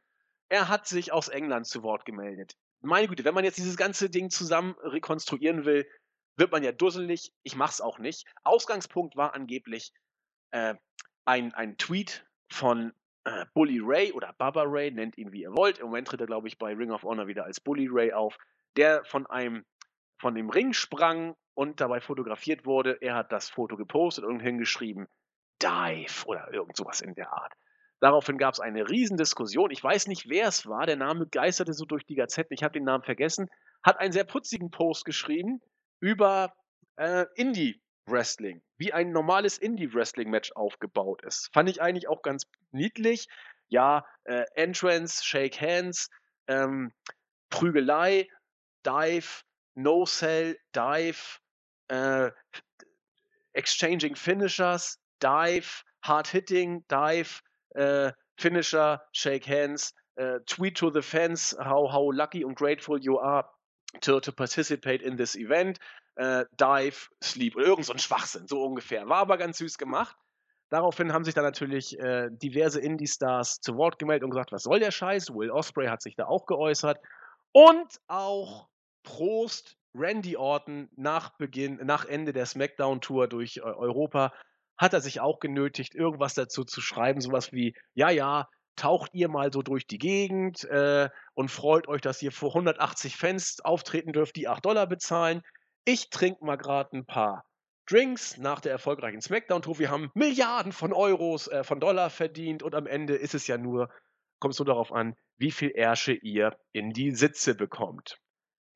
Er 0.50 0.68
hat 0.68 0.88
sich 0.88 1.12
aus 1.12 1.28
England 1.28 1.68
zu 1.68 1.84
Wort 1.84 2.06
gemeldet 2.06 2.56
meine 2.82 3.08
Güte, 3.08 3.24
wenn 3.24 3.34
man 3.34 3.44
jetzt 3.44 3.58
dieses 3.58 3.78
ganze 3.78 4.10
Ding 4.10 4.30
zusammen 4.30 4.76
rekonstruieren 4.82 5.66
will, 5.66 5.88
wird 6.36 6.52
man 6.52 6.64
ja 6.64 6.72
dusselig. 6.72 7.32
Ich 7.44 7.56
mach's 7.56 7.82
auch 7.82 8.00
nicht. 8.00 8.26
Ausgangspunkt 8.44 9.16
war 9.16 9.34
angeblich 9.34 9.94
äh, 10.52 10.76
ein, 11.26 11.54
ein 11.54 11.78
Tweet 11.78 12.26
von 12.52 12.94
äh, 13.26 13.46
Bully 13.54 13.80
Ray 13.82 14.12
oder 14.12 14.34
Baba 14.38 14.64
Ray, 14.66 14.92
nennt 14.92 15.18
ihn 15.18 15.32
wie 15.32 15.44
ihr 15.44 15.56
wollt. 15.56 15.80
Im 15.80 15.88
Moment 15.88 16.08
tritt 16.08 16.22
er, 16.22 16.28
glaube 16.28 16.48
ich, 16.48 16.58
bei 16.58 16.74
Ring 16.74 16.92
of 16.92 17.04
Honor 17.04 17.28
wieder 17.28 17.46
als 17.46 17.60
Bully 17.60 17.88
Ray 17.90 18.14
auf, 18.14 18.38
der 18.76 19.04
von 19.06 19.28
einem 19.28 19.66
von 20.20 20.36
dem 20.36 20.50
Ring 20.50 20.74
sprang 20.74 21.36
und 21.54 21.82
dabei 21.82 22.02
fotografiert 22.02 22.66
wurde. 22.66 22.98
Er 23.02 23.16
hat 23.16 23.32
das 23.32 23.50
Foto 23.50 23.78
gepostet 23.78 24.26
und 24.26 24.40
hingeschrieben, 24.40 25.08
Dive 25.62 26.26
oder 26.26 26.54
irgend 26.54 26.76
sowas 26.76 27.02
in 27.02 27.14
der 27.14 27.32
Art. 27.32 27.54
Daraufhin 28.02 28.40
gab 28.40 28.56
es 28.56 28.60
eine 28.60 28.90
Riesendiskussion. 28.90 29.70
Ich 29.70 29.84
weiß 29.84 30.08
nicht, 30.08 30.28
wer 30.28 30.48
es 30.48 30.66
war. 30.66 30.88
Der 30.88 30.96
Name 30.96 31.28
geisterte 31.28 31.74
so 31.74 31.86
durch 31.86 32.04
die 32.06 32.16
Gazetten. 32.16 32.54
Ich 32.54 32.64
habe 32.64 32.74
den 32.74 32.84
Namen 32.84 33.04
vergessen. 33.04 33.48
Hat 33.84 34.00
einen 34.00 34.12
sehr 34.12 34.24
putzigen 34.24 34.72
Post 34.72 35.06
geschrieben 35.06 35.62
über 36.00 36.52
äh, 36.96 37.26
Indie-Wrestling, 37.36 38.64
wie 38.78 38.92
ein 38.92 39.12
normales 39.12 39.60
Indie-Wrestling-Match 39.60 40.54
aufgebaut 40.54 41.24
ist. 41.24 41.52
Fand 41.54 41.70
ich 41.70 41.80
eigentlich 41.80 42.08
auch 42.08 42.24
ganz 42.24 42.48
niedlich. 42.72 43.28
Ja, 43.70 44.04
äh, 44.24 44.46
Entrance, 44.56 45.24
Shake 45.24 45.62
Hands, 45.62 46.10
ähm, 46.48 46.92
Prügelei, 47.52 48.28
Dive, 48.84 49.44
No-Cell, 49.76 50.58
Dive, 50.74 51.40
äh, 51.88 52.32
Exchanging 53.54 54.16
Finishers, 54.16 54.98
Dive, 55.22 55.84
Hard 56.04 56.28
Hitting, 56.28 56.86
Dive, 56.88 57.42
äh, 57.76 58.12
Finisher, 58.38 59.02
Shake 59.12 59.48
Hands, 59.48 59.94
äh, 60.16 60.40
Tweet 60.46 60.78
to 60.78 60.90
the 60.90 61.02
fans 61.02 61.56
how, 61.60 61.92
how 61.92 62.12
lucky 62.12 62.44
and 62.44 62.56
grateful 62.56 62.98
you 63.00 63.20
are 63.20 63.46
to, 64.02 64.20
to 64.20 64.32
participate 64.32 65.02
in 65.02 65.18
this 65.18 65.36
event. 65.36 65.80
Äh, 66.16 66.46
dive, 66.60 67.10
Sleep 67.24 67.56
oder 67.56 67.66
irgend 67.68 67.86
so 67.86 67.94
ein 67.94 68.00
Schwachsinn, 68.00 68.48
so 68.48 68.64
ungefähr. 68.64 69.08
War 69.08 69.20
aber 69.20 69.38
ganz 69.38 69.58
süß 69.60 69.78
gemacht. 69.78 70.16
Daraufhin 70.70 71.14
haben 71.14 71.26
sich 71.26 71.34
dann 71.34 71.44
natürlich 71.44 72.00
äh, 72.00 72.30
diverse 72.32 72.80
Indie-Stars 72.80 73.60
zu 73.60 73.76
Wort 73.76 74.00
gemeldet 74.00 74.24
und 74.24 74.32
gesagt, 74.32 74.52
was 74.52 74.64
soll 74.64 74.80
der 74.80 74.92
Scheiß? 74.92 75.30
Will 75.34 75.52
Osprey 75.52 75.88
hat 75.88 76.02
sich 76.02 76.16
da 76.16 76.26
auch 76.26 76.46
geäußert. 76.46 76.98
Und 77.52 78.00
auch 78.08 78.70
Prost 79.04 79.78
Randy 79.94 80.38
Orton 80.38 80.90
nach 80.96 81.38
Beginn, 81.38 81.80
nach 81.84 82.06
Ende 82.06 82.34
der 82.34 82.46
SmackDown-Tour 82.46 83.28
durch 83.28 83.58
äh, 83.58 83.62
Europa 83.62 84.34
hat 84.78 84.94
er 84.94 85.02
sich 85.02 85.20
auch 85.20 85.40
genötigt, 85.40 85.94
irgendwas 85.94 86.34
dazu 86.34 86.64
zu 86.64 86.82
schreiben, 86.82 87.22
sowas 87.22 87.52
wie, 87.52 87.76
ja, 87.94 88.10
ja, 88.10 88.48
taucht 88.76 89.14
ihr 89.14 89.30
mal 89.30 89.52
so 89.54 89.62
durch 89.62 89.86
die 89.86 90.00
Gegend 90.00 90.64
äh, 90.66 91.10
und 91.34 91.52
freut 91.52 91.88
euch, 91.88 92.02
dass 92.02 92.22
ihr 92.22 92.32
vor 92.32 92.50
180 92.50 93.16
Fans 93.16 93.60
auftreten 93.64 94.12
dürft, 94.12 94.36
die 94.36 94.48
8 94.48 94.66
Dollar 94.66 94.88
bezahlen. 94.88 95.42
Ich 95.86 96.10
trinke 96.10 96.44
mal 96.44 96.56
gerade 96.56 96.98
ein 96.98 97.06
paar 97.06 97.44
Drinks 97.86 98.38
nach 98.38 98.62
der 98.62 98.72
erfolgreichen 98.72 99.22
Smackdown-Tour. 99.22 99.78
Wir 99.78 99.92
haben 99.92 100.10
Milliarden 100.14 100.72
von 100.72 100.94
Euros, 100.94 101.48
äh, 101.48 101.64
von 101.64 101.80
Dollar 101.80 102.10
verdient 102.10 102.64
und 102.64 102.74
am 102.74 102.88
Ende 102.88 103.16
ist 103.16 103.36
es 103.36 103.48
ja 103.48 103.58
nur, 103.58 103.90
kommt 104.40 104.54
es 104.54 104.60
nur 104.60 104.66
darauf 104.66 104.92
an, 104.92 105.16
wie 105.38 105.52
viel 105.52 105.72
Ärsche 105.72 106.14
ihr 106.14 106.58
in 106.72 106.92
die 106.92 107.12
Sitze 107.12 107.54
bekommt. 107.54 108.18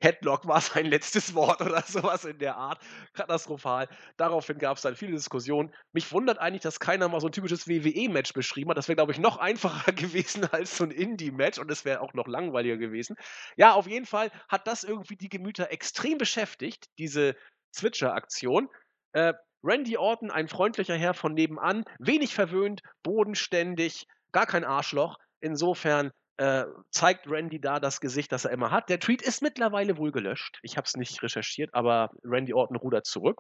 Headlock 0.02 0.48
war 0.48 0.62
sein 0.62 0.86
letztes 0.86 1.34
Wort 1.34 1.62
oder 1.62 1.82
sowas 1.88 2.26
in 2.26 2.38
der 2.38 2.58
Art. 2.58 2.82
Katastrophal. 3.14 3.88
Daraufhin 4.18 4.58
gab 4.58 4.78
es 4.78 4.84
dann 4.84 4.96
viele 4.96 5.14
Diskussionen. 5.14 5.74
Mich 5.94 6.12
wundert 6.12 6.38
eigentlich, 6.40 6.62
dass 6.62 6.80
keiner 6.80 7.08
mal 7.08 7.22
so 7.22 7.28
ein 7.28 7.32
typisches 7.32 7.68
WWE-Match 7.68 8.34
beschrieben 8.34 8.70
hat. 8.70 8.78
Das 8.78 8.88
wäre, 8.88 8.96
glaube 8.96 9.12
ich, 9.12 9.20
noch 9.20 9.38
einfacher 9.40 9.92
gewesen 9.94 10.46
als 10.52 10.78
so 10.78 10.84
ein 10.84 10.92
Indie-Match 10.92 11.60
und 11.60 11.72
es 11.72 11.86
wäre 11.86 12.02
auch 12.02 12.14
noch 12.14 12.28
langweiliger 12.28 12.78
gewesen. 12.78 13.16
Ja, 13.56 13.74
auf 13.74 13.88
jeden 13.88 14.06
Fall 14.06 14.32
hat 14.50 14.68
das 14.68 14.84
irgendwie 14.84 15.16
die 15.16 15.30
Gemüter 15.30 15.72
extrem 15.72 16.18
beschäftigt, 16.18 16.86
diese 16.98 17.36
Switcher-Aktion. 17.74 18.70
Äh, 19.14 19.34
Randy 19.64 19.98
Orton, 19.98 20.30
ein 20.30 20.48
freundlicher 20.48 20.96
Herr 20.96 21.16
von 21.16 21.34
nebenan, 21.34 21.86
wenig 21.98 22.36
verwöhnt, 22.36 22.82
bodenständig, 23.02 24.06
gar 24.32 24.46
kein 24.46 24.64
Arschloch. 24.64 25.18
Insofern 25.40 26.12
äh, 26.38 26.66
zeigt 26.92 27.30
Randy 27.30 27.60
da 27.60 27.80
das 27.80 28.02
Gesicht, 28.02 28.32
das 28.32 28.46
er 28.46 28.52
immer 28.52 28.72
hat. 28.72 28.90
Der 28.90 29.00
Tweet 29.00 29.22
ist 29.22 29.42
mittlerweile 29.42 29.98
wohl 29.98 30.12
gelöscht. 30.12 30.60
Ich 30.64 30.78
habe 30.78 30.86
es 30.86 30.96
nicht 30.96 31.22
recherchiert, 31.24 31.74
aber 31.74 32.12
Randy 32.24 32.54
Orton 32.54 32.78
rudert 32.78 33.06
zurück. 33.06 33.40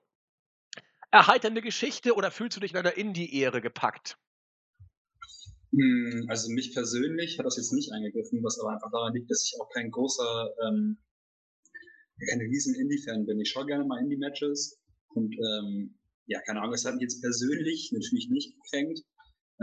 Erheiternde 1.11 1.61
Geschichte 1.61 2.15
oder 2.15 2.31
fühlst 2.31 2.57
du 2.57 2.61
dich 2.61 2.71
in 2.71 2.77
einer 2.77 2.97
Indie-Ehre 2.97 3.61
gepackt? 3.61 4.17
Hm, 5.71 6.25
also 6.29 6.51
mich 6.51 6.73
persönlich 6.73 7.37
hat 7.37 7.45
das 7.45 7.57
jetzt 7.57 7.73
nicht 7.73 7.91
eingegriffen, 7.91 8.43
was 8.43 8.59
aber 8.59 8.73
einfach 8.73 8.91
daran 8.91 9.13
liegt, 9.13 9.29
dass 9.29 9.43
ich 9.43 9.59
auch 9.59 9.69
kein 9.69 9.91
großer, 9.91 10.49
ähm, 10.67 10.97
kein 12.29 12.39
riesen 12.39 12.75
Indie-Fan 12.75 13.25
bin. 13.25 13.39
Ich 13.39 13.49
schaue 13.49 13.65
gerne 13.65 13.85
mal 13.85 13.99
Indie-Matches 13.99 14.79
und 15.09 15.33
ähm, 15.33 15.97
ja, 16.27 16.39
keine 16.41 16.61
Ahnung, 16.61 16.73
es 16.73 16.85
hat 16.85 16.95
mich 16.95 17.03
jetzt 17.03 17.21
persönlich 17.21 17.91
natürlich 17.91 18.29
nicht 18.29 18.55
gekränkt, 18.55 19.01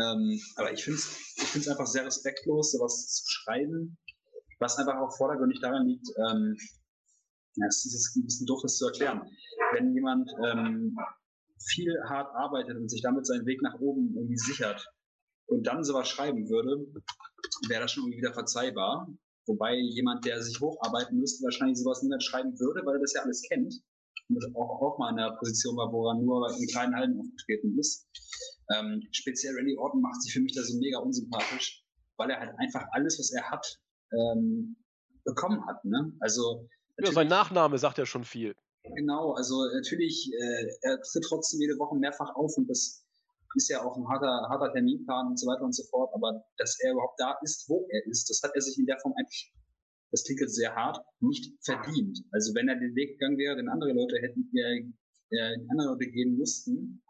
ähm, 0.01 0.40
aber 0.56 0.73
ich 0.73 0.85
finde 0.85 0.98
es 0.98 1.35
ich 1.36 1.44
find's 1.44 1.69
einfach 1.69 1.86
sehr 1.86 2.06
respektlos, 2.06 2.73
sowas 2.73 3.09
zu 3.09 3.24
schreiben, 3.27 3.98
was 4.59 4.78
einfach 4.78 4.97
auch 4.97 5.14
vordergründig 5.16 5.60
daran 5.60 5.86
liegt, 5.86 6.09
ähm, 6.16 6.56
ja, 7.56 7.66
es 7.66 7.85
ist 7.85 8.16
ein 8.16 8.24
bisschen 8.24 8.47
doof, 8.47 8.60
das 8.62 8.77
zu 8.77 8.86
erklären. 8.86 9.23
Wenn 9.74 9.93
jemand 9.94 10.31
ähm, 10.44 10.97
viel 11.59 11.94
hart 12.09 12.35
arbeitet 12.35 12.77
und 12.77 12.90
sich 12.90 13.02
damit 13.02 13.27
seinen 13.27 13.47
Weg 13.47 13.60
nach 13.62 13.78
oben 13.81 14.14
irgendwie 14.14 14.39
sichert 14.39 14.86
und 15.47 15.66
dann 15.66 15.85
sowas 15.85 16.09
schreiben 16.09 16.48
würde, 16.48 16.86
wäre 17.69 17.82
das 17.82 17.93
schon 17.93 18.05
irgendwie 18.05 18.19
wieder 18.19 18.32
verzeihbar. 18.32 19.06
Wobei 19.47 19.74
jemand, 19.74 20.24
der 20.24 20.40
sich 20.43 20.60
hocharbeiten 20.60 21.19
müsste, 21.19 21.44
wahrscheinlich 21.44 21.78
sowas 21.78 22.02
niemand 22.02 22.23
schreiben 22.23 22.59
würde, 22.59 22.86
weil 22.86 22.97
er 22.97 23.01
das 23.01 23.12
ja 23.12 23.23
alles 23.23 23.43
kennt 23.43 23.74
und 24.28 24.56
auch, 24.56 24.81
auch 24.81 24.98
mal 24.98 25.10
in 25.10 25.19
einer 25.19 25.36
Position 25.36 25.77
war, 25.77 25.93
wo 25.93 26.09
er 26.09 26.14
nur 26.14 26.48
in 26.56 26.66
kleinen 26.69 26.94
Hallen 26.94 27.19
aufgetreten 27.19 27.78
ist. 27.78 28.06
Ähm, 28.74 29.03
speziell 29.12 29.55
Randy 29.55 29.77
Orton 29.77 30.01
macht 30.01 30.23
sich 30.23 30.32
für 30.32 30.40
mich 30.40 30.55
da 30.55 30.62
so 30.62 30.78
mega 30.78 30.99
unsympathisch, 30.99 31.85
weil 32.16 32.31
er 32.31 32.40
halt 32.40 32.55
einfach 32.59 32.86
alles, 32.93 33.19
was 33.19 33.32
er 33.32 33.51
hat, 33.51 33.81
ähm, 34.12 34.77
bekommen 35.24 35.65
hat. 35.66 35.85
Ne? 35.85 36.12
Also 36.20 36.69
ja, 36.99 37.12
sein 37.12 37.28
Nachname 37.28 37.78
sagt 37.78 37.99
ja 37.99 38.07
schon 38.07 38.24
viel. 38.24 38.55
Genau, 38.97 39.32
also 39.32 39.65
natürlich, 39.74 40.31
äh, 40.32 40.66
er 40.82 41.01
tritt 41.01 41.24
trotzdem 41.28 41.61
jede 41.61 41.78
Woche 41.78 41.97
mehrfach 41.97 42.35
auf 42.35 42.57
und 42.57 42.69
das 42.69 43.07
ist 43.55 43.69
ja 43.69 43.82
auch 43.85 43.97
ein 43.97 44.09
harter, 44.09 44.49
harter 44.49 44.73
Terminplan 44.73 45.28
und 45.28 45.39
so 45.39 45.47
weiter 45.47 45.62
und 45.62 45.74
so 45.74 45.85
fort, 45.85 46.11
aber 46.15 46.44
dass 46.57 46.78
er 46.81 46.93
überhaupt 46.93 47.20
da 47.20 47.39
ist, 47.43 47.69
wo 47.69 47.86
er 47.90 48.07
ist, 48.07 48.28
das 48.28 48.43
hat 48.43 48.53
er 48.55 48.61
sich 48.61 48.78
in 48.78 48.86
der 48.86 48.99
Form 48.99 49.15
eigentlich, 49.16 49.53
das 50.11 50.24
klingt 50.24 50.40
jetzt 50.40 50.57
sehr 50.57 50.74
hart, 50.74 50.99
nicht 51.20 51.53
verdient. 51.65 52.19
Also 52.32 52.55
wenn 52.55 52.69
er 52.69 52.77
den 52.77 52.94
Weg 52.94 53.19
gegangen 53.19 53.39
wäre, 53.39 53.57
den 53.57 53.69
andere 53.69 53.93
Leute 53.93 54.16
hätten, 54.20 54.51
äh, 54.57 54.85
äh 55.31 55.57
andere 55.70 55.89
Leute 55.93 56.07
gehen 56.07 56.36
mussten, 56.36 57.03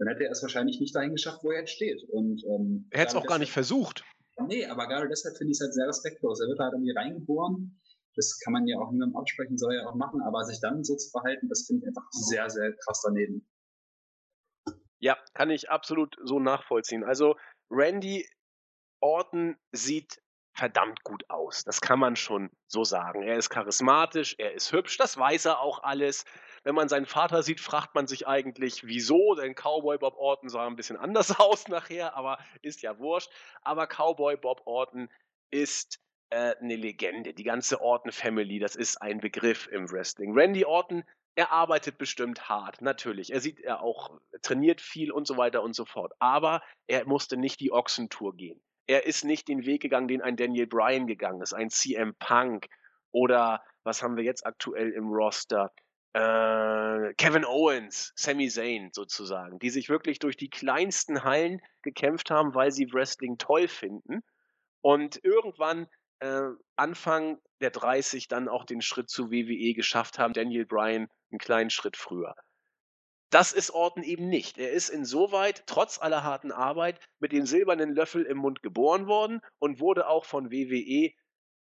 dann 0.00 0.08
hätte 0.08 0.24
er 0.24 0.30
es 0.30 0.40
wahrscheinlich 0.40 0.80
nicht 0.80 0.96
dahin 0.96 1.12
geschafft, 1.12 1.44
wo 1.44 1.50
er 1.50 1.60
jetzt 1.60 1.72
steht. 1.72 2.02
Und, 2.08 2.42
ähm, 2.46 2.88
er 2.90 3.00
hätte 3.00 3.10
es 3.10 3.14
auch 3.22 3.26
gar 3.26 3.38
nicht 3.38 3.52
versucht. 3.52 4.02
Nee, 4.48 4.64
aber 4.64 4.88
gerade 4.88 5.08
deshalb 5.08 5.36
finde 5.36 5.50
ich 5.50 5.58
es 5.58 5.60
halt 5.60 5.74
sehr 5.74 5.86
respektlos. 5.86 6.40
Er 6.40 6.48
wird 6.48 6.58
halt 6.58 6.72
irgendwie 6.72 6.96
reingeboren. 6.96 7.78
Das 8.16 8.40
kann 8.42 8.54
man 8.54 8.66
ja 8.66 8.78
auch 8.78 8.90
niemandem 8.90 9.16
absprechen, 9.16 9.58
soll 9.58 9.74
er 9.74 9.88
auch 9.88 9.94
machen, 9.94 10.22
aber 10.22 10.44
sich 10.44 10.58
dann 10.60 10.82
so 10.82 10.96
zu 10.96 11.10
verhalten, 11.10 11.48
das 11.48 11.66
finde 11.66 11.82
ich 11.82 11.88
einfach 11.88 12.08
sehr, 12.10 12.48
sehr 12.48 12.72
krass 12.72 13.02
daneben. 13.04 13.46
Ja, 14.98 15.16
kann 15.34 15.50
ich 15.50 15.70
absolut 15.70 16.16
so 16.24 16.40
nachvollziehen. 16.40 17.04
Also 17.04 17.36
Randy 17.70 18.26
Orton 19.00 19.56
sieht 19.72 20.20
verdammt 20.60 21.04
gut 21.04 21.24
aus. 21.30 21.64
Das 21.64 21.80
kann 21.80 21.98
man 21.98 22.16
schon 22.16 22.50
so 22.66 22.84
sagen. 22.84 23.22
Er 23.22 23.36
ist 23.36 23.48
charismatisch, 23.48 24.34
er 24.36 24.52
ist 24.52 24.70
hübsch, 24.72 24.98
das 24.98 25.16
weiß 25.16 25.46
er 25.46 25.60
auch 25.60 25.82
alles. 25.82 26.26
Wenn 26.64 26.74
man 26.74 26.90
seinen 26.90 27.06
Vater 27.06 27.42
sieht, 27.42 27.60
fragt 27.60 27.94
man 27.94 28.06
sich 28.06 28.28
eigentlich, 28.28 28.86
wieso, 28.86 29.34
denn 29.36 29.54
Cowboy 29.54 29.96
Bob 29.96 30.18
Orton 30.18 30.50
sah 30.50 30.66
ein 30.66 30.76
bisschen 30.76 30.98
anders 30.98 31.30
aus 31.40 31.68
nachher, 31.68 32.14
aber 32.14 32.38
ist 32.60 32.82
ja 32.82 32.98
wurscht. 32.98 33.30
Aber 33.62 33.86
Cowboy 33.86 34.36
Bob 34.36 34.60
Orton 34.66 35.08
ist 35.50 35.98
äh, 36.28 36.54
eine 36.60 36.76
Legende. 36.76 37.32
Die 37.32 37.44
ganze 37.44 37.80
Orton 37.80 38.12
Family, 38.12 38.58
das 38.58 38.76
ist 38.76 39.00
ein 39.00 39.18
Begriff 39.18 39.66
im 39.68 39.90
Wrestling. 39.90 40.38
Randy 40.38 40.66
Orton, 40.66 41.04
er 41.36 41.52
arbeitet 41.52 41.96
bestimmt 41.96 42.50
hart, 42.50 42.82
natürlich. 42.82 43.32
Er 43.32 43.40
sieht, 43.40 43.60
er 43.60 43.80
auch 43.80 44.20
trainiert 44.42 44.82
viel 44.82 45.10
und 45.10 45.26
so 45.26 45.38
weiter 45.38 45.62
und 45.62 45.72
so 45.72 45.86
fort. 45.86 46.12
Aber 46.18 46.62
er 46.86 47.06
musste 47.06 47.38
nicht 47.38 47.60
die 47.60 47.72
Ochsentour 47.72 48.36
gehen 48.36 48.60
er 48.90 49.06
ist 49.06 49.24
nicht 49.24 49.46
den 49.46 49.64
Weg 49.66 49.82
gegangen, 49.82 50.08
den 50.08 50.20
ein 50.20 50.34
Daniel 50.34 50.66
Bryan 50.66 51.06
gegangen 51.06 51.42
ist, 51.42 51.52
ein 51.52 51.70
CM 51.70 52.16
Punk 52.18 52.66
oder 53.12 53.62
was 53.84 54.02
haben 54.02 54.16
wir 54.16 54.24
jetzt 54.24 54.44
aktuell 54.44 54.90
im 54.90 55.10
Roster? 55.12 55.72
Äh, 56.12 57.14
Kevin 57.14 57.44
Owens, 57.44 58.12
Sami 58.16 58.48
Zayn 58.48 58.90
sozusagen, 58.92 59.60
die 59.60 59.70
sich 59.70 59.88
wirklich 59.88 60.18
durch 60.18 60.36
die 60.36 60.50
kleinsten 60.50 61.22
Hallen 61.22 61.60
gekämpft 61.82 62.32
haben, 62.32 62.52
weil 62.56 62.72
sie 62.72 62.92
Wrestling 62.92 63.38
toll 63.38 63.68
finden 63.68 64.24
und 64.80 65.22
irgendwann 65.22 65.86
äh, 66.18 66.48
Anfang 66.74 67.38
der 67.60 67.70
30 67.70 68.26
dann 68.26 68.48
auch 68.48 68.64
den 68.64 68.82
Schritt 68.82 69.08
zu 69.08 69.30
WWE 69.30 69.72
geschafft 69.72 70.18
haben, 70.18 70.32
Daniel 70.32 70.66
Bryan 70.66 71.06
einen 71.30 71.38
kleinen 71.38 71.70
Schritt 71.70 71.96
früher. 71.96 72.34
Das 73.30 73.52
ist 73.52 73.70
Orton 73.70 74.02
eben 74.02 74.28
nicht. 74.28 74.58
Er 74.58 74.72
ist 74.72 74.88
insoweit, 74.88 75.62
trotz 75.66 76.00
aller 76.00 76.24
harten 76.24 76.50
Arbeit, 76.50 77.00
mit 77.20 77.30
dem 77.30 77.46
silbernen 77.46 77.94
Löffel 77.94 78.24
im 78.24 78.38
Mund 78.38 78.62
geboren 78.62 79.06
worden 79.06 79.40
und 79.58 79.78
wurde 79.78 80.08
auch 80.08 80.24
von 80.24 80.50
WWE 80.50 81.12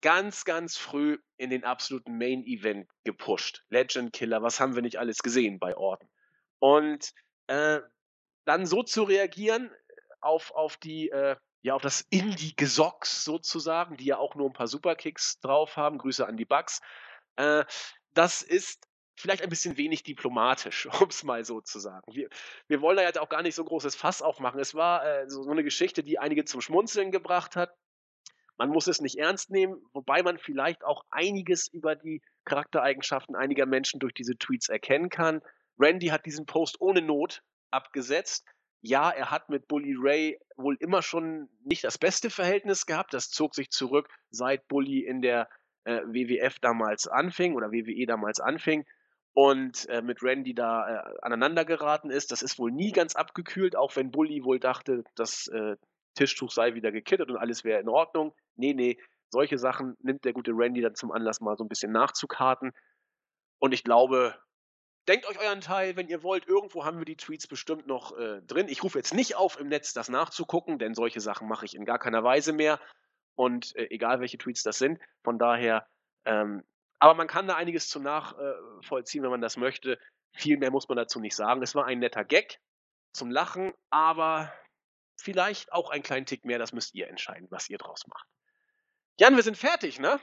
ganz, 0.01 0.45
ganz 0.45 0.77
früh 0.77 1.17
in 1.37 1.49
den 1.49 1.65
absoluten 1.65 2.17
Main 2.17 2.45
Event 2.45 2.89
gepusht. 3.03 3.65
Legend 3.69 4.13
Killer, 4.13 4.41
was 4.41 4.59
haben 4.59 4.75
wir 4.75 4.81
nicht 4.81 4.97
alles 4.97 5.17
gesehen 5.19 5.59
bei 5.59 5.75
Orton? 5.75 6.09
Und 6.59 7.11
äh, 7.47 7.81
dann 8.45 8.65
so 8.65 8.83
zu 8.83 9.03
reagieren 9.03 9.69
auf, 10.21 10.51
auf 10.51 10.77
die, 10.77 11.09
äh, 11.09 11.35
ja, 11.63 11.73
auf 11.73 11.81
das 11.81 12.05
Indie-Gesocks 12.09 13.25
sozusagen, 13.25 13.97
die 13.97 14.05
ja 14.05 14.17
auch 14.17 14.35
nur 14.35 14.49
ein 14.49 14.53
paar 14.53 14.67
Superkicks 14.67 15.39
drauf 15.41 15.75
haben. 15.75 15.97
Grüße 15.97 16.25
an 16.25 16.37
die 16.37 16.45
Bugs. 16.45 16.79
Äh, 17.35 17.65
das 18.13 18.41
ist 18.41 18.86
vielleicht 19.17 19.41
ein 19.41 19.49
bisschen 19.49 19.77
wenig 19.77 20.03
diplomatisch, 20.03 20.85
um 21.01 21.09
es 21.09 21.23
mal 21.23 21.43
so 21.43 21.59
zu 21.59 21.79
sagen. 21.79 22.05
Wir, 22.13 22.29
wir 22.67 22.81
wollen 22.81 22.97
da 22.97 23.03
jetzt 23.03 23.19
auch 23.19 23.29
gar 23.29 23.41
nicht 23.41 23.55
so 23.55 23.63
großes 23.63 23.95
Fass 23.95 24.21
aufmachen. 24.21 24.59
Es 24.59 24.75
war 24.75 25.05
äh, 25.05 25.29
so, 25.29 25.43
so 25.43 25.51
eine 25.51 25.63
Geschichte, 25.63 26.03
die 26.03 26.19
einige 26.19 26.45
zum 26.45 26.61
Schmunzeln 26.61 27.11
gebracht 27.11 27.55
hat. 27.55 27.75
Man 28.57 28.69
muss 28.69 28.87
es 28.87 29.01
nicht 29.01 29.17
ernst 29.19 29.51
nehmen, 29.51 29.79
wobei 29.93 30.23
man 30.23 30.39
vielleicht 30.39 30.83
auch 30.83 31.03
einiges 31.11 31.67
über 31.67 31.95
die 31.95 32.21
Charaktereigenschaften 32.45 33.35
einiger 33.35 33.65
Menschen 33.65 33.99
durch 33.99 34.13
diese 34.13 34.35
Tweets 34.37 34.69
erkennen 34.69 35.09
kann. 35.09 35.41
Randy 35.77 36.07
hat 36.07 36.25
diesen 36.25 36.47
Post 36.47 36.81
ohne 36.81 37.01
Not 37.01 37.43
abgesetzt. 37.69 38.47
Ja, 38.81 39.11
er 39.11 39.29
hat 39.29 39.49
mit 39.49 39.67
Bully 39.67 39.95
Ray 39.97 40.39
wohl 40.55 40.75
immer 40.79 41.03
schon 41.03 41.49
nicht 41.63 41.83
das 41.83 41.97
beste 41.99 42.29
Verhältnis 42.31 42.87
gehabt. 42.87 43.13
Das 43.13 43.29
zog 43.29 43.53
sich 43.53 43.69
zurück, 43.69 44.09
seit 44.31 44.67
Bully 44.67 45.05
in 45.05 45.21
der 45.21 45.49
äh, 45.83 46.01
WWF 46.05 46.57
damals 46.59 47.07
anfing 47.07 47.53
oder 47.55 47.71
WWE 47.71 48.05
damals 48.07 48.39
anfing 48.39 48.85
und 49.37 49.87
äh, 49.89 50.01
mit 50.01 50.23
Randy 50.23 50.55
da 50.55 50.89
äh, 50.89 51.15
aneinander 51.21 51.63
geraten 51.63 52.09
ist. 52.09 52.31
Das 52.31 52.41
ist 52.41 52.57
wohl 52.57 52.71
nie 52.71 52.91
ganz 52.91 53.15
abgekühlt, 53.15 53.75
auch 53.75 53.95
wenn 53.95 54.09
Bully 54.09 54.43
wohl 54.43 54.59
dachte, 54.59 55.03
das 55.13 55.47
äh, 55.49 55.75
Tischtuch 56.15 56.49
sei 56.49 56.73
wieder 56.73 56.91
gekittet 56.91 57.29
und 57.29 57.37
alles 57.37 57.63
wäre 57.63 57.79
in 57.79 57.87
Ordnung. 57.87 58.33
Nee, 58.55 58.73
nee, 58.73 58.97
solche 59.29 59.59
Sachen 59.59 59.95
nimmt 60.01 60.25
der 60.25 60.33
gute 60.33 60.53
Randy 60.55 60.81
dann 60.81 60.95
zum 60.95 61.11
Anlass, 61.11 61.39
mal 61.39 61.55
so 61.55 61.63
ein 61.63 61.67
bisschen 61.67 61.91
nachzukarten. 61.91 62.71
Und 63.59 63.75
ich 63.75 63.83
glaube, 63.83 64.33
denkt 65.07 65.27
euch 65.27 65.39
euren 65.39 65.61
Teil, 65.61 65.95
wenn 65.97 66.07
ihr 66.07 66.23
wollt. 66.23 66.47
Irgendwo 66.47 66.83
haben 66.83 66.97
wir 66.97 67.05
die 67.05 67.15
Tweets 67.15 67.45
bestimmt 67.45 67.85
noch 67.85 68.17
äh, 68.17 68.41
drin. 68.41 68.67
Ich 68.69 68.81
rufe 68.81 68.97
jetzt 68.97 69.13
nicht 69.13 69.35
auf, 69.35 69.59
im 69.59 69.67
Netz 69.67 69.93
das 69.93 70.09
nachzugucken, 70.09 70.79
denn 70.79 70.95
solche 70.95 71.19
Sachen 71.19 71.47
mache 71.47 71.65
ich 71.65 71.75
in 71.75 71.85
gar 71.85 71.99
keiner 71.99 72.23
Weise 72.23 72.53
mehr. 72.53 72.79
Und 73.35 73.75
äh, 73.75 73.85
egal 73.91 74.19
welche 74.19 74.39
Tweets 74.39 74.63
das 74.63 74.79
sind. 74.79 74.99
Von 75.23 75.37
daher 75.37 75.85
ähm, 76.25 76.63
aber 76.99 77.13
man 77.13 77.27
kann 77.27 77.47
da 77.47 77.55
einiges 77.55 77.89
zu 77.89 77.99
nachvollziehen, 77.99 79.23
wenn 79.23 79.29
man 79.29 79.41
das 79.41 79.57
möchte. 79.57 79.99
Viel 80.33 80.57
mehr 80.57 80.71
muss 80.71 80.87
man 80.87 80.97
dazu 80.97 81.19
nicht 81.19 81.35
sagen. 81.35 81.61
Es 81.61 81.75
war 81.75 81.85
ein 81.85 81.99
netter 81.99 82.23
Gag 82.23 82.59
zum 83.13 83.31
Lachen, 83.31 83.73
aber 83.89 84.53
vielleicht 85.19 85.71
auch 85.71 85.89
ein 85.89 86.03
kleinen 86.03 86.25
Tick 86.25 86.45
mehr. 86.45 86.59
Das 86.59 86.73
müsst 86.73 86.93
ihr 86.95 87.07
entscheiden, 87.07 87.47
was 87.49 87.69
ihr 87.69 87.77
draus 87.77 88.05
macht. 88.07 88.27
Jan, 89.19 89.35
wir 89.35 89.43
sind 89.43 89.57
fertig, 89.57 89.99
ne? 89.99 90.19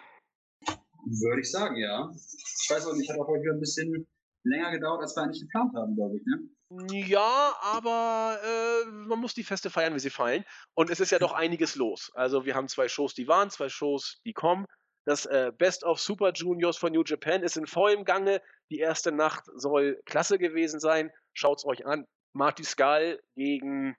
Würde 1.06 1.40
ich 1.40 1.50
sagen, 1.50 1.76
ja. 1.76 2.10
Ich 2.14 2.70
weiß 2.70 2.86
auch 2.86 2.94
nicht, 2.94 3.10
hat 3.10 3.18
auch 3.18 3.26
heute 3.26 3.50
ein 3.50 3.60
bisschen 3.60 4.06
länger 4.44 4.70
gedauert, 4.70 5.02
als 5.02 5.16
wir 5.16 5.24
eigentlich 5.24 5.42
geplant 5.42 5.74
haben, 5.74 5.96
glaube 5.96 6.16
ich, 6.16 6.24
ne? 6.24 6.48
Ja, 6.90 7.54
aber 7.60 8.38
äh, 8.42 8.90
man 8.90 9.20
muss 9.20 9.34
die 9.34 9.44
Feste 9.44 9.70
feiern, 9.70 9.94
wie 9.94 10.00
sie 10.00 10.10
fallen. 10.10 10.44
Und 10.74 10.90
es 10.90 11.00
ist 11.00 11.10
ja 11.10 11.18
doch 11.18 11.32
einiges 11.32 11.76
los. 11.76 12.10
Also 12.14 12.44
wir 12.46 12.54
haben 12.54 12.68
zwei 12.68 12.88
Shows, 12.88 13.14
die 13.14 13.28
waren, 13.28 13.50
zwei 13.50 13.68
Shows, 13.68 14.20
die 14.24 14.32
kommen. 14.32 14.66
Das 15.04 15.26
äh, 15.26 15.52
Best 15.56 15.84
of 15.84 16.00
Super 16.00 16.32
Juniors 16.32 16.76
von 16.76 16.92
New 16.92 17.02
Japan 17.04 17.42
ist 17.42 17.56
in 17.56 17.66
vollem 17.66 18.04
Gange. 18.04 18.40
Die 18.70 18.78
erste 18.78 19.12
Nacht 19.12 19.44
soll 19.54 20.00
klasse 20.06 20.38
gewesen 20.38 20.80
sein. 20.80 21.12
Schaut's 21.32 21.64
euch 21.64 21.86
an. 21.86 22.06
Marty 22.32 22.64
Skull 22.64 23.22
gegen 23.36 23.96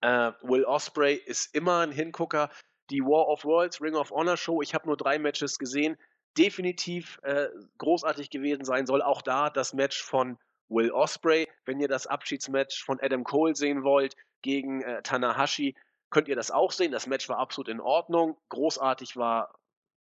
äh, 0.00 0.32
Will 0.42 0.64
Osprey 0.64 1.14
ist 1.14 1.54
immer 1.54 1.80
ein 1.80 1.92
Hingucker. 1.92 2.50
Die 2.90 3.00
War 3.00 3.28
of 3.28 3.44
Worlds 3.44 3.80
Ring 3.80 3.94
of 3.94 4.10
Honor 4.10 4.36
Show, 4.36 4.60
ich 4.60 4.74
habe 4.74 4.86
nur 4.86 4.96
drei 4.96 5.18
Matches 5.18 5.58
gesehen, 5.58 5.96
definitiv 6.36 7.18
äh, 7.22 7.48
großartig 7.78 8.30
gewesen 8.30 8.64
sein 8.64 8.86
soll. 8.86 9.02
Auch 9.02 9.22
da 9.22 9.50
das 9.50 9.72
Match 9.72 10.02
von 10.02 10.38
Will 10.68 10.90
Osprey. 10.90 11.48
Wenn 11.64 11.80
ihr 11.80 11.88
das 11.88 12.06
Abschiedsmatch 12.06 12.84
von 12.84 12.98
Adam 13.00 13.24
Cole 13.24 13.54
sehen 13.54 13.84
wollt 13.84 14.16
gegen 14.42 14.82
äh, 14.82 15.02
Tanahashi, 15.02 15.76
könnt 16.10 16.28
ihr 16.28 16.36
das 16.36 16.50
auch 16.50 16.72
sehen. 16.72 16.92
Das 16.92 17.06
Match 17.06 17.28
war 17.28 17.38
absolut 17.38 17.68
in 17.68 17.80
Ordnung. 17.80 18.36
Großartig 18.48 19.16
war 19.16 19.54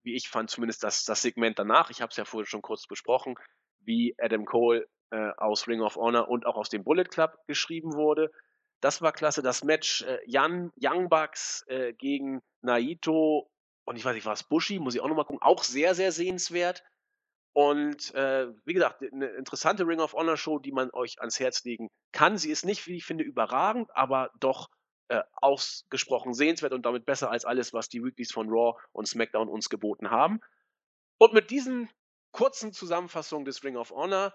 wie 0.04 0.16
ich 0.16 0.30
fand, 0.30 0.50
zumindest 0.50 0.84
das, 0.84 1.06
das 1.06 1.22
Segment 1.22 1.60
danach, 1.60 1.90
ich 1.90 2.02
habe 2.02 2.12
es 2.12 2.18
ja 2.18 2.26
vorhin 2.26 2.46
schon 2.46 2.62
kurz 2.62 2.88
besprochen, 2.88 3.36
wie 3.80 4.16
Adam 4.18 4.46
Cole 4.46 4.88
äh, 5.12 5.32
aus 5.38 5.68
Ring 5.68 5.82
of 5.82 5.96
Honor 5.96 6.28
und 6.30 6.46
auch 6.46 6.56
aus 6.56 6.70
dem 6.70 6.84
Bullet 6.84 7.06
Club 7.06 7.38
geschrieben 7.48 7.94
wurde. 7.94 8.32
Das 8.82 9.02
war 9.02 9.12
klasse. 9.12 9.42
Das 9.42 9.64
Match 9.64 10.04
äh, 10.04 10.20
Jan, 10.26 10.72
Young 10.82 11.10
Bucks 11.10 11.64
äh, 11.68 11.94
gegen 11.94 12.42
Naito 12.62 13.50
und 13.90 13.96
ich 13.96 14.06
weiß 14.06 14.14
nicht, 14.14 14.28
war 14.28 14.34
es 14.34 14.44
Bushi, 14.44 14.78
muss 14.78 14.94
ich 14.94 15.02
auch 15.02 15.08
nochmal 15.08 15.26
gucken, 15.26 15.42
auch 15.42 15.64
sehr, 15.64 15.96
sehr 15.96 16.12
sehenswert. 16.12 16.84
Und 17.54 18.14
äh, 18.14 18.48
wie 18.64 18.74
gesagt, 18.74 19.02
eine 19.02 19.30
interessante 19.30 19.88
Ring 19.88 20.00
of 20.00 20.14
Honor 20.14 20.38
Show, 20.38 20.60
die 20.60 20.72
man 20.72 20.92
euch 20.92 21.20
ans 21.20 21.40
Herz 21.40 21.64
legen 21.64 21.90
kann. 22.12 22.38
Sie 22.38 22.52
ist 22.52 22.66
nicht, 22.66 22.86
wie 22.86 22.96
ich 22.96 23.06
finde, 23.06 23.24
überragend, 23.24 23.90
aber 23.96 24.30
doch 24.40 24.70
äh, 25.10 25.24
ausgesprochen 25.34 26.34
sehenswert 26.34 26.74
und 26.74 26.86
damit 26.86 27.06
besser 27.06 27.32
als 27.32 27.46
alles, 27.46 27.74
was 27.74 27.90
die 27.90 28.04
Weeklies 28.04 28.32
von 28.32 28.48
Raw 28.50 28.80
und 28.92 29.08
SmackDown 29.08 29.50
uns 29.50 29.70
geboten 29.70 30.12
haben. 30.12 30.40
Und 31.18 31.34
mit 31.34 31.50
diesen 31.50 31.90
kurzen 32.32 32.74
Zusammenfassungen 32.74 33.46
des 33.46 33.64
Ring 33.64 33.76
of 33.76 33.92
Honor, 33.92 34.34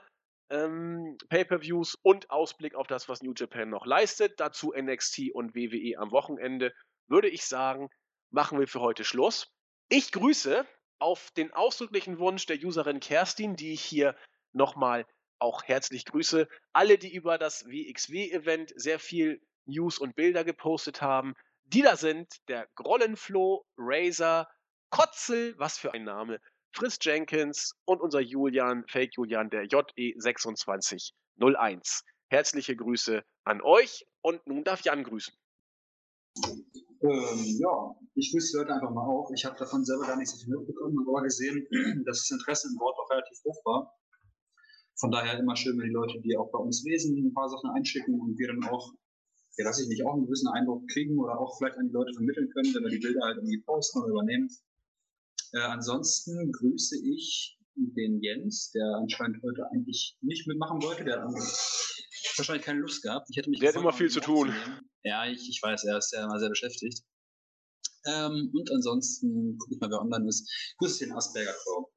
ähm, 0.51 1.16
Pay-per-Views 1.28 1.96
und 2.02 2.30
Ausblick 2.30 2.74
auf 2.74 2.86
das, 2.86 3.09
was 3.09 3.22
New 3.22 3.32
Japan 3.34 3.70
noch 3.70 3.86
leistet, 3.86 4.40
dazu 4.40 4.72
NXT 4.76 5.30
und 5.32 5.55
WWE 5.55 5.98
am 5.98 6.10
Wochenende, 6.10 6.74
würde 7.06 7.28
ich 7.28 7.44
sagen, 7.46 7.88
machen 8.30 8.59
wir 8.59 8.68
für 8.68 8.80
heute 8.80 9.05
Schluss. 9.05 9.52
Ich 9.88 10.12
grüße 10.12 10.66
auf 10.98 11.30
den 11.36 11.52
ausdrücklichen 11.52 12.18
Wunsch 12.18 12.46
der 12.46 12.59
Userin 12.62 13.01
Kerstin, 13.01 13.56
die 13.56 13.72
ich 13.72 13.82
hier 13.82 14.16
nochmal 14.52 15.06
auch 15.38 15.62
herzlich 15.64 16.05
grüße, 16.05 16.48
alle, 16.72 16.98
die 16.98 17.12
über 17.14 17.38
das 17.38 17.66
WXW-Event 17.66 18.72
sehr 18.76 18.98
viel 18.98 19.40
News 19.66 19.99
und 19.99 20.16
Bilder 20.16 20.45
gepostet 20.45 21.03
haben. 21.03 21.35
Die 21.65 21.82
da 21.82 21.97
sind 21.97 22.28
der 22.49 22.66
Grollenfloh, 22.74 23.66
Razer, 23.77 24.49
Kotzel, 24.91 25.55
was 25.59 25.78
für 25.78 25.95
ein 25.95 26.05
Name, 26.05 26.41
Chris 26.73 26.99
Jenkins 27.01 27.74
und 27.85 28.01
unser 28.01 28.20
Julian, 28.20 28.85
Fake 28.89 29.12
Julian, 29.16 29.51
der 29.51 29.65
JE2601. 29.65 32.03
Herzliche 32.28 32.77
Grüße 32.77 33.24
an 33.45 33.61
euch 33.62 34.07
und 34.23 34.47
nun 34.47 34.62
darf 34.65 34.82
Jan 34.82 35.05
grüßen. 35.05 35.35
Ähm, 37.03 37.59
ja, 37.61 37.95
ich 38.15 38.32
grüße 38.32 38.53
die 38.53 38.59
Leute 38.59 38.74
einfach 38.74 38.91
mal 38.91 39.07
auch. 39.07 39.31
Ich 39.35 39.45
habe 39.45 39.59
davon 39.59 39.85
selber 39.85 40.07
gar 40.07 40.16
nichts 40.16 40.39
so 40.39 40.45
viel 40.45 40.57
mitbekommen, 40.57 41.05
aber 41.07 41.23
gesehen, 41.23 41.66
dass 42.07 42.27
das 42.27 42.31
Interesse 42.31 42.69
im 42.69 42.78
Wort 42.81 42.99
auch 42.99 43.11
relativ 43.11 43.39
hoch 43.45 43.62
war. 43.65 43.95
Von 44.97 45.11
daher 45.11 45.39
immer 45.39 45.57
schön, 45.57 45.78
wenn 45.78 45.86
die 45.86 45.93
Leute, 45.93 46.20
die 46.20 46.36
auch 46.36 46.51
bei 46.51 46.59
uns 46.59 46.85
lesen, 46.85 47.16
ein 47.16 47.35
paar 47.35 47.49
Sachen 47.49 47.70
einschicken 47.70 48.20
und 48.20 48.39
wir 48.39 48.49
dann 48.49 48.65
auch 48.70 48.93
ja, 49.56 49.64
dass 49.64 49.81
ich 49.81 49.89
nicht 49.89 50.05
auch 50.05 50.14
einen 50.14 50.26
gewissen 50.26 50.48
Eindruck 50.48 50.89
kriegen 50.89 51.18
oder 51.18 51.39
auch 51.39 51.56
vielleicht 51.59 51.78
an 51.78 51.86
die 51.86 51.93
Leute 51.93 52.12
vermitteln 52.14 52.51
können, 52.51 52.74
wenn 52.74 52.85
wir 52.85 52.90
die 52.90 52.98
Bilder 52.98 53.20
halt 53.22 53.36
irgendwie 53.36 53.62
posten 53.62 54.01
oder 54.01 54.10
übernehmen. 54.10 54.48
Äh, 55.52 55.60
ansonsten 55.60 56.51
grüße 56.52 56.97
ich 57.05 57.59
den 57.76 58.20
Jens, 58.22 58.70
der 58.72 58.85
anscheinend 59.01 59.43
heute 59.43 59.66
eigentlich 59.70 60.16
nicht 60.20 60.47
mitmachen 60.47 60.82
wollte. 60.82 61.05
Der 61.05 61.22
hat 61.22 61.32
wahrscheinlich 62.36 62.64
keine 62.64 62.81
Lust 62.81 63.02
gehabt. 63.02 63.28
Ich 63.31 63.36
hätte 63.36 63.51
mich 63.51 63.60
Der 63.60 63.70
hat 63.70 63.76
immer 63.76 63.93
viel 63.93 64.10
zu 64.10 64.20
tun. 64.20 64.52
Ja, 65.02 65.26
ich, 65.26 65.48
ich 65.48 65.60
weiß, 65.62 65.85
er 65.85 65.98
ist 65.98 66.12
ja 66.12 66.24
immer 66.24 66.39
sehr 66.39 66.48
beschäftigt. 66.48 67.02
Ähm, 68.06 68.51
und 68.52 68.70
ansonsten 68.70 69.56
gucke 69.59 69.74
ich 69.74 69.81
mal, 69.81 69.90
wer 69.90 70.01
online 70.01 70.28
ist. 70.28 70.51
Grüß 70.78 70.98
den 70.98 71.12
Asperger 71.12 71.52
Crow. 71.52 71.90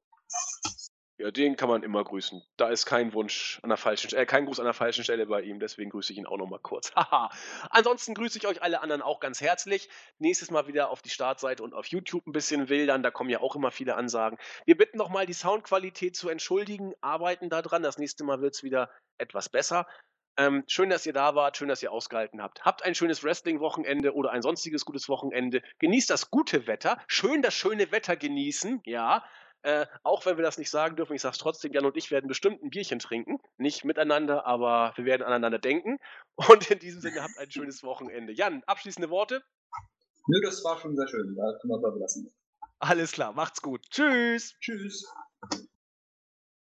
Ja, 1.20 1.32
den 1.32 1.56
kann 1.56 1.68
man 1.68 1.82
immer 1.82 2.04
grüßen. 2.04 2.44
Da 2.56 2.68
ist 2.68 2.86
kein 2.86 3.12
Wunsch 3.12 3.58
an 3.64 3.70
der 3.70 3.76
falschen 3.76 4.08
Stelle, 4.08 4.22
äh, 4.22 4.26
kein 4.26 4.46
Gruß 4.46 4.60
an 4.60 4.66
der 4.66 4.72
falschen 4.72 5.02
Stelle 5.02 5.26
bei 5.26 5.42
ihm, 5.42 5.58
deswegen 5.58 5.90
grüße 5.90 6.12
ich 6.12 6.18
ihn 6.18 6.26
auch 6.26 6.36
nochmal 6.36 6.60
kurz. 6.60 6.92
Haha. 6.96 7.28
Ansonsten 7.70 8.14
grüße 8.14 8.38
ich 8.38 8.46
euch 8.46 8.62
alle 8.62 8.82
anderen 8.82 9.02
auch 9.02 9.18
ganz 9.18 9.40
herzlich. 9.40 9.88
Nächstes 10.18 10.52
Mal 10.52 10.68
wieder 10.68 10.90
auf 10.90 11.02
die 11.02 11.10
Startseite 11.10 11.64
und 11.64 11.74
auf 11.74 11.86
YouTube 11.86 12.24
ein 12.28 12.32
bisschen 12.32 12.68
wildern, 12.68 13.02
da 13.02 13.10
kommen 13.10 13.30
ja 13.30 13.40
auch 13.40 13.56
immer 13.56 13.72
viele 13.72 13.96
Ansagen. 13.96 14.38
Wir 14.64 14.76
bitten 14.76 14.96
nochmal 14.96 15.26
die 15.26 15.32
Soundqualität 15.32 16.14
zu 16.14 16.28
entschuldigen, 16.28 16.94
arbeiten 17.00 17.48
daran. 17.48 17.82
Das 17.82 17.98
nächste 17.98 18.22
Mal 18.22 18.40
wird 18.40 18.54
es 18.54 18.62
wieder 18.62 18.88
etwas 19.18 19.48
besser. 19.48 19.88
Ähm, 20.36 20.62
schön, 20.68 20.88
dass 20.88 21.04
ihr 21.04 21.12
da 21.12 21.34
wart, 21.34 21.56
schön, 21.56 21.68
dass 21.68 21.82
ihr 21.82 21.90
ausgehalten 21.90 22.40
habt. 22.40 22.64
Habt 22.64 22.84
ein 22.84 22.94
schönes 22.94 23.24
Wrestling-Wochenende 23.24 24.14
oder 24.14 24.30
ein 24.30 24.42
sonstiges 24.42 24.84
gutes 24.84 25.08
Wochenende. 25.08 25.62
Genießt 25.80 26.10
das 26.10 26.30
gute 26.30 26.68
Wetter. 26.68 26.96
Schön 27.08 27.42
das 27.42 27.54
schöne 27.54 27.90
Wetter 27.90 28.16
genießen, 28.16 28.82
ja. 28.84 29.24
Äh, 29.68 29.86
auch 30.02 30.24
wenn 30.24 30.38
wir 30.38 30.44
das 30.44 30.56
nicht 30.56 30.70
sagen 30.70 30.96
dürfen, 30.96 31.12
ich 31.12 31.20
sage 31.20 31.32
es 31.32 31.38
trotzdem, 31.38 31.74
Jan 31.74 31.84
und 31.84 31.94
ich 31.94 32.10
werden 32.10 32.26
bestimmt 32.26 32.62
ein 32.62 32.70
Bierchen 32.70 33.00
trinken. 33.00 33.38
Nicht 33.58 33.84
miteinander, 33.84 34.46
aber 34.46 34.94
wir 34.96 35.04
werden 35.04 35.24
aneinander 35.24 35.58
denken. 35.58 35.98
Und 36.48 36.70
in 36.70 36.78
diesem 36.78 37.02
Sinne 37.02 37.22
habt 37.22 37.36
ein 37.36 37.50
schönes 37.50 37.82
Wochenende. 37.82 38.32
Jan, 38.32 38.62
abschließende 38.66 39.10
Worte? 39.10 39.42
Nö, 40.26 40.40
das 40.42 40.64
war 40.64 40.78
schon 40.78 40.96
sehr 40.96 41.06
schön. 41.06 41.36
Da 41.36 41.58
können 41.60 41.82
wir 41.82 41.92
belassen. 41.92 42.32
Alles 42.78 43.12
klar, 43.12 43.34
macht's 43.34 43.60
gut. 43.60 43.84
Tschüss. 43.90 44.54
Tschüss. 44.58 45.06